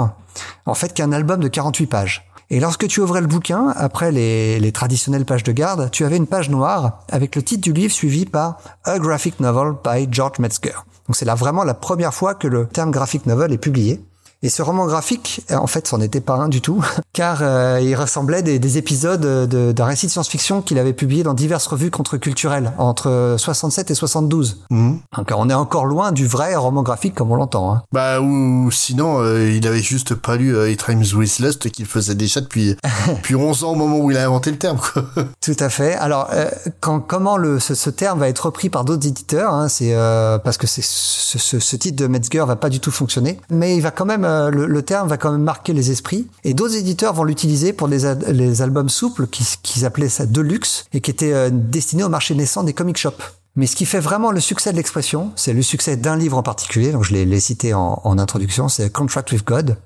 en 0.66 0.74
fait, 0.74 0.92
qui 0.92 1.00
est 1.00 1.04
un 1.06 1.12
album 1.12 1.40
de 1.40 1.48
48 1.48 1.86
pages. 1.86 2.30
Et 2.50 2.60
lorsque 2.60 2.86
tu 2.86 3.00
ouvrais 3.00 3.22
le 3.22 3.26
bouquin, 3.26 3.72
après 3.74 4.12
les, 4.12 4.60
les 4.60 4.72
traditionnelles 4.72 5.24
pages 5.24 5.44
de 5.44 5.52
garde, 5.52 5.90
tu 5.90 6.04
avais 6.04 6.18
une 6.18 6.26
page 6.26 6.50
noire 6.50 7.04
avec 7.10 7.36
le 7.36 7.42
titre 7.42 7.62
du 7.62 7.72
livre 7.72 7.92
suivi 7.92 8.26
par 8.26 8.58
A 8.84 8.98
Graphic 8.98 9.40
Novel 9.40 9.72
by 9.82 10.06
George 10.10 10.38
Metzger. 10.38 10.76
Donc 11.08 11.16
c'est 11.16 11.24
là 11.24 11.34
vraiment 11.34 11.64
la 11.64 11.74
première 11.74 12.12
fois 12.12 12.34
que 12.34 12.46
le 12.46 12.66
terme 12.66 12.90
graphic 12.90 13.24
novel 13.24 13.52
est 13.52 13.58
publié. 13.58 14.04
Et 14.42 14.48
ce 14.50 14.62
roman 14.62 14.86
graphique, 14.86 15.40
euh, 15.50 15.56
en 15.56 15.66
fait, 15.66 15.88
c'en 15.88 16.00
était 16.00 16.20
pas 16.20 16.34
un 16.34 16.48
du 16.48 16.60
tout, 16.60 16.84
car 17.12 17.38
euh, 17.42 17.80
il 17.82 17.94
ressemblait 17.96 18.42
des, 18.42 18.58
des 18.60 18.78
épisodes 18.78 19.20
de- 19.20 19.72
d'un 19.72 19.84
récit 19.84 20.06
de 20.06 20.12
science-fiction 20.12 20.62
qu'il 20.62 20.78
avait 20.78 20.92
publié 20.92 21.24
dans 21.24 21.34
diverses 21.34 21.66
revues 21.66 21.90
contre-culturelles 21.90 22.72
entre 22.78 23.34
67 23.36 23.90
et 23.90 23.94
72. 23.94 24.62
Mhm. 24.70 25.00
Donc 25.16 25.32
on 25.36 25.50
est 25.50 25.54
encore 25.54 25.86
loin 25.86 26.12
du 26.12 26.26
vrai 26.26 26.54
roman 26.54 26.82
graphique 26.82 27.14
comme 27.16 27.32
on 27.32 27.34
l'entend. 27.36 27.72
Hein. 27.72 27.82
Bah 27.92 28.20
ou 28.20 28.70
sinon 28.70 29.20
euh, 29.20 29.50
il 29.50 29.66
avait 29.66 29.82
juste 29.82 30.14
pas 30.14 30.36
lu 30.36 30.54
euh, 30.56 30.70
It 30.70 30.80
Rhymes 30.82 31.04
with 31.14 31.38
Lust 31.40 31.70
qu'il 31.70 31.86
faisait 31.86 32.14
déjà 32.14 32.40
depuis 32.40 32.76
depuis 33.08 33.34
11 33.34 33.64
ans 33.64 33.72
au 33.72 33.74
moment 33.74 33.98
où 33.98 34.10
il 34.10 34.16
a 34.16 34.24
inventé 34.24 34.50
le 34.52 34.58
terme 34.58 34.78
quoi. 34.78 35.04
Tout 35.40 35.56
à 35.58 35.68
fait. 35.68 35.94
Alors, 35.94 36.28
quand, 36.80 37.00
comment 37.00 37.36
le, 37.36 37.58
ce, 37.58 37.74
ce 37.74 37.90
terme 37.90 38.20
va 38.20 38.28
être 38.28 38.46
repris 38.46 38.68
par 38.70 38.84
d'autres 38.84 39.06
éditeurs 39.06 39.52
hein, 39.52 39.68
C'est 39.68 39.94
parce 40.44 40.58
que 40.58 40.66
c'est 40.66 40.82
ce, 40.82 41.38
ce, 41.38 41.58
ce 41.58 41.76
titre 41.76 41.96
de 41.96 42.06
Metzger 42.06 42.44
va 42.46 42.56
pas 42.56 42.68
du 42.68 42.80
tout 42.80 42.90
fonctionner, 42.90 43.40
mais 43.50 43.74
il 43.76 43.80
va 43.80 43.90
quand 43.90 44.04
même 44.04 44.27
le, 44.52 44.66
le 44.66 44.82
terme 44.82 45.08
va 45.08 45.16
quand 45.16 45.32
même 45.32 45.42
marquer 45.42 45.72
les 45.72 45.90
esprits. 45.90 46.26
Et 46.44 46.54
d'autres 46.54 46.76
éditeurs 46.76 47.14
vont 47.14 47.24
l'utiliser 47.24 47.72
pour 47.72 47.88
les, 47.88 48.04
albums 48.62 48.88
souples 48.88 49.26
qui- 49.26 49.46
qu'ils 49.62 49.84
appelaient 49.84 50.08
ça 50.08 50.26
deluxe 50.26 50.84
et 50.92 51.00
qui 51.00 51.10
étaient 51.10 51.32
euh, 51.32 51.50
destinés 51.52 52.04
au 52.04 52.08
marché 52.08 52.34
naissant 52.34 52.62
des 52.62 52.72
comic 52.72 52.96
shops. 52.96 53.22
Mais 53.56 53.66
ce 53.66 53.74
qui 53.74 53.86
fait 53.86 53.98
vraiment 53.98 54.30
le 54.30 54.38
succès 54.38 54.70
de 54.70 54.76
l'expression, 54.76 55.32
c'est 55.34 55.52
le 55.52 55.62
succès 55.62 55.96
d'un 55.96 56.14
livre 56.16 56.36
en 56.38 56.44
particulier. 56.44 56.92
Donc 56.92 57.02
je 57.02 57.12
l'ai 57.12 57.40
cité 57.40 57.74
en, 57.74 58.00
en 58.04 58.16
introduction, 58.18 58.68
c'est 58.68 58.92
Contract 58.92 59.32
with 59.32 59.44
God. 59.44 59.76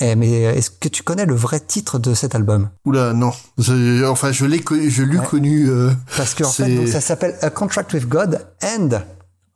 Eh, 0.00 0.16
mais 0.16 0.32
est-ce 0.42 0.70
que 0.70 0.88
tu 0.88 1.04
connais 1.04 1.24
le 1.24 1.36
vrai 1.36 1.60
titre 1.60 2.00
de 2.00 2.12
cet 2.12 2.34
album? 2.34 2.70
Oula 2.84 3.12
non. 3.12 3.30
Je- 3.56 4.04
enfin 4.04 4.32
je 4.32 4.44
l'ai 4.46 4.58
connu, 4.60 4.90
je 4.90 5.04
l'ai 5.04 5.18
Ouais. 5.18 5.26
connu. 5.26 5.68
euh, 5.68 5.92
Parce 6.16 6.34
qu'en 6.34 6.50
c'est- 6.50 6.64
fait, 6.64 6.74
donc, 6.76 6.88
ça 6.88 7.00
s'appelle 7.00 7.36
A 7.42 7.50
Contract 7.50 7.92
with 7.92 8.08
God 8.08 8.40
and 8.64 8.88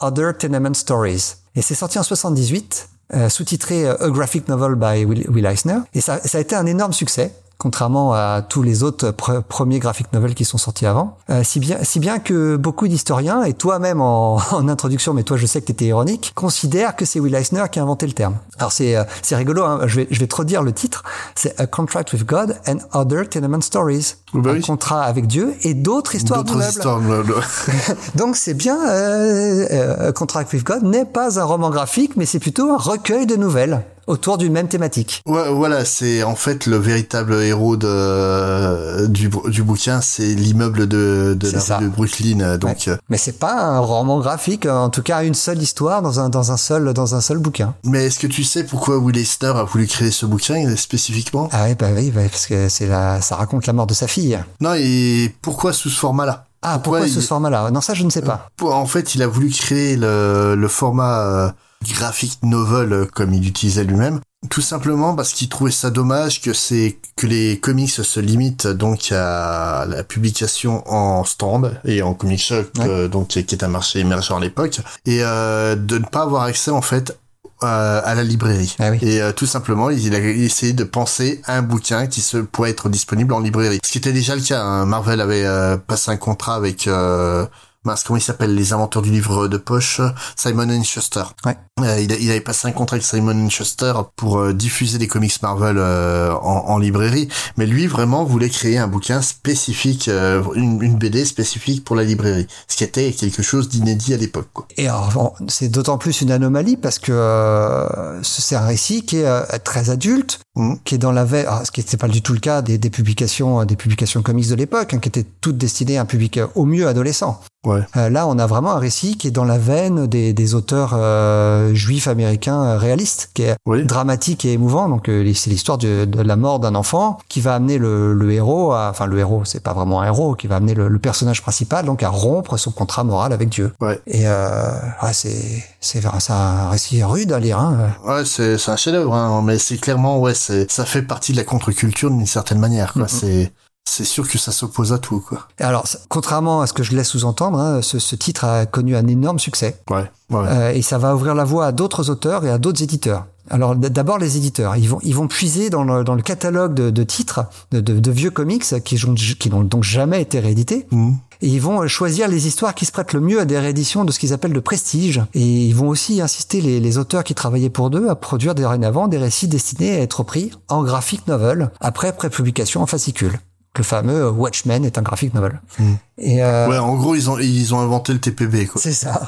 Other 0.01 0.37
Tenement 0.39 0.75
Stories. 0.75 1.35
Et 1.57 1.63
c'est 1.63 1.75
sorti 1.75 1.99
en 1.99 2.05
78, 2.05 2.89
euh, 2.93 2.98
sous-titré 3.29 3.87
euh, 3.87 3.97
A 4.07 4.09
Graphic 4.11 4.49
Novel 4.49 4.75
by 4.75 5.05
Will, 5.05 5.27
Will 5.31 5.47
Eisner. 5.47 5.79
Et 5.95 6.01
ça, 6.01 6.21
ça 6.25 6.39
a 6.39 6.41
été 6.41 6.55
un 6.55 6.67
énorme 6.67 6.93
succès. 6.93 7.33
Contrairement 7.61 8.13
à 8.13 8.41
tous 8.49 8.63
les 8.63 8.85
autres 8.85 9.11
pre- 9.11 9.43
premiers 9.43 9.81
graphic 9.81 10.13
novels 10.13 10.37
qui 10.37 10.45
sont 10.45 10.59
sortis 10.59 10.87
avant, 10.87 11.17
Euh, 11.29 11.43
si 11.43 11.59
bien 11.59 11.79
si 11.83 11.99
bien 11.99 12.21
que 12.21 12.55
beaucoup 12.55 12.87
d'historiens 12.87 13.43
et 13.43 13.53
toi-même 13.53 14.01
en, 14.01 14.37
en 14.53 14.69
introduction, 14.69 15.13
mais 15.13 15.25
toi 15.25 15.37
je 15.37 15.45
sais 15.47 15.61
que 15.61 15.67
tu 15.67 15.73
étais 15.73 15.87
ironique, 15.87 16.31
considèrent 16.37 16.95
que 16.95 17.05
c'est 17.05 17.19
Will 17.19 17.35
Eisner 17.35 17.65
qui 17.73 17.81
a 17.81 17.83
inventé 17.83 18.07
le 18.07 18.13
terme. 18.13 18.37
Alors 18.59 18.71
c'est 18.71 18.95
euh, 18.97 19.03
c'est 19.23 19.35
rigolo, 19.35 19.65
hein, 19.65 19.81
je 19.87 19.97
vais 19.97 20.07
je 20.09 20.21
vais 20.21 20.29
te 20.29 20.37
redire 20.37 20.63
le 20.63 20.73
titre, 20.73 21.03
c'est 21.35 21.59
A 21.61 21.67
Contract 21.67 22.13
with 22.13 22.25
God 22.25 22.57
and 22.69 22.79
Other 22.93 23.29
Tenement 23.29 23.61
Stories, 23.61 24.15
Oh 24.35 24.39
bah 24.41 24.51
un 24.51 24.55
oui. 24.55 24.61
contrat 24.61 25.03
avec 25.03 25.27
Dieu 25.27 25.55
et 25.63 25.75
d'autres 25.75 26.15
histoires 26.15 26.45
le- 26.45 27.23
le- 27.23 27.35
Donc 28.15 28.37
c'est 28.37 28.55
bien, 28.55 28.79
euh, 28.89 29.67
euh, 29.73 30.13
Contract 30.13 30.53
with 30.53 30.63
God 30.65 30.85
n'est 30.85 31.05
pas 31.07 31.41
un 31.41 31.45
roman 31.45 31.71
graphique, 31.71 32.13
mais 32.17 32.25
c'est 32.25 32.39
plutôt 32.39 32.71
un 32.71 32.77
recueil 32.77 33.27
de 33.27 33.35
nouvelles 33.35 33.83
autour 34.09 34.39
d'une 34.39 34.53
même 34.53 34.67
thématique. 34.69 35.23
Ouais, 35.27 35.49
voilà, 35.51 35.85
c'est 35.85 36.23
en 36.25 36.35
fait 36.35 36.67
le 36.67 36.77
véritable 36.77 37.35
héros 37.43 37.77
de, 37.77 39.07
du, 39.07 39.31
du 39.49 39.63
bouquin, 39.63 40.01
c'est 40.01 40.35
l'immeuble 40.35 40.87
de, 40.87 41.37
de 41.39 41.47
C'est 41.47 41.55
la 41.57 41.61
ça. 41.61 41.77
rue 41.79 41.85
de 41.85 41.91
Brooklyn. 41.91 42.57
Donc, 42.59 42.69
Ouais. 42.87 42.93
euh, 42.93 42.97
Mais 43.09 43.19
c'est 43.19 43.39
pas 43.39 43.55
un 43.63 43.79
roman 43.79 44.19
graphique, 44.21 44.67
en 44.67 44.91
tout 44.91 45.03
cas 45.03 45.23
une 45.23 45.35
seule 45.35 45.63
histoire 45.63 46.03
dans 46.03 46.21
un 46.21 46.29
dans 46.29 46.51
un 46.53 46.57
seul 46.57 46.93
dans 46.93 47.15
un 47.15 47.21
seul 47.21 47.39
bouquin. 47.39 47.75
mais 47.85 48.07
est-ce 48.07 48.19
que 48.19 48.27
tu 48.27 48.45
sais 48.45 48.65
pourquoi 48.65 48.99
Will 48.99 49.17
Eisner 49.17 49.53
a 49.57 49.63
voulu 49.65 49.87
créer 49.87 50.11
ce 50.11 50.27
bouquin 50.27 50.67
euh, 50.67 50.77
spécifiquement? 50.77 51.49
Ah 51.53 51.65
oui, 51.69 51.75
bah 51.79 51.89
oui, 51.95 52.11
bah, 52.11 52.23
parce 52.31 52.47
que 52.47 52.69
c'est 52.69 52.87
la, 52.87 53.21
ça 53.21 53.37
raconte 53.37 53.67
la 53.67 53.73
mort 53.73 53.87
de 53.87 53.95
sa 53.95 54.07
fille. 54.07 54.39
Non, 54.61 54.75
et 54.77 55.35
pourquoi 55.43 55.73
sous 55.73 55.91
ce 55.91 55.99
format-là? 55.99 56.45
Ah, 56.63 56.81
pourquoi, 56.83 57.07
il- 57.07 57.13
ce 57.13 57.21
format-là? 57.21 57.71
Non, 57.71 57.81
ça 57.81 57.95
je 57.95 58.03
ne 58.05 58.11
sais 58.11 58.23
pas. 58.23 58.49
En 58.63 58.87
fait, 58.87 59.15
il 59.15 59.23
a 59.23 59.27
voulu 59.29 59.49
créer 59.51 59.97
le, 59.97 60.57
le 60.57 60.69
format 60.69 61.21
euh, 61.21 61.51
graphic 61.87 62.39
novel 62.43 62.93
euh, 62.93 63.05
comme 63.07 63.33
il 63.35 63.47
utilisait 63.47 63.85
lui-même. 63.85 64.21
Tout 64.51 64.61
simplement 64.61 65.15
parce 65.17 65.33
qu'il 65.33 65.49
trouvait 65.49 65.73
ça 65.73 65.91
dommage 65.91 66.41
que 66.41 66.53
c'est 66.53 66.99
que 67.17 67.27
les 67.27 67.59
comics 67.59 67.91
se 67.91 68.21
limitent 68.21 68.69
donc 68.69 69.11
à 69.11 69.85
la 69.89 70.05
publication 70.05 70.85
en 70.89 71.25
stand 71.25 71.81
et 71.85 72.03
en 72.03 72.15
comic 72.15 72.41
shop 72.41 72.55
Ouais. 72.79 72.87
euh, 72.89 73.09
donc 73.09 73.29
qui 73.29 73.39
est 73.41 73.63
un 73.65 73.69
marché 73.69 73.99
émergent 73.99 74.31
à 74.37 74.39
l'époque 74.41 74.79
et 75.07 75.25
euh, 75.25 75.75
de 75.75 75.99
ne 75.99 76.05
pas 76.05 76.23
avoir 76.23 76.45
accès 76.45 76.71
en 76.71 76.83
fait 76.83 77.19
euh, 77.65 78.01
à 78.05 78.15
la 78.15 78.23
librairie. 78.23 78.77
Ah 78.79 78.91
oui. 78.93 78.99
Et 79.03 79.21
euh, 79.21 79.33
tout 79.33 79.47
simplement, 79.47 79.91
il 79.91 80.15
a 80.15 80.19
essayé 80.21 80.73
de 80.73 80.85
penser 80.85 81.43
à 81.45 81.57
un 81.59 81.63
bouquin 81.63 82.07
qui 82.07 82.21
se 82.21 82.37
pourrait 82.37 82.71
être 82.71 82.89
disponible 82.89 83.33
en 83.35 83.41
librairie. 83.41 83.81
Ce 83.85 83.91
qui 83.91 83.99
était 83.99 84.13
déjà 84.13 84.37
le 84.37 84.43
cas. 84.43 84.63
hein. 84.63 84.87
Marvel 84.87 85.21
avait 85.21 85.45
euh, 85.45 85.77
passé 85.77 86.13
un 86.13 86.17
contrat 86.17 86.55
avec 86.55 86.87
euh, 86.87 87.45
mince, 87.89 88.05
comment 88.05 88.17
il 88.19 88.23
s'appelle 88.23 88.55
les 88.55 88.73
inventeurs 88.73 89.03
du 89.03 89.11
livre 89.11 89.49
de 89.49 89.57
poche 89.57 90.01
Simon 90.37 90.83
Schuster. 90.83 91.25
Ouais. 91.45 91.57
Euh, 91.81 92.01
il, 92.01 92.13
a- 92.13 92.17
il 92.17 92.31
avait 92.31 92.41
passé 92.41 92.69
un 92.69 92.73
contrat 92.73 92.95
avec 92.97 93.05
Simon 93.07 93.49
Schuster 93.49 93.93
pour 94.17 94.39
euh, 94.39 94.53
diffuser 94.53 94.99
des 94.99 95.07
comics 95.09 95.41
Marvel 95.43 95.77
euh, 95.79 96.33
en, 96.33 96.65
en 96.69 96.79
librairie, 96.79 97.29
mais 97.57 97.67
lui 97.67 97.87
vraiment 97.87 98.25
voulait 98.25 98.49
créer 98.51 98.79
un 98.79 98.89
bouquin 98.89 99.23
spécifique, 99.23 100.09
une, 100.55 100.83
une 100.83 100.97
BD 100.97 101.25
spécifique 101.25 101.85
pour 101.85 101.97
la 101.97 102.05
librairie, 102.05 102.47
ce 102.69 102.77
qui 102.77 102.85
était 102.85 103.13
quelque 103.13 103.43
chose 103.43 103.69
d'inédit 103.69 104.15
à 104.15 104.17
l'époque. 104.17 104.49
Et 104.77 104.89
alors, 104.89 105.35
c'est 105.49 105.69
d'autant 105.69 105.99
plus 105.99 106.21
une 106.21 106.31
anomalie 106.31 106.77
parce 106.77 106.99
que 106.99 107.87
c'est 108.23 108.57
un 108.57 108.67
récit 108.67 109.05
qui 109.05 109.17
est 109.19 109.59
très 109.65 109.91
adulte, 109.91 110.41
Mhm. 110.57 110.81
qui 110.85 110.97
est 110.97 110.99
dans 110.99 111.13
la 111.13 111.25
veille, 111.25 111.47
alors, 111.47 111.65
ce 111.65 111.71
qui 111.71 111.79
n'était 111.81 111.97
pas 111.97 112.09
du 112.09 112.21
tout 112.21 112.33
le 112.33 112.41
cas 112.41 112.63
des, 112.63 112.79
des 112.79 112.91
publications, 112.91 113.65
des 113.65 113.77
publications 113.77 114.23
comics 114.23 114.49
de 114.49 114.57
l'époque, 114.57 114.93
hein, 114.93 114.99
qui 114.99 115.09
étaient 115.09 115.27
toutes 115.41 115.57
destinées 115.57 115.99
à 115.99 116.03
un 116.03 116.05
public 116.05 116.41
au 116.57 116.65
mieux 116.65 116.89
adolescent. 116.89 117.41
Ouais. 117.69 117.81
Euh, 117.97 118.09
là, 118.11 118.27
on 118.27 118.39
a 118.39 118.47
vraiment 118.47 118.73
un 118.73 118.79
récit 118.79 119.17
qui 119.17 119.29
est 119.29 119.31
dans 119.31 119.45
la 119.45 119.59
veine 119.59 120.07
des, 120.07 120.33
des 120.33 120.55
auteurs 120.55 120.93
euh, 120.95 121.75
juifs 121.75 122.09
américains 122.09 122.63
euh, 122.63 122.79
réalistes, 122.79 123.31
qui 123.35 123.43
est 123.43 123.57
Oui. 123.67 123.85
dramatique 123.85 124.45
et 124.45 124.53
émouvant. 124.53 124.89
Donc, 124.89 125.09
euh, 125.09 125.31
c'est 125.35 125.51
l'histoire 125.51 125.79
de, 125.79 126.05
de 126.05 126.23
la 126.23 126.37
mort 126.37 126.61
d'un 126.61 126.75
enfant 126.75 127.19
qui 127.29 127.41
va 127.41 127.55
amener 127.55 127.79
le, 127.79 128.15
le 128.15 128.33
héros, 128.33 128.73
à, 128.73 128.89
enfin 128.91 129.07
le 129.07 129.19
héros, 129.19 129.43
c'est 129.45 129.63
pas 129.63 129.75
vraiment 129.75 130.01
un 130.01 130.07
héros, 130.07 130.35
qui 130.35 130.47
va 130.47 130.57
amener 130.57 130.75
le, 130.75 130.89
le 130.89 130.99
personnage 130.99 131.43
principal 131.43 131.85
donc 131.85 132.03
à 132.03 132.09
rompre 132.09 132.57
son 132.57 132.71
contrat 132.71 133.05
moral 133.05 133.33
avec 133.33 133.49
Dieu. 133.51 133.73
Ouais. 133.81 134.01
Et 134.07 134.27
euh, 134.27 134.71
ouais, 135.03 135.13
c'est 135.13 135.63
c'est 135.81 136.01
c'est 136.21 136.33
un 136.33 136.71
récit 136.71 137.03
rude 137.05 137.33
à 137.33 137.39
lire. 137.41 137.59
Hein. 137.59 137.91
Ouais, 138.05 138.25
c'est 138.25 138.57
c'est 138.59 138.71
un 138.71 138.77
chef-d'œuvre, 138.77 139.15
hein, 139.15 139.43
mais 139.45 139.59
c'est 139.59 139.77
clairement 139.77 140.19
ouais, 140.19 140.35
c'est 140.35 140.71
ça 140.71 140.85
fait 140.85 141.03
partie 141.03 141.33
de 141.33 141.37
la 141.37 141.45
contre-culture 141.45 142.11
d'une 142.11 142.27
certaine 142.27 142.59
manière. 142.59 142.93
Quoi. 142.95 143.09
C'est 143.09 143.53
c'est 143.89 144.05
sûr 144.05 144.29
que 144.29 144.39
ça 144.39 144.53
s'oppose 144.53 144.93
à 144.93 144.99
tout, 144.99 145.21
quoi. 145.21 145.49
Alors, 145.59 145.87
contrairement 146.09 146.61
à 146.61 146.67
ce 146.67 146.73
que 146.73 146.83
je 146.83 146.95
laisse 146.95 147.09
sous-entendre, 147.09 147.59
hein, 147.59 147.83
ce, 147.83 147.99
ce, 147.99 148.15
titre 148.15 148.45
a 148.45 148.67
connu 148.67 148.95
un 148.97 149.07
énorme 149.07 149.39
succès. 149.39 149.81
Ouais. 149.91 150.11
ouais. 150.31 150.47
Euh, 150.47 150.73
et 150.73 150.83
ça 150.83 150.99
va 150.99 151.15
ouvrir 151.15 151.35
la 151.35 151.45
voie 151.45 151.67
à 151.67 151.73
d'autres 151.73 152.11
auteurs 152.11 152.45
et 152.45 152.51
à 152.51 152.59
d'autres 152.59 152.83
éditeurs. 152.83 153.27
Alors 153.51 153.75
d'abord 153.77 154.19
les 154.19 154.37
éditeurs, 154.37 154.77
ils 154.77 154.91
vont 154.91 154.99
ils 155.03 155.15
vont 155.15 155.27
puiser 155.27 155.71
dans 155.71 155.83
le, 155.83 156.05
dans 156.05 156.15
le 156.15 156.21
catalogue 156.21 156.75
de, 156.75 156.91
de 156.91 157.03
titres 157.03 157.47
de, 157.71 157.81
de, 157.81 157.99
de, 157.99 158.11
vieux 158.11 158.31
comics 158.31 158.63
qui 158.85 158.97
qui 159.39 159.51
n'ont 159.51 159.65
donc 159.65 159.85
jamais 159.85 160.21
été 160.21 160.39
réédités. 160.39 160.87
Mmh. 160.91 161.13
Et 161.41 161.49
ils 161.49 161.61
vont 161.61 161.87
choisir 161.89 162.29
les 162.29 162.47
histoires 162.47 162.75
qui 162.75 162.85
se 162.85 162.93
prêtent 162.93 163.15
le 163.15 163.21
mieux 163.21 163.41
à 163.41 163.47
des 163.47 163.59
rééditions 163.59 164.05
de 164.05 164.13
ce 164.13 164.19
qu'ils 164.19 164.35
appellent 164.35 164.53
de 164.53 164.61
prestige. 164.61 165.23
Et 165.33 165.41
ils 165.41 165.75
vont 165.75 165.89
aussi 165.89 166.21
insister 166.21 166.61
les, 166.61 166.79
les 166.79 166.99
auteurs 166.99 167.25
qui 167.25 167.35
travaillaient 167.35 167.71
pour 167.71 167.89
eux 167.97 168.09
à 168.11 168.17
produire 168.17 168.55
dorénavant 168.55 169.09
des 169.09 169.19
récits 169.19 169.49
destinés 169.49 169.93
à 169.93 170.01
être 170.01 170.25
pris 170.25 170.51
en 170.69 170.83
graphic 170.83 171.27
novel 171.27 171.71
après 171.81 172.13
prépublication 172.15 172.83
en 172.83 172.87
fascicule. 172.87 173.39
Le 173.77 173.85
fameux 173.85 174.29
Watchmen 174.31 174.85
est 174.85 174.99
un 174.99 175.03
graphic 175.03 175.35
novel. 175.35 175.61
Mmh. 175.79 175.85
Et 176.21 176.43
euh, 176.43 176.69
ouais, 176.69 176.79
en 176.79 176.97
gros, 176.97 177.15
ils 177.15 177.31
ont 177.31 177.39
ils 177.39 177.73
ont 177.75 177.79
inventé 177.79 178.13
le 178.13 178.19
TPB, 178.19 178.67
quoi. 178.67 178.81
C'est 178.81 178.93
ça. 178.93 179.23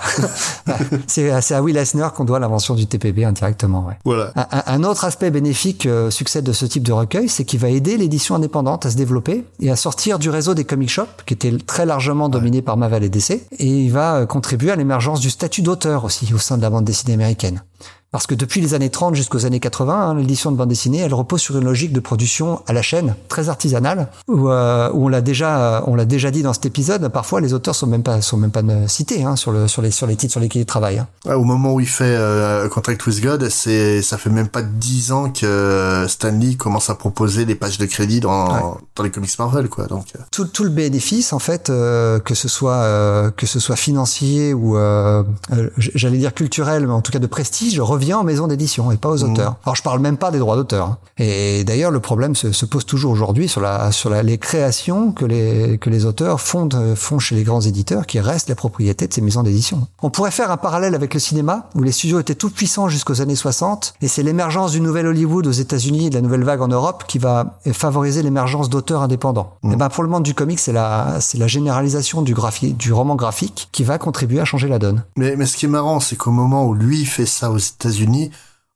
c'est 1.06 1.40
c'est 1.40 1.54
à 1.54 1.62
Will 1.62 1.76
Eisner 1.76 2.08
qu'on 2.16 2.24
doit 2.24 2.40
l'invention 2.40 2.74
du 2.74 2.86
TPB 2.86 3.24
indirectement. 3.24 3.86
Ouais. 3.86 3.96
Voilà. 4.04 4.32
Un, 4.34 4.62
un, 4.66 4.82
autre 4.82 5.04
aspect 5.04 5.30
bénéfique 5.30 5.86
euh, 5.86 6.10
succès 6.10 6.42
de 6.42 6.52
ce 6.52 6.66
type 6.66 6.82
de 6.82 6.92
recueil, 6.92 7.28
c'est 7.28 7.44
qu'il 7.44 7.60
va 7.60 7.68
aider 7.68 7.96
l'édition 7.96 8.34
indépendante 8.34 8.86
à 8.86 8.90
se 8.90 8.96
développer 8.96 9.44
et 9.60 9.70
à 9.70 9.76
sortir 9.76 10.18
du 10.18 10.30
réseau 10.30 10.54
des 10.54 10.64
comic 10.64 10.90
shops, 10.90 11.22
qui 11.26 11.34
était 11.34 11.56
très 11.64 11.86
largement 11.86 12.28
dominé 12.28 12.56
ouais. 12.58 12.62
par 12.62 12.76
Marvel 12.76 13.04
et 13.04 13.08
DC, 13.08 13.30
et 13.30 13.66
il 13.66 13.92
va 13.92 14.16
euh, 14.16 14.26
contribuer 14.26 14.72
à 14.72 14.76
l'émergence 14.76 15.20
du 15.20 15.30
statut 15.30 15.62
d'auteur 15.62 16.02
aussi 16.04 16.34
au 16.34 16.38
sein 16.38 16.56
de 16.56 16.62
la 16.62 16.70
bande 16.70 16.84
dessinée 16.84 17.14
américaine. 17.14 17.62
Parce 18.12 18.26
que 18.26 18.34
depuis 18.34 18.60
les 18.60 18.74
années 18.74 18.90
30 18.90 19.14
jusqu'aux 19.14 19.46
années 19.46 19.60
80, 19.60 19.94
hein, 19.94 20.14
l'édition 20.14 20.50
de 20.50 20.56
bande 20.56 20.68
dessinée, 20.68 20.98
elle 20.98 21.14
repose 21.14 21.40
sur 21.40 21.56
une 21.56 21.64
logique 21.64 21.92
de 21.92 22.00
production 22.00 22.62
à 22.66 22.72
la 22.72 22.82
chaîne, 22.82 23.14
très 23.28 23.48
artisanale, 23.48 24.08
où, 24.28 24.48
euh, 24.48 24.90
où 24.92 25.06
on 25.06 25.08
l'a 25.08 25.20
déjà, 25.20 25.84
on 25.86 25.94
l'a 25.94 26.04
déjà 26.04 26.30
dit 26.30 26.42
dans 26.42 26.52
cet 26.52 26.66
épisode. 26.66 27.08
Parfois, 27.08 27.40
les 27.40 27.54
auteurs 27.54 27.74
sont 27.74 27.86
même 27.86 28.02
pas, 28.02 28.20
sont 28.20 28.36
même 28.36 28.50
pas 28.50 28.62
cités 28.88 29.24
hein, 29.24 29.36
sur 29.36 29.52
le, 29.52 29.68
sur 29.68 29.82
les, 29.82 29.90
sur 29.90 30.06
les 30.06 30.16
titres 30.16 30.32
sur 30.32 30.40
lesquels 30.40 30.62
ils 30.62 30.66
travaillent. 30.66 30.98
Hein. 30.98 31.08
Ouais, 31.24 31.34
au 31.34 31.44
moment 31.44 31.74
où 31.74 31.80
il 31.80 31.88
fait 31.88 32.16
euh, 32.16 32.68
Contract 32.68 33.06
with 33.06 33.22
God, 33.22 33.48
c'est, 33.48 34.02
ça 34.02 34.18
fait 34.18 34.30
même 34.30 34.48
pas 34.48 34.62
dix 34.62 35.12
ans 35.12 35.30
que 35.30 36.06
Stanley 36.08 36.56
commence 36.56 36.90
à 36.90 36.94
proposer 36.94 37.44
des 37.44 37.54
pages 37.54 37.78
de 37.78 37.86
crédit 37.86 38.20
dans, 38.20 38.52
ouais. 38.52 38.78
dans 38.96 39.02
les 39.02 39.10
comics 39.10 39.38
Marvel, 39.38 39.68
quoi. 39.68 39.86
Donc 39.86 40.06
euh. 40.16 40.22
tout, 40.30 40.44
tout 40.44 40.64
le 40.64 40.70
bénéfice, 40.70 41.32
en 41.32 41.38
fait, 41.38 41.70
euh, 41.70 42.18
que 42.18 42.34
ce 42.34 42.48
soit, 42.48 42.82
euh, 42.82 43.30
que 43.30 43.46
ce 43.46 43.60
soit 43.60 43.76
financier 43.76 44.54
ou, 44.54 44.76
j'allais 45.76 46.18
dire 46.18 46.34
culturel, 46.34 46.86
mais 46.86 46.92
en 46.92 47.02
tout 47.02 47.12
cas 47.12 47.18
de 47.18 47.26
prestige, 47.26 47.78
revient 48.00 48.14
en 48.14 48.24
maison 48.24 48.46
d'édition 48.46 48.90
et 48.90 48.96
pas 48.96 49.10
aux 49.10 49.22
auteurs. 49.22 49.52
Mmh. 49.52 49.56
Alors 49.64 49.76
je 49.76 49.82
parle 49.82 50.00
même 50.00 50.16
pas 50.16 50.30
des 50.30 50.38
droits 50.38 50.56
d'auteur. 50.56 50.86
Hein. 50.86 50.98
Et 51.18 51.64
d'ailleurs 51.64 51.90
le 51.90 52.00
problème 52.00 52.34
se, 52.34 52.52
se 52.52 52.64
pose 52.64 52.86
toujours 52.86 53.12
aujourd'hui 53.12 53.48
sur 53.48 53.60
la 53.60 53.92
sur 53.92 54.10
la, 54.10 54.22
les 54.22 54.38
créations 54.38 55.12
que 55.12 55.24
les 55.24 55.78
que 55.78 55.90
les 55.90 56.06
auteurs 56.06 56.40
font 56.40 56.68
font 56.96 57.18
chez 57.18 57.34
les 57.34 57.44
grands 57.44 57.60
éditeurs 57.60 58.06
qui 58.06 58.20
restent 58.20 58.48
la 58.48 58.54
propriété 58.54 59.06
de 59.06 59.12
ces 59.12 59.20
maisons 59.20 59.42
d'édition. 59.42 59.86
On 60.02 60.10
pourrait 60.10 60.30
faire 60.30 60.50
un 60.50 60.56
parallèle 60.56 60.94
avec 60.94 61.12
le 61.14 61.20
cinéma 61.20 61.68
où 61.74 61.82
les 61.82 61.92
studios 61.92 62.20
étaient 62.20 62.34
tout 62.34 62.50
puissants 62.50 62.88
jusqu'aux 62.88 63.20
années 63.20 63.36
60 63.36 63.94
et 64.00 64.08
c'est 64.08 64.22
l'émergence 64.22 64.72
du 64.72 64.80
nouvel 64.80 65.06
Hollywood 65.06 65.46
aux 65.46 65.52
États-Unis 65.52 66.06
et 66.06 66.10
de 66.10 66.14
la 66.14 66.22
nouvelle 66.22 66.44
vague 66.44 66.62
en 66.62 66.68
Europe 66.68 67.04
qui 67.06 67.18
va 67.18 67.58
favoriser 67.72 68.22
l'émergence 68.22 68.70
d'auteurs 68.70 69.02
indépendants. 69.02 69.54
Mmh. 69.62 69.72
Et 69.72 69.76
ben 69.76 69.88
pour 69.90 70.02
le 70.02 70.08
monde 70.08 70.22
du 70.22 70.34
comics 70.34 70.58
c'est 70.58 70.72
la 70.72 71.18
c'est 71.20 71.38
la 71.38 71.46
généralisation 71.46 72.22
du 72.22 72.34
graphique 72.34 72.76
du 72.76 72.92
roman 72.92 73.14
graphique 73.14 73.68
qui 73.72 73.84
va 73.84 73.98
contribuer 73.98 74.40
à 74.40 74.44
changer 74.44 74.68
la 74.68 74.78
donne. 74.78 75.04
Mais 75.16 75.36
mais 75.36 75.46
ce 75.46 75.56
qui 75.56 75.66
est 75.66 75.68
marrant 75.68 76.00
c'est 76.00 76.16
qu'au 76.16 76.30
moment 76.30 76.66
où 76.66 76.74
lui 76.74 77.04
fait 77.04 77.26
ça 77.26 77.50
aux 77.50 77.58
États 77.58 77.89
États-Unis, 77.90 78.30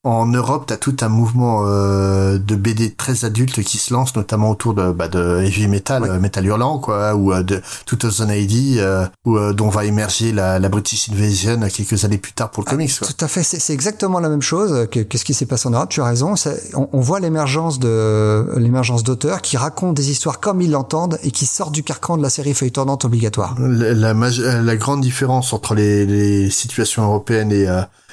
en 0.05 0.27
Europe, 0.27 0.65
t'as 0.67 0.77
tout 0.77 0.97
un 1.01 1.09
mouvement 1.09 1.63
euh, 1.65 2.37
de 2.37 2.57
BD 2.57 2.93
très 2.93 3.25
adulte 3.25 3.63
qui 3.63 3.79
se 3.79 3.93
lance, 3.95 4.15
notamment 4.15 4.51
autour 4.51 4.75
de, 4.75 4.93
bah, 4.93 5.09
de 5.09 5.41
heavy 5.43 5.67
metal, 5.67 6.03
ouais. 6.03 6.11
euh, 6.11 6.21
metal 6.21 6.45
hurlant, 6.45 6.79
quoi, 6.79 7.15
ou 7.15 7.33
euh, 7.33 7.43
de 7.43 7.63
2080, 7.91 8.83
euh, 8.83 9.07
où, 9.25 9.39
dont 9.55 9.71
va 9.71 9.87
émerger 9.87 10.33
la, 10.33 10.59
la, 10.59 10.69
British 10.69 11.09
Invasion 11.11 11.59
quelques 11.75 12.05
années 12.05 12.19
plus 12.19 12.35
tard 12.35 12.51
pour 12.51 12.63
le 12.63 12.69
ah, 12.69 12.73
comics. 12.73 12.99
Quoi. 12.99 13.09
Tout 13.09 13.25
à 13.25 13.29
fait, 13.29 13.43
c'est 13.43 13.73
exactement 13.73 14.21
la 14.21 14.29
même 14.29 14.43
chose. 14.43 14.89
Qu'est-ce 14.91 15.25
qui 15.25 15.33
s'est 15.33 15.47
passé 15.47 15.69
en 15.69 15.71
Europe 15.71 15.89
Tu 15.89 16.03
as 16.03 16.05
raison. 16.05 16.35
On, 16.75 16.89
on, 16.93 17.01
voit 17.01 17.19
l'émergence 17.19 17.79
de 17.79 18.47
l'émergence 18.59 19.05
d'auteurs 19.05 19.41
qui 19.41 19.57
racontent 19.57 19.95
des 19.95 20.11
histoires 20.11 20.39
comme 20.39 20.61
ils 20.61 20.71
l'entendent 20.71 21.19
et 21.23 21.31
qui 21.31 21.47
sortent 21.47 21.73
du 21.73 21.83
carcan 21.83 22.19
de 22.19 22.23
la 22.23 22.31
série 22.31 22.53
feuilletonnante 22.53 23.07
obligatoire. 23.07 23.57
La, 23.59 24.13
la, 24.13 24.13
la 24.13 24.77
grande 24.77 25.01
différence 25.01 25.55
entre 25.55 25.75
les, 25.75 26.05
les 26.05 26.51
situations 26.51 27.05
européennes 27.05 27.53
et 27.53 27.67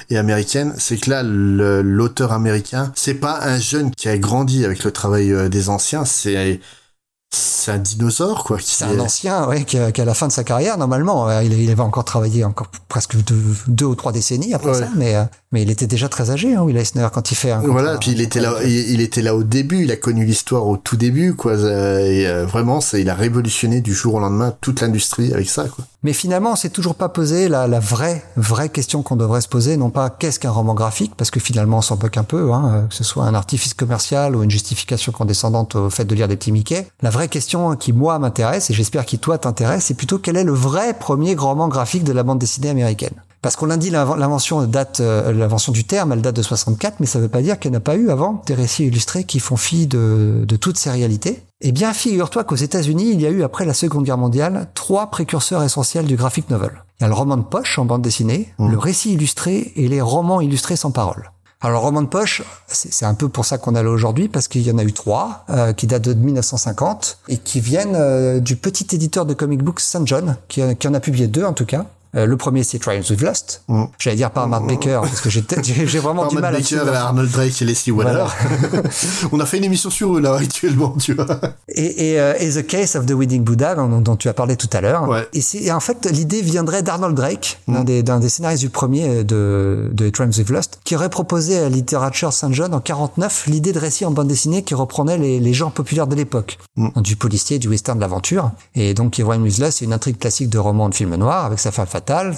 et 0.10 0.18
américaine, 0.18 0.74
c'est 0.78 0.98
que 0.98 1.10
là, 1.10 1.24
l'auteur 1.24 2.32
américain, 2.32 2.92
c'est 2.96 3.16
pas 3.16 3.40
un 3.42 3.60
jeune 3.60 3.92
qui 3.92 4.10
a 4.10 4.18
grandi 4.18 4.66
avec 4.66 4.84
le 4.84 4.92
travail 4.92 5.32
euh, 5.32 5.50
des 5.50 5.70
anciens, 5.70 6.06
c'est 6.06 6.60
c'est 7.34 7.72
un 7.72 7.78
dinosaure 7.78 8.44
quoi. 8.44 8.58
C'est 8.62 8.84
un 8.84 9.00
ancien, 9.00 9.48
ouais, 9.48 9.64
qui 9.64 9.78
a, 9.78 9.92
la 10.04 10.14
fin 10.14 10.28
de 10.28 10.34
sa 10.34 10.44
carrière 10.44 10.78
normalement. 10.78 11.40
Il, 11.40 11.54
il 11.54 11.72
avait 11.72 11.82
encore 11.82 12.04
travaillé 12.04 12.44
encore 12.44 12.68
presque 12.90 13.16
deux, 13.16 13.42
deux 13.68 13.86
ou 13.86 13.96
trois 13.96 14.12
décennies 14.12 14.54
après 14.54 14.72
ouais. 14.72 14.80
ça, 14.80 14.90
mais 14.98 15.16
mais 15.54 15.62
il 15.62 15.70
était 15.70 15.88
déjà 15.88 16.08
très 16.08 16.30
âgé, 16.30 16.56
hein, 16.56 16.62
Will 16.62 16.78
Eisner, 16.78 17.08
quand 17.14 17.32
il 17.32 17.36
fait 17.36 17.52
un. 17.52 17.60
Voilà, 17.60 17.98
puis 17.98 18.12
il 18.12 18.22
était 18.22 18.40
là, 18.40 18.56
il, 18.64 18.72
il, 18.72 19.02
était 19.02 19.22
là 19.22 19.36
au 19.36 19.44
début. 19.44 19.84
Il 19.84 19.92
a 19.92 19.98
connu 19.98 20.26
l'histoire 20.26 20.66
au 20.66 20.78
tout 20.78 20.96
début, 20.96 21.34
quoi. 21.36 21.56
Et 21.56 22.28
euh, 22.28 22.46
vraiment, 22.46 22.80
c'est, 22.80 23.02
il 23.02 23.10
a 23.10 23.16
révolutionné 23.16 23.82
du 23.82 23.94
jour 23.94 24.16
au 24.16 24.20
lendemain 24.20 24.56
toute 24.62 24.82
l'industrie 24.82 25.34
avec 25.34 25.50
ça, 25.50 25.66
quoi. 25.66 25.86
Mais 26.04 26.14
finalement, 26.14 26.56
c'est 26.56 26.72
toujours 26.72 26.96
pas 26.96 27.10
posé 27.10 27.48
la, 27.48 27.68
la 27.68 27.80
vraie 27.80 28.24
vraie 28.36 28.70
question 28.70 29.04
qu'on 29.04 29.16
devrait 29.16 29.42
se 29.42 29.48
poser, 29.48 29.78
non 29.78 29.92
pas 29.92 30.10
qu'est-ce 30.10 30.40
qu'un 30.40 30.50
roman 30.50 30.74
graphique, 30.74 31.14
parce 31.16 31.30
que 31.30 31.40
finalement, 31.40 31.78
on 31.78 31.82
s'en 31.82 31.98
moque 31.98 32.18
un 32.18 32.24
peu, 32.24 32.52
hein, 32.52 32.88
que 32.90 32.96
ce 32.96 33.04
soit 33.04 33.26
un 33.26 33.36
artifice 33.36 33.76
commercial 33.76 34.36
ou 34.36 34.42
une 34.42 34.50
justification 34.50 35.12
condescendante 35.12 35.76
au 35.76 35.92
fait 35.92 36.06
de 36.06 36.16
lire 36.16 36.28
des 36.28 36.38
petits 36.38 36.52
Mickey. 36.52 36.88
La 37.04 37.12
vraie 37.12 37.28
question 37.28 37.76
qui 37.76 37.94
moi 37.94 38.18
m'intéresse 38.18 38.72
et 38.72 38.74
j'espère 38.74 39.06
qui 39.06 39.20
toi 39.20 39.38
t'intéresse, 39.38 39.86
c'est 39.86 39.94
plutôt 39.94 40.18
quel 40.18 40.38
est 40.38 40.44
le 40.44 40.54
vrai 40.54 40.96
premier 40.96 41.36
grand 41.36 41.52
roman 41.52 41.68
graphique 41.68 42.04
de 42.04 42.14
la 42.14 42.24
bande 42.24 42.40
dessinée 42.40 42.70
américaine. 42.70 43.14
Parce 43.42 43.56
qu'on 43.56 43.72
a 43.72 43.78
dit 43.78 43.90
l'invention 43.90 44.64
date, 44.64 45.00
euh, 45.00 45.32
l'invention 45.32 45.72
du 45.72 45.84
terme, 45.84 46.12
elle 46.12 46.22
date 46.22 46.36
de 46.36 46.44
64, 46.44 47.00
mais 47.00 47.08
ça 47.08 47.18
ne 47.18 47.24
veut 47.24 47.30
pas 47.30 47.42
dire 47.42 47.60
qu'il 47.60 47.72
n'y 47.72 47.78
en 47.78 47.80
a 47.80 47.82
pas 47.82 47.96
eu 47.96 48.12
avant 48.12 48.44
des 48.46 48.54
récits 48.54 48.86
illustrés 48.86 49.24
qui 49.24 49.40
font 49.40 49.58
fi 49.58 49.88
de, 49.88 50.46
de 50.48 50.56
toutes 50.56 50.78
ces 50.78 50.92
réalités. 50.92 51.42
Eh 51.62 51.72
bien, 51.72 51.94
figure-toi 51.94 52.44
qu'aux 52.44 52.56
États-Unis, 52.56 53.12
il 53.14 53.22
y 53.22 53.26
a 53.26 53.30
eu 53.30 53.44
après 53.44 53.66
la 53.66 53.74
Seconde 53.74 54.06
Guerre 54.06 54.18
mondiale 54.18 54.68
trois 54.76 55.08
précurseurs 55.08 55.64
essentiels 55.64 56.06
du 56.06 56.16
graphic 56.16 56.50
novel. 56.52 56.84
Il 57.00 57.04
y 57.04 57.06
a 57.06 57.08
le 57.08 57.16
roman 57.16 57.38
de 57.38 57.44
poche 57.44 57.80
en 57.80 57.86
bande 57.86 58.04
dessinée, 58.04 58.54
mmh. 58.60 58.72
le 58.72 58.78
récit 58.78 59.14
illustré 59.14 59.74
et 59.76 59.88
les 59.88 60.02
romans 60.02 60.42
illustrés 60.42 60.76
sans 60.76 60.92
parole. 60.92 61.32
Alors, 61.64 61.84
roman 61.84 62.02
de 62.02 62.08
poche, 62.08 62.42
c'est 62.66 63.06
un 63.06 63.14
peu 63.14 63.30
pour 63.30 63.46
ça 63.46 63.60
qu'on 63.60 63.76
est 63.76 63.84
là 63.84 63.90
aujourd'hui, 63.90 64.28
parce 64.28 64.48
qu'il 64.48 64.64
y 64.64 64.72
en 64.72 64.80
a 64.80 64.84
eu 64.84 64.94
trois, 64.94 65.46
euh, 65.52 65.74
qui 65.74 65.86
datent 65.86 66.02
de 66.06 66.14
1950, 66.16 67.20
et 67.28 67.38
qui 67.38 67.60
viennent 67.60 67.96
euh, 67.96 68.40
du 68.40 68.56
petit 68.56 68.96
éditeur 68.96 69.28
de 69.28 69.36
comic 69.36 69.62
books 69.62 69.80
St. 69.80 70.06
John, 70.06 70.38
qui, 70.48 70.62
qui 70.78 70.88
en 70.88 70.94
a 70.96 71.00
publié 71.00 71.28
deux 71.28 71.44
en 71.44 71.54
tout 71.54 71.68
cas. 71.68 71.86
Euh, 72.16 72.26
le 72.26 72.38
premier, 72.38 72.64
c'est 72.64 72.80
Triumphs 72.80 73.10
with 73.10 73.22
Lust. 73.22 73.64
Mm. 73.68 73.84
J'allais 73.98 74.18
dire 74.18 74.32
par 74.32 74.48
Mark 74.48 74.68
Baker, 74.68 75.00
parce 75.02 75.22
que 75.22 75.30
j'ai 75.30 76.00
vraiment 76.00 76.28
du 76.28 76.38
mal 76.38 76.54
Baker, 76.54 76.82
à... 76.94 77.06
Arnold 77.08 77.32
Drake 77.32 77.62
et 77.62 77.66
Leslie 77.66 77.92
Waller. 77.92 78.26
Voilà. 78.72 78.84
On 79.32 79.40
a 79.40 79.46
fait 79.46 79.58
une 79.58 79.64
émission 79.64 79.90
sur 79.90 80.18
eux, 80.18 80.22
là, 80.22 80.36
actuellement, 80.36 80.96
tu 81.00 81.14
vois. 81.14 81.26
Et, 81.70 82.12
et, 82.12 82.20
euh, 82.20 82.34
et 82.40 82.50
The 82.50 82.68
Case 82.68 82.96
of 82.96 83.06
the 83.06 83.12
Wedding 83.12 83.44
Buddha, 83.44 83.76
dont, 83.76 84.02
dont 84.02 84.16
tu 84.16 84.28
as 84.28 84.34
parlé 84.34 84.58
tout 84.58 84.70
à 84.74 84.82
l'heure. 84.82 85.08
Ouais. 85.08 85.28
Et 85.34 85.42
c'est, 85.42 85.72
en 85.72 85.80
fait, 85.80 86.06
l'idée 86.12 86.42
viendrait 86.42 86.84
d'Arnold 86.84 87.16
Drake, 87.16 87.60
mm. 87.68 87.74
d'un 87.74 87.84
des, 87.84 88.04
des 88.04 88.30
scénaristes 88.30 88.62
du 88.62 88.70
premier 88.70 89.24
de, 89.24 89.90
de 89.94 90.10
Triumphs 90.10 90.38
with 90.38 90.50
Lust, 90.50 90.80
qui 90.84 90.96
aurait 90.96 91.10
proposé 91.10 91.60
à 91.60 91.70
Literature 91.70 92.34
St. 92.34 92.52
John 92.52 92.74
en 92.74 92.82
49 92.82 93.48
l'idée 93.48 93.72
de 93.72 93.80
récit 93.80 94.06
en 94.06 94.12
bande 94.12 94.28
dessinée 94.28 94.64
qui 94.64 94.74
reprenait 94.74 95.18
les, 95.18 95.40
les 95.40 95.54
genres 95.54 95.72
populaires 95.72 96.08
de 96.08 96.16
l'époque. 96.16 96.58
Mm. 96.76 97.02
Du 97.02 97.16
policier, 97.16 97.58
du 97.58 97.70
western, 97.70 97.98
de 97.98 98.02
l'aventure. 98.02 98.52
Et 98.76 98.94
donc, 98.94 99.14
Triumphs 99.14 99.44
with 99.44 99.58
Lust, 99.60 99.78
c'est 99.80 99.86
une 99.86 99.94
intrigue 99.94 100.18
classique 100.18 100.50
de 100.50 100.58
roman 100.58 100.90
de 100.90 100.96
film 100.96 101.16
noir, 101.16 101.46
avec 101.46 101.60
sa 101.60 101.72
femme 101.72 101.88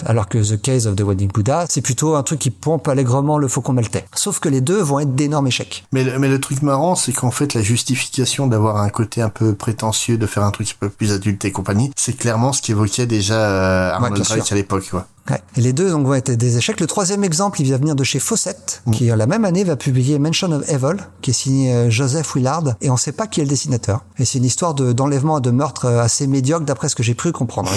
alors 0.06 0.28
que 0.28 0.38
The 0.38 0.62
Case 0.62 0.86
of 0.86 0.96
the 0.96 1.02
Wedding 1.02 1.32
Buddha, 1.32 1.66
c'est 1.70 1.82
plutôt 1.82 2.16
un 2.16 2.24
truc 2.24 2.40
qui 2.40 2.52
pompe 2.52 2.88
allègrement 2.88 3.38
le 3.38 3.48
faucon 3.48 3.74
maltais. 3.74 4.06
Sauf 4.16 4.40
que 4.40 4.50
les 4.50 4.62
deux 4.62 4.82
vont 4.82 5.00
être 5.00 5.16
d'énormes 5.16 5.48
échecs. 5.48 5.86
Mais, 5.92 6.06
mais 6.20 6.28
le 6.28 6.40
truc 6.40 6.62
marrant, 6.62 6.96
c'est 6.96 7.14
qu'en 7.14 7.32
fait, 7.32 7.54
la 7.54 7.62
justification 7.62 8.48
d'avoir 8.48 8.78
un 8.78 8.90
côté 8.90 9.22
un 9.22 9.30
peu 9.30 9.54
prétentieux, 9.54 10.18
de 10.18 10.26
faire 10.28 10.44
un 10.44 10.52
truc 10.52 10.70
un 10.70 10.88
peu 10.88 10.90
plus 10.90 11.12
adulte 11.12 11.44
et 11.46 11.52
compagnie, 11.52 11.92
c'est 11.96 12.18
clairement 12.18 12.54
ce 12.54 12.62
qu'évoquait 12.62 13.06
déjà 13.06 13.36
euh, 13.36 13.92
Arnold 13.92 14.18
ouais, 14.18 14.24
Drake 14.24 14.52
à 14.52 14.56
l'époque, 14.56 14.88
quoi. 14.90 15.08
Ouais. 15.30 15.42
Et 15.56 15.62
les 15.62 15.72
deux 15.72 15.90
donc 15.90 16.06
vont 16.06 16.16
être 16.16 16.32
des 16.32 16.58
échecs. 16.58 16.80
Le 16.80 16.88
troisième 16.88 17.24
exemple, 17.24 17.62
il 17.62 17.64
vient 17.64 17.78
venir 17.78 17.96
de 17.96 18.04
chez 18.04 18.20
Fawcett, 18.20 18.82
mmh. 18.86 18.92
qui 18.92 19.06
la 19.06 19.26
même 19.26 19.46
année 19.46 19.64
va 19.64 19.78
publier 19.78 20.20
Mention 20.20 20.52
of 20.52 20.70
Evil, 20.70 20.98
qui 21.22 21.30
est 21.30 21.34
signé 21.34 21.74
euh, 21.74 21.90
Joseph 21.90 22.36
Willard, 22.36 22.76
et 22.82 22.90
on 22.90 22.98
sait 22.98 23.14
pas 23.14 23.28
qui 23.28 23.40
est 23.40 23.44
le 23.44 23.50
dessinateur. 23.50 24.04
Et 24.18 24.26
c'est 24.26 24.40
une 24.40 24.46
histoire 24.46 24.74
de, 24.74 24.92
d'enlèvement 24.92 25.38
et 25.38 25.42
de 25.42 25.52
meurtre 25.52 25.86
euh, 25.86 26.02
assez 26.02 26.28
médiocre 26.28 26.66
d'après 26.66 26.90
ce 26.90 26.96
que 26.96 27.04
j'ai 27.04 27.16
pu 27.16 27.32
comprendre. 27.32 27.72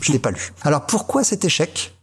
Je 0.00 0.12
l'ai 0.12 0.18
pas 0.20 0.30
lu. 0.30 0.52
Alors 0.62 0.86
pourquoi 0.86 1.24
cet 1.24 1.44
échec 1.44 1.96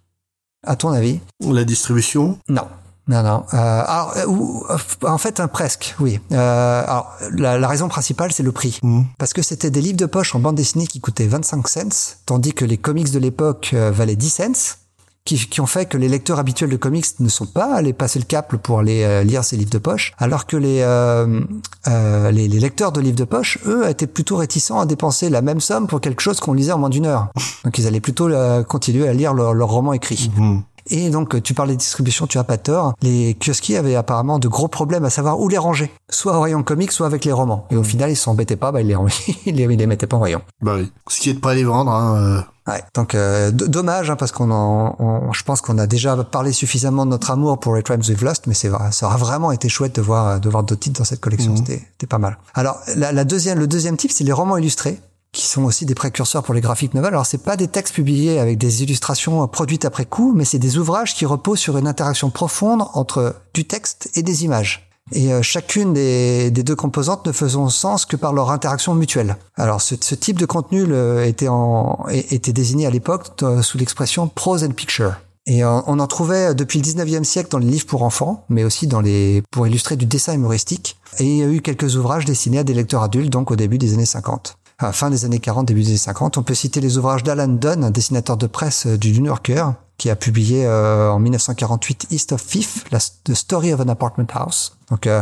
à 0.65 0.75
ton 0.75 0.89
avis? 0.89 1.19
La 1.39 1.63
distribution? 1.63 2.37
Non. 2.49 2.67
Non, 3.07 3.23
non. 3.23 3.43
Euh, 3.53 3.57
alors, 3.57 4.13
euh, 4.15 5.07
en 5.07 5.17
fait, 5.17 5.39
hein, 5.39 5.47
presque, 5.47 5.95
oui. 5.99 6.19
Euh, 6.31 6.83
alors, 6.83 7.11
la, 7.31 7.57
la, 7.57 7.67
raison 7.67 7.87
principale, 7.89 8.31
c'est 8.31 8.43
le 8.43 8.51
prix. 8.51 8.79
Mmh. 8.83 9.01
Parce 9.17 9.33
que 9.33 9.41
c'était 9.41 9.71
des 9.71 9.81
livres 9.81 9.97
de 9.97 10.05
poche 10.05 10.35
en 10.35 10.39
bande 10.39 10.55
dessinée 10.55 10.87
qui 10.87 11.01
coûtaient 11.01 11.27
25 11.27 11.67
cents, 11.67 12.15
tandis 12.25 12.53
que 12.53 12.63
les 12.63 12.77
comics 12.77 13.11
de 13.11 13.19
l'époque 13.19 13.71
euh, 13.73 13.91
valaient 13.91 14.15
10 14.15 14.29
cents. 14.29 14.77
Qui, 15.23 15.37
qui, 15.37 15.61
ont 15.61 15.67
fait 15.67 15.85
que 15.85 15.97
les 15.97 16.07
lecteurs 16.07 16.39
habituels 16.39 16.69
de 16.69 16.77
comics 16.77 17.05
ne 17.19 17.29
sont 17.29 17.45
pas 17.45 17.75
allés 17.75 17.93
passer 17.93 18.17
le 18.17 18.25
cap 18.25 18.55
pour 18.55 18.79
aller 18.79 19.03
euh, 19.03 19.23
lire 19.23 19.43
ces 19.43 19.55
livres 19.55 19.69
de 19.69 19.77
poche, 19.77 20.13
alors 20.17 20.47
que 20.47 20.57
les, 20.57 20.81
euh, 20.81 21.41
euh, 21.87 22.31
les, 22.31 22.47
les, 22.47 22.59
lecteurs 22.59 22.91
de 22.91 23.01
livres 23.01 23.17
de 23.17 23.23
poche, 23.23 23.59
eux, 23.65 23.87
étaient 23.87 24.07
plutôt 24.07 24.37
réticents 24.37 24.79
à 24.79 24.85
dépenser 24.85 25.29
la 25.29 25.41
même 25.41 25.61
somme 25.61 25.87
pour 25.87 26.01
quelque 26.01 26.21
chose 26.21 26.39
qu'on 26.39 26.53
lisait 26.53 26.71
en 26.71 26.79
moins 26.79 26.89
d'une 26.89 27.05
heure. 27.05 27.29
Donc 27.63 27.77
ils 27.77 27.85
allaient 27.85 27.99
plutôt 27.99 28.29
euh, 28.29 28.63
continuer 28.63 29.07
à 29.07 29.13
lire 29.13 29.33
leur, 29.33 29.53
leur 29.53 29.69
roman 29.69 29.93
écrit. 29.93 30.31
Mmh. 30.35 30.59
Et 30.87 31.09
donc, 31.09 31.41
tu 31.43 31.53
parlais 31.53 31.73
de 31.73 31.79
distribution, 31.79 32.27
tu 32.27 32.37
as 32.37 32.43
pas 32.43 32.57
tort. 32.57 32.93
Les 33.01 33.35
kiosquiers 33.35 33.77
avaient 33.77 33.95
apparemment 33.95 34.39
de 34.39 34.47
gros 34.47 34.67
problèmes 34.67 35.05
à 35.05 35.09
savoir 35.09 35.39
où 35.39 35.47
les 35.47 35.57
ranger. 35.57 35.91
Soit 36.09 36.37
au 36.37 36.41
rayon 36.41 36.63
comics, 36.63 36.91
soit 36.91 37.07
avec 37.07 37.25
les 37.25 37.31
romans. 37.31 37.67
Et 37.71 37.75
au 37.75 37.83
final, 37.83 38.09
ils 38.09 38.15
s'embêtaient 38.15 38.55
pas, 38.55 38.71
bah, 38.71 38.81
ils 38.81 38.87
les, 38.87 38.95
ils 39.45 39.55
les, 39.55 39.63
ils 39.63 39.77
les 39.77 39.87
mettaient 39.87 40.07
pas 40.07 40.17
en 40.17 40.21
rayon. 40.21 40.41
Bah 40.61 40.75
oui. 40.77 40.91
Ce 41.07 41.19
qui 41.19 41.29
est 41.29 41.33
de 41.33 41.39
pas 41.39 41.53
les 41.53 41.63
vendre, 41.63 41.91
hein. 41.91 42.45
Ouais, 42.67 42.83
donc 42.93 43.15
euh, 43.15 43.49
dommage 43.49 44.11
hein, 44.11 44.15
parce 44.15 44.31
qu'on 44.31 44.51
en, 44.51 44.95
on, 44.99 45.33
je 45.33 45.43
pense 45.43 45.61
qu'on 45.61 45.79
a 45.79 45.87
déjà 45.87 46.15
parlé 46.23 46.51
suffisamment 46.51 47.07
de 47.07 47.11
notre 47.11 47.31
amour 47.31 47.59
pour 47.59 47.75
les 47.75 47.81
Crimes 47.81 48.03
We've 48.07 48.23
Lost, 48.23 48.45
mais 48.45 48.53
c'est 48.53 48.67
vrai, 48.67 48.91
ça 48.91 49.07
aura 49.07 49.17
vraiment 49.17 49.51
été 49.51 49.67
chouette 49.67 49.95
de 49.95 50.01
voir 50.01 50.39
de 50.39 50.47
voir 50.47 50.63
d'autres 50.63 50.81
titres 50.81 50.99
dans 50.99 51.05
cette 51.05 51.21
collection. 51.21 51.53
Mmh. 51.53 51.57
C'était, 51.57 51.81
c'était 51.93 52.07
pas 52.07 52.19
mal. 52.19 52.37
Alors 52.53 52.79
la, 52.95 53.11
la 53.11 53.23
deuxième, 53.23 53.57
le 53.57 53.65
deuxième 53.65 53.97
type, 53.97 54.11
c'est 54.11 54.23
les 54.23 54.31
romans 54.31 54.57
illustrés 54.57 54.99
qui 55.33 55.45
sont 55.47 55.63
aussi 55.63 55.85
des 55.85 55.95
précurseurs 55.95 56.43
pour 56.43 56.53
les 56.53 56.61
graphiques 56.61 56.93
novels. 56.93 57.13
Alors 57.13 57.25
c'est 57.25 57.43
pas 57.43 57.55
des 57.55 57.67
textes 57.67 57.95
publiés 57.95 58.39
avec 58.39 58.57
des 58.57 58.83
illustrations 58.83 59.47
produites 59.47 59.85
après 59.85 60.05
coup, 60.05 60.33
mais 60.35 60.45
c'est 60.45 60.59
des 60.59 60.77
ouvrages 60.77 61.15
qui 61.15 61.25
reposent 61.25 61.59
sur 61.59 61.77
une 61.77 61.87
interaction 61.87 62.29
profonde 62.29 62.83
entre 62.93 63.35
du 63.53 63.65
texte 63.65 64.09
et 64.15 64.23
des 64.23 64.43
images. 64.43 64.89
Et 65.13 65.33
euh, 65.33 65.41
chacune 65.41 65.93
des, 65.93 66.51
deux 66.51 66.75
composantes 66.75 67.25
ne 67.25 67.31
faisant 67.31 67.69
sens 67.69 68.05
que 68.05 68.15
par 68.15 68.33
leur 68.33 68.51
interaction 68.51 68.93
mutuelle. 68.93 69.35
Alors 69.55 69.81
ce, 69.81 69.95
type 69.95 70.37
de 70.37 70.45
contenu 70.45 70.85
était, 71.23 72.53
désigné 72.53 72.85
à 72.85 72.89
l'époque 72.89 73.27
euh, 73.41 73.61
sous 73.61 73.77
l'expression 73.77 74.27
prose 74.27 74.63
and 74.63 74.71
picture. 74.71 75.15
Et 75.47 75.65
on, 75.65 75.83
on 75.87 75.99
en 75.99 76.07
trouvait 76.07 76.53
depuis 76.53 76.79
le 76.79 76.85
19e 76.85 77.23
siècle 77.23 77.49
dans 77.49 77.57
les 77.57 77.65
livres 77.65 77.87
pour 77.87 78.03
enfants, 78.03 78.45
mais 78.47 78.63
aussi 78.63 78.85
dans 78.85 79.01
les 79.01 79.41
pour 79.51 79.65
illustrer 79.65 79.95
du 79.95 80.05
dessin 80.05 80.33
humoristique. 80.33 80.97
Et 81.17 81.25
il 81.25 81.37
y 81.37 81.43
a 81.43 81.47
eu 81.47 81.61
quelques 81.61 81.95
ouvrages 81.95 82.25
destinés 82.25 82.59
à 82.59 82.63
des 82.63 82.73
lecteurs 82.73 83.01
adultes, 83.01 83.31
donc 83.31 83.49
au 83.49 83.55
début 83.55 83.79
des 83.79 83.93
années 83.93 84.05
50 84.05 84.57
fin 84.91 85.09
des 85.09 85.25
années 85.25 85.39
40, 85.39 85.67
début 85.67 85.81
des 85.81 85.89
années 85.89 85.97
50. 85.97 86.37
On 86.37 86.43
peut 86.43 86.53
citer 86.53 86.81
les 86.81 86.97
ouvrages 86.97 87.23
d'Alan 87.23 87.47
Dunn, 87.47 87.83
un 87.83 87.91
dessinateur 87.91 88.37
de 88.37 88.47
presse 88.47 88.87
du 88.87 89.19
New 89.19 89.27
Yorker, 89.27 89.65
qui 90.01 90.09
a 90.09 90.15
publié 90.15 90.65
euh, 90.65 91.11
en 91.11 91.19
1948 91.19 92.07
East 92.09 92.31
of 92.31 92.41
Fifth, 92.41 92.85
la 92.91 92.97
The 92.97 93.35
Story 93.35 93.71
of 93.71 93.81
an 93.81 93.87
Apartment 93.87 94.25
House. 94.33 94.75
Donc 94.89 95.05
euh, 95.05 95.21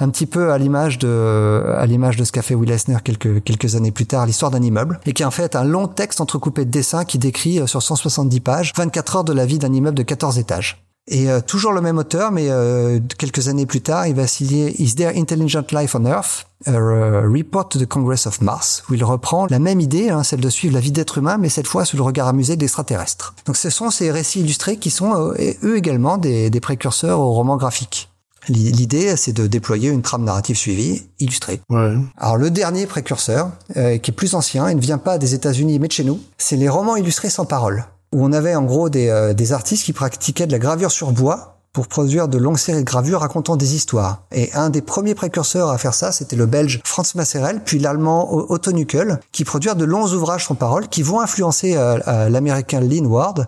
un, 0.00 0.08
petit 0.08 0.26
peu 0.26 0.50
à 0.50 0.58
l'image 0.58 0.98
de 0.98 1.64
à 1.76 1.86
l'image 1.86 2.16
de 2.16 2.24
ce 2.24 2.32
qu'a 2.32 2.42
fait 2.42 2.56
Will 2.56 2.72
Eisner 2.72 2.96
quelques 3.04 3.44
quelques 3.44 3.76
années 3.76 3.92
plus 3.92 4.06
tard, 4.06 4.26
l'histoire 4.26 4.50
d'un 4.50 4.62
immeuble, 4.62 4.98
et 5.06 5.12
qui 5.12 5.22
est 5.22 5.26
en 5.26 5.30
fait 5.30 5.54
un 5.54 5.62
long 5.62 5.86
texte 5.86 6.20
entrecoupé 6.20 6.64
de 6.64 6.70
dessins 6.70 7.04
qui 7.04 7.18
décrit 7.18 7.60
euh, 7.60 7.68
sur 7.68 7.82
170 7.82 8.40
pages 8.40 8.72
24 8.76 9.16
heures 9.16 9.24
de 9.24 9.32
la 9.32 9.46
vie 9.46 9.60
d'un 9.60 9.72
immeuble 9.72 9.96
de 9.96 10.02
14 10.02 10.40
étages. 10.40 10.84
Et 11.08 11.30
euh, 11.30 11.40
toujours 11.40 11.72
le 11.72 11.80
même 11.80 11.98
auteur, 11.98 12.30
mais 12.30 12.50
euh, 12.50 13.00
quelques 13.18 13.48
années 13.48 13.66
plus 13.66 13.80
tard, 13.80 14.06
il 14.06 14.14
va 14.14 14.26
signer 14.26 14.80
Is 14.80 14.94
There 14.94 15.18
Intelligent 15.18 15.64
Life 15.72 15.94
on 15.94 16.04
Earth? 16.04 16.46
A 16.66 16.72
Report 16.72 17.70
to 17.70 17.78
the 17.78 17.86
Congress 17.86 18.26
of 18.26 18.42
Mars, 18.42 18.84
où 18.88 18.94
il 18.94 19.02
reprend 19.02 19.46
la 19.48 19.58
même 19.58 19.80
idée, 19.80 20.10
hein, 20.10 20.22
celle 20.22 20.40
de 20.40 20.50
suivre 20.50 20.74
la 20.74 20.80
vie 20.80 20.92
d'être 20.92 21.18
humain, 21.18 21.38
mais 21.38 21.48
cette 21.48 21.66
fois 21.66 21.84
sous 21.84 21.96
le 21.96 22.02
regard 22.02 22.28
amusé 22.28 22.56
d'extraterrestres. 22.56 23.34
Donc 23.46 23.56
ce 23.56 23.70
sont 23.70 23.90
ces 23.90 24.10
récits 24.10 24.40
illustrés 24.40 24.76
qui 24.76 24.90
sont 24.90 25.14
euh, 25.14 25.54
eux 25.64 25.76
également 25.78 26.18
des, 26.18 26.50
des 26.50 26.60
précurseurs 26.60 27.18
au 27.18 27.32
roman 27.32 27.56
graphique. 27.56 28.10
L'idée, 28.48 29.16
c'est 29.16 29.32
de 29.32 29.46
déployer 29.46 29.90
une 29.90 30.02
trame 30.02 30.24
narrative 30.24 30.56
suivie, 30.56 31.02
illustrée. 31.18 31.60
Ouais. 31.68 31.94
Alors 32.16 32.36
le 32.36 32.50
dernier 32.50 32.86
précurseur, 32.86 33.50
euh, 33.76 33.98
qui 33.98 34.10
est 34.10 34.14
plus 34.14 34.34
ancien, 34.34 34.70
il 34.70 34.76
ne 34.76 34.80
vient 34.80 34.98
pas 34.98 35.18
des 35.18 35.34
États-Unis 35.34 35.78
mais 35.78 35.88
de 35.88 35.92
chez 35.92 36.04
nous, 36.04 36.20
c'est 36.38 36.56
les 36.56 36.68
romans 36.68 36.96
illustrés 36.96 37.30
sans 37.30 37.44
parole 37.44 37.84
où 38.12 38.24
on 38.24 38.32
avait 38.32 38.54
en 38.54 38.62
gros 38.62 38.88
des, 38.88 39.08
euh, 39.08 39.34
des 39.34 39.52
artistes 39.52 39.84
qui 39.84 39.92
pratiquaient 39.92 40.46
de 40.46 40.52
la 40.52 40.58
gravure 40.58 40.90
sur 40.90 41.12
bois 41.12 41.60
pour 41.72 41.86
produire 41.86 42.26
de 42.26 42.36
longues 42.36 42.58
séries 42.58 42.80
de 42.80 42.84
gravures 42.84 43.20
racontant 43.20 43.56
des 43.56 43.74
histoires. 43.76 44.22
Et 44.32 44.52
un 44.54 44.70
des 44.70 44.82
premiers 44.82 45.14
précurseurs 45.14 45.68
à 45.68 45.78
faire 45.78 45.94
ça, 45.94 46.10
c'était 46.10 46.34
le 46.34 46.46
belge 46.46 46.80
Franz 46.84 47.12
Masserel, 47.14 47.60
puis 47.64 47.78
l'allemand 47.78 48.28
Otto 48.32 48.72
Nuckel, 48.72 49.20
qui 49.30 49.44
produisent 49.44 49.76
de 49.76 49.84
longs 49.84 50.08
ouvrages 50.08 50.46
sans 50.46 50.56
parole 50.56 50.88
qui 50.88 51.02
vont 51.02 51.20
influencer 51.20 51.76
euh, 51.76 52.28
l'américain 52.28 52.80
Lynn 52.80 53.06
Ward, 53.06 53.46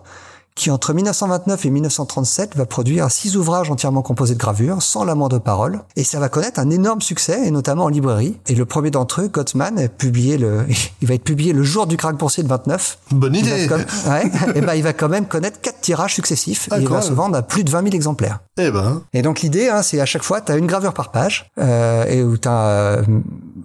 qui 0.55 0.69
entre 0.69 0.93
1929 0.93 1.65
et 1.65 1.69
1937 1.69 2.55
va 2.55 2.65
produire 2.65 3.09
six 3.11 3.35
ouvrages 3.35 3.71
entièrement 3.71 4.01
composés 4.01 4.35
de 4.35 4.39
gravures, 4.39 4.81
sans 4.81 5.03
la 5.03 5.15
moindre 5.15 5.39
parole, 5.39 5.81
et 5.95 6.03
ça 6.03 6.19
va 6.19 6.29
connaître 6.29 6.59
un 6.59 6.69
énorme 6.69 7.01
succès, 7.01 7.47
et 7.47 7.51
notamment 7.51 7.85
en 7.85 7.89
librairie. 7.89 8.37
Et 8.47 8.55
le 8.55 8.65
premier 8.65 8.91
d'entre 8.91 9.21
eux, 9.21 9.27
Gottman, 9.27 9.79
est 9.79 9.89
publié 9.89 10.37
le, 10.37 10.65
il 11.01 11.07
va 11.07 11.15
être 11.15 11.23
publié 11.23 11.53
le 11.53 11.63
jour 11.63 11.87
du 11.87 11.97
krach 11.97 12.15
boursier 12.15 12.43
de 12.43 12.49
29. 12.49 12.99
Bonne 13.11 13.35
idée. 13.35 13.67
Comme... 13.67 13.81
ouais, 13.81 14.31
et 14.55 14.61
ben 14.61 14.75
il 14.75 14.83
va 14.83 14.93
quand 14.93 15.09
même 15.09 15.25
connaître 15.25 15.59
quatre 15.61 15.81
tirages 15.81 16.13
successifs. 16.13 16.69
et 16.71 16.81
il 16.81 16.87
va 16.87 17.01
se 17.01 17.13
vendre 17.13 17.35
à 17.35 17.41
plus 17.41 17.63
de 17.63 17.69
20 17.69 17.83
000 17.83 17.95
exemplaires. 17.95 18.39
Eh 18.57 18.69
ben. 18.69 19.01
Et 19.13 19.21
donc 19.21 19.41
l'idée, 19.41 19.69
hein, 19.69 19.81
c'est 19.81 19.99
à 19.99 20.05
chaque 20.05 20.23
fois, 20.23 20.41
tu 20.41 20.51
as 20.51 20.57
une 20.57 20.67
gravure 20.67 20.93
par 20.93 21.11
page, 21.11 21.49
euh, 21.59 22.05
et 22.05 22.23
où 22.23 22.37
tu 22.37 22.47
euh, 22.47 23.01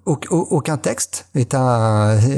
aucun 0.06 0.78
texte, 0.78 1.26
et 1.34 1.46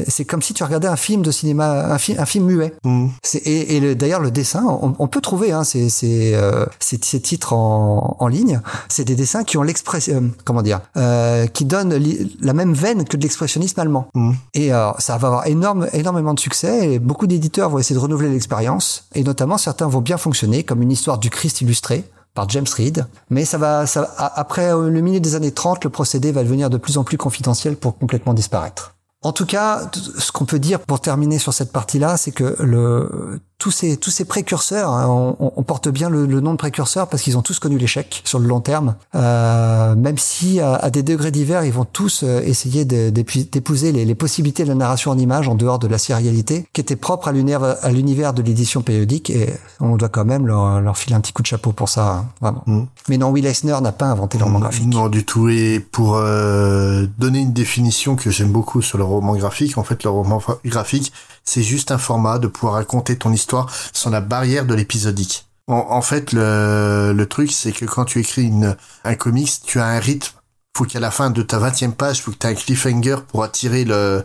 c'est 0.09 0.25
comme 0.25 0.43
si 0.43 0.55
tu 0.55 0.65
regardais 0.65 0.89
un 0.89 0.97
film 0.97 1.23
de 1.23 1.31
cinéma, 1.31 1.93
un, 1.93 1.99
film, 1.99 2.19
un 2.19 2.27
film 2.27 2.47
muet. 2.47 2.75
Mmh. 2.85 3.07
Et, 3.45 3.77
et 3.77 3.95
d'ailleurs 3.95 4.21
le 4.21 4.31
dessin, 4.41 4.64
on, 4.66 4.95
on, 4.99 5.07
peut 5.07 5.20
trouver 5.20 5.53
hein, 5.53 5.64
ces, 5.64 5.91
ces, 5.91 6.34
euh, 6.34 6.64
ces, 6.78 6.99
ces, 7.03 7.20
titres 7.20 7.53
en, 7.53 8.16
en 8.18 8.26
ligne. 8.26 8.61
C'est 8.88 9.05
des 9.05 9.14
dessins 9.14 9.45
qui 9.45 9.59
ont 9.59 9.62
l'expression, 9.62 10.14
euh, 10.16 10.28
comment 10.45 10.62
dire, 10.62 10.80
euh, 10.97 11.47
qui 11.47 11.64
donnent 11.64 11.95
la 12.41 12.53
même 12.53 12.72
veine 12.72 13.05
que 13.05 13.16
de 13.16 13.22
l'expressionnisme 13.22 13.78
allemand. 13.80 14.09
Mmh. 14.14 14.32
Et 14.55 14.68
ça 14.99 15.18
va 15.18 15.28
avoir 15.28 15.47
énorme, 15.47 15.88
énormément 15.93 16.34
de 16.34 16.41
succès. 16.41 16.93
Et 16.93 16.99
beaucoup 16.99 17.26
d'éditeurs 17.26 17.70
vont 17.70 17.78
essayer 17.78 17.95
de 17.97 18.01
renouveler 18.01 18.30
l'expérience. 18.30 19.05
Et 19.14 19.22
notamment, 19.22 19.59
certains 19.59 19.88
vont 19.88 20.01
bien 20.01 20.16
fonctionner, 20.16 20.64
comme 20.64 20.82
une 20.82 20.93
histoire 20.93 21.18
du 21.18 21.30
Christ 21.30 21.61
illustré 21.61 22.05
par 22.34 22.49
James 22.49 22.66
Reed. 22.76 23.07
Mais 23.28 23.45
ça 23.45 23.59
va, 23.59 23.86
ça, 23.86 24.14
après 24.16 24.70
le 24.70 25.01
milieu 25.01 25.20
des 25.20 25.34
années 25.34 25.53
30, 25.53 25.84
le 25.84 25.91
procédé 25.91 26.32
va 26.32 26.43
devenir 26.43 26.70
de 26.70 26.78
plus 26.78 26.97
en 26.99 27.05
plus 27.05 27.18
confidentiel 27.18 27.76
pour 27.76 27.99
complètement 27.99 28.34
disparaître. 28.34 28.95
En 29.22 29.32
tout 29.32 29.45
cas, 29.45 29.91
ce 30.18 30.32
qu'on 30.32 30.47
peut 30.47 30.59
dire 30.59 30.80
pour 30.80 31.01
terminer 31.01 31.38
sur 31.38 31.53
cette 31.53 31.72
partie-là, 31.72 32.16
c'est 32.16 32.32
que 32.32 32.57
le, 32.59 33.41
tous 33.61 33.71
ces 33.71 33.97
tous 33.99 34.11
ces 34.11 34.25
précurseurs, 34.25 34.91
hein, 34.91 35.07
on, 35.09 35.53
on, 35.55 35.63
porte 35.63 35.89
bien 35.89 36.09
le, 36.09 36.27
le, 36.27 36.41
nom 36.41 36.53
de 36.53 36.57
précurseurs 36.57 37.09
parce 37.09 37.23
qu'ils 37.23 37.37
ont 37.37 37.43
tous 37.43 37.59
connu 37.59 37.79
l'échec 37.79 38.23
sur 38.25 38.39
le 38.39 38.49
long 38.49 38.61
terme. 38.61 38.97
Euh, 39.15 39.95
même 39.95 40.19
si 40.19 40.59
à, 40.61 40.75
à, 40.75 40.91
des 40.91 41.03
degrés 41.03 41.31
divers, 41.31 41.65
ils 41.65 41.73
vont 41.73 41.85
tous 41.85 42.23
euh, 42.25 42.41
essayer 42.41 42.85
d'épouser 42.85 43.93
les, 43.93 44.05
les, 44.05 44.15
possibilités 44.15 44.65
de 44.65 44.69
la 44.69 44.75
narration 44.75 45.11
en 45.11 45.19
image 45.19 45.47
en 45.47 45.55
dehors 45.55 45.79
de 45.79 45.87
la 45.87 45.99
sérialité, 45.99 46.67
qui 46.73 46.81
était 46.81 46.97
propre 46.97 47.29
à 47.29 47.33
l'univers 47.33 47.77
à 47.83 47.93
l'univers 47.93 48.33
de 48.33 48.43
l'édition 48.43 48.81
périodique. 48.81 49.31
Et 49.31 49.53
on 49.79 49.97
doit 49.97 50.09
quand 50.09 50.25
même 50.25 50.47
leur, 50.47 50.81
leur 50.81 50.97
filer 50.97 51.15
un 51.15 51.21
petit 51.21 51.35
coup 51.35 51.43
de 51.43 51.47
chapeau 51.47 51.73
pour 51.73 51.91
ça, 51.91 52.09
hein, 52.09 52.29
vraiment. 52.41 52.65
Mmh. 52.67 52.83
Mais 53.09 53.19
non, 53.19 53.31
Will 53.31 53.47
Eisner 53.47 53.77
n'a 53.83 53.93
pas 53.93 54.07
inventé 54.07 54.39
le 54.39 54.45
roman 54.45 54.61
graphique. 54.61 54.87
Non 54.87 55.09
du 55.09 55.25
tout. 55.25 55.51
Et 55.51 55.81
pour 55.81 56.17
euh, 56.17 57.07
donner 57.19 57.41
une 57.41 57.53
définition 57.53 58.17
que 58.17 58.31
j'aime 58.31 58.51
beaucoup 58.51 58.81
sur 58.81 58.97
le 58.97 59.05
roman 59.05 59.37
graphique, 59.37 59.77
en 59.77 59.85
fait, 59.85 60.03
le 60.03 60.11
roman 60.11 60.41
graphique, 60.65 61.13
c'est 61.51 61.65
juste 61.65 61.91
un 61.91 61.99
format 61.99 62.39
de 62.39 62.47
pouvoir 62.47 62.75
raconter 62.75 63.17
ton 63.17 63.33
histoire 63.33 63.69
sans 63.93 64.11
la 64.11 64.21
barrière 64.21 64.67
de 64.67 64.75
l'épisodique. 64.75 65.47
En, 65.67 65.85
en, 65.91 66.01
fait, 66.01 66.33
le, 66.33 67.13
le 67.13 67.27
truc, 67.27 67.51
c'est 67.51 67.73
que 67.73 67.87
quand 67.87 68.05
tu 68.05 68.21
écris 68.21 68.45
une, 68.45 68.77
un 69.03 69.15
comics, 69.17 69.51
tu 69.65 69.81
as 69.81 69.87
un 69.87 69.99
rythme. 69.99 70.33
Faut 70.77 70.85
qu'à 70.85 71.01
la 71.01 71.11
fin 71.11 71.31
de 71.31 71.43
ta 71.43 71.59
vingtième 71.59 71.93
page, 71.93 72.23
faut 72.23 72.31
que 72.31 72.37
tu 72.37 72.47
aies 72.47 72.51
un 72.51 72.55
cliffhanger 72.55 73.17
pour 73.27 73.43
attirer 73.43 73.85
le, 73.85 74.25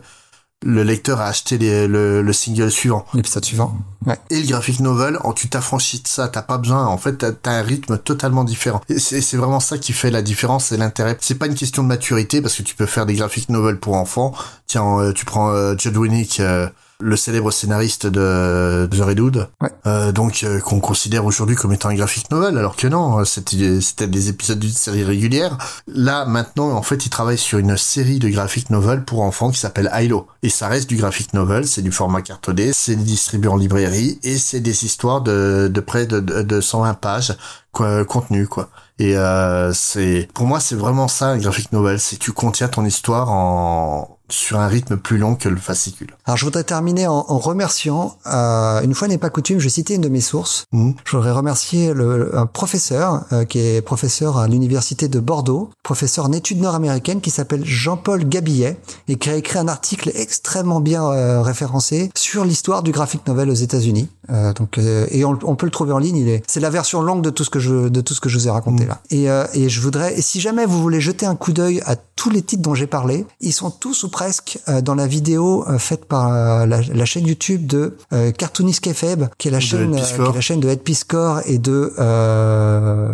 le 0.64 0.84
lecteur 0.84 1.20
à 1.20 1.26
acheter 1.26 1.58
les, 1.58 1.88
le, 1.88 2.22
le, 2.22 2.34
single 2.34 2.70
suivant. 2.70 3.08
L'épisode 3.16 3.44
suivant. 3.44 3.76
Ouais. 4.06 4.20
Et 4.30 4.40
le 4.40 4.48
graphic 4.48 4.80
novel, 4.80 5.18
en 5.24 5.34
tu 5.34 5.50
t'affranchis 5.50 6.04
de 6.04 6.08
ça, 6.08 6.28
t'as 6.28 6.44
pas 6.44 6.60
besoin. 6.60 6.86
En 6.86 7.00
fait, 7.00 7.18
t'as 7.18 7.32
as 7.52 7.56
un 7.56 7.64
rythme 7.64 7.98
totalement 7.98 8.44
différent. 8.44 8.82
C'est 8.98 9.36
vraiment 9.36 9.60
ça 9.60 9.80
qui 9.80 9.94
fait 9.94 10.12
la 10.12 10.22
différence 10.22 10.72
et 10.72 10.78
l'intérêt. 10.78 11.18
C'est 11.22 11.40
pas 11.40 11.48
une 11.48 11.56
question 11.56 11.82
de 11.82 11.88
maturité 11.88 12.40
parce 12.40 12.54
que 12.56 12.62
tu 12.62 12.76
peux 12.76 12.86
faire 12.86 13.08
des 13.08 13.16
graphic 13.16 13.50
novels 13.50 13.80
pour 13.80 13.96
enfants. 13.96 14.36
Tiens, 14.68 15.00
euh, 15.00 15.12
tu 15.12 15.26
prends 15.26 15.50
euh, 15.50 15.74
Judd 15.76 15.98
Winnick. 15.98 16.40
Euh, 16.40 16.70
le 17.00 17.16
célèbre 17.16 17.52
scénariste 17.52 18.08
de, 18.08 18.88
The 18.91 19.02
Redwood, 19.02 19.50
ouais. 19.62 19.70
euh, 19.86 20.12
donc 20.12 20.43
euh, 20.43 20.60
qu'on 20.60 20.80
considère 20.80 21.26
aujourd'hui 21.26 21.56
comme 21.56 21.74
étant 21.74 21.89
un 21.89 21.96
graphic 21.96 22.32
novel, 22.32 22.58
alors 22.58 22.76
que 22.76 22.88
non, 22.88 23.26
c'était 23.26 23.82
c'était 23.82 24.08
des 24.08 24.30
épisodes 24.30 24.60
d'une 24.60 24.72
série 24.72 25.04
régulière. 25.04 25.58
Là, 25.88 26.26
maintenant, 26.26 26.72
en 26.72 26.82
fait, 26.82 27.06
il 27.06 27.10
travaille 27.10 27.38
sur 27.38 27.60
une 27.60 27.78
série 27.78 28.20
de 28.20 28.30
graphic 28.30 28.70
novels 28.70 29.04
pour 29.04 29.22
enfants 29.22 29.52
qui 29.52 29.60
s'appelle 29.60 29.89
Hilo, 29.93 30.28
et 30.43 30.50
ça 30.50 30.68
reste 30.68 30.89
du 30.89 30.96
graphic 30.98 31.34
novel, 31.34 31.68
c'est 31.68 31.82
du 31.82 31.91
format 31.91 32.22
cartonné, 32.22 32.72
c'est 32.74 32.96
distribué 32.96 33.50
en 33.50 33.58
librairie, 33.58 34.20
et 34.24 34.38
c'est 34.38 34.62
des 34.62 34.86
histoires 34.86 35.22
de, 35.22 35.70
de 35.72 35.80
près 35.82 36.06
de, 36.06 36.20
de, 36.20 36.41
de 36.41 36.62
120 36.62 36.93
pages 36.96 37.36
quoi, 37.72 38.06
contenu, 38.06 38.48
quoi. 38.48 38.70
Et 38.98 39.18
euh, 39.18 39.74
c'est 39.74 40.30
pour 40.34 40.48
moi 40.48 40.62
c'est 40.62 40.76
vraiment 40.76 41.10
ça 41.10 41.28
un 41.28 41.38
graphic 41.38 41.72
novel, 41.74 42.00
c'est 42.00 42.18
tu 42.18 42.32
contiens 42.32 42.70
ton 42.70 42.86
histoire 42.86 43.30
en 43.30 44.14
sur 44.30 44.60
un 44.60 44.68
rythme 44.68 44.98
plus 44.98 45.18
long 45.18 45.36
que 45.36 45.50
le 45.50 45.58
fascicule. 45.58 46.16
Alors 46.26 46.38
je 46.38 46.46
voudrais 46.46 46.64
terminer 46.64 47.08
en, 47.08 47.26
en 47.28 47.40
remerciant, 47.40 48.18
euh, 48.28 48.82
une 48.82 48.94
fois 48.94 49.08
n'est 49.08 49.18
pas 49.18 49.30
coutume, 49.30 49.60
je 49.60 49.66
vais 49.66 49.70
citer 49.70 49.96
une 49.96 50.02
de 50.02 50.10
mes 50.10 50.22
sources. 50.22 50.66
Mmh. 50.72 50.92
Je 51.04 51.16
voudrais 51.16 51.32
remercier 51.32 51.94
le, 51.94 52.38
un 52.38 52.46
professeur 52.46 53.26
euh, 53.32 53.46
qui 53.46 53.60
est 53.60 53.82
professeur 53.82 54.38
à 54.38 54.47
l'université 54.47 55.08
de 55.08 55.20
Bordeaux, 55.20 55.70
professeur 55.84 56.26
en 56.26 56.32
études 56.32 56.62
nord-américaines 56.62 57.22
qui 57.22 57.32
s'appelle 57.32 57.66
Jean-Paul 57.66 58.28
Gabillet 58.28 58.78
et 59.08 59.16
qui 59.18 59.30
a 59.30 59.36
écrit 59.36 59.60
un 59.60 59.68
article 59.68 60.12
extrêmement 60.14 60.80
bien 60.80 61.04
euh, 61.06 61.42
référencé 61.42 62.12
sur 62.16 62.46
l'histoire 62.46 62.84
du 62.84 62.92
graphic 62.92 63.26
novel 63.28 63.50
aux 63.50 63.54
États-Unis. 63.54 64.10
Euh, 64.32 64.54
donc 64.54 64.78
et 64.78 65.24
on, 65.24 65.38
on, 65.43 65.56
peut 65.56 65.68
le 65.68 65.72
trouver 65.72 65.93
en 65.93 66.00
ligne. 66.00 66.18
Il 66.18 66.30
est, 66.30 66.43
c'est 66.47 66.60
la 66.60 66.70
version 66.70 67.02
longue 67.02 67.22
de 67.22 67.30
tout 67.30 67.43
ce 67.43 67.50
que 67.50 67.60
je 67.60 67.89
de 67.89 68.02
tout 68.02 68.14
ce 68.14 68.22
que 68.22 68.30
je 68.30 68.38
vous 68.38 68.47
ai 68.47 68.52
raconté 68.52 68.76
Mmh. 68.76 68.88
là. 68.88 69.02
Et, 69.12 69.26
et 69.54 69.70
je 69.70 69.82
voudrais, 69.82 70.18
et 70.18 70.22
si 70.22 70.42
jamais 70.42 70.66
vous 70.66 70.82
voulez 70.82 71.00
jeter 71.00 71.26
un 71.26 71.36
coup 71.36 71.54
d'œil 71.54 71.82
à 71.86 71.96
tous 71.96 72.30
les 72.30 72.42
titres 72.42 72.62
dont 72.62 72.76
j'ai 72.76 72.88
parlé, 72.88 73.26
ils 73.39 73.54
sont 73.54 73.70
tous 73.70 74.04
ou 74.04 74.10
presque 74.16 74.59
euh, 74.70 74.79
dans 74.79 74.96
la 74.96 75.08
vidéo 75.08 75.66
euh, 75.67 75.78
faite 75.78 76.05
par 76.05 76.32
euh, 76.32 76.66
la, 76.66 76.79
la, 76.79 77.04
chaîne 77.04 77.28
YouTube 77.28 77.67
de 77.67 77.97
Cartoonist 78.37 78.79
Kefeb, 78.79 79.25
qui 79.37 79.50
est 79.50 79.51
la 79.51 79.58
de 79.58 79.63
chaîne, 79.63 79.93
qui 79.93 80.13
est 80.13 80.33
la 80.33 80.39
chaîne 80.39 80.62
de 80.62 80.70
Ed 80.70 80.79
Piscor 80.83 81.42
et 81.46 81.58
de 81.58 81.92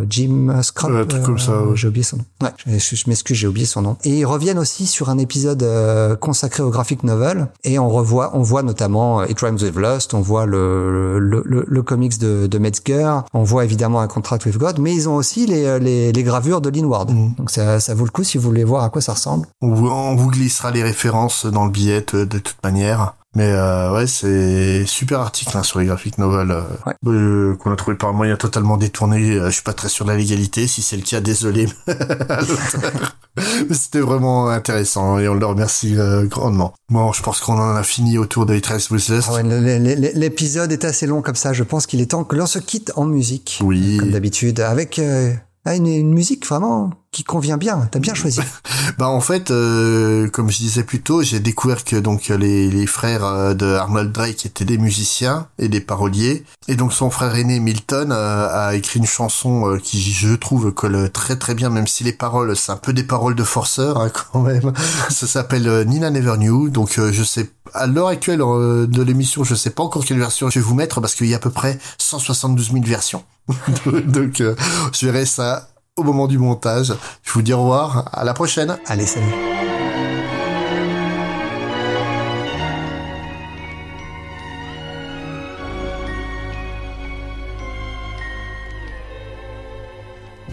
Jim 0.08 0.62
Scrop. 0.62 0.92
Un 0.92 1.06
truc 1.06 1.24
comme 1.24 1.40
ça. 1.40 1.60
Ouais. 1.60 1.76
J'ai 1.76 1.88
oublié 1.88 2.04
son 2.04 2.18
nom. 2.18 2.26
Ouais, 2.44 2.52
je, 2.68 2.96
je 2.96 3.04
m'excuse, 3.08 3.36
j'ai 3.36 3.48
oublié 3.48 3.66
son 3.66 3.82
nom. 3.82 3.98
Et 4.04 4.20
ils 4.20 4.26
reviennent 4.26 4.60
aussi 4.60 4.86
sur 4.86 5.10
un 5.10 5.18
épisode 5.18 5.68
consacré 6.20 6.62
au 6.62 6.70
graphic 6.70 7.04
novel 7.04 7.48
et 7.64 7.80
on 7.80 7.90
revoit, 7.90 8.30
on 8.36 8.44
voit 8.44 8.62
notamment 8.62 9.24
It 9.24 9.40
Rhymes 9.40 9.58
with 9.60 9.76
Lust, 9.76 10.14
on 10.14 10.22
voit 10.22 10.46
le 10.46 11.18
le, 11.18 11.42
le, 11.44 11.66
le 11.68 11.82
comics 11.82 12.20
de, 12.20 12.46
de 12.46 12.58
Metzger, 12.60 13.22
on 13.34 13.42
voit 13.42 13.66
évidemment 13.66 14.02
un 14.02 14.08
Contract 14.08 14.46
with 14.46 14.58
God, 14.60 14.78
mais 14.78 14.94
ils 14.94 15.10
ont 15.10 15.16
aussi 15.16 15.48
les, 15.48 15.80
les, 15.80 16.12
les 16.12 16.24
gravures 16.24 16.62
de 16.62 16.70
Lin 16.70 16.86
Ward. 16.86 17.12
Mm. 17.12 17.34
Donc 17.40 17.50
ça, 17.50 17.80
ça 17.80 17.96
vaut 17.96 18.06
le 18.06 18.12
coup 18.12 18.24
si 18.24 18.38
vous 18.38 18.44
voulez 18.44 18.64
voir 18.64 18.84
à 18.84 18.92
quoi 18.92 19.02
ça 19.02 19.14
ressemble. 19.14 19.48
On 19.62 19.74
vous, 19.74 19.88
on 19.88 20.16
vous 20.16 20.30
glissera 20.30 20.70
les 20.70 20.91
références 20.92 21.46
dans 21.46 21.66
le 21.66 21.72
billet 21.72 22.06
de, 22.14 22.26
de 22.26 22.40
toute 22.40 22.62
manière. 22.64 23.16
Mais 23.34 23.50
euh, 23.50 23.94
ouais, 23.94 24.08
c'est 24.08 24.86
super 24.86 25.22
article 25.22 25.58
hein, 25.58 25.64
sur 25.64 25.80
les 25.80 25.86
graphic 25.86 26.18
novels 26.18 26.52
euh, 26.52 26.64
ouais. 26.86 26.94
euh, 27.08 27.56
qu'on 27.56 27.72
a 27.72 27.78
trouvé 27.78 27.96
par 27.96 28.10
un 28.10 28.14
moyen 28.14 28.36
totalement 28.36 28.76
détourné. 28.76 29.40
je 29.46 29.50
suis 29.50 29.64
pas 29.64 29.72
très 29.72 29.88
sûr 29.88 30.04
de 30.04 30.12
la 30.12 30.18
légalité. 30.18 30.68
Si 30.68 30.82
c'est 30.82 30.98
le 30.98 31.04
cas, 31.04 31.22
désolé. 31.22 31.70
Mais 31.88 31.96
c'était 33.72 34.02
vraiment 34.02 34.50
intéressant 34.50 35.18
et 35.18 35.30
on 35.30 35.36
le 35.36 35.46
remercie 35.46 35.98
euh, 35.98 36.26
grandement. 36.26 36.74
Bon, 36.90 37.14
je 37.14 37.24
pense 37.24 37.40
qu'on 37.40 37.58
en 37.58 37.76
a 37.76 37.84
fini 37.84 38.18
autour 38.18 38.46
de 38.46 38.60
Trace 38.60 38.90
Whistlers. 38.90 39.22
Ah 39.30 39.36
ouais, 39.36 39.44
L'épisode 40.14 40.74
est 40.74 40.84
assez 40.84 41.08
long 41.08 41.22
comme 41.22 41.36
ça. 41.36 41.54
Je 41.54 41.64
pense 41.64 41.88
qu'il 41.88 42.02
est 42.02 42.12
temps 42.12 42.26
que 42.26 42.36
l'on 42.36 42.46
se 42.46 42.60
quitte 42.60 42.92
en 42.98 43.06
musique. 43.06 43.60
Oui. 43.64 43.96
Comme 43.98 44.12
d'habitude, 44.12 44.60
avec 44.60 45.00
euh, 45.00 45.34
une, 45.66 45.88
une 45.88 46.14
musique 46.14 46.46
vraiment 46.46 46.92
qui 47.12 47.26
convient 47.26 47.58
bien. 47.58 47.90
T'as 47.92 48.00
bien 48.00 48.14
choisi. 48.14 48.40
bah 48.98 49.10
en 49.10 49.20
fait, 49.20 49.52
euh, 49.52 50.30
comme 50.30 50.50
je 50.50 50.58
disais 50.58 50.84
plus 50.84 51.02
tôt, 51.02 51.22
j'ai 51.22 51.42
découvert 51.42 51.84
que 51.84 51.98
donc 51.98 52.30
les, 52.30 52.70
les 52.70 52.88
frères 52.88 53.26
euh, 53.26 53.54
de 53.54 53.66
Arnold 53.66 54.14
Drake 54.14 54.46
étaient 54.46 54.64
des 54.64 54.78
musiciens 54.78 55.48
et 55.60 55.68
des 55.68 55.82
paroliers, 55.82 56.46
et 56.70 56.76
donc 56.76 56.94
son 56.94 57.10
frère 57.10 57.36
aîné 57.36 57.60
Milton 57.60 58.14
euh, 58.14 58.48
a 58.50 58.76
écrit 58.76 59.00
une 59.00 59.06
chanson 59.06 59.70
euh, 59.70 59.78
qui 59.78 60.02
je 60.02 60.34
trouve 60.36 60.72
colle 60.72 61.10
très 61.12 61.36
très 61.36 61.54
bien, 61.54 61.70
même 61.70 61.88
si 61.88 62.06
les 62.06 62.14
paroles 62.14 62.56
c'est 62.56 62.72
un 62.72 62.78
peu 62.78 62.94
des 62.94 63.04
paroles 63.04 63.36
de 63.36 63.44
forceur 63.44 64.00
hein, 64.00 64.10
quand 64.32 64.42
même. 64.42 64.72
Ça 65.10 65.28
s'appelle 65.28 65.86
Nina 65.86 66.12
Never 66.12 66.38
Knew, 66.38 66.70
donc 66.70 66.98
je 66.98 67.24
sais 67.24 67.50
à 67.74 67.88
l'heure 67.88 68.08
actuelle 68.08 68.40
de 68.40 69.02
l'émission, 69.02 69.44
je 69.44 69.56
sais 69.56 69.70
pas 69.70 69.84
encore 69.84 70.06
quelle 70.06 70.20
version 70.20 70.50
je 70.50 70.60
vais 70.60 70.66
vous 70.66 70.76
mettre 70.76 71.02
parce 71.02 71.16
qu'il 71.16 71.28
y 71.28 71.34
a 71.34 71.38
à 71.38 71.40
peu 71.40 71.52
près 71.52 71.78
172 71.98 72.72
000 72.72 72.84
versions. 72.86 73.24
donc 74.06 74.38
je 74.38 75.06
verrai 75.06 75.26
ça 75.26 75.71
au 75.98 76.04
moment 76.04 76.28
du 76.28 76.38
montage. 76.38 76.94
Je 77.24 77.32
vous 77.32 77.42
dis 77.42 77.54
au 77.54 77.62
revoir, 77.62 78.10
à 78.14 78.24
la 78.24 78.34
prochaine. 78.34 78.78
Allez, 78.88 79.06
salut. 79.06 79.26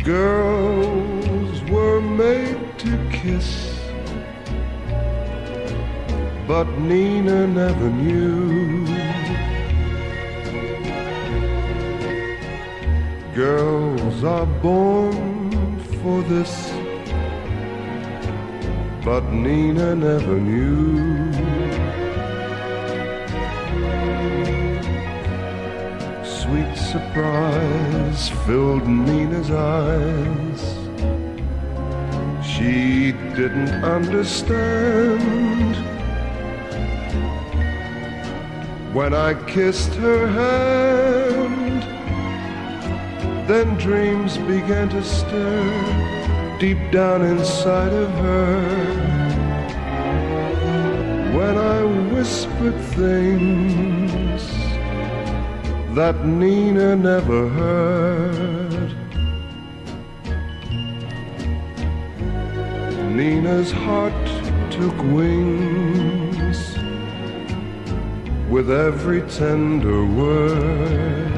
Girls 0.04 1.60
were 1.70 2.00
made 2.00 2.78
to 2.78 2.96
kiss, 3.10 3.74
but 6.46 6.66
Nina 6.78 7.46
never 7.46 7.90
knew. 7.90 8.86
Girls 13.34 13.97
are 14.24 14.46
born 14.46 15.78
for 16.00 16.22
this, 16.22 16.72
but 19.04 19.22
Nina 19.32 19.94
never 19.94 20.40
knew. 20.40 21.32
Sweet 26.24 26.74
surprise 26.76 28.30
filled 28.46 28.88
Nina's 28.88 29.50
eyes. 29.50 30.62
She 32.44 33.12
didn't 33.36 33.84
understand 33.84 35.76
when 38.94 39.14
I 39.14 39.34
kissed 39.46 39.94
her 39.94 40.26
hand. 40.26 41.27
Then 43.48 43.78
dreams 43.78 44.36
began 44.36 44.90
to 44.90 45.02
stir 45.02 46.58
deep 46.60 46.76
down 46.90 47.22
inside 47.22 47.94
of 47.94 48.10
her. 48.10 48.60
When 51.34 51.56
I 51.56 51.82
whispered 52.12 52.78
things 53.00 54.42
that 55.94 56.26
Nina 56.26 56.94
never 56.94 57.48
heard. 57.48 58.94
Nina's 63.16 63.72
heart 63.72 64.26
took 64.70 64.96
wings 65.04 66.76
with 68.50 68.70
every 68.70 69.22
tender 69.22 70.04
word. 70.04 71.37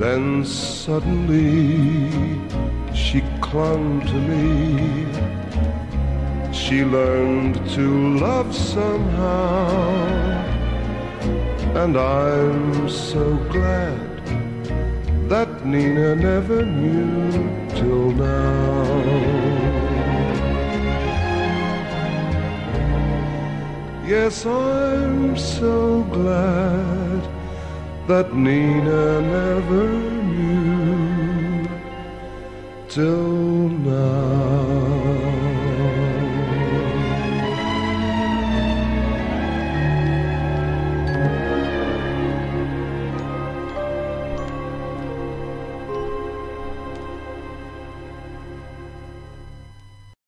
Then 0.00 0.46
suddenly 0.46 2.10
she 2.94 3.20
clung 3.42 4.00
to 4.06 4.18
me. 4.30 5.04
She 6.54 6.84
learned 6.86 7.56
to 7.72 8.16
love 8.16 8.56
somehow. 8.56 9.68
And 11.82 11.98
I'm 11.98 12.88
so 12.88 13.36
glad 13.52 14.22
that 15.28 15.66
Nina 15.66 16.16
never 16.16 16.64
knew 16.64 17.68
till 17.76 18.10
now. 18.12 18.86
Yes, 24.06 24.46
I'm 24.46 25.36
so 25.36 26.04
glad 26.04 27.09
that 28.10 28.34
Nina 28.34 29.20
never 29.20 29.86
knew 30.32 31.68
till 32.88 33.68
now. 33.68 34.29